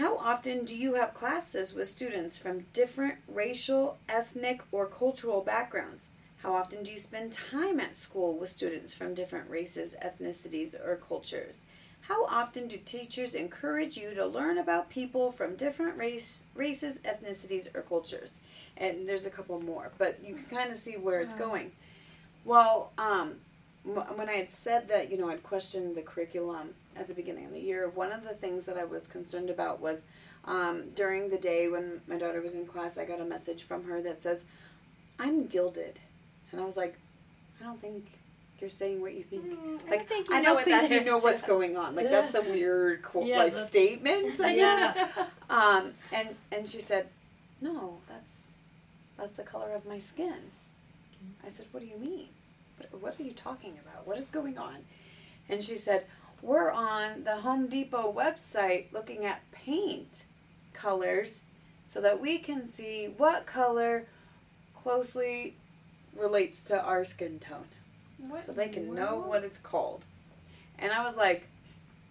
How 0.02 0.18
often 0.18 0.66
do 0.66 0.76
you 0.76 0.96
have 0.96 1.14
classes 1.14 1.76
with 1.76 1.88
students 1.88 2.36
from 2.36 2.66
different 2.74 3.20
racial, 3.28 4.00
ethnic, 4.10 4.64
or 4.72 4.88
cultural 4.88 5.42
backgrounds? 5.42 6.10
How 6.38 6.56
often 6.56 6.82
do 6.82 6.92
you 6.92 6.98
spend 6.98 7.34
time 7.34 7.80
at 7.80 7.96
school 7.96 8.36
with 8.36 8.50
students 8.50 8.96
from 8.96 9.14
different 9.14 9.48
races, 9.48 9.96
ethnicities, 10.02 10.74
or 10.74 10.96
cultures? 10.96 11.68
How 12.02 12.26
often 12.26 12.68
do 12.68 12.78
teachers 12.78 13.36
encourage 13.36 13.96
you 13.96 14.16
to 14.16 14.26
learn 14.26 14.58
about 14.58 14.90
people 14.90 15.32
from 15.32 15.56
different 15.56 16.00
race, 16.00 16.46
races, 16.56 16.98
ethnicities, 17.06 17.68
or 17.76 17.84
cultures? 17.84 18.40
And 18.78 19.08
there's 19.08 19.28
a 19.28 19.30
couple 19.30 19.62
more, 19.62 19.92
but 20.00 20.18
you 20.26 20.34
can 20.34 20.46
kind 20.46 20.72
of 20.72 20.78
see 20.78 20.98
where 20.98 21.22
it's 21.22 21.36
going. 21.36 21.74
Well, 22.44 22.92
um, 22.98 23.36
when 23.84 24.30
I 24.30 24.34
had 24.34 24.50
said 24.50 24.88
that, 24.88 25.12
you 25.12 25.20
know, 25.20 25.30
I'd 25.30 25.44
questioned 25.44 25.96
the 25.96 26.02
curriculum 26.02 26.74
at 26.96 27.08
the 27.08 27.14
beginning 27.14 27.46
of 27.46 27.52
the 27.52 27.60
year, 27.60 27.90
one 27.90 28.12
of 28.12 28.24
the 28.24 28.34
things 28.34 28.66
that 28.66 28.78
I 28.78 28.84
was 28.84 29.08
concerned 29.08 29.50
about 29.50 29.80
was 29.80 30.06
um, 30.46 30.90
during 30.96 31.30
the 31.30 31.38
day 31.38 31.68
when 31.68 32.02
my 32.08 32.18
daughter 32.18 32.42
was 32.42 32.54
in 32.54 32.66
class, 32.66 32.98
I 32.98 33.06
got 33.06 33.20
a 33.22 33.26
message 33.26 33.64
from 33.64 33.86
her 33.86 34.02
that 34.02 34.22
says, 34.22 34.44
I'm 35.20 35.48
gilded. 35.48 36.00
And 36.52 36.60
I 36.60 36.66
was 36.66 36.78
like, 36.78 36.96
I 37.62 37.64
don't 37.66 37.80
think 37.80 38.06
you're 38.60 38.70
saying 38.70 39.02
what 39.02 39.14
you 39.14 39.24
think. 39.24 39.44
Mm, 39.46 39.90
Like, 39.90 40.02
I 40.02 40.04
think 40.04 40.30
you 40.30 40.36
I 40.36 40.42
know 40.42 40.56
don't 40.56 40.64
think 40.66 40.90
that 40.90 40.92
you 40.92 41.04
know 41.04 41.18
what's 41.18 41.42
going 41.42 41.78
on. 41.78 41.96
Like, 41.96 42.10
that's 42.10 42.36
a 42.36 42.42
weird 42.42 43.02
quote, 43.04 43.26
Yeah, 43.26 43.38
like 43.40 43.56
statement, 43.56 44.40
I 44.40 44.56
guess. 44.56 44.98
Yeah. 44.98 45.26
Um, 45.50 45.92
and 46.12 46.36
and 46.52 46.68
she 46.68 46.80
said, 46.80 47.08
"No, 47.60 47.98
that's 48.08 48.58
that's 49.18 49.32
the 49.32 49.44
color 49.44 49.72
of 49.74 49.86
my 49.88 49.98
skin." 50.00 50.36
I 51.46 51.50
said, 51.50 51.66
"What 51.72 51.82
do 51.82 51.88
you 51.88 51.98
mean? 51.98 52.28
What, 52.78 53.02
what 53.02 53.20
are 53.20 53.24
you 53.24 53.34
talking 53.34 53.80
about? 53.84 54.06
What 54.06 54.18
is 54.20 54.28
going 54.30 54.58
on?" 54.58 54.78
And 55.50 55.64
she 55.64 55.76
said, 55.76 56.06
"We're 56.42 56.72
on 56.72 57.24
the 57.24 57.38
Home 57.38 57.68
Depot 57.68 58.12
website 58.12 58.92
looking 58.92 59.26
at 59.26 59.50
paint 59.52 60.26
colors 60.74 61.42
so 61.86 62.02
that 62.02 62.20
we 62.22 62.38
can 62.40 62.66
see 62.68 63.08
what 63.18 63.46
color 63.46 64.08
closely 64.76 65.56
relates 66.16 66.64
to 66.66 66.82
our 66.82 67.04
skin 67.06 67.40
tone, 67.40 67.66
What 68.18 68.44
so 68.46 68.52
they 68.52 68.70
can 68.70 68.90
the 68.94 68.96
know 69.02 69.18
what 69.20 69.44
it's 69.44 69.58
called." 69.58 70.06
And 70.80 70.92
I 70.92 71.04
was 71.04 71.18
like, 71.18 71.48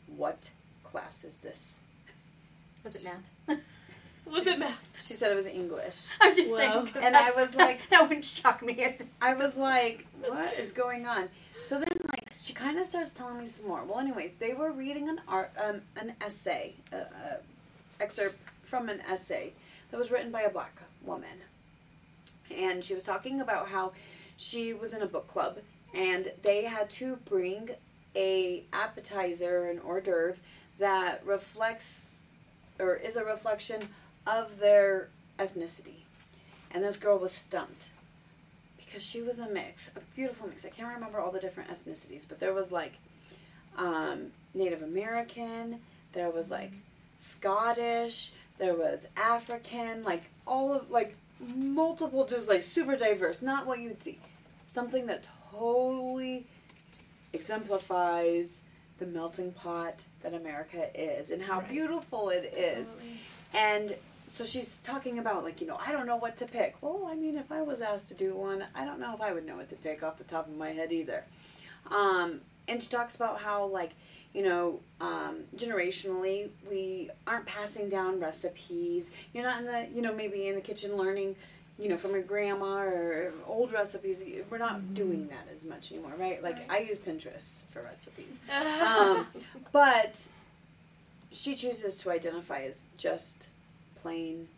"What 0.06 0.50
class 0.84 1.24
is 1.24 1.38
this?" 1.38 1.80
Was 2.84 2.96
it 2.96 3.04
math? 3.04 3.60
Was 4.26 4.46
it 4.46 4.58
math? 4.60 4.78
She 5.04 5.14
said 5.14 5.32
it 5.32 5.34
was 5.34 5.46
English. 5.46 6.06
I'm 6.20 6.36
just 6.36 6.52
Wow. 6.52 6.56
saying. 6.56 6.86
'cause 6.88 7.02
And 7.02 7.16
I 7.16 7.30
was 7.32 7.54
like- 7.56 7.88
that 7.90 8.02
wouldn't 8.02 8.24
shock 8.24 8.62
me. 8.62 8.96
I 9.20 9.34
was 9.34 9.56
like, 9.56 10.06
what 10.20 10.54
is 10.54 10.70
going 10.72 11.04
on? 11.06 11.28
So 11.64 11.78
then, 11.80 11.88
like, 12.04 12.09
she 12.40 12.54
kind 12.54 12.78
of 12.78 12.86
starts 12.86 13.12
telling 13.12 13.38
me 13.38 13.46
some 13.46 13.68
more. 13.68 13.84
Well, 13.84 13.98
anyways, 13.98 14.32
they 14.38 14.54
were 14.54 14.72
reading 14.72 15.08
an 15.08 15.20
art, 15.28 15.52
um, 15.62 15.82
an 15.96 16.14
essay, 16.20 16.74
uh, 16.92 16.96
uh, 16.96 17.36
excerpt 18.00 18.38
from 18.62 18.88
an 18.88 19.00
essay 19.02 19.52
that 19.90 19.98
was 19.98 20.10
written 20.10 20.30
by 20.30 20.42
a 20.42 20.50
black 20.50 20.80
woman, 21.04 21.42
and 22.54 22.82
she 22.82 22.94
was 22.94 23.04
talking 23.04 23.40
about 23.40 23.68
how 23.68 23.92
she 24.36 24.72
was 24.72 24.94
in 24.94 25.02
a 25.02 25.06
book 25.06 25.28
club 25.28 25.58
and 25.92 26.32
they 26.42 26.64
had 26.64 26.88
to 26.88 27.16
bring 27.16 27.70
a 28.16 28.64
appetizer, 28.72 29.66
an 29.66 29.78
hors 29.80 30.00
d'oeuvre 30.00 30.36
that 30.78 31.24
reflects 31.26 32.20
or 32.78 32.94
is 32.94 33.16
a 33.16 33.24
reflection 33.24 33.80
of 34.26 34.58
their 34.58 35.08
ethnicity. 35.38 36.04
And 36.70 36.82
this 36.82 36.96
girl 36.96 37.18
was 37.18 37.32
stumped 37.32 37.90
because 38.90 39.04
she 39.04 39.22
was 39.22 39.38
a 39.38 39.48
mix, 39.48 39.90
a 39.96 40.00
beautiful 40.16 40.48
mix. 40.48 40.64
I 40.66 40.70
can't 40.70 40.92
remember 40.92 41.20
all 41.20 41.30
the 41.30 41.38
different 41.38 41.70
ethnicities, 41.70 42.26
but 42.28 42.40
there 42.40 42.52
was 42.52 42.72
like 42.72 42.94
um, 43.78 44.32
Native 44.52 44.82
American, 44.82 45.80
there 46.12 46.28
was 46.30 46.50
like 46.50 46.72
Scottish, 47.16 48.32
there 48.58 48.74
was 48.74 49.06
African, 49.16 50.02
like 50.02 50.24
all 50.46 50.72
of 50.72 50.90
like 50.90 51.16
multiple, 51.54 52.26
just 52.26 52.48
like 52.48 52.62
super 52.64 52.96
diverse. 52.96 53.42
Not 53.42 53.66
what 53.66 53.78
you 53.78 53.88
would 53.88 54.02
see. 54.02 54.18
Something 54.72 55.06
that 55.06 55.26
totally 55.52 56.46
exemplifies 57.32 58.62
the 58.98 59.06
melting 59.06 59.52
pot 59.52 60.04
that 60.22 60.34
America 60.34 60.90
is 61.00 61.30
and 61.30 61.40
how 61.42 61.60
Right. 61.60 61.70
beautiful 61.70 62.28
it 62.30 62.52
is. 62.56 62.88
Absolutely. 62.88 63.18
And 63.54 63.94
so 64.30 64.44
she's 64.44 64.78
talking 64.78 65.18
about 65.18 65.42
like, 65.44 65.60
you 65.60 65.66
know, 65.66 65.78
I 65.84 65.92
don't 65.92 66.06
know 66.06 66.16
what 66.16 66.36
to 66.38 66.46
pick. 66.46 66.76
Well, 66.80 67.08
I 67.10 67.14
mean, 67.14 67.36
if 67.36 67.50
I 67.50 67.62
was 67.62 67.80
asked 67.82 68.08
to 68.08 68.14
do 68.14 68.34
one, 68.34 68.64
I 68.74 68.84
don't 68.84 69.00
know 69.00 69.12
if 69.14 69.20
I 69.20 69.32
would 69.32 69.44
know 69.44 69.56
what 69.56 69.68
to 69.70 69.76
pick 69.76 70.02
off 70.02 70.18
the 70.18 70.24
top 70.24 70.46
of 70.46 70.56
my 70.56 70.70
head 70.70 70.92
either. 70.92 71.24
Um, 71.90 72.40
and 72.68 72.82
she 72.82 72.88
talks 72.88 73.16
about 73.16 73.40
how 73.40 73.66
like, 73.66 73.90
you 74.32 74.44
know, 74.44 74.80
um, 75.00 75.40
generationally 75.56 76.48
we 76.70 77.10
aren't 77.26 77.46
passing 77.46 77.88
down 77.88 78.20
recipes. 78.20 79.10
You're 79.34 79.44
not 79.44 79.58
in 79.60 79.66
the, 79.66 79.88
you 79.92 80.00
know, 80.00 80.14
maybe 80.14 80.46
in 80.46 80.54
the 80.54 80.60
kitchen 80.60 80.96
learning, 80.96 81.34
you 81.78 81.88
know, 81.88 81.96
from 81.96 82.12
your 82.12 82.22
grandma 82.22 82.82
or 82.82 83.32
old 83.48 83.72
recipes. 83.72 84.22
We're 84.48 84.58
not 84.58 84.94
doing 84.94 85.26
that 85.28 85.48
as 85.52 85.64
much 85.64 85.90
anymore, 85.90 86.12
right? 86.16 86.40
Like 86.42 86.56
Right. 86.56 86.70
I 86.70 86.78
use 86.78 86.98
Pinterest 86.98 87.50
for 87.70 87.82
recipes. 87.82 88.38
Um, 88.80 89.26
but 89.72 90.28
she 91.32 91.56
chooses 91.56 91.96
to 91.98 92.10
identify 92.10 92.60
as 92.62 92.84
just 92.96 93.48
plain 94.02 94.48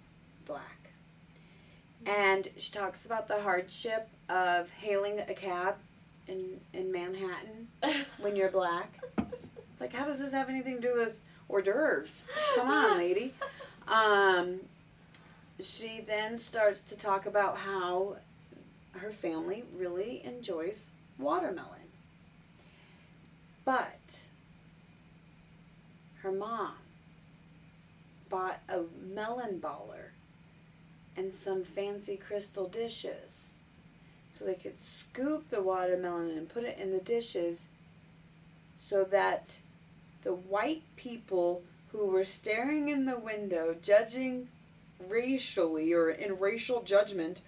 black. 0.47 0.91
and 2.07 2.49
she 2.57 2.73
talks 2.73 3.07
about 3.07 3.29
the 3.29 3.41
hardship 3.43 4.09
of 4.29 4.71
hailing 4.71 5.21
a 5.21 5.35
cab 5.35 5.77
in 6.29 6.61
in 6.73 6.91
Manhattan 6.93 7.69
when 8.19 8.37
you're 8.37 8.51
black. 8.51 8.99
Like, 9.81 9.93
how 9.93 10.05
does 10.05 10.21
this 10.21 10.33
have 10.33 10.49
anything 10.49 10.77
to 10.77 10.81
do 10.81 10.95
with 10.97 11.19
hors 11.49 11.63
d'oeuvres? 11.63 12.27
Come 12.55 12.69
on, 12.69 12.99
lady. 13.07 13.35
Um, 13.89 14.61
she 15.61 16.01
then 16.01 16.39
starts 16.39 16.83
to 16.85 16.97
talk 16.97 17.27
about 17.27 17.59
how 17.59 18.17
her 18.93 19.11
family 19.11 19.65
really 19.77 20.23
enjoys 20.25 20.93
watermelon. 21.19 21.91
But 23.65 24.27
her 26.23 26.33
mom 26.33 26.75
bought 28.33 28.61
a 28.67 28.81
melon 29.15 29.61
baller 29.61 30.13
and 31.17 31.33
some 31.33 31.63
fancy 31.63 32.17
crystal 32.17 32.67
dishes. 32.67 33.53
So 34.33 34.47
they 34.47 34.55
could 34.55 34.81
scoop 34.81 35.51
the 35.51 35.63
watermelon 35.63 36.31
and 36.31 36.49
put 36.49 36.65
it 36.65 36.79
in 36.79 36.93
the 36.93 36.99
dishes 36.99 37.69
so 38.75 39.05
that 39.05 39.59
the 40.25 40.33
white 40.33 40.83
people 40.97 41.63
who 41.93 42.07
were 42.07 42.25
staring 42.25 42.89
in 42.89 43.05
the 43.05 43.19
window 43.19 43.77
judging 43.83 44.49
racially 45.09 45.93
or 45.93 46.09
in 46.09 46.39
racial 46.39 46.83
judgment 46.83 47.43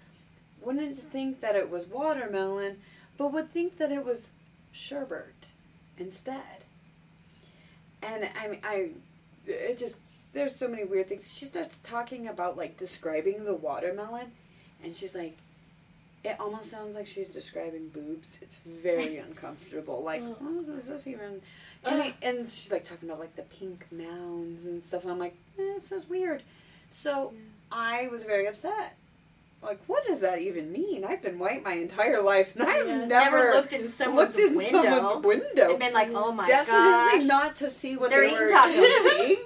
wouldn't 0.61 0.97
think 0.97 1.41
that 1.41 1.55
it 1.55 1.71
was 1.71 1.87
watermelon 1.87 2.77
but 3.17 3.33
would 3.33 3.51
think 3.51 3.79
that 3.79 3.91
it 3.91 4.05
was 4.05 4.29
sherbet 4.71 5.47
instead. 5.97 6.63
And 8.03 8.29
i 8.39 8.47
mean 8.47 8.59
i 8.63 8.89
it 9.47 9.77
just 9.77 9.97
there's 10.35 10.55
so 10.55 10.67
many 10.67 10.83
weird 10.83 11.07
things 11.07 11.35
she 11.35 11.45
starts 11.45 11.77
talking 11.83 12.27
about 12.27 12.55
like 12.57 12.77
describing 12.77 13.43
the 13.45 13.53
watermelon 13.55 14.31
and 14.83 14.95
she's 14.95 15.15
like 15.15 15.35
it 16.23 16.35
almost 16.39 16.69
sounds 16.69 16.95
like 16.95 17.07
she's 17.07 17.29
describing 17.29 17.87
boobs 17.89 18.37
it's 18.41 18.57
very 18.83 19.17
uncomfortable 19.29 20.03
like 20.03 20.21
Oh. 20.23 20.35
oh, 20.41 20.79
is 20.81 20.89
this 20.89 21.07
even 21.07 21.41
and, 21.83 22.01
I- 22.01 22.13
and 22.21 22.47
she's 22.47 22.71
like 22.71 22.83
talking 22.85 23.09
about 23.09 23.19
like 23.19 23.35
the 23.35 23.43
pink 23.43 23.85
mounds 23.91 24.65
and 24.67 24.83
stuff 24.83 25.03
and 25.03 25.11
i'm 25.11 25.19
like 25.19 25.35
eh, 25.59 25.73
this 25.75 25.91
is 25.91 26.07
weird 26.09 26.43
so 26.91 27.33
i 27.71 28.07
was 28.11 28.23
very 28.23 28.45
upset 28.47 28.95
like 29.63 29.79
what 29.87 30.05
does 30.05 30.19
that 30.19 30.39
even 30.41 30.71
mean 30.71 31.05
i've 31.05 31.21
been 31.21 31.39
white 31.39 31.63
my 31.63 31.73
entire 31.73 32.21
life 32.21 32.53
and 32.55 32.63
i've 32.69 32.85
Yeah. 32.87 33.05
never, 33.05 33.37
Never 33.37 33.51
looked 33.53 33.73
in 33.73 33.87
someone's 33.87 34.35
looked 34.35 34.49
in 34.51 34.57
window. 34.57 34.81
someone's 34.81 35.25
window 35.25 35.69
and 35.71 35.79
been 35.79 35.93
like, 35.93 36.09
oh 36.13 36.31
my 36.31 36.43
god, 36.43 36.49
definitely 36.65 37.19
gosh. 37.19 37.27
not 37.27 37.55
to 37.57 37.69
see 37.69 37.95
what 37.97 38.09
They're 38.11 38.21
they 38.21 38.27
eating 38.33 38.39
were 38.41 38.49
tacos. 38.49 39.37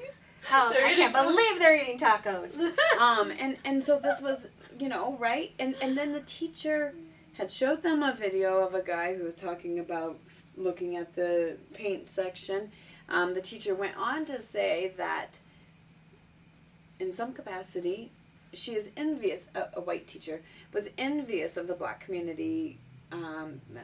They're 0.50 0.86
I 0.86 0.96
can't 0.96 1.14
believe 1.14 1.60
they're 1.60 1.76
eating 1.76 2.00
tacos. 2.00 2.58
um, 3.00 3.32
and 3.40 3.58
and 3.66 3.84
so 3.84 4.00
this 4.00 4.22
was, 4.22 4.48
you 4.80 4.90
know, 4.90 5.16
right? 5.20 5.54
And 5.60 5.76
and 5.82 5.98
then 5.98 6.14
the 6.14 6.22
teacher 6.22 6.94
had 7.34 7.52
showed 7.52 7.84
them 7.84 8.04
a 8.04 8.14
video 8.14 8.60
of 8.66 8.74
a 8.74 8.82
guy 8.82 9.16
who 9.16 9.24
was 9.24 9.36
talking 9.36 9.80
about 9.80 10.18
looking 10.58 10.96
at 10.96 11.16
the 11.16 11.58
paint 11.74 12.08
section. 12.08 12.72
Um, 13.08 13.34
the 13.34 13.42
teacher 13.42 13.74
went 13.74 13.98
on 13.98 14.26
to 14.26 14.40
say 14.40 14.94
that, 14.98 15.40
in 17.00 17.12
some 17.12 17.34
capacity, 17.34 18.12
she 18.54 18.74
is 18.76 18.92
envious. 18.98 19.48
A, 19.56 19.68
a 19.76 19.82
white 19.82 20.08
teacher 20.08 20.42
was 20.74 20.90
envious 20.98 21.58
of 21.58 21.68
the 21.68 21.74
black 21.74 22.02
community. 22.02 22.78
Um, 23.12 23.62
uh, 23.76 23.80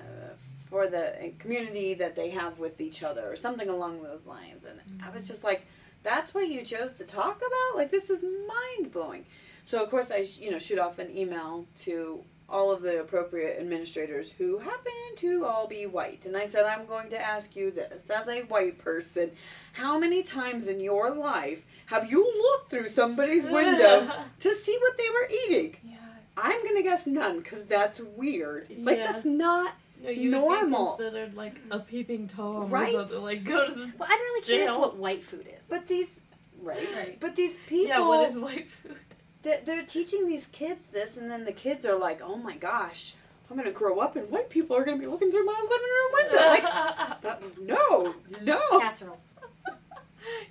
for 0.69 0.87
the 0.87 1.31
community 1.39 1.93
that 1.93 2.15
they 2.15 2.31
have 2.31 2.59
with 2.59 2.81
each 2.81 3.03
other, 3.03 3.31
or 3.31 3.35
something 3.35 3.69
along 3.69 4.01
those 4.01 4.25
lines, 4.25 4.65
and 4.65 4.79
I 5.01 5.09
was 5.11 5.27
just 5.27 5.43
like, 5.43 5.65
"That's 6.05 6.33
what 6.33 6.47
you 6.47 6.63
chose 6.63 6.93
to 6.95 7.03
talk 7.03 7.37
about? 7.37 7.75
Like 7.77 7.91
this 7.91 8.09
is 8.09 8.23
mind 8.23 8.93
blowing." 8.93 9.25
So 9.65 9.83
of 9.83 9.89
course 9.89 10.11
I 10.11 10.25
you 10.39 10.51
know 10.51 10.59
shoot 10.59 10.79
off 10.79 10.99
an 10.99 11.09
email 11.17 11.65
to 11.79 12.23
all 12.47 12.71
of 12.71 12.83
the 12.83 12.99
appropriate 13.01 13.59
administrators 13.59 14.31
who 14.31 14.59
happen 14.59 14.93
to 15.17 15.43
all 15.45 15.65
be 15.67 15.87
white, 15.87 16.25
and 16.25 16.37
I 16.37 16.45
said 16.47 16.63
I'm 16.65 16.85
going 16.85 17.09
to 17.09 17.19
ask 17.19 17.55
you 17.55 17.71
this 17.71 18.09
as 18.09 18.29
a 18.29 18.43
white 18.43 18.77
person: 18.77 19.31
How 19.73 19.97
many 19.99 20.21
times 20.23 20.67
in 20.67 20.79
your 20.79 21.09
life 21.11 21.65
have 21.87 22.09
you 22.09 22.21
looked 22.23 22.69
through 22.69 22.87
somebody's 22.89 23.45
window 23.45 24.09
to 24.39 24.53
see 24.53 24.77
what 24.81 24.97
they 24.97 25.09
were 25.09 25.29
eating? 25.43 25.77
Yeah. 25.83 25.95
I'm 26.37 26.63
gonna 26.65 26.83
guess 26.83 27.07
none 27.07 27.39
because 27.39 27.63
that's 27.65 27.99
weird. 27.99 28.67
Like 28.77 28.97
Yeah. 28.97 29.11
that's 29.11 29.25
not 29.25 29.73
No, 30.03 30.09
you 30.09 30.31
Normal. 30.31 30.95
Be 30.97 31.03
considered 31.03 31.35
like 31.35 31.59
a 31.71 31.79
peeping 31.79 32.27
tom 32.27 32.69
Right. 32.69 32.93
or 32.93 32.99
something. 33.01 33.21
Like 33.23 33.43
go 33.43 33.65
to 33.67 33.73
the 33.73 33.91
Well, 33.97 34.09
I'm 34.11 34.19
really 34.19 34.41
curious 34.41 34.71
what 34.71 34.97
white 34.97 35.23
food 35.23 35.47
is. 35.59 35.67
But 35.67 35.87
these, 35.87 36.19
right? 36.61 36.87
Right. 36.95 37.17
But 37.19 37.35
these 37.35 37.53
people, 37.67 37.87
yeah. 37.87 37.99
What 38.07 38.29
is 38.29 38.37
white 38.37 38.69
food? 38.69 38.97
they're, 39.43 39.61
they're 39.65 39.83
teaching 39.83 40.27
these 40.27 40.47
kids 40.47 40.85
this, 40.91 41.17
and 41.17 41.29
then 41.31 41.45
the 41.45 41.51
kids 41.53 41.85
are 41.85 41.95
like, 41.97 42.19
"Oh 42.23 42.35
my 42.35 42.55
gosh, 42.57 43.13
I'm 43.49 43.55
gonna 43.57 43.71
grow 43.71 43.99
up, 43.99 44.15
and 44.15 44.29
white 44.29 44.49
people 44.49 44.75
are 44.75 44.83
gonna 44.83 44.97
be 44.97 45.07
looking 45.07 45.31
through 45.31 45.45
my 45.45 45.59
living 45.69 45.91
room 45.95 46.11
window." 46.13 46.47
Like, 46.49 47.21
that, 47.21 47.43
no, 47.61 48.15
no, 48.41 48.79
Casseroles. 48.79 49.33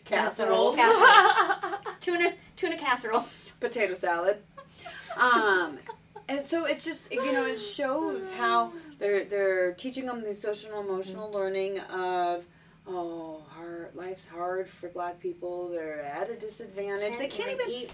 casserole, 0.04 0.74
Casseroles. 0.76 1.74
Tuna 2.00 2.32
tuna 2.56 2.76
casserole. 2.76 3.24
potato 3.60 3.94
salad. 3.94 4.38
Um, 5.16 5.78
and 6.28 6.42
so 6.42 6.64
it 6.66 6.80
just 6.80 7.10
you 7.12 7.32
know 7.32 7.44
it 7.46 7.58
shows 7.58 8.32
how 8.32 8.72
they're 8.98 9.24
they're 9.24 9.72
teaching 9.72 10.06
them 10.06 10.22
the 10.22 10.34
social 10.34 10.78
and 10.78 10.88
emotional 10.88 11.30
learning 11.30 11.80
of. 11.80 12.44
Oh, 12.86 13.40
hard, 13.48 13.92
life's 13.94 14.26
hard 14.26 14.68
for 14.68 14.90
black 14.90 15.18
people. 15.18 15.70
They're 15.70 16.02
at 16.02 16.28
a 16.28 16.34
disadvantage. 16.36 17.16
they 17.16 17.28
can't 17.28 17.50
even 17.52 17.70
eat. 17.70 17.90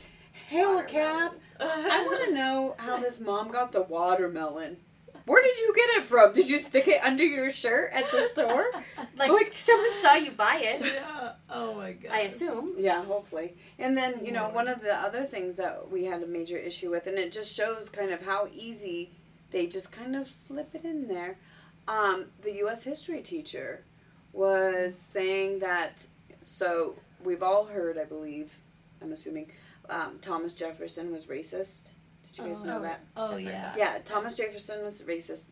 hail 0.48 0.78
a 0.78 0.82
cab. 0.82 1.30
I 1.60 2.02
want 2.08 2.24
to 2.24 2.34
know 2.34 2.74
how 2.76 2.96
this 2.96 3.20
mom 3.20 3.52
got 3.52 3.70
the 3.70 3.82
watermelon. 3.82 4.78
Where 5.26 5.44
did 5.44 5.58
you 5.60 5.72
get 5.76 5.90
it 5.98 6.04
from? 6.06 6.32
Did 6.32 6.48
you 6.50 6.58
stick 6.58 6.88
it 6.88 7.04
under 7.04 7.22
your 7.22 7.52
shirt 7.52 7.92
at 7.92 8.10
the 8.10 8.28
store? 8.32 8.66
Like, 9.16 9.30
Like- 9.30 9.56
someone 9.58 9.92
saw 10.00 10.14
you 10.14 10.32
buy 10.32 10.56
it. 10.60 10.80
yeah. 10.94 11.32
Oh 11.48 11.74
my 11.74 11.92
god. 11.92 12.10
I 12.12 12.20
assume. 12.22 12.74
Yeah, 12.78 13.04
hopefully. 13.04 13.54
And 13.78 13.96
then, 13.96 14.24
you 14.24 14.32
know, 14.32 14.48
one 14.48 14.66
of 14.66 14.80
the 14.80 14.92
other 14.96 15.22
things 15.24 15.54
that 15.54 15.88
we 15.88 16.04
had 16.04 16.22
a 16.22 16.26
major 16.26 16.56
issue 16.56 16.90
with, 16.90 17.06
and 17.06 17.16
it 17.16 17.30
just 17.30 17.54
shows 17.54 17.88
kind 17.90 18.10
of 18.10 18.22
how 18.22 18.48
easy 18.52 19.12
they 19.50 19.66
just 19.66 19.92
kind 19.92 20.14
of 20.16 20.28
slip 20.28 20.74
it 20.74 20.84
in 20.84 21.08
there. 21.08 21.36
Um, 21.88 22.26
the 22.42 22.54
U.S. 22.56 22.84
history 22.84 23.20
teacher 23.22 23.84
was 24.32 24.96
saying 24.96 25.58
that, 25.60 26.06
so 26.40 26.94
we've 27.24 27.42
all 27.42 27.64
heard, 27.66 27.98
I 27.98 28.04
believe, 28.04 28.52
I'm 29.02 29.12
assuming, 29.12 29.50
um, 29.88 30.18
Thomas 30.22 30.54
Jefferson 30.54 31.10
was 31.10 31.26
racist. 31.26 31.90
Did 32.22 32.38
you 32.38 32.44
guys 32.44 32.60
Oh. 32.62 32.66
know 32.66 32.80
that? 32.82 33.00
Oh 33.16 33.32
I've 33.32 33.40
yeah. 33.40 33.50
that. 33.62 33.78
Yeah, 33.78 33.98
Thomas 34.04 34.34
Jefferson 34.36 34.84
was 34.84 35.02
racist, 35.02 35.46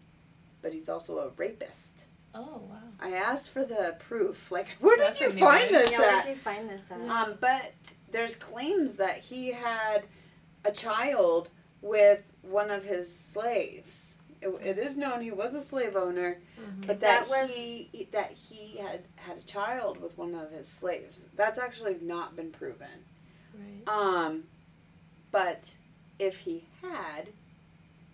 but 0.62 0.72
he's 0.72 0.88
also 0.88 1.18
a 1.18 1.28
rapist. 1.36 2.04
Oh 2.34 2.62
wow. 2.70 2.76
I 3.00 3.14
asked 3.14 3.48
for 3.48 3.64
the 3.64 3.96
proof. 3.98 4.50
Like, 4.52 4.68
where 4.80 4.96
did 4.96 5.18
you 5.18 5.30
find 5.30 5.74
this 5.74 5.90
Yeah, 5.90 5.98
where 5.98 6.20
did 6.22 6.30
you 6.30 6.36
find 6.36 6.68
this 6.70 6.84
at? 6.90 7.00
Um, 7.08 7.34
but 7.40 7.72
there's 8.12 8.36
claims 8.36 8.94
that 8.96 9.18
he 9.18 9.50
had 9.52 10.06
a 10.64 10.70
child 10.70 11.48
with 11.82 12.22
one 12.42 12.70
of 12.70 12.84
his 12.84 13.14
slaves. 13.14 14.18
It, 14.40 14.48
it 14.62 14.78
is 14.78 14.96
known 14.96 15.20
he 15.20 15.30
was 15.32 15.54
a 15.54 15.60
slave 15.60 15.96
owner, 15.96 16.38
Mhm. 16.60 16.86
but 16.86 17.00
that, 17.00 17.28
That 17.28 17.28
was- 17.28 17.54
he 17.54 18.08
that 18.12 18.30
he 18.32 18.76
had 18.78 19.02
had 19.16 19.38
a 19.38 19.42
child 19.42 20.00
with 20.00 20.16
one 20.16 20.34
of 20.34 20.50
his 20.52 20.68
slaves. 20.68 21.26
That's 21.36 21.58
actually 21.58 21.98
not 22.00 22.36
been 22.36 22.52
proven. 22.52 23.04
Right. 23.54 23.88
Um, 23.88 24.44
but 25.32 25.72
if 26.18 26.38
he 26.40 26.64
had, 26.82 27.28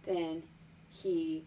then 0.07 0.43
he 0.91 1.45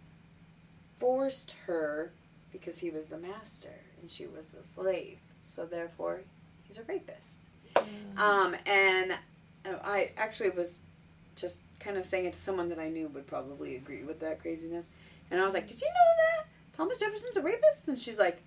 forced 1.00 1.52
her 1.66 2.12
because 2.52 2.80
he 2.80 2.90
was 2.90 3.06
the 3.08 3.18
master 3.18 3.74
and 4.02 4.10
she 4.10 4.26
was 4.28 4.48
the 4.48 4.64
slave. 4.64 5.20
So 5.44 5.66
therefore, 5.66 6.22
he's 6.68 6.78
a 6.78 6.84
rapist. 6.84 7.40
Mm. 7.76 8.18
Um, 8.18 8.56
and 8.66 9.12
uh, 9.66 9.76
I 9.84 10.12
actually 10.18 10.50
was 10.52 10.78
just 11.36 11.60
kind 11.80 11.98
of 11.98 12.06
saying 12.06 12.26
it 12.26 12.34
to 12.34 12.40
someone 12.40 12.70
that 12.70 12.80
I 12.80 12.90
knew 12.90 13.08
would 13.10 13.28
probably 13.28 13.76
agree 13.76 14.04
with 14.04 14.20
that 14.22 14.42
craziness. 14.42 14.88
And 15.32 15.40
I 15.40 15.46
was 15.46 15.54
like, 15.54 15.68
"Did 15.68 15.80
you 15.82 15.88
know 15.88 16.40
that 16.40 16.48
Thomas 16.76 17.00
Jefferson's 17.00 17.38
a 17.38 17.42
rapist?" 17.42 17.88
And 17.88 17.98
she's 18.00 18.18
like, 18.18 18.42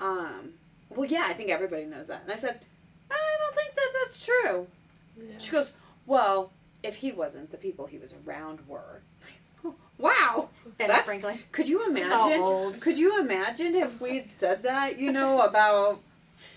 "Um, 0.00 0.54
well, 0.90 1.06
yeah, 1.08 1.24
I 1.26 1.32
think 1.34 1.50
everybody 1.50 1.84
knows 1.84 2.08
that." 2.08 2.22
And 2.22 2.32
I 2.32 2.36
said, 2.36 2.60
"I 3.10 3.36
don't 3.38 3.54
think 3.54 3.74
that 3.74 3.90
that's 4.02 4.24
true." 4.26 4.66
yeah. 5.18 5.38
She 5.38 5.50
goes, 5.50 5.72
"Well, 6.06 6.50
if 6.82 6.96
he 6.96 7.12
wasn't, 7.12 7.50
the 7.50 7.56
people 7.56 7.86
he 7.86 7.98
was 7.98 8.14
around 8.26 8.60
were." 8.68 9.00
wow, 9.98 10.48
Ben 10.78 10.88
that's- 10.88 11.04
Franklin. 11.04 11.38
could 11.52 11.68
you 11.68 11.78
He's 11.94 12.10
all 12.10 12.26
imagine? 12.26 12.40
old. 12.42 12.80
Could 12.80 12.98
you 12.98 13.18
imagine 13.20 13.74
if 13.74 14.00
we'd 14.00 14.30
said 14.30 14.62
that, 14.62 14.98
you 14.98 15.10
know, 15.12 15.40
about 15.40 16.00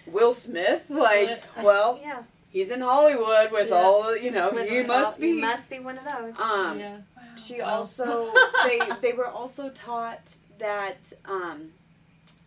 Will 0.08 0.34
Smith? 0.34 0.86
Like, 0.90 1.42
well, 1.64 2.00
Yeah. 2.02 2.24
He's 2.50 2.72
in 2.72 2.82
Hollywood 2.82 3.52
with 3.52 3.70
Yeah. 3.70 3.76
all, 3.76 4.16
you 4.18 4.32
know, 4.32 4.52
With 4.52 4.70
he 4.70 4.82
the- 4.82 4.88
must 4.88 5.20
be. 5.20 5.34
He 5.36 5.42
must 5.42 5.70
be 5.70 5.80
one 5.80 5.98
of 5.98 6.06
those. 6.06 6.38
Um, 6.40 6.80
yeah. 6.80 6.98
she 7.38 7.62
Wow. 7.62 7.76
also 7.78 8.34
they 8.66 8.80
they 9.02 9.14
were 9.14 9.28
also 9.28 9.70
taught 9.70 10.38
that 10.60 11.14
um, 11.26 11.74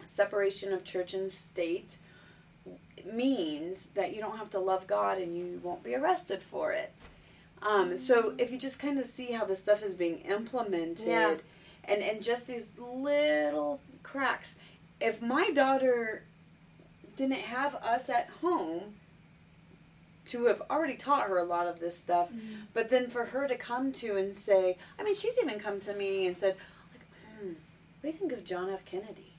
separation 0.04 0.72
of 0.72 0.84
church 0.84 1.14
and 1.14 1.30
state 1.30 1.96
means 3.12 3.86
that 3.94 4.14
you 4.14 4.20
don't 4.20 4.36
have 4.36 4.50
to 4.50 4.58
love 4.58 4.86
God 4.86 5.18
and 5.18 5.36
you 5.36 5.60
won't 5.62 5.82
be 5.82 5.94
arrested 5.94 6.42
for 6.42 6.72
it. 6.72 6.92
Um, 7.62 7.96
so 7.96 8.34
if 8.38 8.50
you 8.50 8.58
just 8.58 8.78
kind 8.78 8.98
of 8.98 9.06
see 9.06 9.32
how 9.32 9.44
the 9.44 9.56
stuff 9.56 9.82
is 9.82 9.94
being 9.94 10.18
implemented, 10.20 11.06
Yeah. 11.06 11.36
and 11.84 12.02
and 12.02 12.22
just 12.22 12.46
these 12.46 12.64
little 12.78 13.80
cracks. 14.02 14.56
If 15.00 15.22
my 15.22 15.50
daughter 15.50 16.24
didn't 17.16 17.38
have 17.38 17.74
us 17.76 18.08
at 18.10 18.28
home 18.42 18.94
to 20.30 20.46
have 20.46 20.62
already 20.70 20.94
taught 20.94 21.28
her 21.28 21.38
a 21.38 21.44
lot 21.44 21.66
of 21.66 21.80
this 21.80 21.96
stuff, 21.96 22.28
but 22.74 22.90
then 22.90 23.08
for 23.08 23.24
her 23.26 23.46
to 23.48 23.56
come 23.56 23.92
to 23.92 24.16
and 24.16 24.34
say, 24.34 24.76
I 24.98 25.02
mean, 25.04 25.14
she's 25.14 25.38
even 25.42 25.58
come 25.60 25.80
to 25.80 25.94
me 25.94 26.26
and 26.26 26.36
said, 26.36 26.56
like, 26.92 27.06
hmm, 27.40 27.52
what 28.00 28.02
do 28.02 28.08
you 28.08 28.12
think 28.14 28.32
of 28.32 28.44
John 28.44 28.70
F. 28.70 28.84
Kennedy? 28.84 29.32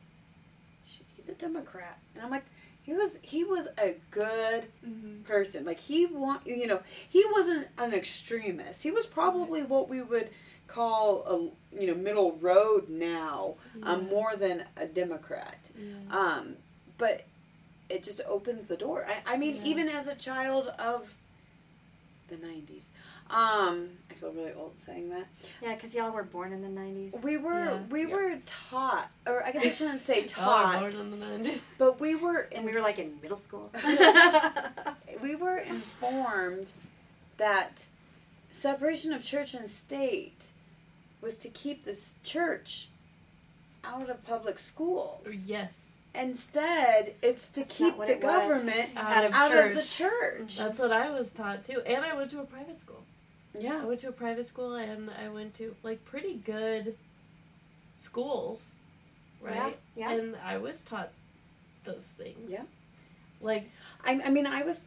He's 1.16 1.30
a 1.30 1.34
Democrat, 1.34 2.00
and 2.16 2.24
I'm 2.24 2.32
like, 2.32 2.46
he 2.84 2.94
was 2.94 3.20
he 3.22 3.44
was 3.44 3.68
a 3.78 3.96
good 4.10 4.66
Mm-hmm. 4.86 5.22
person. 5.24 5.66
Like 5.66 5.80
he 5.80 6.08
want 6.08 6.46
you 6.48 6.66
know 6.66 6.82
he 7.08 7.24
wasn't 7.32 7.68
an 7.78 7.94
extremist. 7.94 8.82
He 8.82 8.90
was 8.92 9.06
probably 9.06 9.62
what 9.62 9.88
we 9.88 10.02
would 10.02 10.30
call 10.68 11.24
a 11.28 11.80
you 11.80 11.88
know 11.88 11.94
middle 11.96 12.38
road 12.38 12.90
now, 12.90 13.56
um, 13.84 14.10
more 14.10 14.36
than 14.36 14.64
a 14.78 14.88
Democrat. 14.88 15.60
Yeah. 15.78 16.18
Um, 16.18 16.56
but 16.98 17.26
it 17.92 18.04
just 18.04 18.22
opens 18.28 18.66
the 18.66 18.78
door. 18.78 19.06
I, 19.08 19.34
I 19.34 19.38
mean, 19.38 19.58
Yeah. 19.58 19.66
even 19.72 19.90
as 19.90 20.08
a 20.08 20.16
child 20.16 20.68
of 20.80 21.14
the 22.30 22.36
'90s, 22.38 22.86
um, 23.30 23.90
I 24.10 24.14
feel 24.16 24.32
really 24.32 24.54
old 24.54 24.78
saying 24.78 25.10
that. 25.10 25.26
Yeah, 25.62 25.76
because 25.76 25.94
y'all 25.96 26.12
were 26.12 26.24
born 26.24 26.54
in 26.54 26.62
the 26.62 26.68
90s. 26.82 27.22
We 27.24 27.38
were 27.38 27.66
Yeah. 27.66 27.80
we 27.90 28.02
Yeah. 28.08 28.16
were 28.16 28.38
taught, 28.46 29.10
or 29.28 29.44
I 29.46 29.52
guess 29.52 29.66
I 29.66 29.70
shouldn't 29.70 30.02
say 30.02 30.24
Oh, 30.24 30.28
taught, 30.28 30.80
more 30.80 30.92
than 30.92 31.12
the 31.12 31.18
men. 31.18 31.60
but 31.78 32.00
we 32.00 32.16
were 32.16 32.48
And 32.52 32.66
we 32.66 32.74
were 32.74 32.82
like 32.82 33.00
in 33.00 33.20
middle 33.22 33.38
school. 33.38 33.72
we 35.22 35.36
were 35.36 35.58
informed 35.58 36.72
that 37.38 37.86
separation 38.52 39.14
of 39.14 39.24
church 39.24 39.54
and 39.54 39.68
state 39.70 40.50
was 41.22 41.38
to 41.38 41.50
keep 41.50 41.84
this 41.86 42.16
church 42.24 42.90
out 43.84 44.10
of 44.10 44.24
public 44.26 44.60
schools. 44.60 45.28
yes. 45.48 45.74
Instead, 46.14 47.14
it's 47.22 47.50
to 47.52 47.62
That's 47.62 47.78
keep 47.78 47.98
the 47.98 48.16
government 48.16 48.90
Out 48.98 49.26
of 49.26 49.34
out 49.34 49.56
of 49.56 49.70
the 49.70 49.76
church. 49.82 49.98
church. 49.98 50.58
That's 50.58 50.80
what 50.80 50.92
I 50.92 51.10
was 51.10 51.30
taught 51.30 51.66
too. 51.66 51.82
And 51.86 52.04
I 52.04 52.14
went 52.16 52.32
to 52.32 52.40
a 52.42 52.44
private 52.44 52.80
school. 52.82 53.04
Yeah. 53.58 53.80
I 53.82 53.86
went 53.86 54.00
to 54.02 54.10
a 54.10 54.12
private 54.12 54.48
school 54.48 54.76
and 54.76 55.10
I 55.12 55.30
went 55.30 55.54
to 55.56 55.74
like 55.84 56.04
pretty 56.04 56.36
good 56.36 56.96
schools, 57.98 58.74
right? 59.42 59.78
Yeah, 59.96 60.10
yeah. 60.10 60.12
And 60.20 60.36
I 60.44 60.58
was 60.58 60.80
taught 60.82 61.12
those 61.86 62.10
things. 62.18 62.50
Yeah. 62.50 62.64
Like, 63.42 63.72
I, 64.06 64.22
I 64.26 64.30
mean, 64.30 64.46
I 64.48 64.64
was. 64.64 64.86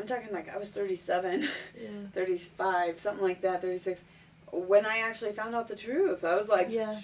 I'm 0.00 0.06
talking 0.06 0.32
like 0.32 0.52
I 0.52 0.58
was 0.58 0.70
37, 0.70 1.42
yeah. 1.80 1.88
35, 2.14 2.98
something 2.98 3.22
like 3.22 3.40
that, 3.42 3.62
36. 3.62 4.02
When 4.50 4.84
I 4.84 4.98
actually 4.98 5.32
found 5.32 5.54
out 5.54 5.68
the 5.68 5.76
truth, 5.76 6.24
I 6.24 6.34
was 6.34 6.48
like, 6.48 6.68
Yeah. 6.70 6.98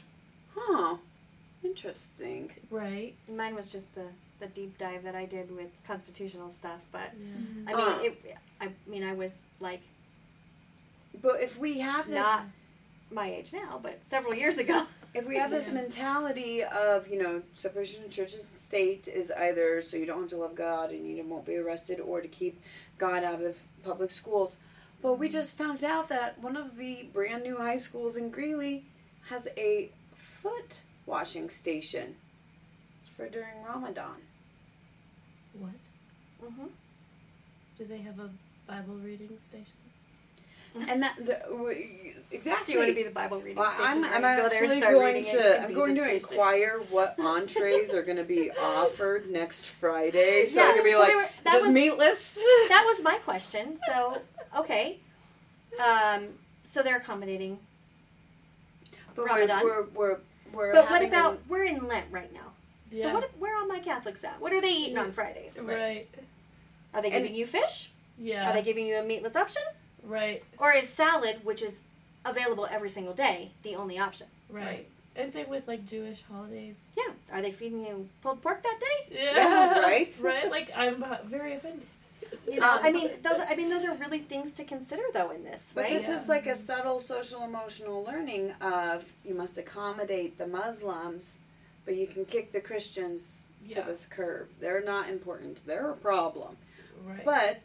huh, 0.56 0.96
interesting. 1.64 2.50
Right. 2.70 3.14
Mine 3.28 3.54
was 3.54 3.70
just 3.70 3.94
the, 3.94 4.06
the 4.40 4.46
deep 4.46 4.78
dive 4.78 5.02
that 5.04 5.14
I 5.14 5.24
did 5.26 5.54
with 5.54 5.68
constitutional 5.86 6.50
stuff, 6.50 6.80
but 6.92 7.12
Yeah. 7.18 7.72
I 7.72 7.76
mean, 7.76 7.88
Uh. 7.88 8.02
it, 8.02 8.36
I 8.60 8.68
mean, 8.86 9.02
I 9.04 9.12
was 9.14 9.36
like 9.60 9.80
But 11.20 11.42
if 11.42 11.58
we 11.58 11.80
have 11.80 12.06
this. 12.06 12.16
not 12.16 12.44
my 13.10 13.28
age 13.32 13.52
now, 13.52 13.80
but 13.82 13.98
several 14.08 14.34
years 14.34 14.58
ago. 14.58 14.86
If 15.14 15.26
we 15.26 15.36
have 15.38 15.50
this 15.50 15.68
Yeah. 15.68 15.72
mentality 15.72 16.62
of, 16.62 17.08
you 17.08 17.20
know, 17.20 17.42
separation 17.54 18.04
of 18.04 18.10
church 18.10 18.34
and 18.34 18.42
state 18.42 19.08
is 19.08 19.30
either 19.30 19.80
so 19.80 19.96
you 19.96 20.04
don't 20.04 20.20
have 20.20 20.28
to 20.30 20.36
love 20.36 20.54
God 20.54 20.90
and 20.90 21.08
you 21.16 21.24
won't 21.24 21.46
be 21.46 21.56
arrested 21.56 21.98
or 21.98 22.20
to 22.20 22.28
keep 22.28 22.60
God 22.98 23.24
out 23.24 23.40
of 23.40 23.56
public 23.82 24.10
schools. 24.10 24.58
But 25.00 25.14
we 25.14 25.30
just 25.30 25.56
found 25.56 25.82
out 25.82 26.10
that 26.10 26.38
one 26.40 26.58
of 26.58 26.76
the 26.76 27.04
brand 27.10 27.42
new 27.42 27.56
high 27.56 27.78
schools 27.78 28.16
in 28.18 28.28
Greeley 28.30 28.84
has 29.30 29.48
a 29.56 29.88
foot 30.14 30.82
washing 31.12 31.48
station 31.48 32.14
for 33.16 33.28
during 33.28 33.62
Ramadan. 33.66 34.16
What? 35.58 35.70
hmm 36.44 36.66
Do 37.78 37.84
they 37.86 37.98
have 37.98 38.18
a 38.20 38.28
Bible 38.66 38.94
reading 38.96 39.30
station? 39.48 39.72
And 40.88 41.02
that, 41.02 41.16
the, 41.16 41.40
w- 41.50 42.14
exactly. 42.30 42.66
Do 42.66 42.72
you 42.74 42.78
want 42.78 42.90
to 42.90 42.94
be 42.94 43.02
the 43.02 43.10
Bible 43.10 43.38
reading 43.40 43.56
Well, 43.56 43.70
station? 43.74 44.04
I'm, 44.04 44.24
I'm 44.24 44.36
you 44.36 44.42
go 44.42 44.48
there 44.50 44.62
and 44.62 44.72
actually 44.72 44.78
start 44.78 44.94
going 44.94 45.24
to. 45.24 45.62
I'm 45.62 45.72
going 45.74 45.94
to 45.96 46.02
station? 46.04 46.28
inquire 46.30 46.80
what 46.90 47.18
entrees 47.18 47.92
are 47.94 48.02
going 48.02 48.18
to 48.18 48.24
be 48.24 48.50
offered 48.62 49.30
next 49.30 49.64
Friday, 49.64 50.44
so 50.46 50.60
Yeah, 50.62 50.68
I 50.68 50.72
can 50.74 50.84
be 50.84 50.92
so 50.92 50.98
like, 51.00 51.08
we 51.08 51.14
were- 51.16 51.28
that 51.44 51.56
"Is 51.56 51.64
was- 51.64 51.74
meatless?" 51.74 52.34
that 52.68 52.84
was 52.86 53.02
my 53.02 53.16
question. 53.24 53.76
So, 53.86 54.18
okay. 54.56 55.00
Um, 55.82 56.28
so 56.64 56.82
they're 56.82 56.98
accommodating. 56.98 57.58
But 59.16 59.24
Ramadan. 59.24 59.64
We're, 59.64 59.82
we're, 59.82 59.88
we're, 59.94 60.18
we're 60.58 60.72
But 60.72 60.84
what 60.90 61.00
having 61.02 61.08
about, 61.08 61.38
we're 61.48 61.64
in 61.64 61.86
Lent 61.86 62.06
right 62.10 62.32
now. 62.32 62.52
So 62.92 63.08
Yeah. 63.08 63.14
what? 63.14 63.30
where 63.38 63.56
are 63.56 63.66
my 63.66 63.78
Catholics 63.78 64.24
at? 64.24 64.40
What 64.40 64.52
are 64.52 64.60
they 64.60 64.72
eating 64.72 64.98
on 64.98 65.12
Fridays? 65.12 65.56
Right. 65.58 66.08
Are 66.94 67.00
they 67.02 67.10
And- 67.10 67.22
giving 67.22 67.34
you 67.36 67.46
fish? 67.46 67.90
Yeah. 68.18 68.50
Are 68.50 68.52
they 68.52 68.62
giving 68.62 68.86
you 68.86 68.96
a 68.96 69.02
meatless 69.02 69.36
option? 69.36 69.62
right. 70.04 70.42
Or 70.58 70.72
is 70.72 70.88
salad, 70.88 71.44
which 71.44 71.60
is 71.62 71.82
available 72.24 72.66
every 72.70 72.88
single 72.88 73.12
day, 73.14 73.50
the 73.62 73.74
only 73.76 73.98
option? 73.98 74.26
Right. 74.48 74.88
And 75.14 75.32
same 75.32 75.48
with 75.48 75.66
like 75.68 75.86
Jewish 75.86 76.22
holidays. 76.22 76.76
Yeah. 76.96 77.12
Are 77.32 77.42
they 77.42 77.50
feeding 77.52 77.84
you 77.86 78.08
pulled 78.22 78.40
pork 78.42 78.62
that 78.62 78.80
day? 78.80 79.16
Yeah, 79.34 79.80
right? 79.90 80.16
right. 80.20 80.50
Like 80.50 80.70
I'm 80.74 81.04
very 81.24 81.54
offended. 81.54 81.86
You 82.48 82.60
know, 82.60 82.72
Um, 82.72 82.78
I 82.82 82.90
mean, 82.92 83.10
those. 83.22 83.38
I 83.40 83.54
mean, 83.56 83.68
those 83.68 83.84
are 83.84 83.94
really 83.96 84.20
things 84.20 84.52
to 84.54 84.64
consider, 84.64 85.02
though, 85.12 85.30
in 85.30 85.44
this, 85.44 85.72
Right? 85.76 85.84
But 85.84 85.92
this 85.98 86.08
Yeah. 86.08 86.22
is 86.22 86.28
like 86.28 86.46
a 86.46 86.54
subtle 86.56 86.98
social 87.00 87.42
emotional 87.44 88.02
learning 88.04 88.52
of 88.60 89.04
you 89.24 89.34
must 89.34 89.58
accommodate 89.58 90.38
the 90.38 90.46
Muslims, 90.46 91.40
but 91.84 91.94
you 91.96 92.06
can 92.06 92.24
kick 92.24 92.52
the 92.52 92.60
Christians 92.60 93.46
Yeah. 93.66 93.82
to 93.84 93.92
the 93.92 93.98
curb. 94.08 94.48
They're 94.60 94.80
not 94.82 95.08
important. 95.10 95.66
They're 95.66 95.90
a 95.90 95.96
problem. 95.96 96.56
Right. 97.04 97.24
But 97.24 97.60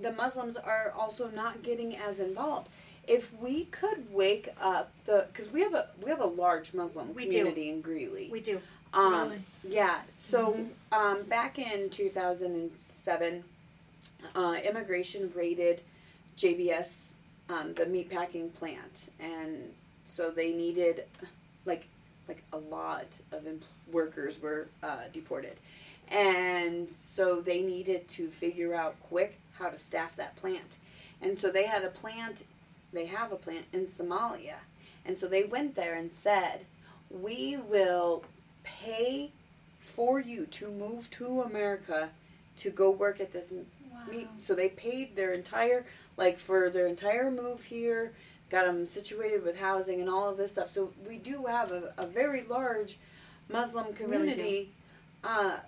the 0.00 0.12
Muslims 0.12 0.56
are 0.56 0.92
also 0.96 1.28
not 1.28 1.62
getting 1.62 1.96
as 1.96 2.20
involved. 2.20 2.68
If 3.06 3.32
we 3.40 3.64
could 3.66 4.12
wake 4.12 4.50
up 4.60 4.92
the 5.06 5.26
because 5.32 5.48
we 5.50 5.62
have 5.62 5.74
a 5.74 5.88
we 6.02 6.10
have 6.10 6.20
a 6.20 6.26
large 6.26 6.72
Muslim 6.74 7.14
We 7.14 7.24
do. 7.24 7.30
community 7.38 7.68
in 7.70 7.80
Greeley. 7.80 8.28
we 8.30 8.40
do. 8.40 8.60
Um, 8.92 9.12
Really? 9.30 9.42
Yeah. 9.64 10.00
So 10.16 10.52
Mhm. 10.52 10.70
um, 10.92 11.22
back 11.24 11.58
in 11.58 11.90
2007, 11.90 13.44
uh, 14.34 14.56
immigration 14.64 15.32
raided 15.34 15.82
JBS, 16.36 17.14
um, 17.48 17.74
the 17.74 17.84
meatpacking 17.84 18.52
plant, 18.54 19.10
and 19.18 19.72
so 20.04 20.30
they 20.30 20.52
needed 20.52 21.04
like 21.64 21.86
like 22.28 22.42
a 22.52 22.58
lot 22.58 23.06
of 23.32 23.46
em- 23.46 23.60
workers 23.90 24.40
were 24.40 24.68
uh, 24.82 25.04
deported, 25.12 25.56
and 26.08 26.90
so 26.90 27.40
they 27.40 27.62
needed 27.62 28.06
to 28.08 28.28
figure 28.28 28.74
out 28.74 28.96
quick 29.02 29.38
how 29.58 29.68
to 29.68 29.76
staff 29.76 30.14
that 30.16 30.36
plant, 30.36 30.76
and 31.20 31.38
so 31.38 31.50
they 31.50 31.64
had 31.64 31.84
a 31.84 31.90
plant. 31.90 32.44
They 32.92 33.06
have 33.06 33.32
a 33.32 33.36
plant 33.36 33.66
in 33.72 33.86
Somalia, 33.86 34.56
and 35.04 35.18
so 35.18 35.26
they 35.26 35.44
went 35.44 35.74
there 35.74 35.94
and 35.94 36.10
said, 36.10 36.66
"We 37.10 37.56
will 37.56 38.24
pay 38.62 39.32
for 39.80 40.20
you 40.20 40.46
to 40.46 40.70
move 40.70 41.10
to 41.10 41.42
America 41.42 42.10
to 42.58 42.70
go 42.70 42.90
work 42.90 43.20
at 43.20 43.32
this 43.32 43.52
meat." 44.10 44.28
So 44.38 44.54
they 44.54 44.68
paid 44.68 45.16
their 45.16 45.32
entire 45.32 45.84
like 46.18 46.38
for 46.38 46.68
their 46.68 46.86
entire 46.86 47.30
move 47.30 47.62
here, 47.62 48.12
got 48.50 48.66
them 48.66 48.86
situated 48.86 49.42
with 49.44 49.58
housing 49.58 50.00
and 50.00 50.10
all 50.10 50.28
of 50.28 50.36
this 50.36 50.50
stuff. 50.52 50.68
So 50.68 50.92
we 51.06 51.18
do 51.18 51.46
have 51.46 51.70
a, 51.70 51.94
a 51.96 52.06
very 52.06 52.42
large 52.42 52.98
Muslim 53.48 53.94
community. 53.94 54.72
uh, 55.24 55.58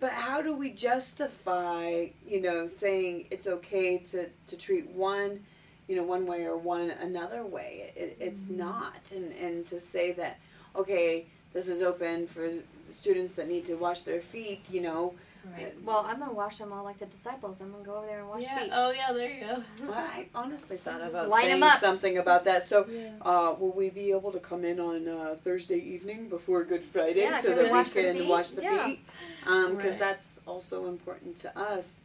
but 0.00 0.12
how 0.12 0.42
do 0.42 0.54
we 0.54 0.70
justify, 0.70 2.06
you 2.26 2.42
know, 2.42 2.66
saying 2.66 3.26
it's 3.30 3.46
okay 3.46 3.98
to, 3.98 4.28
to 4.48 4.56
treat 4.56 4.90
one, 4.90 5.44
you 5.88 5.96
know, 5.96 6.02
one 6.02 6.26
way 6.26 6.44
or 6.44 6.58
one 6.58 6.90
another 6.90 7.42
way? 7.42 7.92
It, 7.96 8.18
it's 8.20 8.50
not, 8.50 8.98
and 9.10 9.32
and 9.32 9.64
to 9.66 9.80
say 9.80 10.12
that, 10.12 10.40
okay, 10.76 11.26
this 11.54 11.68
is 11.68 11.80
open 11.82 12.26
for 12.26 12.50
students 12.90 13.34
that 13.34 13.48
need 13.48 13.64
to 13.66 13.74
wash 13.74 14.00
their 14.00 14.20
feet, 14.20 14.64
you 14.70 14.80
know. 14.82 15.14
right. 15.52 15.74
Well, 15.84 16.04
I'm 16.08 16.18
gonna 16.20 16.32
wash 16.32 16.58
them 16.58 16.72
all 16.72 16.84
like 16.84 16.98
the 16.98 17.06
disciples. 17.06 17.60
I'm 17.60 17.70
gonna 17.72 17.84
go 17.84 17.96
over 17.96 18.06
there 18.06 18.20
and 18.20 18.28
wash 18.28 18.42
yeah. 18.44 18.60
feet. 18.60 18.70
Oh 18.72 18.90
yeah. 18.90 19.12
There 19.12 19.30
you 19.30 19.40
go. 19.40 19.62
Well, 19.86 19.92
I 19.98 20.26
honestly 20.34 20.76
thought 20.78 21.00
Just 21.00 21.12
about 21.14 21.28
line 21.28 21.44
'em 21.46 21.50
saying 21.60 21.62
up. 21.62 21.80
something 21.80 22.18
about 22.18 22.44
that. 22.46 22.66
So, 22.66 22.86
yeah. 22.88 23.10
uh, 23.22 23.54
will 23.58 23.72
we 23.72 23.90
be 23.90 24.10
able 24.10 24.32
to 24.32 24.38
come 24.40 24.64
in 24.64 24.80
on 24.80 25.06
uh, 25.06 25.36
Thursday 25.44 25.76
evening 25.78 26.28
before 26.28 26.64
Good 26.64 26.82
Friday 26.82 27.20
Yeah, 27.22 27.40
so 27.40 27.48
that 27.50 27.58
we 27.58 27.64
we 27.64 27.70
wash 27.70 27.92
can 27.92 28.14
feet? 28.16 28.28
wash 28.28 28.50
the 28.50 28.62
Yeah. 28.62 28.86
feet? 28.86 29.00
Because 29.40 29.76
Right. 29.76 29.98
that's 29.98 30.40
also 30.46 30.86
important 30.86 31.36
to 31.38 31.58
us. 31.58 32.00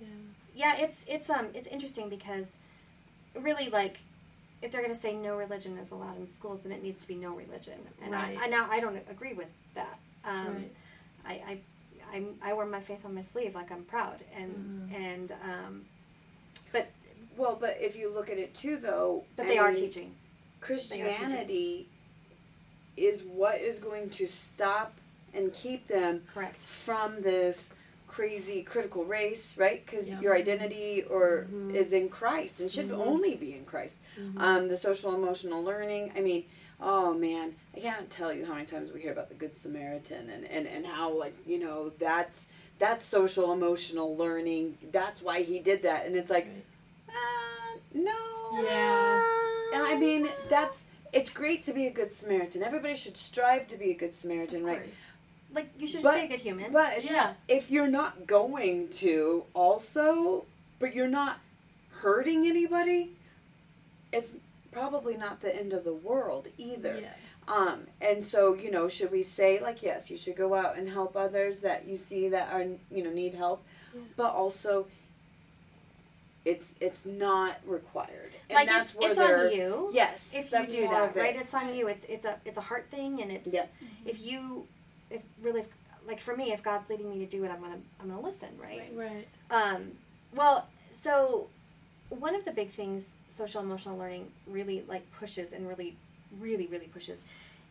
Yeah. 0.00 0.06
Yeah, 0.54 0.76
it's 0.84 1.04
it's 1.08 1.30
um 1.30 1.46
it's 1.54 1.68
interesting 1.68 2.08
because 2.08 2.58
really 3.34 3.68
like 3.70 3.98
if 4.60 4.72
they're 4.72 4.82
gonna 4.82 4.94
say 4.94 5.14
no 5.14 5.36
religion 5.36 5.78
is 5.78 5.90
allowed 5.92 6.18
in 6.18 6.26
schools, 6.26 6.62
then 6.62 6.72
it 6.72 6.82
needs 6.82 7.00
to 7.02 7.08
be 7.08 7.14
no 7.14 7.32
religion. 7.34 7.78
And 8.02 8.12
Right. 8.12 8.36
I, 8.38 8.44
I 8.44 8.48
now 8.48 8.68
I 8.70 8.80
don't 8.80 8.96
agree 9.08 9.32
with 9.32 9.48
that. 9.74 9.97
Um, 10.28 10.46
right. 10.54 10.72
I, 11.26 11.32
I 11.32 11.58
I'm 12.14 12.34
I 12.42 12.52
wear 12.52 12.66
my 12.66 12.80
faith 12.80 13.04
on 13.04 13.14
my 13.14 13.20
sleeve, 13.20 13.54
like 13.54 13.70
I'm 13.70 13.84
proud, 13.84 14.22
and 14.34 14.90
Mhm. 14.90 14.94
and 14.94 15.32
um, 15.42 15.84
Well, 17.36 17.56
but 17.60 17.76
if 17.80 17.94
you 17.94 18.12
look 18.12 18.30
at 18.30 18.36
it 18.38 18.52
too, 18.52 18.78
though, 18.78 19.22
but 19.36 19.46
they 19.46 19.58
are 19.58 19.72
teaching. 19.72 20.16
Christianity 20.60 21.86
is 22.96 23.22
what 23.22 23.60
is 23.60 23.78
going 23.78 24.10
to 24.10 24.26
stop 24.26 24.94
and 25.32 25.52
keep 25.52 25.86
them 25.86 26.22
Correct. 26.34 26.62
from 26.66 27.22
this 27.22 27.72
crazy 28.08 28.64
critical 28.64 29.04
race, 29.04 29.56
right? 29.56 29.86
Because 29.86 30.10
Yeah. 30.10 30.20
your 30.20 30.34
identity 30.34 31.04
or 31.04 31.46
Mhm. 31.48 31.76
is 31.76 31.92
in 31.92 32.08
Christ 32.08 32.58
and 32.58 32.72
should 32.72 32.88
Mhm. 32.88 32.98
only 32.98 33.36
be 33.36 33.54
in 33.54 33.64
Christ. 33.64 33.98
Mhm. 34.18 34.40
Um, 34.40 34.68
the 34.68 34.76
social 34.76 35.14
emotional 35.14 35.62
learning. 35.62 36.12
I 36.16 36.20
mean, 36.20 36.44
oh 36.80 37.12
man, 37.14 37.54
I 37.76 37.80
can't 37.80 38.08
tell 38.10 38.32
you 38.32 38.44
how 38.46 38.54
many 38.54 38.66
times 38.66 38.92
we 38.92 39.00
hear 39.00 39.12
about 39.12 39.28
the 39.28 39.34
Good 39.34 39.54
Samaritan 39.54 40.30
and, 40.30 40.44
and, 40.44 40.66
and 40.66 40.86
how 40.86 41.12
like 41.12 41.34
you 41.46 41.58
know 41.58 41.90
that's 41.98 42.48
that's 42.78 43.04
social 43.04 43.52
emotional 43.52 44.16
learning. 44.16 44.78
That's 44.92 45.20
why 45.22 45.42
he 45.42 45.58
did 45.58 45.82
that, 45.82 46.06
and 46.06 46.14
it's 46.16 46.30
like, 46.30 46.46
Right. 47.08 47.14
uh, 47.16 47.78
no. 47.94 48.62
Yeah. 48.62 49.22
And 49.74 49.82
I 49.82 49.96
mean, 49.98 50.28
that's 50.48 50.84
it's 51.12 51.30
great 51.30 51.62
to 51.64 51.72
be 51.72 51.86
a 51.86 51.90
good 51.90 52.12
Samaritan. 52.12 52.62
Everybody 52.62 52.94
should 52.94 53.16
strive 53.16 53.66
to 53.68 53.76
be 53.76 53.90
a 53.90 53.94
good 53.94 54.14
Samaritan, 54.14 54.64
right? 54.64 54.82
Like 55.54 55.70
you 55.78 55.86
should 55.86 56.02
just 56.02 56.04
But- 56.04 56.14
be 56.20 56.26
a 56.26 56.28
good 56.28 56.40
human. 56.40 56.72
But 56.72 57.02
Yeah. 57.04 57.32
if 57.48 57.70
you're 57.70 57.86
not 57.88 58.26
going 58.26 58.88
to 58.90 59.44
also, 59.54 60.44
but 60.78 60.94
you're 60.94 61.08
not 61.08 61.40
hurting 62.02 62.46
anybody, 62.46 63.10
it's 64.12 64.36
probably 64.78 65.16
not 65.16 65.40
the 65.40 65.54
end 65.54 65.72
of 65.72 65.84
the 65.84 65.92
world 65.92 66.48
either. 66.56 66.98
Yeah. 67.00 67.12
Um, 67.48 67.86
and 68.00 68.22
so, 68.24 68.54
you 68.54 68.70
know, 68.70 68.88
should 68.88 69.10
we 69.10 69.22
say 69.22 69.60
like 69.60 69.82
yes, 69.82 70.10
you 70.10 70.16
should 70.16 70.36
go 70.36 70.54
out 70.54 70.76
and 70.76 70.88
help 70.88 71.16
others 71.16 71.60
that 71.60 71.86
you 71.86 71.96
see 71.96 72.28
that 72.28 72.52
are 72.52 72.64
you 72.90 73.02
know 73.02 73.10
need 73.10 73.34
help, 73.34 73.64
Yeah. 73.94 74.02
but 74.16 74.32
also 74.34 74.86
it's 76.44 76.74
it's 76.80 77.06
not 77.06 77.56
required. 77.66 78.32
And 78.48 78.56
like 78.56 78.68
that's 78.68 78.94
it's, 78.94 79.18
where 79.18 79.46
it's 79.46 79.54
on 79.54 79.58
you. 79.58 79.90
yes, 79.92 80.30
If 80.34 80.52
you 80.52 80.66
do 80.66 80.88
that, 80.88 81.16
right? 81.16 81.36
It's 81.36 81.54
on 81.54 81.74
you. 81.74 81.88
It's 81.88 82.04
it's 82.04 82.24
a 82.26 82.36
it's 82.44 82.58
a 82.58 82.62
heart 82.62 82.86
thing, 82.90 83.22
and 83.22 83.32
it's 83.32 83.52
Yeah. 83.52 83.66
if 84.04 84.20
you 84.20 84.66
if 85.10 85.22
really 85.42 85.64
like 86.06 86.20
for 86.20 86.36
me, 86.36 86.52
if 86.52 86.62
God's 86.62 86.88
leading 86.90 87.08
me 87.08 87.18
to 87.20 87.26
do 87.26 87.44
it, 87.44 87.50
I'm 87.50 87.60
gonna 87.60 87.78
I'm 88.00 88.08
gonna 88.08 88.20
listen, 88.20 88.50
right? 88.62 88.90
Right. 88.94 89.26
Um, 89.50 89.92
well, 90.34 90.66
so 90.92 91.48
one 92.10 92.34
of 92.34 92.44
the 92.44 92.52
big 92.52 92.70
things 92.70 93.10
social 93.28 93.62
emotional 93.62 93.96
learning 93.98 94.30
really 94.46 94.84
like 94.88 95.10
pushes 95.12 95.52
and 95.52 95.68
really, 95.68 95.96
really, 96.40 96.66
really 96.66 96.86
pushes 96.86 97.24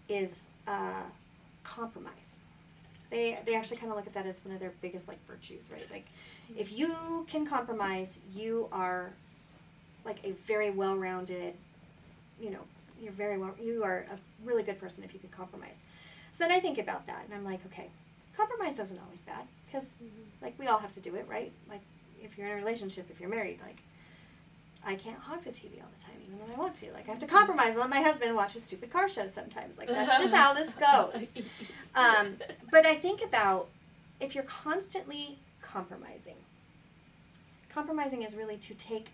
is 0.09 0.47
uh, 0.67 1.03
compromise. 1.63 2.39
They 3.09 3.39
they 3.45 3.55
actually 3.55 3.77
kind 3.77 3.91
of 3.91 3.97
look 3.97 4.07
at 4.07 4.13
that 4.13 4.25
as 4.25 4.43
one 4.43 4.53
of 4.53 4.59
their 4.59 4.73
biggest 4.81 5.07
like 5.07 5.19
virtues, 5.27 5.71
right? 5.71 5.87
Like 5.91 6.05
if 6.57 6.71
you 6.71 7.25
can 7.29 7.45
compromise, 7.45 8.19
you 8.33 8.67
are 8.71 9.11
like 10.05 10.23
a 10.23 10.31
very 10.45 10.69
well-rounded, 10.69 11.53
you 12.39 12.49
know, 12.51 12.61
you're 13.01 13.11
very 13.11 13.37
well. 13.37 13.53
You 13.61 13.83
are 13.83 14.05
a 14.11 14.17
really 14.45 14.63
good 14.63 14.79
person 14.79 15.03
if 15.03 15.13
you 15.13 15.19
can 15.19 15.29
compromise. 15.29 15.81
So 16.31 16.39
then 16.39 16.51
I 16.51 16.59
think 16.59 16.77
about 16.77 17.07
that, 17.07 17.23
and 17.25 17.33
I'm 17.33 17.43
like, 17.43 17.59
okay, 17.67 17.89
compromise 18.35 18.79
isn't 18.79 18.99
always 19.03 19.21
bad 19.21 19.45
because 19.65 19.95
like 20.41 20.53
we 20.59 20.67
all 20.67 20.77
have 20.77 20.93
to 20.93 20.99
do 20.99 21.15
it, 21.15 21.25
right? 21.27 21.51
Like 21.69 21.81
if 22.21 22.37
you're 22.37 22.47
in 22.47 22.53
a 22.53 22.55
relationship, 22.55 23.07
if 23.09 23.19
you're 23.19 23.29
married, 23.29 23.59
like 23.65 23.77
I 24.87 24.95
can't 24.95 25.19
hog 25.19 25.43
the 25.43 25.49
TV 25.51 25.81
all 25.81 25.89
the 25.97 26.03
time, 26.03 26.15
even 26.25 26.39
though 26.39 26.53
I 26.53 26.57
want 26.57 26.73
to. 26.75 26.91
Like 26.93 27.07
I 27.07 27.11
have 27.11 27.19
to 27.19 27.27
compromise 27.27 27.71
and 27.73 27.81
let 27.81 27.89
my 27.89 28.01
husband 28.01 28.35
watch 28.35 28.53
his 28.53 28.63
stupid 28.63 28.89
car 28.91 29.07
shows 29.09 29.33
sometimes. 29.33 29.77
Like 29.77 29.89
that's 29.89 30.19
just 30.21 30.33
how 30.33 30.53
this 30.53 30.73
goes. 30.91 31.33
Um, 31.93 32.37
but 32.71 32.85
I 32.85 32.95
think 32.95 33.21
about 33.23 33.67
if 34.19 34.33
you're 34.33 34.45
constantly 34.45 35.37
compromising. 35.61 36.35
Compromising 37.69 38.23
is 38.23 38.35
really 38.35 38.57
to 38.57 38.73
take 38.73 39.09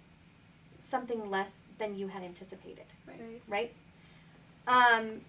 something 0.79 1.29
less 1.29 1.61
than 1.79 1.97
you 1.97 2.07
had 2.07 2.23
anticipated 2.23 2.85
Right. 3.07 3.41
right? 3.47 3.73
Um, 4.67 5.21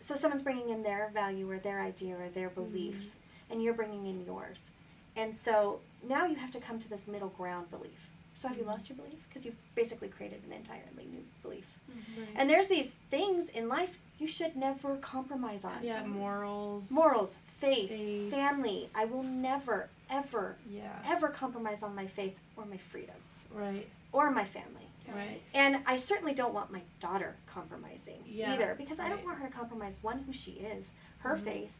so 0.00 0.14
someone's 0.14 0.42
bringing 0.42 0.68
in 0.70 0.82
their 0.82 1.10
value 1.14 1.50
or 1.50 1.58
their 1.58 1.80
idea 1.80 2.16
or 2.16 2.28
their 2.28 2.50
belief, 2.50 3.10
and 3.50 3.62
you're 3.62 3.74
bringing 3.74 4.06
in 4.06 4.24
yours. 4.26 4.72
And 5.16 5.34
so 5.34 5.80
now 6.06 6.26
you 6.26 6.34
have 6.36 6.50
to 6.50 6.60
come 6.60 6.78
to 6.80 6.90
this 6.90 7.06
middle 7.08 7.28
ground 7.28 7.70
belief. 7.70 8.10
So 8.34 8.48
have 8.48 8.56
you 8.58 8.64
lost 8.64 8.88
your 8.88 8.96
belief? 8.96 9.26
Because 9.28 9.44
you've 9.46 9.54
basically 9.74 10.08
created 10.08 10.42
an 10.46 10.52
entirely 10.52 11.06
new 11.10 11.22
belief. 11.42 11.66
Right. 11.88 12.26
And 12.36 12.50
there's 12.50 12.68
these 12.68 12.96
things 13.10 13.48
in 13.48 13.68
life 13.68 13.98
you 14.18 14.26
should 14.26 14.56
never 14.56 14.96
compromise 14.96 15.64
on. 15.64 15.72
yeah, 15.82 16.04
morals. 16.04 16.90
Morals, 16.90 17.38
faith, 17.58 17.88
Faith. 17.90 18.30
family. 18.30 18.88
I 18.94 19.04
will 19.04 19.22
never, 19.22 19.88
ever, 20.10 20.56
Yeah. 20.68 20.90
ever 21.06 21.28
compromise 21.28 21.82
on 21.82 21.94
my 21.94 22.06
faith 22.06 22.36
or 22.56 22.64
my 22.66 22.76
freedom 22.76 23.16
Right. 23.52 23.88
or 24.12 24.30
my 24.30 24.44
family. 24.44 24.88
Right. 25.14 25.40
And 25.52 25.82
I 25.86 25.96
certainly 25.96 26.32
don't 26.34 26.54
want 26.54 26.72
my 26.72 26.80
daughter 26.98 27.36
compromising 27.46 28.22
Yeah, 28.26 28.54
either 28.54 28.74
because 28.74 28.98
I 28.98 29.08
don't 29.08 29.24
want 29.24 29.38
her 29.38 29.46
to 29.46 29.52
compromise 29.52 29.98
one 30.02 30.20
who 30.20 30.32
she 30.32 30.52
is, 30.52 30.94
her 31.18 31.36
Mhm. 31.36 31.44
faith. 31.44 31.72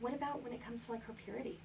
What 0.00 0.14
about 0.14 0.42
when 0.42 0.52
it 0.52 0.62
comes 0.64 0.86
to 0.86 0.92
like 0.92 1.04
her 1.04 1.12
purity? 1.12 1.60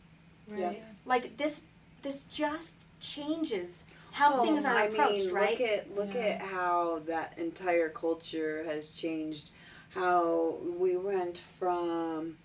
Right. 0.50 0.84
Like 1.06 1.38
this 1.38 1.62
this 2.02 2.24
just 2.26 2.74
changes 3.00 3.86
how 4.16 4.32
Well, 4.36 4.44
things 4.44 4.64
are 4.64 4.74
I 4.74 4.86
approached, 4.86 5.26
mean, 5.26 5.34
right? 5.34 5.60
Look 5.60 5.70
at 5.70 5.96
look 5.96 6.14
Yeah. 6.16 6.22
at 6.22 6.42
how 6.42 7.00
that 7.06 7.38
entire 7.38 7.90
culture 7.90 8.64
has 8.64 8.92
changed. 8.92 9.50
How 9.90 10.58
we 10.80 10.96
went 10.96 11.40
from 11.60 12.38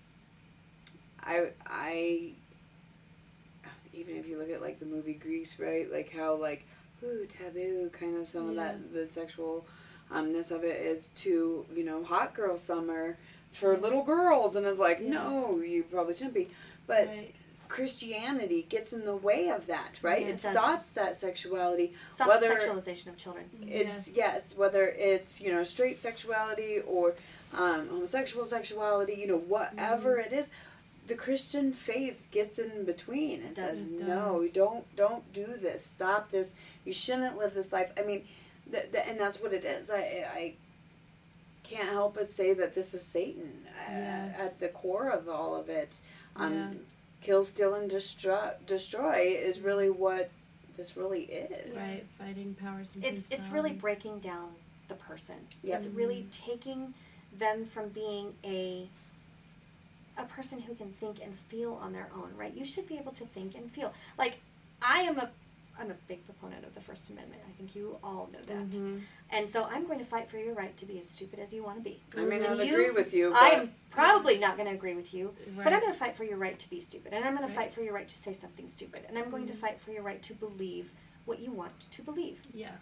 I 1.23 1.51
I 1.65 2.33
even 3.93 4.17
if 4.17 4.27
you 4.27 4.37
look 4.37 4.51
at 4.51 4.61
like 4.61 4.81
the 4.81 4.87
movie 4.87 5.15
Grease, 5.15 5.61
right? 5.61 5.91
Like 5.91 6.13
how 6.13 6.35
like 6.35 6.65
ooh 7.05 7.25
taboo 7.27 7.89
kind 7.93 8.17
of 8.17 8.29
some 8.29 8.49
of 8.51 8.57
that 8.57 8.93
the 8.93 9.07
sexual 9.07 9.65
umness 10.13 10.51
of 10.51 10.65
it 10.65 10.85
is 10.85 11.05
to 11.19 11.65
you 11.73 11.85
know 11.85 12.03
hot 12.03 12.35
girl 12.35 12.57
summer 12.57 13.17
for 13.53 13.77
little 13.77 14.03
girls 14.03 14.57
and 14.57 14.67
it's 14.67 14.81
like 14.81 14.99
Yeah. 15.01 15.09
no 15.11 15.61
you 15.61 15.85
probably 15.85 16.15
shouldn't 16.15 16.35
be 16.35 16.49
but 16.89 17.07
right. 17.07 17.33
Christianity 17.71 18.67
gets 18.69 18.93
in 18.93 19.05
the 19.05 19.15
way 19.17 19.49
of 19.49 19.67
that 19.69 19.99
right 20.03 20.23
Yeah, 20.23 20.29
it 20.29 20.35
it 20.35 20.41
stops 20.41 20.89
that 20.91 21.15
sexuality 21.17 21.95
Stops 22.09 22.41
the 22.41 22.47
whether- 22.49 22.61
sexualization 22.61 23.07
of 23.07 23.17
children. 23.17 23.45
it's 23.63 24.09
Yes. 24.09 24.11
yes. 24.17 24.57
whether 24.57 24.89
it's 24.89 25.41
you 25.41 25.53
know 25.53 25.63
straight 25.63 25.97
sexuality 25.97 26.81
or 26.81 27.15
um, 27.55 27.89
homosexual 27.89 28.45
sexuality 28.45 29.15
you 29.15 29.27
know 29.29 29.39
whatever 29.39 30.17
Mm-hmm. 30.17 30.35
it 30.35 30.39
is 30.41 30.51
the 31.07 31.15
christian 31.15 31.73
faith 31.73 32.19
gets 32.31 32.59
in 32.59 32.85
between 32.85 33.43
and 33.43 33.55
does. 33.55 33.79
says 33.79 33.83
It 33.83 34.03
no 34.07 34.43
does. 34.43 34.51
don't 34.53 34.97
don't 34.97 35.33
do 35.33 35.47
this 35.67 35.85
stop 35.87 36.31
this 36.33 36.55
you 36.85 36.93
shouldn't 36.93 37.39
live 37.39 37.55
this 37.55 37.73
life 37.73 37.91
i 37.99 38.03
mean 38.03 38.25
th- 38.71 38.91
th- 38.93 39.05
and 39.09 39.19
that's 39.19 39.41
what 39.41 39.53
it 39.53 39.65
is 39.65 39.91
i 39.91 40.03
i 40.35 40.55
can't 41.65 41.89
help 41.89 42.15
but 42.15 42.29
say 42.29 42.53
that 42.55 42.75
this 42.75 42.95
is 42.95 43.03
satan 43.03 43.65
uh, 43.89 43.93
Yeah. 43.93 44.33
at 44.39 44.61
the 44.61 44.69
core 44.69 45.09
of 45.11 45.29
all 45.29 45.55
of 45.57 45.69
it 45.69 45.93
um, 46.37 46.53
Yeah. 46.55 46.69
Kill 47.21 47.45
steal 47.45 47.75
and 47.75 47.91
destroy 47.91 48.51
destroy 48.67 49.37
is 49.39 49.61
really 49.61 49.91
what 49.91 50.31
this 50.77 50.97
really 50.97 51.23
is 51.25 51.77
Right. 51.77 52.05
Fighting 52.19 52.57
powers 52.61 52.89
and 52.95 53.05
It's 53.05 53.27
it's 53.31 53.49
really 53.49 53.73
breaking 53.73 54.21
down 54.21 54.55
the 54.89 54.95
person. 54.95 55.37
Yep. 55.63 55.77
It's 55.77 55.87
really 55.89 56.27
taking 56.31 56.95
them 57.39 57.65
from 57.65 57.89
being 57.89 58.35
a 58.45 58.89
a 60.17 60.25
person 60.25 60.61
who 60.61 60.75
can 60.75 60.93
think 60.93 61.23
and 61.23 61.39
feel 61.49 61.75
on 61.83 61.93
their 61.93 62.09
own, 62.15 62.31
right? 62.37 62.55
You 62.55 62.65
should 62.65 62.87
be 62.87 62.97
able 62.99 63.13
to 63.13 63.25
think 63.25 63.55
and 63.55 63.71
feel. 63.71 63.93
Like 64.19 64.41
I 64.83 65.03
am 65.03 65.19
a 65.19 65.31
I'm 65.81 65.91
a 65.91 65.95
big 66.09 66.25
proponent 66.27 66.65
of 66.67 66.75
the 66.75 66.81
First 66.81 67.09
Amendment. 67.09 67.41
I 67.49 67.53
think 67.53 67.75
you 67.75 67.97
all 68.05 68.29
know 68.33 68.39
that. 68.47 68.71
Mhm. 68.71 69.01
And 69.31 69.49
so 69.49 69.65
I'm 69.65 69.87
going 69.87 69.99
to 69.99 70.05
fight 70.05 70.29
for 70.31 70.37
your 70.37 70.53
right 70.53 70.77
to 70.77 70.85
be 70.87 70.99
as 70.99 71.09
stupid 71.09 71.39
as 71.39 71.55
you 71.55 71.63
want 71.63 71.79
to 71.79 71.83
be. 71.83 72.03
i 72.17 72.21
may 72.21 72.37
And 72.37 72.59
not 72.59 72.67
you- 72.67 72.75
agree 72.75 72.91
with 72.91 73.15
you 73.15 73.33
I 73.35 73.49
am 73.51 73.73
probably 73.91 74.37
not 74.37 74.57
going 74.57 74.69
to 74.69 74.75
agree 74.75 74.95
with 74.95 75.15
you, 75.15 75.35
but 75.57 75.73
I'm 75.73 75.81
going 75.81 75.93
to 75.93 75.99
fight 75.99 76.17
for 76.17 76.25
your 76.25 76.37
right 76.37 76.59
to 76.59 76.69
be 76.71 76.81
stupid. 76.81 77.15
And 77.15 77.25
I'm 77.25 77.35
going 77.35 77.49
to 77.49 77.53
fight 77.55 77.73
for 77.73 77.81
your 77.83 77.95
right 77.95 78.09
to 78.09 78.17
say 78.17 78.33
something 78.35 78.69
stupid. 78.69 79.05
And 79.09 79.17
I'm 79.19 79.31
going 79.31 79.47
to 79.47 79.55
Mhm. 79.55 79.57
fight 79.59 79.81
for 79.81 79.91
your 79.91 80.03
right 80.03 80.23
to 80.25 80.35
believe 80.35 80.93
what 81.25 81.39
you 81.41 81.51
want 81.51 81.73
to 81.91 82.03
believe. 82.03 82.43
Yeah. 82.53 82.73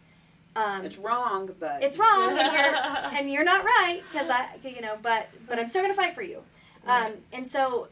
Um, 0.56 0.84
It's 0.84 0.98
wrong, 0.98 1.54
but 1.60 1.84
it's 1.84 1.98
wrong 1.98 2.36
and 2.36 2.52
you're 2.52 2.74
and 3.20 3.30
you're 3.30 3.44
not 3.44 3.64
right 3.64 4.02
because 4.10 4.28
I 4.28 4.56
you 4.64 4.80
know 4.80 4.98
but 5.00 5.28
but 5.46 5.58
I'm 5.58 5.68
still 5.68 5.82
gonna 5.82 5.94
fight 5.94 6.14
for 6.16 6.22
you 6.22 6.42
um, 6.86 7.12
and 7.32 7.46
so 7.46 7.88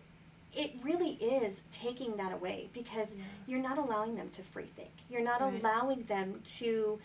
it 0.57 0.73
really 0.83 1.11
is 1.15 1.63
taking 1.71 2.17
that 2.17 2.33
away 2.33 2.71
because 2.73 3.15
Yeah. 3.17 3.25
you're 3.47 3.61
not 3.61 3.79
allowing 3.79 4.17
them 4.17 4.31
to 4.31 4.43
free 4.43 4.71
think 4.75 4.91
you're 5.09 5.21
not 5.23 5.41
Right. 5.41 5.61
allowing 5.61 6.03
them 6.05 6.41
to 6.59 6.99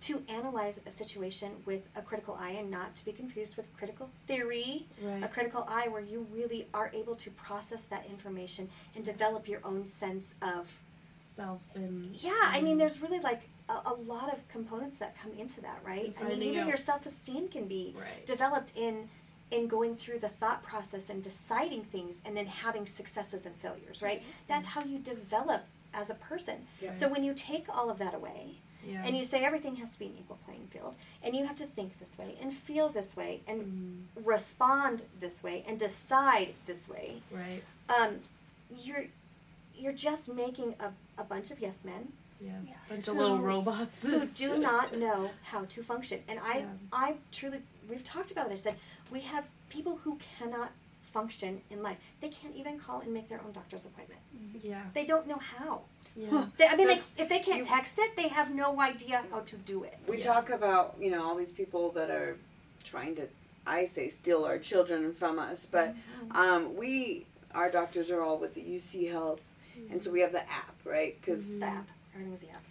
to 0.00 0.24
analyze 0.28 0.80
a 0.84 0.90
situation 0.90 1.62
with 1.64 1.82
a 1.94 2.02
critical 2.02 2.34
eye 2.34 2.50
and 2.50 2.68
not 2.68 2.96
to 2.96 3.04
be 3.04 3.12
confused 3.12 3.56
with 3.56 3.66
critical 3.76 4.10
theory 4.26 4.88
a 5.22 5.28
critical 5.28 5.64
eye 5.68 5.86
where 5.88 6.00
you 6.02 6.26
really 6.32 6.66
are 6.74 6.90
able 6.92 7.14
to 7.16 7.30
process 7.32 7.84
that 7.84 8.04
information 8.06 8.68
and 8.96 9.04
develop 9.04 9.46
your 9.48 9.60
own 9.64 9.86
sense 9.86 10.34
of 10.42 10.80
Self 11.34 11.62
and. 11.74 12.14
yeah, 12.16 12.38
I 12.42 12.60
mean, 12.60 12.76
there's 12.76 13.00
really 13.00 13.18
like 13.20 13.48
a, 13.70 13.80
a 13.86 13.94
lot 13.94 14.30
of 14.30 14.46
components 14.48 14.98
that 14.98 15.16
come 15.18 15.32
into 15.38 15.62
that, 15.62 15.78
right? 15.82 16.14
And 16.18 16.26
I 16.28 16.30
mean, 16.32 16.42
even 16.42 16.60
out- 16.62 16.68
your 16.68 16.76
self 16.76 17.06
esteem 17.06 17.48
can 17.48 17.66
be 17.68 17.94
Right. 17.98 18.26
developed 18.26 18.72
in 18.76 19.08
in 19.52 19.68
going 19.68 19.94
through 19.96 20.18
the 20.20 20.28
thought 20.28 20.62
process 20.62 21.10
and 21.10 21.22
deciding 21.22 21.84
things 21.84 22.18
and 22.24 22.36
then 22.36 22.46
having 22.46 22.86
successes 22.86 23.46
and 23.46 23.54
failures, 23.56 24.02
right? 24.02 24.22
That's 24.48 24.66
how 24.68 24.82
you 24.82 24.98
develop 24.98 25.62
as 25.94 26.08
a 26.10 26.14
person. 26.14 26.66
Yeah. 26.80 26.92
So 26.94 27.08
when 27.08 27.22
you 27.22 27.34
take 27.34 27.66
all 27.68 27.90
of 27.90 27.98
that 27.98 28.14
away 28.14 28.56
Yeah. 28.86 29.02
and 29.04 29.16
you 29.16 29.24
say 29.24 29.44
everything 29.44 29.76
has 29.76 29.90
to 29.92 29.98
be 29.98 30.06
an 30.06 30.14
equal 30.18 30.38
playing 30.46 30.66
field 30.72 30.96
and 31.22 31.36
you 31.36 31.46
have 31.46 31.56
to 31.56 31.66
think 31.66 31.98
this 31.98 32.16
way 32.18 32.34
and 32.40 32.52
feel 32.52 32.88
this 32.88 33.14
way 33.16 33.40
and 33.46 33.60
Mm, 34.16 34.24
respond 34.26 35.04
this 35.20 35.42
way 35.44 35.64
and 35.68 35.78
decide 35.78 36.54
this 36.66 36.88
way, 36.88 37.20
right. 37.30 37.62
um, 37.96 38.20
you're 38.78 39.04
you're 39.76 39.92
just 39.92 40.32
making 40.32 40.74
a, 40.80 40.88
a 41.20 41.24
bunch 41.24 41.50
of 41.50 41.58
yes 41.60 41.78
men 41.84 42.12
Yeah. 42.40 42.52
Yeah. 42.66 42.74
Bunch 42.88 43.06
of 43.08 43.16
little 43.16 43.38
robots. 43.38 44.02
who 44.02 44.26
do 44.26 44.56
not 44.70 44.96
know 44.96 45.30
how 45.44 45.64
to 45.66 45.82
function. 45.82 46.18
And 46.28 46.38
I, 46.40 46.58
Yeah. 46.58 46.66
I 46.92 47.14
truly, 47.32 47.60
we've 47.88 48.02
talked 48.04 48.30
about 48.32 48.46
it. 48.48 48.52
I 48.52 48.56
said 48.56 48.76
we 49.12 49.20
have 49.20 49.44
people 49.68 49.98
who 50.02 50.18
cannot 50.38 50.70
function 51.02 51.60
in 51.70 51.82
life. 51.82 51.98
They 52.20 52.28
can't 52.30 52.56
even 52.56 52.78
call 52.78 53.00
and 53.00 53.12
make 53.12 53.28
their 53.28 53.40
own 53.44 53.52
doctor's 53.52 53.84
appointment. 53.84 54.20
Yeah. 54.62 54.82
They 54.94 55.04
don't 55.04 55.26
know 55.26 55.38
how. 55.38 55.82
Yeah. 56.16 56.46
They, 56.58 56.66
I 56.66 56.76
mean, 56.76 56.88
they, 56.88 56.94
if 56.94 57.28
they 57.28 57.38
can't 57.40 57.58
you- 57.58 57.64
text 57.64 57.98
it, 57.98 58.16
they 58.16 58.28
have 58.28 58.54
no 58.54 58.80
idea 58.80 59.22
how 59.30 59.40
to 59.40 59.56
do 59.56 59.84
it. 59.84 59.98
We 60.08 60.18
Yeah. 60.18 60.24
talk 60.32 60.50
about, 60.50 60.96
you 61.00 61.10
know, 61.10 61.22
all 61.22 61.34
these 61.36 61.52
people 61.52 61.90
that 61.92 62.10
are 62.10 62.36
trying 62.84 63.14
to, 63.16 63.28
I 63.66 63.84
say, 63.84 64.08
steal 64.08 64.44
our 64.44 64.58
children 64.58 65.12
from 65.12 65.38
us, 65.38 65.66
but 65.70 65.94
um, 66.32 66.74
we, 66.76 67.26
our 67.54 67.70
doctors 67.70 68.10
are 68.10 68.20
all 68.22 68.38
with 68.38 68.54
the 68.54 68.62
UC 68.62 69.10
Health, 69.10 69.40
and 69.90 70.02
so 70.02 70.10
we 70.10 70.20
have 70.20 70.32
the 70.32 70.42
app, 70.42 70.74
right? 70.84 71.16
Because 71.20 71.60
The 71.60 71.66
app, 71.66 71.88
everything's 72.14 72.40
the 72.40 72.50
app. 72.50 72.64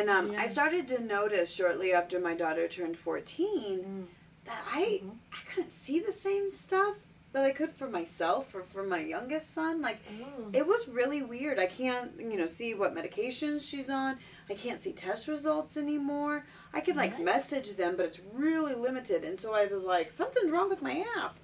and 0.00 0.08
um, 0.10 0.32
Yeah. 0.32 0.40
I 0.42 0.46
started 0.46 0.88
to 0.88 1.02
notice 1.02 1.52
shortly 1.54 1.92
after 1.92 2.18
my 2.20 2.34
daughter 2.34 2.66
turned 2.68 2.96
fourteen 2.98 3.78
Mm. 3.80 4.04
That 4.48 4.64
I 4.72 5.00
Mhm. 5.04 5.16
I 5.32 5.36
couldn't 5.50 5.70
see 5.70 6.00
the 6.00 6.12
same 6.12 6.50
stuff 6.50 6.96
that 7.32 7.44
I 7.44 7.50
could 7.50 7.72
for 7.74 7.86
myself 7.88 8.54
or 8.54 8.62
for 8.62 8.82
my 8.82 9.00
youngest 9.00 9.52
son. 9.52 9.80
Like 9.82 9.98
Oh. 10.22 10.50
it 10.52 10.66
was 10.66 10.88
really 10.88 11.22
weird. 11.22 11.58
I 11.58 11.66
can't, 11.66 12.18
you 12.18 12.36
know, 12.36 12.46
see 12.46 12.74
what 12.74 12.94
medications 12.94 13.68
she's 13.68 13.90
on. 13.90 14.18
I 14.48 14.54
can't 14.54 14.80
see 14.80 14.92
test 14.92 15.28
results 15.28 15.76
anymore. 15.76 16.46
I 16.72 16.80
can 16.80 16.96
like 16.96 17.12
What? 17.14 17.22
message 17.22 17.74
them, 17.76 17.96
but 17.96 18.06
it's 18.06 18.20
really 18.32 18.74
limited. 18.74 19.24
And 19.24 19.38
so 19.38 19.52
I 19.54 19.66
was 19.66 19.84
like, 19.84 20.12
something's 20.12 20.50
wrong 20.50 20.68
with 20.70 20.80
my 20.82 21.04
app. 21.18 21.36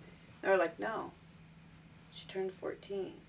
And 0.43 0.51
they're 0.51 0.56
like, 0.56 0.78
no, 0.78 1.12
she 2.12 2.26
turned 2.26 2.52
14. 2.55 3.20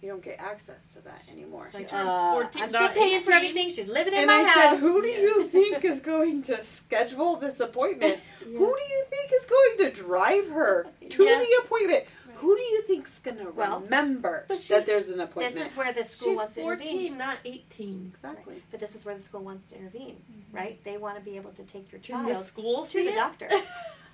You 0.00 0.10
don't 0.10 0.22
get 0.22 0.38
access 0.38 0.90
to 0.94 1.00
that 1.02 1.22
anymore. 1.30 1.70
Like, 1.74 1.92
uh, 1.92 2.32
14, 2.34 2.62
I'm 2.62 2.70
still 2.70 2.88
paying 2.90 3.20
for 3.20 3.32
everything. 3.32 3.68
She's 3.70 3.88
living 3.88 4.12
in 4.12 4.20
and 4.20 4.26
my 4.28 4.34
I 4.34 4.44
house. 4.44 4.54
said, 4.54 4.76
who 4.78 5.02
do 5.02 5.08
Yeah. 5.08 5.18
you 5.20 5.44
think 5.48 5.84
is 5.84 5.98
going 6.14 6.42
to 6.42 6.62
schedule 6.62 7.36
this 7.36 7.60
appointment? 7.60 8.18
Yeah. 8.48 8.56
Who 8.60 8.74
do 8.74 8.82
you 8.94 9.04
think 9.10 9.30
is 9.30 9.44
going 9.46 9.92
to 9.92 10.02
drive 10.02 10.48
her 10.48 10.86
to 11.10 11.22
Yeah. 11.22 11.38
the 11.38 11.64
appointment? 11.64 12.04
Who 12.38 12.56
do 12.56 12.62
you 12.62 12.82
think's 12.82 13.18
going 13.18 13.38
to 13.38 13.50
Well, 13.50 13.80
remember 13.80 14.44
but 14.48 14.60
she- 14.60 14.74
that 14.74 14.86
there's 14.86 15.08
an 15.08 15.20
appointment? 15.20 15.54
This 15.54 15.70
is 15.70 15.76
where 15.76 15.92
the 15.92 16.04
school 16.04 16.30
She's 16.30 16.38
wants 16.38 16.54
to 16.54 16.62
intervene. 16.62 16.86
14, 16.86 17.18
not 17.18 17.38
18. 17.44 18.12
exactly. 18.14 18.62
But 18.70 18.80
this 18.80 18.94
is 18.94 19.04
where 19.04 19.14
the 19.14 19.20
school 19.20 19.42
wants 19.42 19.70
to 19.70 19.78
intervene, 19.78 20.22
mm-hmm. 20.30 20.56
right? 20.56 20.84
They 20.84 20.96
want 20.98 21.16
to 21.16 21.22
be 21.22 21.36
able 21.36 21.50
to 21.52 21.62
take 21.64 21.90
your 21.92 22.00
Can 22.00 22.26
the 22.26 22.34
school 22.34 22.84
to 22.86 23.04
the 23.04 23.10
it? 23.10 23.14
doctor. 23.14 23.48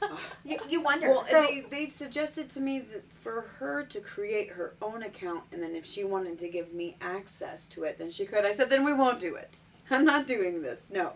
You, 0.44 0.58
you 0.68 0.82
wonder. 0.82 1.08
Well, 1.08 1.24
so, 1.24 1.40
they, 1.40 1.64
they 1.70 1.88
suggested 1.88 2.50
to 2.50 2.60
me 2.60 2.80
that 2.80 3.04
for 3.22 3.42
her 3.58 3.84
to 3.84 4.00
create 4.00 4.50
her 4.50 4.74
own 4.82 5.02
account, 5.02 5.44
and 5.50 5.62
then 5.62 5.74
if 5.74 5.86
she 5.86 6.04
wanted 6.04 6.38
to 6.40 6.48
give 6.48 6.74
me 6.74 6.96
access 7.00 7.66
to 7.68 7.84
it, 7.84 7.96
then 7.98 8.10
she 8.10 8.26
could. 8.26 8.44
I 8.44 8.52
said, 8.52 8.68
then 8.68 8.84
we 8.84 8.92
won't 8.92 9.18
do 9.18 9.34
it. 9.36 9.60
I'm 9.90 10.04
not 10.04 10.26
doing 10.26 10.60
this. 10.60 10.86
No. 10.90 11.12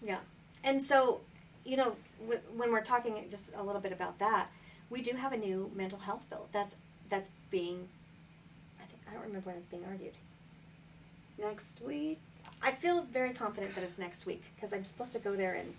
Yeah, 0.00 0.18
and 0.62 0.80
so, 0.80 1.20
you 1.64 1.76
know, 1.76 1.96
w- 2.20 2.40
when 2.56 2.70
we're 2.70 2.82
talking 2.82 3.24
just 3.30 3.52
a 3.56 3.62
little 3.62 3.80
bit 3.80 3.92
about 3.92 4.18
that, 4.20 4.48
we 4.90 5.00
do 5.00 5.16
have 5.16 5.32
a 5.32 5.36
new 5.36 5.70
mental 5.74 6.00
health 6.00 6.28
bill 6.28 6.48
that's 6.52 6.76
that's 7.08 7.30
being. 7.50 7.88
I 8.80 8.84
think 8.84 9.00
I 9.08 9.14
don't 9.14 9.22
remember 9.22 9.50
when 9.50 9.56
it's 9.56 9.68
being 9.68 9.84
argued. 9.88 10.14
Next 11.38 11.80
week. 11.80 12.18
I 12.62 12.72
feel 12.72 13.02
very 13.04 13.32
confident 13.32 13.74
that 13.74 13.84
it's 13.84 13.98
next 13.98 14.26
week 14.26 14.42
because 14.54 14.74
I'm 14.74 14.84
supposed 14.84 15.12
to 15.14 15.18
go 15.18 15.34
there 15.34 15.54
and 15.54 15.74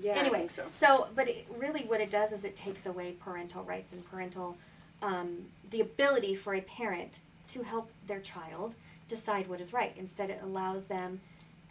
Yeah, 0.00 0.12
anyway. 0.12 0.36
I 0.36 0.40
think 0.40 0.50
so. 0.52 0.64
So, 0.70 1.08
but 1.16 1.28
it, 1.28 1.46
really, 1.58 1.82
what 1.82 2.00
it 2.00 2.10
does 2.10 2.32
is 2.32 2.44
it 2.44 2.54
takes 2.54 2.86
away 2.86 3.12
parental 3.18 3.64
rights 3.64 3.92
and 3.92 4.08
parental, 4.08 4.56
um, 5.02 5.46
the 5.70 5.80
ability 5.80 6.36
for 6.36 6.54
a 6.54 6.60
parent 6.60 7.20
to 7.48 7.62
help 7.62 7.90
their 8.06 8.20
child 8.20 8.76
decide 9.08 9.48
what 9.48 9.60
is 9.60 9.72
right. 9.72 9.92
Instead, 9.96 10.30
it 10.30 10.40
allows 10.42 10.84
them 10.84 11.20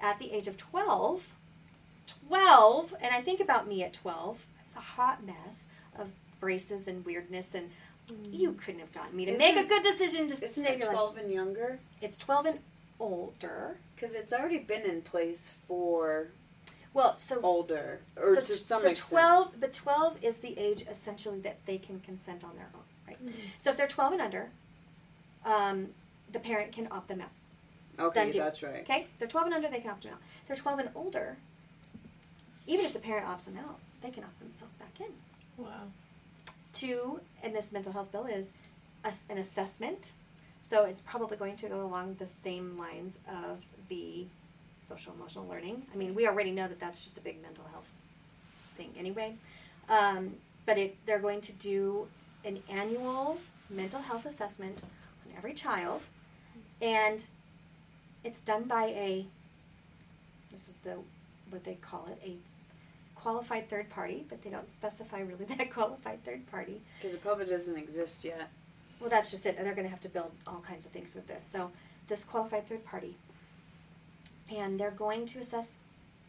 at 0.01 0.19
the 0.19 0.31
age 0.31 0.47
of 0.47 0.57
12, 0.57 1.23
12, 2.27 2.95
and 3.01 3.15
I 3.15 3.21
think 3.21 3.39
about 3.39 3.67
me 3.67 3.83
at 3.83 3.93
12, 3.93 4.45
I 4.59 4.65
was 4.65 4.75
a 4.75 4.79
hot 4.79 5.25
mess 5.25 5.67
of 5.97 6.09
braces 6.39 6.87
and 6.87 7.05
weirdness, 7.05 7.53
and 7.55 7.69
you 8.31 8.53
couldn't 8.53 8.79
have 8.79 8.91
gotten 8.93 9.15
me 9.15 9.25
to 9.25 9.37
make 9.37 9.55
a 9.55 9.65
good 9.65 9.83
decision 9.83 10.27
to 10.27 10.33
Isn't 10.33 10.49
save 10.51 10.65
it 10.73 10.79
your 10.79 10.87
life. 10.87 10.95
12 10.95 11.17
and 11.17 11.31
younger? 11.31 11.79
It's 12.01 12.17
12 12.17 12.45
and 12.47 12.59
older. 12.99 13.77
Because 13.95 14.15
it's 14.15 14.33
already 14.33 14.59
been 14.59 14.81
in 14.83 15.01
place 15.01 15.53
for 15.67 16.29
Well, 16.93 17.19
so 17.19 17.39
older, 17.41 17.99
or 18.15 18.35
so, 18.35 18.41
to 18.41 18.53
some 18.55 18.81
so 18.81 18.89
extent. 18.89 19.09
12 19.09 19.51
but 19.59 19.73
12 19.73 20.23
is 20.23 20.37
the 20.37 20.57
age 20.57 20.85
essentially 20.89 21.39
that 21.41 21.63
they 21.65 21.77
can 21.77 21.99
consent 21.99 22.43
on 22.43 22.55
their 22.55 22.69
own 22.73 22.81
right 23.07 23.23
Mhm. 23.23 23.33
so 23.59 23.69
if 23.69 23.77
they're 23.77 23.87
12 23.87 24.13
and 24.13 24.21
under 24.21 24.49
um, 25.45 25.93
the 26.31 26.39
parent 26.39 26.71
can 26.71 26.87
opt 26.91 27.07
them 27.09 27.21
out 27.21 27.29
Okay, 27.99 28.21
done 28.21 28.31
deal. 28.31 28.43
that's 28.43 28.63
right. 28.63 28.81
okay 28.81 29.01
if 29.13 29.19
they're 29.19 29.27
12 29.27 29.45
and 29.47 29.55
under 29.55 29.69
they 29.69 29.79
can 29.81 29.91
opt 29.91 30.03
them 30.03 30.13
out 30.13 30.19
if 30.41 30.47
they're 30.47 30.57
12 30.57 30.79
and 30.79 30.89
older 30.95 31.37
even 32.65 32.85
if 32.85 32.93
the 32.93 32.99
parent 32.99 33.27
opts 33.27 33.45
them 33.45 33.57
out 33.57 33.79
they 34.01 34.09
can 34.09 34.23
opt 34.23 34.39
themselves 34.39 34.73
back 34.79 34.99
in 34.99 35.13
Wow. 35.63 35.83
Two 36.79 37.19
and 37.43 37.55
this 37.55 37.71
mental 37.71 37.91
health 37.91 38.11
bill 38.11 38.25
is 38.25 38.53
a, 39.03 39.13
an 39.29 39.37
assessment. 39.37 40.13
So 40.61 40.85
it's 40.85 41.01
probably 41.01 41.37
going 41.37 41.55
to 41.57 41.67
go 41.67 41.85
along 41.85 42.15
the 42.19 42.25
same 42.25 42.77
lines 42.77 43.19
of 43.27 43.61
the 43.87 44.25
social 44.81 45.13
emotional 45.13 45.47
learning. 45.47 45.83
I 45.93 45.97
mean 45.97 46.15
we 46.15 46.27
already 46.27 46.51
know 46.51 46.67
that 46.67 46.79
that's 46.79 47.03
just 47.03 47.17
a 47.17 47.21
big 47.21 47.41
mental 47.41 47.65
health 47.71 47.91
thing 48.77 48.91
anyway. 48.97 49.35
Um, 49.89 50.35
but 50.65 50.77
it, 50.77 50.95
they're 51.05 51.19
going 51.19 51.41
to 51.41 51.53
do 51.53 52.07
an 52.45 52.61
annual 52.69 53.39
mental 53.69 54.01
health 54.01 54.25
assessment 54.25 54.83
on 54.83 55.37
every 55.37 55.53
child. 55.53 56.07
And 56.81 57.25
it's 58.23 58.41
done 58.41 58.63
by 58.63 58.85
a 58.85 59.25
this 60.51 60.67
is 60.67 60.75
the 60.83 60.95
what 61.49 61.63
they 61.63 61.75
call 61.75 62.07
it 62.07 62.19
a 62.23 62.35
qualified 63.21 63.69
third 63.69 63.89
party 63.89 64.25
but 64.29 64.41
they 64.43 64.49
don't 64.49 64.71
specify 64.71 65.19
really 65.19 65.45
that 65.57 65.71
qualified 65.71 66.23
third 66.23 66.49
party. 66.51 66.81
Because 66.99 67.15
the 67.15 67.21
public 67.21 67.49
doesn't 67.49 67.77
exist 67.77 68.23
yet. 68.23 68.49
well 68.99 69.09
that's 69.09 69.31
just 69.31 69.45
it. 69.45 69.55
And 69.57 69.65
they're 69.65 69.75
going 69.75 69.87
to 69.87 69.91
have 69.91 70.01
to 70.01 70.09
build 70.09 70.31
all 70.47 70.63
kinds 70.67 70.85
of 70.85 70.91
things 70.91 71.15
with 71.15 71.27
this. 71.27 71.45
So 71.47 71.71
this 72.07 72.23
qualified 72.23 72.67
third 72.67 72.85
party. 72.85 73.15
And 74.51 74.79
they're 74.79 74.91
going 74.91 75.25
to 75.27 75.39
assess 75.39 75.77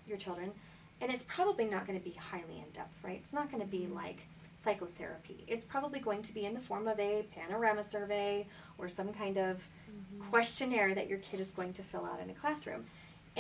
your 0.07 0.19
children 0.19 0.53
and 1.01 1.11
it's 1.11 1.25
probably 1.25 1.65
not 1.65 1.87
going 1.87 1.99
to 1.99 2.05
be 2.05 2.13
highly 2.13 2.59
in 2.59 2.71
depth 2.73 2.95
right? 3.03 3.19
It's 3.23 3.33
not 3.33 3.51
going 3.51 3.63
to 3.63 3.69
be 3.69 3.87
like 3.87 4.19
psychotherapy. 4.57 5.45
It's 5.47 5.65
probably 5.65 6.01
going 6.01 6.23
to 6.23 6.35
be 6.35 6.45
in 6.45 6.55
the 6.55 6.61
form 6.61 6.87
of 6.87 6.99
a 7.01 7.25
panorama 7.35 7.83
survey 7.83 8.47
or 8.79 8.89
some 8.89 9.13
kind 9.13 9.39
of 9.39 9.57
mm-hmm. 9.91 10.29
questionnaire 10.31 10.95
that 10.95 11.09
your 11.09 11.19
kid 11.19 11.41
is 11.41 11.53
going 11.53 11.73
to 11.75 11.83
fill 11.83 12.05
out 12.05 12.21
in 12.23 12.31
a 12.31 12.35
classroom 12.35 12.85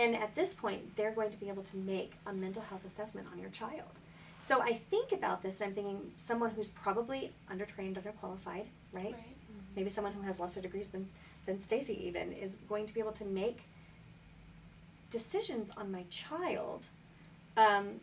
and 0.00 0.16
at 0.16 0.34
this 0.34 0.54
point 0.54 0.96
they're 0.96 1.12
going 1.12 1.30
to 1.30 1.36
be 1.38 1.48
able 1.48 1.62
to 1.62 1.76
make 1.76 2.12
a 2.26 2.32
mental 2.32 2.62
health 2.62 2.84
assessment 2.84 3.26
on 3.32 3.38
your 3.38 3.50
child. 3.50 4.00
So 4.42 4.62
i 4.62 4.72
think 4.72 5.12
about 5.12 5.42
this 5.42 5.60
and 5.60 5.68
i'm 5.68 5.74
thinking 5.74 6.12
someone 6.16 6.50
who's 6.50 6.68
probably 6.68 7.30
undertrained 7.52 7.96
underqualified 8.00 8.66
right, 8.92 9.14
maybe 9.76 9.90
someone 9.90 10.14
who 10.14 10.22
has 10.22 10.40
lesser 10.40 10.60
degrees 10.60 10.88
than 10.88 11.08
than 11.46 11.58
Stacy 11.58 12.06
even 12.06 12.32
is 12.32 12.56
going 12.68 12.86
to 12.86 12.94
be 12.94 13.00
able 13.00 13.12
to 13.12 13.24
make 13.24 13.62
decisions 15.10 15.70
on 15.76 15.90
my 15.90 16.04
child 16.10 16.88
um, 17.56 18.00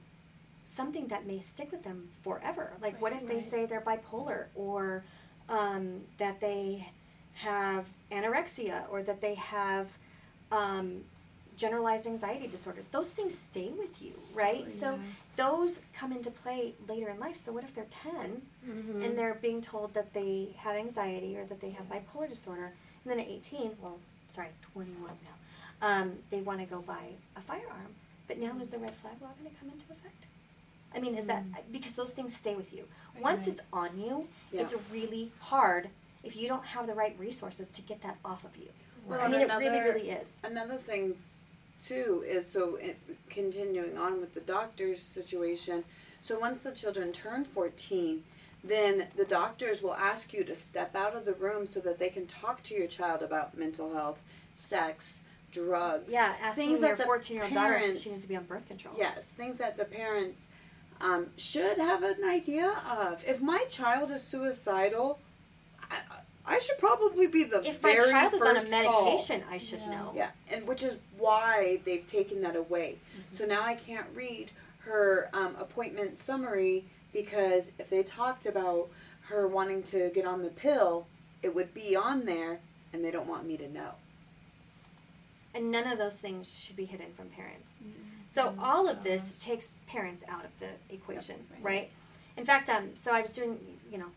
something 0.65 1.07
that 1.07 1.25
may 1.25 1.39
stick 1.39 1.71
with 1.71 1.83
them 1.83 2.09
forever. 2.21 2.73
Like 2.81 3.01
what 3.01 3.13
Right, 3.13 3.21
if 3.21 3.27
they 3.27 3.39
say 3.39 3.65
they're 3.65 3.81
bipolar 3.81 4.45
or 4.55 5.03
um, 5.49 6.01
that 6.17 6.41
they 6.41 6.89
have 7.35 7.85
anorexia 8.11 8.83
or 8.91 9.01
that 9.03 9.21
they 9.21 9.35
have 9.35 9.97
um, 10.51 11.03
generalized 11.57 12.05
anxiety 12.07 12.47
disorder 12.47 12.81
those 12.91 13.09
things 13.09 13.37
stay 13.37 13.69
with 13.77 14.01
you 14.01 14.13
right 14.33 14.71
so 14.71 14.97
those 15.35 15.81
come 15.93 16.11
into 16.11 16.29
play 16.31 16.73
later 16.87 17.09
in 17.09 17.19
life 17.19 17.35
so 17.37 17.51
what 17.51 17.63
if 17.63 17.73
they're 17.75 17.85
10 17.89 18.41
Mm-hmm. 18.67 19.01
and 19.01 19.17
they're 19.17 19.35
being 19.35 19.61
told 19.61 19.93
that 19.93 20.13
they 20.13 20.49
have 20.57 20.75
anxiety 20.75 21.37
or 21.37 21.45
that 21.45 21.61
they 21.61 21.69
have 21.69 21.85
bipolar 21.87 22.27
disorder, 22.27 22.73
and 23.05 23.07
then 23.09 23.17
at 23.17 23.25
18, 23.29 23.71
well, 23.81 23.97
sorry, 24.27 24.49
21 24.73 25.09
now, 25.23 25.87
um, 25.87 26.11
they 26.31 26.41
want 26.41 26.59
to 26.59 26.65
go 26.65 26.81
buy 26.81 27.05
a 27.37 27.39
firearm. 27.39 27.91
But 28.27 28.39
now 28.39 28.51
is 28.59 28.67
the 28.67 28.77
red 28.77 28.91
flag 28.91 29.13
law 29.21 29.29
going 29.39 29.49
to 29.49 29.57
come 29.57 29.69
into 29.69 29.85
effect? 29.85 30.25
I 30.93 30.99
mean, 30.99 31.15
is 31.15 31.23
that 31.27 31.43
because 31.71 31.93
those 31.93 32.11
things 32.11 32.35
stay 32.35 32.55
with 32.55 32.73
you? 32.73 32.83
Right. 33.15 33.23
Once 33.23 33.47
Right. 33.47 33.53
it's 33.53 33.61
on 33.71 33.97
you, 33.97 34.27
Yeah. 34.51 34.63
it's 34.63 34.75
really 34.91 35.31
hard 35.39 35.87
if 36.23 36.35
you 36.35 36.49
don't 36.49 36.65
have 36.65 36.87
the 36.87 36.93
right 36.93 37.15
resources 37.17 37.69
to 37.69 37.81
get 37.81 38.01
that 38.01 38.17
off 38.25 38.43
of 38.43 38.57
you. 38.57 38.67
Well, 39.07 39.21
I 39.21 39.25
and 39.25 39.31
mean, 39.31 39.41
it 39.49 39.57
really, 39.57 39.79
really 39.79 40.09
is. 40.09 40.41
Another 40.43 40.75
thing, 40.77 41.15
too, 41.79 42.23
is 42.27 42.45
so 42.45 42.75
it, 42.75 42.97
continuing 43.29 43.97
on 43.97 44.19
with 44.19 44.33
the 44.33 44.41
doctor's 44.41 45.01
situation. 45.01 45.83
So 46.23 46.39
once 46.39 46.59
the 46.59 46.71
children 46.71 47.11
turn 47.11 47.45
14, 47.45 48.23
then 48.63 49.07
the 49.15 49.25
doctors 49.25 49.81
will 49.81 49.93
ask 49.93 50.33
you 50.33 50.43
to 50.43 50.55
step 50.55 50.95
out 50.95 51.15
of 51.15 51.25
the 51.25 51.33
room 51.33 51.67
so 51.67 51.79
that 51.81 51.99
they 51.99 52.09
can 52.09 52.25
talk 52.25 52.63
to 52.63 52.75
your 52.75 52.87
child 52.87 53.21
about 53.21 53.57
mental 53.57 53.93
health, 53.93 54.19
sex, 54.53 55.21
drugs. 55.51 56.11
Yeah, 56.11 56.35
asking 56.41 56.67
Things 56.67 56.79
your 56.81 56.89
that 56.89 56.97
the 56.97 57.03
14 57.03 57.35
year 57.35 57.45
old 57.45 57.53
daughter 57.53 57.73
if 57.75 57.79
parents- 57.79 58.01
she 58.01 58.09
needs 58.09 58.21
to 58.23 58.29
be 58.29 58.35
on 58.35 58.43
birth 58.43 58.67
control. 58.67 58.95
Yes, 58.97 59.27
things 59.29 59.57
that 59.59 59.77
the 59.77 59.85
parents 59.85 60.49
um, 60.99 61.27
should 61.37 61.77
have 61.77 62.03
an 62.03 62.23
idea 62.25 62.69
of. 62.89 63.23
If 63.25 63.41
my 63.41 63.65
child 63.69 64.11
is 64.11 64.23
suicidal, 64.23 65.19
I, 65.89 65.97
I 66.47 66.59
should 66.59 66.77
probably 66.77 67.27
be 67.27 67.43
the 67.43 67.61
If 67.67 67.83
my 67.83 67.93
very 67.93 68.11
child 68.11 68.33
is 68.33 68.41
on 68.41 68.55
a 68.55 68.61
first 68.61 68.71
call. 68.71 69.03
medication, 69.05 69.43
I 69.51 69.57
should 69.57 69.79
Yeah. 69.79 69.89
know. 69.89 70.11
Yeah, 70.15 70.29
and 70.49 70.65
which 70.65 70.83
is 70.83 70.97
why 71.17 71.81
they've 71.83 72.09
taken 72.09 72.41
that 72.41 72.55
away. 72.55 72.97
Mm-hmm. 73.11 73.35
So 73.35 73.45
now 73.45 73.63
I 73.63 73.75
can't 73.75 74.07
read 74.15 74.51
her 74.79 75.29
um, 75.33 75.55
appointment 75.59 76.17
summary 76.17 76.85
because 77.11 77.71
if 77.77 77.89
they 77.89 78.03
talked 78.03 78.45
about 78.45 78.89
her 79.23 79.47
wanting 79.47 79.83
to 79.83 80.09
get 80.15 80.25
on 80.25 80.43
the 80.43 80.49
pill, 80.49 81.07
it 81.43 81.53
would 81.53 81.73
be 81.73 81.95
on 81.95 82.25
there, 82.25 82.59
and 82.93 83.03
they 83.03 83.11
don't 83.11 83.27
want 83.27 83.45
me 83.45 83.57
to 83.57 83.67
know. 83.67 83.91
And 85.53 85.71
none 85.71 85.87
of 85.87 85.97
those 85.97 86.15
things 86.15 86.57
should 86.57 86.75
be 86.75 86.85
hidden 86.85 87.07
from 87.15 87.27
parents. 87.29 87.85
So 88.29 88.53
all 88.59 88.87
of 88.87 89.03
this 89.03 89.35
takes 89.39 89.71
parents 89.87 90.23
out 90.29 90.45
of 90.45 90.51
the 90.59 90.69
equation, 90.93 91.37
right. 91.55 91.63
right. 91.63 91.91
In 92.35 92.45
fact, 92.45 92.69
um, 92.69 92.91
so 92.95 93.11
I 93.11 93.21
was 93.21 93.31
doing, 93.31 93.57
you 93.91 93.97
know, 93.97 94.11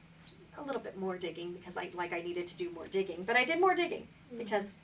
a 0.60 0.64
little 0.64 0.80
bit 0.80 0.98
more 0.98 1.16
digging 1.16 1.52
because 1.52 1.76
I 1.76 1.90
like 1.94 2.12
I 2.12 2.20
needed 2.20 2.46
to 2.48 2.56
do 2.56 2.70
more 2.70 2.86
digging, 2.86 3.24
but 3.24 3.36
I 3.36 3.44
did 3.44 3.60
more 3.60 3.74
digging 3.74 4.06
because, 4.36 4.78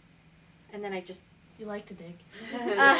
and 0.72 0.82
then 0.82 0.92
I 0.92 1.00
just 1.00 1.22
You 1.58 1.66
like 1.66 1.86
to 1.86 1.94
dig. 1.94 2.16
uh, 2.54 2.98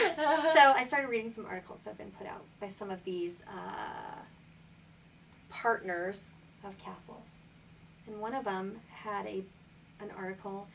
so 0.55 0.73
I 0.77 0.83
started 0.83 1.09
reading 1.09 1.29
some 1.29 1.45
articles 1.47 1.81
that 1.81 1.91
have 1.91 1.99
been 1.99 2.13
put 2.13 2.27
out 2.27 2.45
by 2.61 2.69
some 2.69 2.91
of 2.91 3.05
these 3.05 3.43
uh, 3.49 4.21
partners 5.51 6.31
of 6.65 6.77
CASEL's, 6.79 7.37
and 8.07 8.21
one 8.21 8.35
of 8.35 8.45
them 8.45 8.81
had 9.05 9.27
a 9.27 9.43
an 10.01 10.11
article 10.17 10.67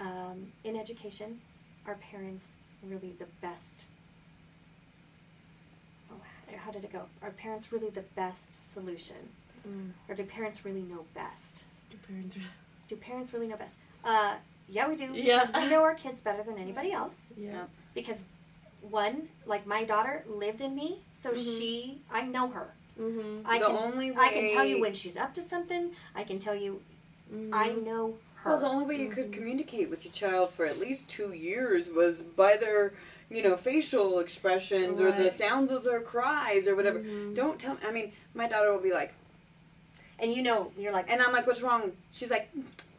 um, 0.00 0.52
in 0.64 0.76
education. 0.76 1.40
Are 1.86 1.94
parents 2.12 2.54
really 2.82 3.14
the 3.18 3.26
best? 3.40 3.86
Oh, 6.10 6.20
how 6.56 6.70
did 6.70 6.84
it 6.84 6.92
go? 6.92 7.02
Are 7.22 7.30
parents 7.30 7.72
really 7.72 7.90
the 7.90 8.04
best 8.14 8.72
solution, 8.72 9.16
Mm. 9.66 9.90
or 10.08 10.14
do 10.14 10.24
parents 10.24 10.64
really 10.64 10.82
know 10.82 11.04
best? 11.14 11.64
Do 11.90 11.96
parents 12.06 12.36
really- 12.36 12.48
Do 12.88 12.96
parents 12.96 13.32
really 13.32 13.48
know 13.48 13.56
best? 13.56 13.78
Uh, 14.04 14.34
yeah, 14.68 14.88
we 14.88 14.94
do. 14.96 15.08
Yeah. 15.12 15.40
Because 15.44 15.62
we 15.64 15.68
know 15.70 15.82
our 15.82 15.94
kids 15.94 16.20
better 16.20 16.42
than 16.42 16.58
anybody 16.58 16.92
else 16.92 17.32
Yeah. 17.36 17.64
because 17.94 18.18
one 18.82 19.28
like 19.46 19.66
my 19.66 19.82
daughter 19.84 20.24
lived 20.28 20.60
in 20.60 20.74
me 20.76 21.00
so 21.10 21.32
Mhm. 21.32 21.58
she 21.58 22.00
i 22.10 22.20
know 22.22 22.48
her 22.48 22.68
Mm-hmm. 23.00 23.44
i 23.46 23.58
The 23.58 23.66
can 23.66 23.74
only 23.76 24.10
i 24.16 24.28
can 24.28 24.48
tell 24.54 24.64
you 24.64 24.80
when 24.80 24.94
she's 24.94 25.16
up 25.16 25.34
to 25.34 25.42
something 25.42 25.90
i 26.14 26.22
can 26.22 26.38
tell 26.38 26.54
you 26.54 26.82
Mm-hmm. 27.32 27.52
i 27.52 27.68
know 27.70 28.18
her 28.36 28.50
Well, 28.50 28.60
the 28.60 28.68
only 28.68 28.84
way 28.86 29.02
you 29.02 29.08
could 29.10 29.30
Mhm. 29.30 29.32
communicate 29.32 29.90
with 29.90 30.04
your 30.04 30.12
child 30.12 30.50
for 30.52 30.64
at 30.66 30.78
least 30.78 31.08
two 31.08 31.32
years 31.32 31.90
was 31.90 32.22
by 32.22 32.56
their, 32.56 32.92
you 33.28 33.42
know, 33.42 33.56
facial 33.56 34.20
expressions 34.20 35.00
or 35.00 35.10
the 35.10 35.30
sounds 35.30 35.72
of 35.72 35.82
their 35.82 36.00
cries 36.00 36.68
or 36.68 36.76
whatever. 36.76 37.00
Mhm. 37.00 37.34
Don't 37.34 37.58
tell. 37.58 37.74
Me, 37.74 37.80
I 37.88 37.90
mean, 37.90 38.12
my 38.34 38.46
daughter 38.46 38.70
will 38.72 38.78
be 38.90 38.92
like, 38.92 39.14
and 40.18 40.32
you 40.32 40.42
know 40.42 40.72
you're 40.78 40.92
like 40.92 41.10
and 41.10 41.20
I'm 41.22 41.32
like, 41.32 41.46
"What's 41.46 41.62
wrong?" 41.62 41.92
She's 42.12 42.30
like, 42.30 42.48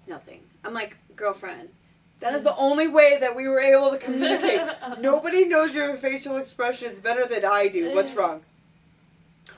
"Nothing." 0.08 0.42
I'm 0.64 0.74
like, 0.74 0.98
"Girlfriend." 1.16 1.70
That 2.20 2.34
is 2.34 2.42
the 2.42 2.56
only 2.56 2.88
way 2.88 3.18
that 3.20 3.36
we 3.36 3.48
were 3.48 3.60
able 3.60 3.92
to 3.92 3.98
communicate. 4.00 4.60
Nobody 5.00 5.46
knows 5.48 5.76
your 5.76 5.96
facial 5.98 6.38
expressions 6.38 7.00
better 7.00 7.28
than 7.28 7.46
I 7.46 7.68
do. 7.68 7.94
What's 7.94 8.16
wrong? 8.16 8.42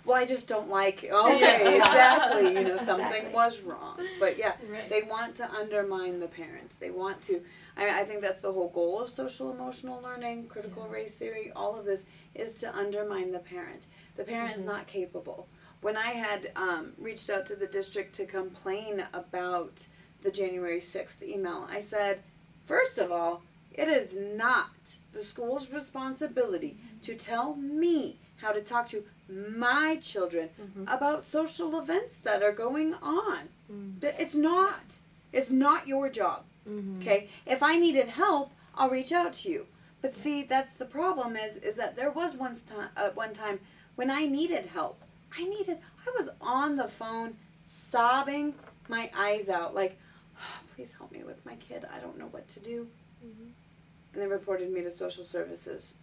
Well, 0.05 0.17
I 0.17 0.25
just 0.25 0.47
don't 0.47 0.69
like. 0.69 1.03
Okay, 1.13 1.77
exactly. 1.79 2.47
You 2.55 2.63
know, 2.67 2.77
something 2.77 3.05
Exactly. 3.07 3.33
was 3.33 3.61
wrong. 3.61 3.99
But 4.19 4.37
yeah, 4.37 4.53
Right. 4.69 4.89
they 4.89 5.03
want 5.03 5.35
to 5.37 5.49
undermine 5.51 6.19
the 6.19 6.27
parent. 6.27 6.71
They 6.79 6.89
want 6.89 7.21
to. 7.23 7.41
I, 7.77 8.01
I 8.01 8.03
think 8.03 8.21
that's 8.21 8.41
the 8.41 8.51
whole 8.51 8.69
goal 8.69 8.99
of 9.01 9.09
social 9.09 9.51
emotional 9.51 10.01
learning, 10.01 10.47
critical 10.47 10.85
Yeah. 10.89 10.95
race 10.95 11.15
theory. 11.15 11.51
All 11.55 11.77
of 11.79 11.85
this 11.85 12.07
is 12.35 12.55
to 12.55 12.75
undermine 12.75 13.31
the 13.31 13.39
parent. 13.39 13.87
The 14.17 14.23
parent 14.25 14.57
is 14.57 14.63
Mhm. 14.63 14.67
not 14.67 14.87
capable. 14.87 15.47
When 15.81 15.95
I 15.95 16.11
had 16.11 16.51
um, 16.55 16.93
reached 16.97 17.29
out 17.29 17.45
to 17.47 17.55
the 17.55 17.67
district 17.67 18.13
to 18.15 18.25
complain 18.25 19.05
about 19.13 19.87
the 20.21 20.31
January 20.31 20.79
sixth 20.79 21.23
email, 21.23 21.67
I 21.69 21.79
said, 21.79 22.19
first 22.65 22.97
of 22.97 23.11
all, 23.11 23.43
it 23.71 23.87
is 23.87 24.15
not 24.17 24.97
the 25.13 25.21
school's 25.21 25.71
responsibility 25.71 26.77
to 27.03 27.15
tell 27.15 27.55
me 27.55 28.19
how 28.37 28.51
to 28.51 28.61
talk 28.61 28.89
to 28.89 29.03
my 29.29 29.97
children 30.01 30.49
Mhm. 30.59 30.93
about 30.93 31.23
social 31.23 31.79
events 31.79 32.17
that 32.17 32.41
are 32.43 32.51
going 32.51 32.93
on. 32.95 33.49
Mm. 33.71 33.99
But 34.01 34.15
It's 34.19 34.35
not. 34.35 34.97
It's 35.31 35.51
not 35.51 35.87
your 35.87 36.09
job. 36.09 36.43
Mm-hmm. 36.67 36.99
Okay? 37.01 37.29
If 37.45 37.61
I 37.61 37.77
needed 37.77 38.09
help, 38.09 38.51
I'll 38.75 38.89
reach 38.89 39.11
out 39.11 39.33
to 39.35 39.49
you. 39.49 39.67
But 40.01 40.13
see, 40.13 40.43
that's 40.43 40.71
the 40.71 40.85
problem 40.85 41.35
is 41.35 41.57
is 41.57 41.75
that 41.75 41.95
there 41.95 42.09
was 42.11 42.35
once 42.35 42.63
time 42.63 42.89
uh, 42.97 43.09
one 43.11 43.33
time 43.33 43.59
when 43.95 44.09
I 44.09 44.25
needed 44.25 44.67
help. 44.67 45.03
I 45.37 45.43
needed 45.43 45.79
I 46.05 46.11
was 46.17 46.29
on 46.41 46.75
the 46.75 46.87
phone 46.87 47.37
sobbing 47.63 48.55
my 48.87 49.11
eyes 49.15 49.49
out 49.49 49.75
like, 49.75 49.97
"Oh, 50.37 50.61
please 50.75 50.93
help 50.93 51.11
me 51.11 51.23
with 51.23 51.45
my 51.45 51.55
kid. 51.55 51.85
I 51.85 51.99
don't 51.99 52.17
know 52.17 52.27
what 52.27 52.47
to 52.49 52.59
do." 52.59 52.89
Mhm. 53.23 53.51
And 54.13 54.21
they 54.21 54.27
reported 54.27 54.71
me 54.71 54.81
to 54.81 54.91
social 54.91 55.23
services. 55.23 55.93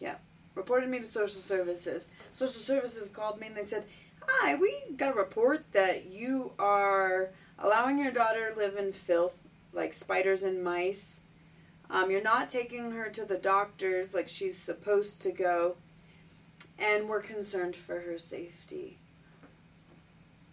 Yeah, 0.00 0.16
reported 0.54 0.88
me 0.88 1.00
to 1.00 1.06
social 1.06 1.40
services. 1.40 2.08
Social 2.32 2.60
services 2.60 3.08
called 3.08 3.38
me 3.40 3.48
and 3.48 3.56
they 3.56 3.66
said, 3.66 3.86
"Hi, 4.26 4.54
we 4.54 4.82
got 4.96 5.12
a 5.14 5.18
report 5.18 5.64
that 5.72 6.06
you 6.06 6.52
are 6.58 7.30
allowing 7.58 7.98
your 7.98 8.12
daughter 8.12 8.50
to 8.50 8.56
live 8.56 8.76
in 8.76 8.92
filth, 8.92 9.38
like 9.72 9.92
spiders 9.92 10.42
and 10.42 10.62
mice. 10.64 11.20
Um, 11.90 12.10
you're 12.10 12.22
not 12.22 12.48
taking 12.48 12.92
her 12.92 13.10
to 13.10 13.24
the 13.24 13.36
doctors 13.36 14.14
like 14.14 14.28
she's 14.28 14.56
supposed 14.56 15.20
to 15.22 15.30
go, 15.30 15.76
and 16.78 17.08
we're 17.08 17.20
concerned 17.20 17.76
for 17.76 18.00
her 18.00 18.18
safety." 18.18 18.98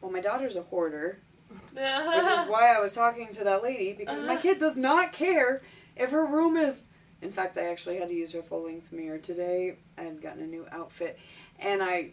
Well, 0.02 0.12
my 0.12 0.22
daughter's 0.22 0.56
a 0.56 0.64
hoarder, 0.64 1.20
which 1.50 1.84
is 1.84 1.84
why 2.50 2.74
I 2.76 2.80
was 2.80 2.94
talking 2.94 3.30
to 3.30 3.44
that 3.44 3.64
lady 3.64 3.94
because 3.94 4.24
my 4.24 4.34
uh-huh. 4.34 4.42
kid 4.42 4.60
does 4.60 4.76
not 4.76 5.14
care 5.14 5.62
if 5.96 6.12
her 6.12 6.26
room 6.26 6.58
is. 6.58 6.86
In 7.22 7.32
fact, 7.32 7.58
I 7.58 7.70
actually 7.70 7.98
had 7.98 8.10
to 8.10 8.16
use 8.16 8.34
her 8.34 8.42
full 8.42 8.64
length 8.64 8.92
mirror 8.92 9.20
today. 9.20 9.76
I 9.98 10.02
had 10.04 10.22
gotten 10.22 10.42
a 10.42 10.48
new 10.48 10.66
outfit, 10.72 11.20
and 11.60 11.84
I, 11.84 12.10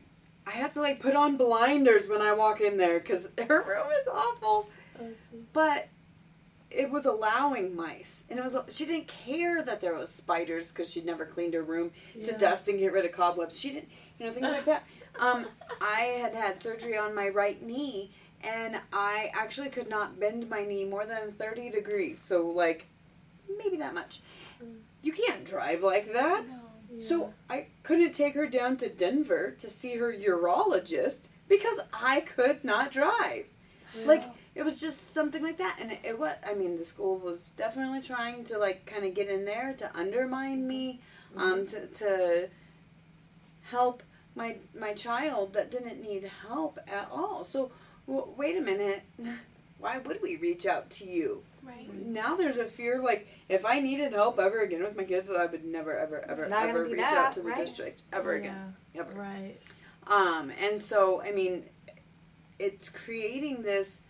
I 0.46 0.50
have 0.50 0.74
to 0.74 0.82
like 0.82 1.00
put 1.00 1.16
on 1.16 1.38
blinders 1.38 2.08
when 2.08 2.20
I 2.20 2.34
walk 2.34 2.60
in 2.60 2.76
there 2.76 3.00
because 3.00 3.30
her 3.48 3.62
room 3.62 3.90
is 4.00 4.08
awful. 4.08 4.68
Oh, 5.00 5.06
but 5.54 5.88
it 6.70 6.90
was 6.90 7.06
allowing 7.06 7.74
mice, 7.74 8.24
and 8.28 8.38
it 8.38 8.42
was 8.42 8.56
she 8.68 8.84
didn't 8.84 9.08
care 9.08 9.62
that 9.62 9.80
there 9.80 9.94
was 9.94 10.10
spiders 10.10 10.70
because 10.70 10.90
she'd 10.90 11.06
never 11.06 11.24
cleaned 11.24 11.54
her 11.54 11.62
room 11.62 11.92
to 12.24 12.32
dust 12.38 12.68
and 12.68 12.78
get 12.78 12.92
rid 12.92 13.04
of 13.04 13.12
cobwebs. 13.12 13.58
She 13.58 13.70
didn't, 13.70 13.88
you 14.18 14.26
know, 14.26 14.32
things 14.32 14.48
like 14.52 14.64
that. 14.66 14.84
Um, 15.20 15.46
I 15.80 16.02
had 16.20 16.32
had 16.32 16.62
surgery 16.62 16.96
on 16.96 17.12
my 17.12 17.28
right 17.28 17.60
knee, 17.60 18.12
and 18.44 18.78
I 18.92 19.32
actually 19.34 19.68
could 19.68 19.88
not 19.88 20.20
bend 20.20 20.48
my 20.48 20.64
knee 20.64 20.84
more 20.84 21.06
than 21.06 21.32
30 21.32 21.70
degrees. 21.70 22.20
So, 22.20 22.46
like, 22.46 22.86
maybe 23.58 23.78
that 23.78 23.94
much. 23.94 24.20
You 25.02 25.12
can't 25.12 25.44
drive 25.44 25.82
like 25.82 26.12
that. 26.12 26.44
So, 26.98 27.32
I 27.50 27.66
couldn't 27.82 28.12
take 28.12 28.34
her 28.34 28.46
down 28.46 28.76
to 28.76 28.88
Denver 28.88 29.56
to 29.58 29.68
see 29.68 29.96
her 29.96 30.12
urologist 30.12 31.30
because 31.48 31.80
I 31.92 32.20
could 32.20 32.62
not 32.62 32.92
drive. 32.92 33.46
Like, 34.04 34.22
it 34.58 34.64
was 34.64 34.80
just 34.80 35.14
something 35.14 35.40
like 35.40 35.58
that. 35.58 35.76
And 35.80 35.92
it, 35.92 36.00
it 36.02 36.18
what 36.18 36.42
I 36.44 36.52
mean, 36.54 36.76
the 36.76 36.84
school 36.84 37.16
was 37.16 37.50
definitely 37.56 38.02
trying 38.02 38.42
to, 38.44 38.58
like, 38.58 38.84
kind 38.86 39.04
of 39.04 39.14
get 39.14 39.28
in 39.28 39.44
there 39.44 39.72
to 39.78 39.96
undermine 39.96 40.66
me, 40.66 41.00
um, 41.36 41.64
to, 41.68 41.86
to 41.86 42.48
help 43.70 44.02
my 44.34 44.56
my 44.78 44.92
child 44.92 45.52
that 45.52 45.70
didn't 45.70 46.02
need 46.02 46.28
help 46.48 46.80
at 46.88 47.08
all. 47.12 47.44
So 47.44 47.70
w- 48.08 48.34
wait 48.36 48.56
a 48.56 48.60
minute, 48.60 49.02
why 49.78 49.98
would 49.98 50.20
we 50.20 50.36
reach 50.36 50.66
out 50.66 50.90
to 50.90 51.08
you? 51.08 51.44
Right. 51.62 51.92
Now 52.06 52.34
there's 52.34 52.56
a 52.56 52.64
fear 52.64 53.00
like 53.00 53.28
if 53.48 53.64
I 53.64 53.78
needed 53.78 54.12
help 54.12 54.40
ever 54.40 54.60
again 54.62 54.82
with 54.82 54.96
my 54.96 55.04
kids, 55.04 55.30
I 55.30 55.46
would 55.46 55.64
never 55.64 55.96
ever 55.96 56.20
ever 56.28 56.42
It's 56.42 56.50
not 56.50 56.60
gonna 56.66 56.70
ever 56.70 56.84
reach 56.84 56.98
that, 56.98 57.26
out 57.26 57.32
to 57.34 57.42
the 57.42 57.50
right? 57.50 57.58
district 57.58 58.02
ever 58.12 58.34
again. 58.34 58.74
Ever. 58.96 59.12
Right. 59.12 59.54
Um, 60.08 60.50
and 60.60 60.80
so, 60.80 61.22
I 61.22 61.30
mean, 61.30 61.64
it's 62.58 62.88
creating 62.88 63.62
this 63.62 64.00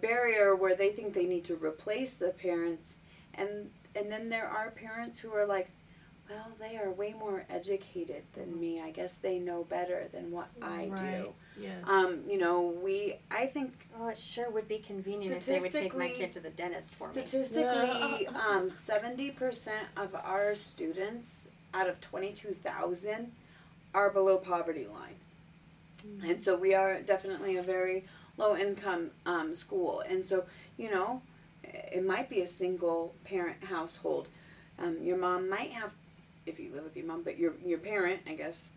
barrier 0.00 0.54
where 0.54 0.74
they 0.74 0.90
think 0.90 1.14
they 1.14 1.26
need 1.26 1.44
to 1.44 1.56
replace 1.56 2.14
the 2.14 2.30
parents, 2.30 2.96
and 3.34 3.70
and 3.94 4.10
then 4.10 4.28
there 4.28 4.46
are 4.46 4.70
parents 4.70 5.20
who 5.20 5.32
are 5.32 5.46
like, 5.46 5.70
well, 6.28 6.48
they 6.60 6.76
are 6.76 6.90
way 6.90 7.14
more 7.18 7.44
educated 7.48 8.22
than 8.34 8.58
me. 8.60 8.80
I 8.80 8.90
guess 8.90 9.14
they 9.14 9.38
know 9.38 9.64
better 9.64 10.08
than 10.12 10.30
what 10.30 10.48
I 10.60 10.86
Right. 10.86 10.96
do. 11.24 11.34
Yes. 11.60 11.82
Um, 11.86 12.22
you 12.28 12.38
know, 12.38 12.60
we. 12.60 13.16
I 13.30 13.46
think 13.46 13.72
oh 13.98 14.08
it 14.08 14.18
sure 14.18 14.50
would 14.50 14.68
be 14.68 14.78
convenient 14.78 15.36
if 15.36 15.46
they 15.46 15.60
would 15.60 15.72
take 15.72 15.96
my 15.96 16.08
kid 16.08 16.32
to 16.32 16.40
the 16.40 16.50
dentist 16.50 16.94
for 16.96 17.08
me 17.08 17.14
statistically, 17.14 18.26
um, 18.48 18.68
seventy 18.68 19.30
percent 19.30 19.86
of 19.96 20.14
our 20.14 20.54
students 20.54 21.48
out 21.74 21.88
of 21.88 22.00
twenty-two 22.00 22.56
thousand 22.62 23.32
are 23.94 24.10
below 24.10 24.36
poverty 24.36 24.86
line. 24.86 25.16
Mm-hmm. 26.06 26.30
And 26.30 26.44
so 26.44 26.56
we 26.56 26.74
are 26.74 27.00
definitely 27.00 27.56
a 27.56 27.62
very 27.62 28.04
low 28.38 28.56
income 28.56 29.10
um, 29.26 29.54
school, 29.54 30.02
and 30.08 30.24
so 30.24 30.44
you 30.78 30.90
know, 30.90 31.20
it 31.64 32.06
might 32.06 32.30
be 32.30 32.40
a 32.40 32.46
single 32.46 33.14
parent 33.24 33.64
household. 33.64 34.28
Um, 34.78 34.96
your 35.02 35.16
mom 35.18 35.50
might 35.50 35.72
have, 35.72 35.92
if 36.46 36.60
you 36.60 36.70
live 36.72 36.84
with 36.84 36.96
your 36.96 37.06
mom, 37.06 37.22
but 37.22 37.36
your 37.38 37.52
your 37.66 37.78
parent, 37.78 38.20
I 38.28 38.34
guess, 38.34 38.68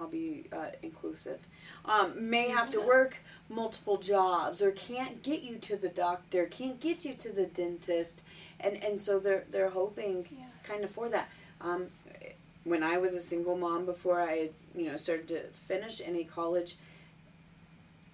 I'll 0.00 0.06
be 0.08 0.44
uh, 0.52 0.66
inclusive, 0.82 1.40
um, 1.86 2.28
may 2.30 2.48
have 2.50 2.70
to 2.70 2.80
work 2.80 3.16
multiple 3.48 3.96
jobs 3.96 4.60
or 4.60 4.70
can't 4.72 5.22
get 5.22 5.42
you 5.42 5.56
to 5.58 5.76
the 5.76 5.88
doctor, 5.88 6.44
can't 6.46 6.78
get 6.80 7.04
you 7.04 7.14
to 7.14 7.32
the 7.32 7.46
dentist, 7.46 8.22
and 8.60 8.82
and 8.84 9.00
so 9.00 9.18
they're 9.18 9.44
they're 9.50 9.70
hoping 9.70 10.26
Yeah. 10.30 10.44
kind 10.62 10.84
of 10.84 10.90
for 10.90 11.08
that. 11.08 11.28
Um, 11.60 11.86
when 12.64 12.82
I 12.82 12.98
was 12.98 13.14
a 13.14 13.20
single 13.20 13.56
mom 13.56 13.86
before 13.86 14.20
I 14.20 14.50
you 14.74 14.90
know 14.90 14.96
started 14.98 15.28
to 15.28 15.40
finish 15.54 16.02
any 16.04 16.24
college, 16.24 16.76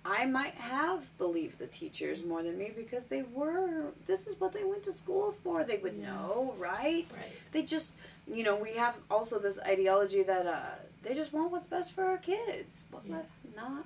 I 0.04 0.26
might 0.26 0.54
have 0.54 1.04
believed 1.18 1.58
the 1.58 1.66
teachers 1.68 2.24
more 2.24 2.42
than 2.42 2.58
me 2.58 2.72
because 2.74 3.04
they 3.04 3.22
were 3.22 3.92
this 4.06 4.26
is 4.26 4.38
what 4.40 4.52
they 4.52 4.64
went 4.64 4.82
to 4.84 4.92
school 4.92 5.34
for. 5.44 5.64
They 5.64 5.76
would 5.78 5.94
Yeah. 5.96 6.06
know, 6.12 6.54
right? 6.58 7.06
Right. 7.16 7.32
They 7.52 7.62
just 7.62 7.90
you 8.26 8.42
know 8.44 8.56
we 8.56 8.72
have 8.76 8.94
also 9.10 9.38
this 9.38 9.58
ideology 9.60 10.22
that 10.24 10.46
uh, 10.46 10.60
they 11.02 11.14
just 11.14 11.32
want 11.32 11.50
what's 11.52 11.66
best 11.66 11.92
for 11.92 12.04
our 12.04 12.18
kids. 12.18 12.84
But 12.90 13.02
Yeah. 13.06 13.16
that's 13.16 13.40
not 13.54 13.84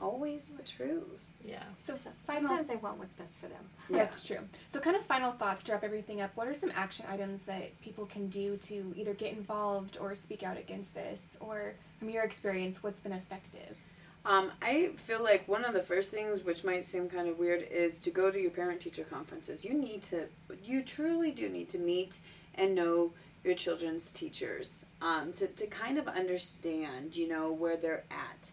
always 0.00 0.46
the 0.56 0.62
truth. 0.62 1.20
Yeah. 1.44 1.62
So 1.86 1.96
So 1.96 2.10
final, 2.26 2.48
sometimes 2.48 2.68
they 2.68 2.76
want 2.76 2.98
what's 2.98 3.14
best 3.14 3.36
for 3.36 3.46
them. 3.48 3.64
Yeah. 3.88 3.98
That's 3.98 4.24
true. 4.24 4.40
So, 4.70 4.80
kind 4.80 4.96
of 4.96 5.04
final 5.04 5.32
thoughts 5.32 5.62
to 5.64 5.72
wrap 5.72 5.84
everything 5.84 6.20
up. 6.20 6.30
What 6.34 6.48
are 6.48 6.52
some 6.54 6.72
action 6.74 7.06
items 7.08 7.42
that 7.42 7.80
people 7.80 8.06
can 8.06 8.28
do 8.28 8.56
to 8.58 8.92
either 8.96 9.14
get 9.14 9.32
involved 9.32 9.96
or 10.00 10.14
speak 10.14 10.42
out 10.42 10.58
against 10.58 10.92
this? 10.94 11.20
Or, 11.40 11.74
from 12.00 12.10
your 12.10 12.24
experience, 12.24 12.82
what's 12.82 13.00
been 13.00 13.12
effective? 13.12 13.76
Um, 14.24 14.50
I 14.60 14.90
feel 14.96 15.22
like 15.22 15.48
one 15.48 15.64
of 15.64 15.72
the 15.72 15.82
first 15.82 16.10
things, 16.10 16.44
which 16.44 16.62
might 16.64 16.84
seem 16.84 17.08
kind 17.08 17.28
of 17.28 17.38
weird, 17.38 17.66
is 17.70 17.98
to 18.00 18.10
go 18.10 18.30
to 18.30 18.38
your 18.38 18.50
parent 18.50 18.80
teacher 18.80 19.04
conferences. 19.04 19.64
You 19.64 19.72
need 19.72 20.02
to, 20.04 20.26
you 20.62 20.82
truly 20.82 21.30
do 21.30 21.48
need 21.48 21.68
to 21.70 21.78
meet 21.78 22.18
and 22.54 22.74
know 22.74 23.12
your 23.44 23.54
children's 23.54 24.12
teachers 24.12 24.84
um, 25.00 25.32
to, 25.34 25.46
to 25.46 25.66
kind 25.66 25.96
of 25.96 26.08
understand, 26.08 27.16
you 27.16 27.28
know, 27.28 27.52
where 27.52 27.76
they're 27.76 28.04
at. 28.10 28.50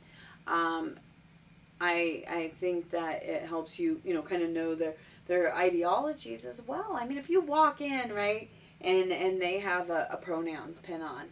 Um, 0.47 0.97
I, 1.81 2.23
I 2.29 2.51
think 2.59 2.91
that 2.91 3.23
it 3.23 3.43
helps 3.43 3.77
you, 3.77 3.99
you 4.05 4.13
know, 4.13 4.21
kind 4.21 4.43
of 4.43 4.51
know 4.51 4.75
their, 4.75 4.93
their 5.27 5.53
ideologies 5.53 6.45
as 6.45 6.61
well. 6.61 6.97
I 6.97 7.05
mean, 7.05 7.17
if 7.17 7.29
you 7.29 7.41
walk 7.41 7.81
in, 7.81 8.13
right, 8.13 8.49
and, 8.79 9.11
and 9.11 9.41
they 9.41 9.59
have 9.59 9.89
a, 9.89 10.07
a 10.11 10.17
pronouns 10.17 10.79
pin 10.79 11.01
on, 11.01 11.25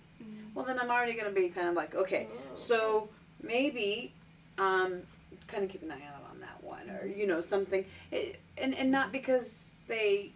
well, 0.54 0.66
then 0.66 0.80
I'm 0.80 0.90
already 0.90 1.14
going 1.14 1.26
to 1.26 1.32
be 1.32 1.50
kind 1.50 1.68
of 1.68 1.76
like, 1.76 1.96
okay, 1.96 2.28
so 2.56 3.08
maybe 3.42 4.12
um, 4.58 5.02
kind 5.48 5.64
of 5.64 5.70
keep 5.70 5.84
an 5.84 5.92
eye 5.92 5.96
out 5.96 6.24
on 6.32 6.40
that 6.42 6.64
one 6.64 6.90
or 6.90 7.06
you 7.06 7.28
know 7.28 7.42
something. 7.42 7.86
It, 8.12 8.40
and 8.58 8.76
and 8.76 8.92
not 8.92 9.12
because 9.12 9.70
they 9.88 10.32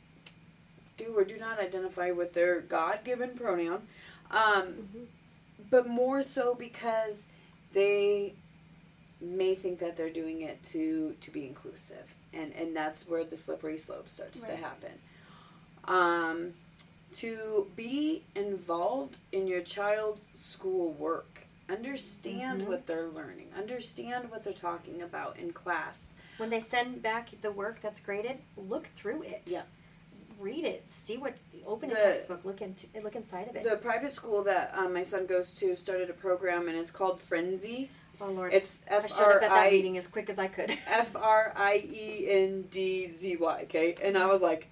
do 0.98 1.14
or 1.16 1.24
do 1.24 1.38
not 1.38 1.60
identify 1.60 2.12
with 2.12 2.34
their 2.34 2.60
god-given 2.60 3.38
pronoun 3.38 3.84
um, 4.32 4.90
but 5.70 5.88
more 5.88 6.24
so 6.24 6.56
because 6.56 7.28
they 7.74 8.34
may 9.22 9.54
think 9.54 9.80
that 9.80 9.96
they're 9.96 10.10
doing 10.10 10.42
it 10.42 10.62
to 10.64 11.16
to 11.22 11.32
be 11.32 11.46
inclusive 11.46 12.16
and 12.34 12.54
and 12.54 12.76
that's 12.76 13.08
where 13.08 13.24
the 13.24 13.38
slippery 13.38 13.78
slope 13.78 14.10
starts 14.10 14.42
to 14.42 14.56
happen. 14.56 14.92
Um, 15.86 16.54
to 17.14 17.68
be 17.76 18.24
involved 18.36 19.18
in 19.32 19.48
your 19.48 19.62
child's 19.62 20.28
school 20.34 20.92
work 20.94 21.37
understand 21.70 22.62
Mhm. 22.62 22.68
what 22.68 22.86
they're 22.88 23.08
learning 23.08 23.50
understand 23.58 24.30
what 24.32 24.44
they're 24.44 24.54
talking 24.54 25.02
about 25.02 25.38
in 25.38 25.52
class 25.54 26.16
When 26.38 26.50
they 26.50 26.60
send 26.60 27.02
back 27.02 27.30
the 27.42 27.52
work 27.52 27.82
that's 27.82 28.00
graded, 28.00 28.38
look 28.56 28.88
through 28.96 29.24
it. 29.24 29.42
Yeah. 29.48 29.64
Read 30.40 30.66
it. 30.66 30.88
See 30.88 31.18
what's 31.18 31.42
open 31.66 31.90
a 31.90 31.96
The- 31.96 32.00
textbook. 32.00 32.46
Look 32.46 32.62
into 32.62 32.86
look 33.02 33.16
inside 33.16 33.48
of 33.48 33.56
it. 33.56 33.64
the 33.64 33.76
private 33.78 34.14
school 34.14 34.44
that 34.44 34.72
um, 34.78 34.94
my 34.94 35.02
son 35.02 35.26
goes 35.26 35.52
to 35.54 35.76
started 35.76 36.10
a 36.12 36.14
program 36.14 36.68
and 36.68 36.78
it's 36.78 36.92
called 36.92 37.20
Friendzy 37.20 37.90
oh 38.22 38.28
Lord, 38.28 38.54
it's 38.54 38.80
I 38.90 38.96
F 38.96 39.10
should 39.10 39.18
have 39.26 39.44
at 39.44 39.50
that 39.50 39.72
meeting 39.72 39.98
as 39.98 40.08
quick 40.08 40.30
as 40.30 40.38
I 40.38 40.48
could. 40.48 40.70
F 40.88 41.16
R 41.16 41.54
I 41.56 41.78
E 41.92 42.28
N 42.30 42.64
D 42.70 43.12
Z 43.12 43.36
Y. 43.38 43.62
Okay, 43.64 43.96
and 44.02 44.16
I 44.18 44.28
was 44.28 44.42
like, 44.44 44.68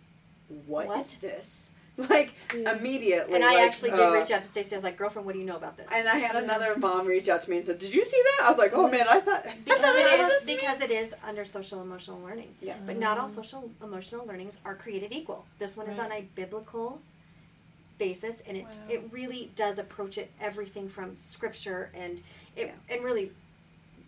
"What 0.68 0.84
is 1.00 1.14
What? 1.14 1.18
this?" 1.22 1.72
Like 2.10 2.34
Yeah. 2.54 2.76
immediately. 2.78 3.36
and 3.36 3.44
I 3.44 3.54
like, 3.56 3.60
actually 3.64 3.92
did 3.92 4.00
uh, 4.00 4.12
reach 4.12 4.30
out 4.32 4.42
to 4.42 4.48
Stacey. 4.48 4.76
I 4.76 4.78
was 4.78 4.84
like, 4.84 4.98
"Girlfriend, 4.98 5.26
what 5.26 5.32
do 5.34 5.40
you 5.40 5.46
know 5.46 5.56
about 5.56 5.78
this?" 5.78 5.90
And 5.94 6.08
I 6.10 6.18
had 6.18 6.36
another 6.42 6.76
mom 6.78 7.08
reach 7.08 7.30
out 7.30 7.42
to 7.44 7.50
me 7.50 7.58
and 7.58 7.66
said, 7.66 7.80
"Did 7.80 7.94
you 7.94 8.04
see 8.04 8.22
that?" 8.38 8.46
I 8.48 8.50
was 8.50 8.58
like, 8.58 8.74
"Oh 8.74 8.90
man, 8.90 9.06
I 9.08 9.20
thought 9.22 9.46
because 9.64 9.80
I 9.84 10.18
thought 10.18 10.20
is 10.20 10.28
was 10.40 10.46
me." 10.46 10.56
because 10.58 10.82
it 10.82 10.92
is 10.92 11.16
under 11.26 11.46
social 11.46 11.82
emotional 11.82 12.20
learning. 12.22 12.54
Yeah. 12.62 12.76
But 12.86 12.98
not 12.98 13.18
all 13.18 13.28
social 13.30 13.70
emotional 13.82 14.26
learnings 14.26 14.60
are 14.66 14.76
created 14.76 15.14
equal. 15.14 15.46
This 15.58 15.78
one 15.78 15.88
is 15.88 15.98
on 16.00 16.12
a 16.12 16.22
biblical 16.36 17.00
basis, 17.98 18.42
and 18.48 18.58
it 18.58 18.66
Wow. 18.66 18.72
it 18.90 19.04
really 19.12 19.52
does 19.56 19.80
approach 19.80 20.18
it 20.18 20.30
everything 20.42 20.90
from 20.90 21.16
scripture 21.16 21.92
and 21.96 22.22
it 22.58 22.74
and 22.90 23.04
really. 23.04 23.32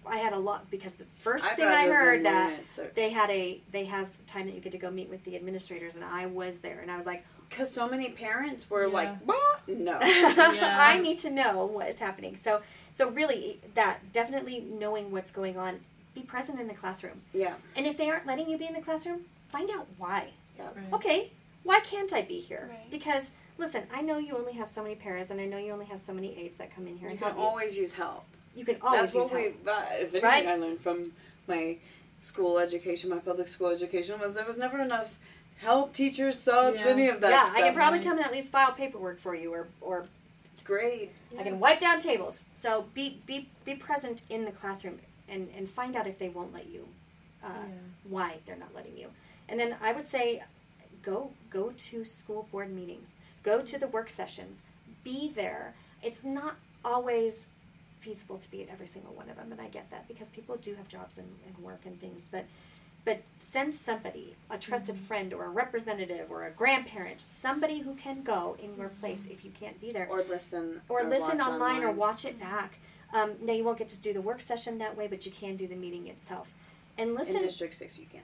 I 0.09 0.19
had 0.19 0.31
a 0.31 0.39
lot 0.39 0.71
because 0.71 0.93
the 0.93 1.03
1st 1.21 1.43
I'd 1.43 1.55
thing 1.57 1.65
I 1.67 1.87
heard 1.87 2.23
that 2.23 2.59
it, 2.59 2.69
so- 2.69 2.87
they 2.95 3.09
had 3.09 3.29
a 3.29 3.59
they 3.73 3.83
have 3.83 4.07
time 4.25 4.45
that 4.45 4.55
you 4.55 4.61
get 4.61 4.71
to 4.71 4.77
go 4.77 4.89
meet 4.89 5.09
with 5.09 5.21
the 5.25 5.35
administrators 5.35 5.97
and 5.97 6.05
I 6.05 6.27
was 6.27 6.59
there 6.59 6.79
and 6.79 6.89
I 6.89 6.95
was 6.95 7.05
like 7.05 7.25
Because 7.49 7.71
so 7.71 7.87
many 7.87 8.09
parents 8.09 8.69
were 8.69 8.87
Yeah. 8.87 8.93
like, 8.93 9.17
"What? 9.23 9.67
No." 9.67 9.99
Yeah. 10.01 10.77
I 10.79 10.99
need 10.99 11.19
to 11.19 11.29
know 11.29 11.65
what 11.65 11.87
is 11.89 11.99
happening. 11.99 12.37
So 12.37 12.61
so 12.91 13.09
really 13.09 13.59
that 13.75 14.11
definitely 14.13 14.59
knowing 14.61 15.11
what's 15.11 15.31
going 15.31 15.57
on, 15.57 15.79
be 16.15 16.21
present 16.21 16.59
in 16.59 16.67
the 16.67 16.73
classroom. 16.73 17.21
yeah. 17.33 17.55
And 17.75 17.85
if 17.85 17.97
they 17.97 18.09
aren't 18.09 18.25
letting 18.25 18.49
you 18.49 18.57
be 18.57 18.65
in 18.65 18.73
the 18.73 18.81
classroom, 18.81 19.21
find 19.51 19.69
out 19.71 19.87
why. 19.97 20.29
Right. 20.59 20.93
Okay, 20.93 21.31
why 21.63 21.79
can't 21.81 22.11
I 22.13 22.21
be 22.23 22.39
here? 22.39 22.67
Right. 22.69 22.89
Because 22.89 23.31
listen, 23.59 23.83
I 23.93 24.01
know 24.01 24.17
you 24.17 24.35
only 24.35 24.53
have 24.53 24.69
so 24.69 24.81
many 24.83 24.95
paras 24.95 25.29
and 25.31 25.39
I 25.39 25.45
know 25.45 25.57
you 25.57 25.71
only 25.71 25.85
have 25.85 25.99
so 26.01 26.13
many 26.13 26.35
aides 26.37 26.57
that 26.57 26.73
come 26.75 26.87
in 26.87 26.97
here 26.97 27.07
You 27.09 27.11
and 27.11 27.19
can 27.19 27.33
help 27.33 27.39
always 27.39 27.77
use 27.77 27.93
help. 27.93 28.23
you. 28.55 28.59
You 28.61 28.65
can 28.65 28.77
always 28.81 29.13
use 29.13 29.29
help. 29.29 29.31
That's 29.31 29.43
use 29.65 29.65
what 29.65 29.65
we. 29.65 29.71
Uh, 29.71 29.85
if 30.01 30.01
anything, 30.13 30.21
Right? 30.23 30.47
I 30.47 30.55
learned 30.55 30.81
from 30.81 31.11
my 31.47 31.77
school 32.19 32.57
education, 32.57 33.11
my 33.11 33.19
public 33.19 33.47
school 33.47 33.67
education, 33.67 34.19
was 34.19 34.33
there 34.33 34.45
was 34.45 34.57
never 34.57 34.79
enough 34.81 35.19
help, 35.61 35.93
teachers, 35.93 36.39
subs, 36.39 36.81
Yeah. 36.81 36.87
any 36.87 37.07
of 37.09 37.21
that 37.21 37.29
yeah, 37.31 37.43
stuff. 37.45 37.57
I 37.57 37.61
can 37.61 37.73
probably 37.73 37.99
come 37.99 38.17
and 38.17 38.25
at 38.25 38.31
least 38.31 38.51
file 38.51 38.73
paperwork 38.73 39.19
for 39.19 39.35
you 39.35 39.53
or 39.53 39.67
or 39.81 40.05
It's 40.53 40.63
great. 40.63 41.11
I 41.37 41.43
can 41.43 41.59
wipe 41.59 41.79
down 41.79 41.99
tables. 41.99 42.43
So 42.51 42.85
be 42.93 43.21
be 43.25 43.49
be 43.65 43.75
present 43.75 44.21
in 44.29 44.45
the 44.45 44.51
classroom 44.51 44.99
and 45.29 45.49
and 45.55 45.69
find 45.69 45.95
out 45.95 46.07
if 46.07 46.17
they 46.19 46.29
won't 46.29 46.53
let 46.53 46.67
you, 46.69 46.87
uh, 47.43 47.47
Yeah. 47.49 47.75
why 48.09 48.37
they're 48.45 48.55
not 48.57 48.73
letting 48.75 48.97
you. 48.97 49.09
And 49.49 49.59
then 49.59 49.75
I 49.81 49.91
would 49.93 50.07
say, 50.07 50.43
go 51.03 51.31
go 51.49 51.73
to 51.77 52.05
school 52.05 52.47
board 52.51 52.73
meetings. 52.73 53.17
Go 53.43 53.61
to 53.61 53.77
the 53.77 53.87
work 53.87 54.09
sessions. 54.09 54.63
Be 55.03 55.31
there. 55.33 55.73
It's 56.03 56.23
not 56.23 56.55
always 56.83 57.47
feasible 58.01 58.37
to 58.37 58.51
be 58.51 58.61
at 58.61 58.69
every 58.69 58.87
single 58.87 59.13
one 59.13 59.29
of 59.29 59.37
them, 59.37 59.51
and 59.51 59.59
I 59.61 59.67
get 59.69 59.89
that 59.89 60.07
because 60.07 60.29
people 60.29 60.55
do 60.57 60.75
have 60.75 60.87
jobs 60.87 61.17
and, 61.17 61.27
and 61.45 61.57
work 61.63 61.81
and 61.85 61.99
things, 61.99 62.29
but. 62.31 62.45
But 63.07 63.21
send 63.39 63.73
somebody, 63.73 64.35
a 64.49 64.57
trusted 64.57 64.97
friend 64.99 65.33
or 65.33 65.45
a 65.45 65.49
representative 65.49 66.29
or 66.29 66.43
a 66.43 66.51
grandparent, 66.51 67.21
somebody 67.21 67.79
who 67.79 67.95
can 67.95 68.21
go 68.21 68.57
in 68.61 68.75
your 68.77 68.89
place 68.89 69.27
if 69.31 69.45
you 69.45 69.51
can't 69.57 69.79
be 69.79 69.93
there 69.93 70.07
Or 70.09 70.23
listen. 70.23 70.81
or 70.89 71.05
listen 71.05 71.37
watch 71.37 71.47
online, 71.47 71.83
or 71.83 71.91
watch 71.93 72.25
it 72.25 72.37
back. 72.37 72.79
Um, 73.13 73.35
now 73.41 73.53
you 73.53 73.63
won't 73.63 73.77
get 73.77 73.87
to 73.87 74.01
do 74.01 74.11
the 74.11 74.19
work 74.19 74.41
session 74.41 74.77
that 74.79 74.97
way, 74.97 75.07
but 75.07 75.25
you 75.25 75.31
can 75.31 75.55
do 75.55 75.67
the 75.67 75.77
meeting 75.77 76.07
itself. 76.07 76.51
And 76.97 77.15
listen, 77.15 77.37
In 77.37 77.43
District 77.43 77.73
Six, 77.73 77.97
you 77.97 78.07
can. 78.11 78.23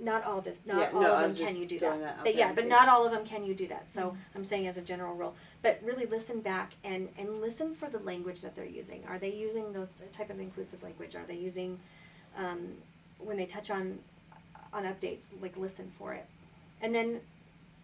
not 0.00 0.24
all 0.24 0.40
dis- 0.40 0.66
not 0.66 0.78
Yeah, 0.78 0.90
all 0.92 1.02
no, 1.02 1.14
of 1.14 1.36
them 1.36 1.46
can 1.46 1.54
you 1.54 1.64
do 1.66 1.78
that. 1.78 2.00
that 2.00 2.24
but 2.24 2.34
yeah, 2.34 2.52
but 2.52 2.66
not 2.66 2.88
all 2.88 3.06
of 3.06 3.12
them 3.12 3.24
can 3.24 3.44
you 3.44 3.54
do 3.54 3.68
that. 3.68 3.88
So 3.88 4.16
I'm 4.34 4.42
saying 4.42 4.66
as 4.66 4.76
a 4.76 4.82
general 4.82 5.14
rule. 5.14 5.36
But 5.62 5.78
really 5.84 6.06
listen 6.06 6.40
back 6.40 6.72
and 6.82 7.10
and 7.16 7.40
listen 7.40 7.76
for 7.76 7.88
the 7.88 8.00
language 8.00 8.42
that 8.42 8.56
they're 8.56 8.64
using. 8.64 9.04
Are 9.06 9.20
they 9.20 9.32
using 9.32 9.72
those 9.72 10.02
type 10.10 10.30
of 10.30 10.40
inclusive 10.40 10.82
language? 10.82 11.14
Are 11.14 11.26
they 11.28 11.36
using 11.36 11.78
um, 12.36 12.72
when 13.22 13.36
they 13.36 13.46
touch 13.46 13.70
on 13.70 13.98
on 14.72 14.84
updates 14.84 15.30
like 15.40 15.56
listen 15.56 15.90
for 15.98 16.14
it, 16.14 16.26
and 16.80 16.94
then 16.94 17.20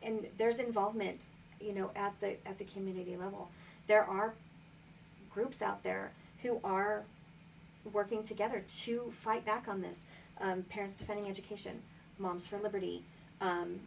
and 0.03 0.27
there's 0.39 0.59
involvement 0.59 1.27
you 1.61 1.73
know 1.73 1.91
at 1.97 2.19
the 2.21 2.37
at 2.47 2.59
the 2.59 2.65
community 2.65 3.17
level. 3.17 3.49
There 3.87 4.05
are 4.05 4.35
groups 5.33 5.63
out 5.63 5.83
there 5.83 6.13
who 6.43 6.61
are 6.65 7.03
working 7.93 8.23
together 8.23 8.65
to 8.81 9.13
fight 9.17 9.45
back 9.45 9.69
on 9.69 9.81
this. 9.83 10.07
Um, 10.41 10.65
Parents 10.65 10.95
Defending 10.95 11.29
Education, 11.31 11.81
Moms 12.19 12.47
for 12.47 12.59
Liberty, 12.59 13.03
um, 13.41 13.81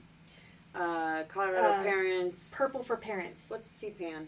Uh, 0.73 1.23
Colorado 1.27 1.67
Uh, 1.79 1.83
Parents. 1.83 2.53
Purple 2.55 2.83
for 2.83 2.97
Parents. 2.97 3.49
What's 3.49 3.69
CPAN? 3.81 4.27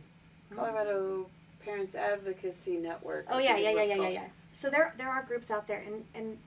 Colorado 0.55 1.29
Parents 1.63 1.95
Advocacy 1.95 2.77
Network. 2.77 3.25
Oh 3.29 3.37
yeah, 3.37 3.57
yeah, 3.57 3.71
yeah, 3.71 3.83
yeah, 3.83 3.95
yeah, 3.95 4.09
yeah. 4.09 4.27
So 4.51 4.69
there 4.69 4.93
there 4.97 5.09
are 5.09 5.23
groups 5.23 5.49
out 5.51 5.67
there 5.67 5.79
and, 5.85 6.03
and 6.13 6.37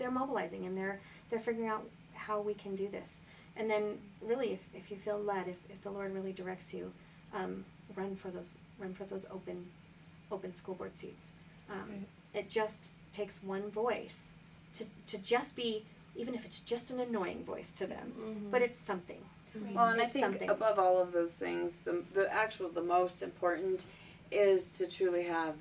they're 0.00 0.10
mobilizing 0.10 0.66
and 0.66 0.76
they're 0.76 0.98
they're 1.28 1.38
figuring 1.38 1.68
out 1.68 1.84
how 2.14 2.40
we 2.40 2.54
can 2.54 2.74
do 2.74 2.88
this. 2.88 3.20
And 3.56 3.70
then 3.70 3.98
really 4.20 4.52
if, 4.52 4.60
if 4.74 4.90
you 4.90 4.96
feel 4.96 5.18
led, 5.18 5.46
if, 5.48 5.56
if 5.68 5.82
the 5.82 5.90
Lord 5.90 6.12
really 6.14 6.32
directs 6.32 6.72
you, 6.74 6.92
um, 7.34 7.64
run 7.94 8.16
for 8.16 8.30
those 8.30 8.58
run 8.80 8.94
for 8.94 9.04
those 9.04 9.26
open 9.30 9.66
open 10.32 10.50
school 10.50 10.74
board 10.74 10.96
seats. 10.96 11.30
Um, 11.70 11.84
Right. 11.88 12.08
It 12.32 12.48
just 12.48 12.90
takes 13.12 13.42
one 13.42 13.70
voice 13.70 14.34
to, 14.74 14.84
to 15.08 15.18
just 15.18 15.56
be, 15.56 15.84
even 16.14 16.32
if 16.34 16.44
it's 16.44 16.60
just 16.60 16.92
an 16.92 17.00
annoying 17.00 17.44
voice 17.44 17.72
to 17.72 17.86
them, 17.88 18.12
Mhm. 18.16 18.50
but 18.52 18.62
it's 18.62 18.80
something. 18.80 19.18
Right. 19.54 19.74
Well, 19.74 19.88
and 19.88 20.00
I 20.00 20.06
think 20.06 20.24
something. 20.24 20.48
above 20.48 20.78
all 20.78 20.98
of 21.00 21.10
those 21.12 21.32
things, 21.34 21.78
the 21.84 22.04
the 22.14 22.32
actual 22.32 22.68
the 22.68 22.82
most 22.82 23.20
important 23.22 23.84
is 24.30 24.68
to 24.78 24.86
truly 24.86 25.24
have 25.24 25.54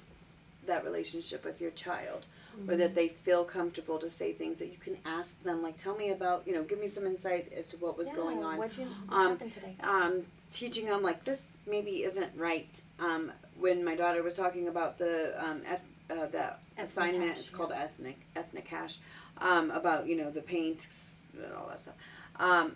that 0.67 0.83
relationship 0.85 1.43
with 1.43 1.59
your 1.59 1.71
child, 1.71 2.25
or 2.67 2.75
that 2.75 2.95
they 2.95 3.09
feel 3.09 3.43
comfortable 3.45 3.97
to 3.99 4.09
say 4.09 4.33
things 4.33 4.59
that 4.59 4.67
you 4.67 4.77
can 4.77 4.97
ask 5.05 5.41
them, 5.43 5.61
like 5.61 5.77
tell 5.77 5.95
me 5.95 6.09
about, 6.11 6.43
you 6.45 6.53
know, 6.53 6.63
give 6.63 6.79
me 6.79 6.87
some 6.87 7.05
insight 7.05 7.51
as 7.55 7.67
to 7.67 7.77
what 7.77 7.97
was 7.97 8.07
Yeah, 8.07 8.15
going 8.15 8.43
on. 8.43 8.57
What'd 8.57 8.77
you 8.77 8.85
what 9.07 9.17
Um, 9.17 9.29
happened 9.31 9.51
today? 9.51 9.75
um, 9.81 10.25
teaching 10.51 10.85
them 10.85 11.01
like 11.01 11.23
this 11.23 11.45
maybe 11.67 12.03
isn't 12.03 12.31
right. 12.35 12.81
Um, 12.99 13.31
when 13.59 13.83
my 13.83 13.95
daughter 13.95 14.23
was 14.23 14.35
talking 14.35 14.67
about 14.67 14.97
the 14.97 15.33
um, 15.43 15.61
eth- 15.67 15.81
uh, 16.09 16.25
that 16.27 16.59
Ethnic 16.77 16.87
assignment, 16.89 17.29
hash, 17.29 17.37
it's 17.39 17.49
called 17.49 17.71
ethnic 17.71 18.17
ethnic 18.35 18.67
hash, 18.67 18.97
um, 19.37 19.69
about 19.71 20.07
you 20.07 20.15
know 20.17 20.31
the 20.31 20.41
paints 20.41 21.15
and 21.33 21.53
all 21.53 21.67
that 21.67 21.79
stuff. 21.79 21.95
Um, 22.37 22.75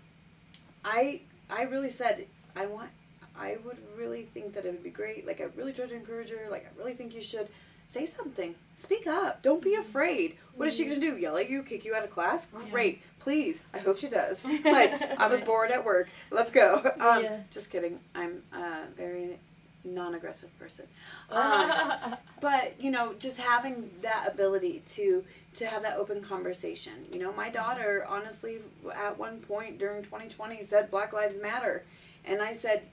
I 0.85 1.21
I 1.49 1.63
really 1.63 1.89
said 1.89 2.25
I 2.55 2.65
want. 2.65 2.89
I 3.35 3.57
would 3.65 3.77
really 3.97 4.23
think 4.33 4.53
that 4.53 4.65
it 4.65 4.71
would 4.71 4.83
be 4.83 4.91
great. 4.91 5.25
Like 5.25 5.41
I 5.41 5.45
really 5.57 5.73
tried 5.73 5.89
to 5.89 5.95
encourage 5.95 6.29
her. 6.29 6.47
Like 6.51 6.65
I 6.67 6.77
really 6.77 6.93
think 6.93 7.15
you 7.15 7.21
should 7.21 7.47
say 7.93 8.05
something. 8.07 8.55
Speak 8.75 9.05
up. 9.05 9.43
Don't 9.43 9.61
be 9.61 9.75
afraid. 9.75 10.37
What 10.55 10.67
is 10.67 10.75
she 10.75 10.85
gonna 10.85 10.99
do? 10.99 11.15
Yell 11.17 11.37
at 11.37 11.49
you? 11.49 11.61
Kick 11.63 11.85
you 11.85 11.93
out 11.95 12.03
of 12.03 12.09
class? 12.11 12.47
Great. 12.71 13.01
Please. 13.19 13.63
I 13.73 13.77
hope 13.77 13.99
she 13.99 14.09
does. 14.09 14.45
like 14.65 15.19
I 15.19 15.27
was 15.27 15.41
bored 15.41 15.71
at 15.71 15.85
work. 15.85 16.09
Let's 16.31 16.51
go. 16.51 16.81
Um, 16.99 17.23
Yeah. 17.23 17.37
Just 17.51 17.71
kidding. 17.71 17.99
I'm 18.15 18.43
a 18.51 18.85
very 18.97 19.39
non-aggressive 19.83 20.57
person. 20.59 20.85
Um, 21.29 22.15
but 22.41 22.75
you 22.79 22.91
know, 22.91 23.13
just 23.17 23.37
having 23.39 23.89
that 24.01 24.27
ability 24.31 24.83
to 24.89 25.23
to 25.55 25.65
have 25.65 25.81
that 25.81 25.97
open 25.97 26.21
conversation. 26.21 26.93
You 27.11 27.19
know, 27.19 27.33
my 27.33 27.49
daughter 27.49 28.05
honestly 28.07 28.59
at 28.93 29.17
one 29.17 29.39
point 29.39 29.79
during 29.79 30.03
2020 30.03 30.61
said 30.63 30.91
Black 30.91 31.11
Lives 31.13 31.39
Matter, 31.41 31.83
and 32.25 32.39
I 32.41 32.53
said, 32.53 32.83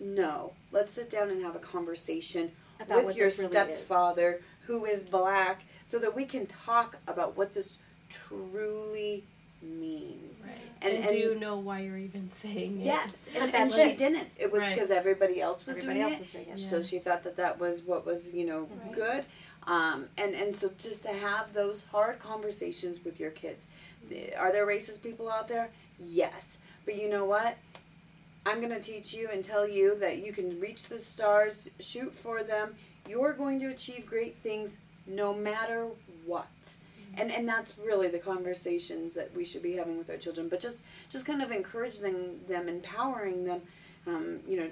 no. 0.00 0.52
Let's 0.72 0.90
sit 0.90 1.10
down 1.10 1.30
and 1.30 1.44
have 1.44 1.54
a 1.54 1.60
conversation 1.60 2.50
About 2.80 2.96
with 2.98 3.04
what 3.06 3.16
your 3.16 3.26
this 3.26 3.38
really 3.38 3.56
is. 3.56 3.78
stepfather 3.86 4.40
who 4.66 4.84
is 4.84 5.02
black, 5.02 5.62
so 5.84 5.98
that 5.98 6.14
we 6.14 6.24
can 6.24 6.46
talk 6.46 6.96
about 7.06 7.36
what 7.36 7.52
this 7.54 7.78
truly 8.08 9.24
means. 9.62 10.46
Right. 10.46 10.56
And- 10.82 10.94
And, 10.94 11.04
and- 11.04 11.12
do 11.12 11.18
you 11.18 11.34
know 11.38 11.58
why 11.58 11.80
you're 11.80 11.98
even 11.98 12.30
saying 12.40 12.80
it? 12.80 12.84
Yes, 12.84 13.28
and, 13.36 13.54
and 13.54 13.70
she 13.72 13.80
it. 13.90 13.98
didn't. 13.98 14.28
It 14.38 14.50
was 14.50 14.62
Right. 14.62 14.74
because 14.74 14.90
everybody 14.90 15.40
else 15.40 15.66
was 15.66 15.76
Everybody 15.78 15.98
doing 16.00 16.10
else 16.10 16.14
it. 16.14 16.18
was 16.20 16.28
doing 16.28 16.46
it. 16.48 16.58
Yeah. 16.58 16.66
So 16.68 16.82
she 16.82 16.98
thought 16.98 17.24
that 17.24 17.36
that 17.36 17.58
was 17.60 17.82
what 17.82 18.06
was 18.06 18.32
you 18.32 18.46
know 18.46 18.68
Right. 18.84 18.94
good, 18.94 19.24
um, 19.66 20.06
and 20.16 20.34
and 20.34 20.56
so 20.56 20.70
just 20.78 21.02
to 21.02 21.10
have 21.12 21.52
those 21.52 21.84
hard 21.92 22.18
conversations 22.18 23.04
with 23.04 23.20
your 23.20 23.30
kids. 23.30 23.66
Are 24.38 24.50
there 24.50 24.66
racist 24.66 25.02
people 25.02 25.30
out 25.30 25.46
there? 25.48 25.70
Yes, 25.98 26.58
but 26.86 26.96
you 26.96 27.08
know 27.10 27.24
what? 27.26 27.56
I'm 28.46 28.60
gonna 28.60 28.80
teach 28.80 29.12
you 29.14 29.28
and 29.32 29.44
tell 29.44 29.68
you 29.68 29.96
that 29.98 30.24
you 30.24 30.32
can 30.32 30.58
reach 30.60 30.84
the 30.84 30.98
stars, 30.98 31.70
shoot 31.78 32.14
for 32.14 32.42
them. 32.42 32.74
You're 33.08 33.32
going 33.32 33.60
to 33.60 33.66
achieve 33.66 34.06
great 34.06 34.36
things 34.42 34.78
no 35.06 35.34
matter 35.34 35.88
what. 36.24 36.48
And 37.16 37.32
and 37.32 37.48
that's 37.48 37.76
really 37.76 38.08
the 38.08 38.18
conversations 38.18 39.14
that 39.14 39.34
we 39.34 39.44
should 39.44 39.62
be 39.62 39.72
having 39.72 39.98
with 39.98 40.08
our 40.10 40.16
children. 40.16 40.48
But 40.48 40.60
just 40.60 40.78
just 41.08 41.26
kind 41.26 41.42
of 41.42 41.50
encouraging 41.50 42.40
them, 42.48 42.68
empowering 42.68 43.44
them. 43.44 43.62
Um, 44.06 44.40
you 44.48 44.58
know, 44.58 44.68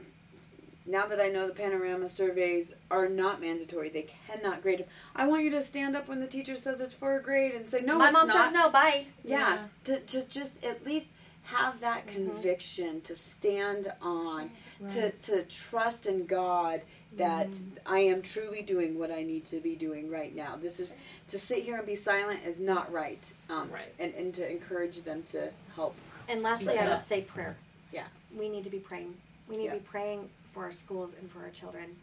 now 0.86 1.06
that 1.06 1.20
I 1.20 1.28
know 1.28 1.46
the 1.46 1.52
panorama 1.52 2.08
surveys 2.08 2.74
are 2.90 3.08
not 3.08 3.40
mandatory, 3.40 3.90
they 3.90 4.06
cannot 4.26 4.62
grade. 4.62 4.86
I 5.14 5.26
want 5.26 5.44
you 5.44 5.50
to 5.50 5.62
stand 5.62 5.96
up 5.96 6.08
when 6.08 6.20
the 6.20 6.26
teacher 6.26 6.56
says 6.56 6.80
it's 6.80 6.94
for 6.94 7.16
a 7.16 7.22
grade 7.22 7.54
and 7.54 7.66
say 7.66 7.82
no. 7.82 7.98
My 7.98 8.10
mom 8.10 8.26
not. 8.26 8.44
says 8.44 8.52
no. 8.54 8.70
Bye. 8.70 9.06
Yeah, 9.24 9.66
to, 9.84 10.00
to 10.00 10.22
just 10.24 10.64
at 10.64 10.86
least 10.86 11.08
have 11.48 11.80
that 11.80 12.06
Mhm. 12.06 12.12
conviction 12.12 13.00
to 13.00 13.16
stand 13.16 13.90
on, 14.02 14.50
to, 14.90 15.02
Right. 15.04 15.20
to 15.22 15.44
trust 15.46 16.04
in 16.06 16.26
God 16.26 16.82
that 17.12 17.48
Mhm. 17.48 17.78
I 17.86 18.00
am 18.00 18.20
truly 18.20 18.60
doing 18.62 18.98
what 18.98 19.10
I 19.10 19.22
need 19.22 19.46
to 19.46 19.58
be 19.58 19.74
doing 19.74 20.10
right 20.10 20.34
now. 20.34 20.56
This 20.56 20.78
is 20.78 20.94
to 21.28 21.38
sit 21.38 21.64
here 21.64 21.78
and 21.78 21.86
be 21.86 21.94
silent 21.94 22.44
is 22.44 22.60
not 22.60 22.92
right. 22.92 23.32
Um, 23.48 23.70
Right. 23.70 23.94
And, 23.98 24.12
and 24.14 24.34
to 24.34 24.46
encourage 24.48 24.98
them 25.00 25.22
to 25.24 25.50
help. 25.74 25.96
And 26.28 26.42
lastly, 26.42 26.74
Speak 26.74 26.80
I 26.86 26.88
would 26.90 27.02
say 27.02 27.22
prayer. 27.22 27.56
Yeah. 27.92 28.08
We 28.36 28.50
need 28.50 28.64
to 28.64 28.70
be 28.70 28.78
praying. 28.78 29.16
We 29.48 29.56
need 29.56 29.64
Yeah. 29.64 29.74
to 29.74 29.80
be 29.80 29.86
praying 29.86 30.28
for 30.52 30.64
our 30.64 30.72
schools 30.72 31.14
and 31.14 31.30
for 31.32 31.40
our 31.40 31.50
children, 31.50 31.96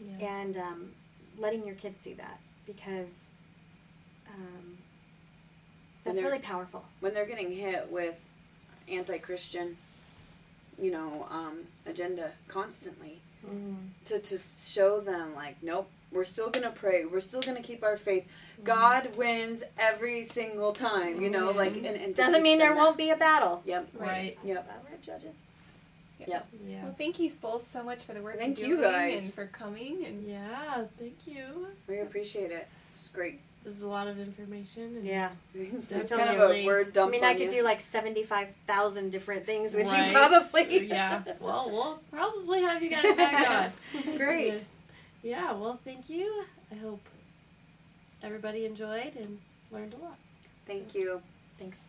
Yeah. 0.00 0.26
and 0.26 0.56
um, 0.56 0.94
letting 1.36 1.66
your 1.66 1.74
kids 1.76 2.00
see 2.00 2.14
that 2.14 2.40
because 2.64 3.34
um, 4.28 4.78
that's 6.02 6.22
really 6.22 6.38
powerful. 6.38 6.84
When 7.00 7.12
they're 7.12 7.26
getting 7.26 7.52
hit 7.52 7.90
with 7.90 8.18
anti-Christian, 8.88 9.76
you 10.80 10.90
know, 10.90 11.26
um, 11.30 11.64
agenda 11.86 12.32
constantly, 12.48 13.20
Mhm. 13.46 13.76
to, 14.06 14.18
to 14.18 14.38
show 14.38 15.00
them 15.00 15.34
like, 15.34 15.56
nope, 15.62 15.88
we're 16.12 16.24
still 16.24 16.50
gonna 16.50 16.70
pray. 16.70 17.04
We're 17.04 17.20
still 17.20 17.40
gonna 17.42 17.62
keep 17.62 17.82
our 17.82 17.96
faith. 17.96 18.26
God 18.64 19.14
wins 19.16 19.62
every 19.78 20.22
single 20.24 20.72
time. 20.72 21.20
You 21.20 21.30
know, 21.30 21.52
Mhm. 21.52 21.56
like 21.56 21.76
and, 21.76 21.86
and 21.86 22.14
Doesn't 22.14 22.42
mean 22.42 22.58
there 22.58 22.70
that. 22.74 22.76
won't 22.76 22.96
be 22.96 23.10
a 23.10 23.16
battle. 23.16 23.62
Yep. 23.66 23.88
Right. 23.94 24.38
Yep. 24.44 24.68
Uh, 24.68 24.72
we're 24.90 24.96
judges. 24.98 25.42
Yep. 26.18 26.48
Yeah. 26.66 26.82
Well, 26.84 26.94
thank 26.96 27.18
you 27.20 27.30
both 27.40 27.70
so 27.70 27.82
much 27.84 28.02
for 28.04 28.14
the 28.14 28.22
work 28.22 28.38
Thank 28.38 28.58
you're 28.58 28.68
you 28.68 28.76
doing 28.78 28.90
guys. 28.90 29.22
and 29.24 29.34
for 29.34 29.46
coming. 29.46 30.04
And 30.06 30.26
Yeah. 30.26 30.86
Thank 30.98 31.26
you. 31.26 31.68
We 31.86 31.98
appreciate 32.00 32.50
it. 32.50 32.66
It's 32.90 33.08
great. 33.08 33.40
This 33.66 33.74
is 33.78 33.82
a 33.82 33.88
lot 33.88 34.06
of 34.06 34.20
information. 34.20 34.96
And 34.98 35.04
Yeah. 35.04 35.30
That's 35.88 36.10
kind 36.10 36.22
of 36.22 36.50
a 36.52 36.64
word 36.64 36.96
I 36.96 37.08
mean, 37.08 37.24
on 37.24 37.30
I 37.30 37.34
could 37.34 37.52
you. 37.52 37.58
do 37.58 37.62
like 37.64 37.80
seventy-five 37.80 38.46
thousand 38.68 39.10
different 39.10 39.44
things 39.44 39.74
with 39.74 39.88
Right. 39.88 40.06
you, 40.06 40.12
probably. 40.12 40.86
yeah. 40.86 41.24
Well, 41.40 41.68
we'll 41.72 41.98
probably 42.12 42.62
have 42.62 42.80
you 42.80 42.90
guys 42.90 43.12
back 43.16 43.72
on. 44.06 44.16
Great. 44.16 44.64
Yeah. 45.24 45.52
Well, 45.54 45.80
thank 45.84 46.08
you. 46.08 46.44
I 46.70 46.76
hope 46.76 47.00
everybody 48.22 48.66
enjoyed 48.66 49.16
and 49.16 49.38
learned 49.72 49.94
a 49.94 50.04
lot. 50.04 50.16
Thank 50.64 50.94
you. 50.94 51.20
Thanks. 51.58 51.80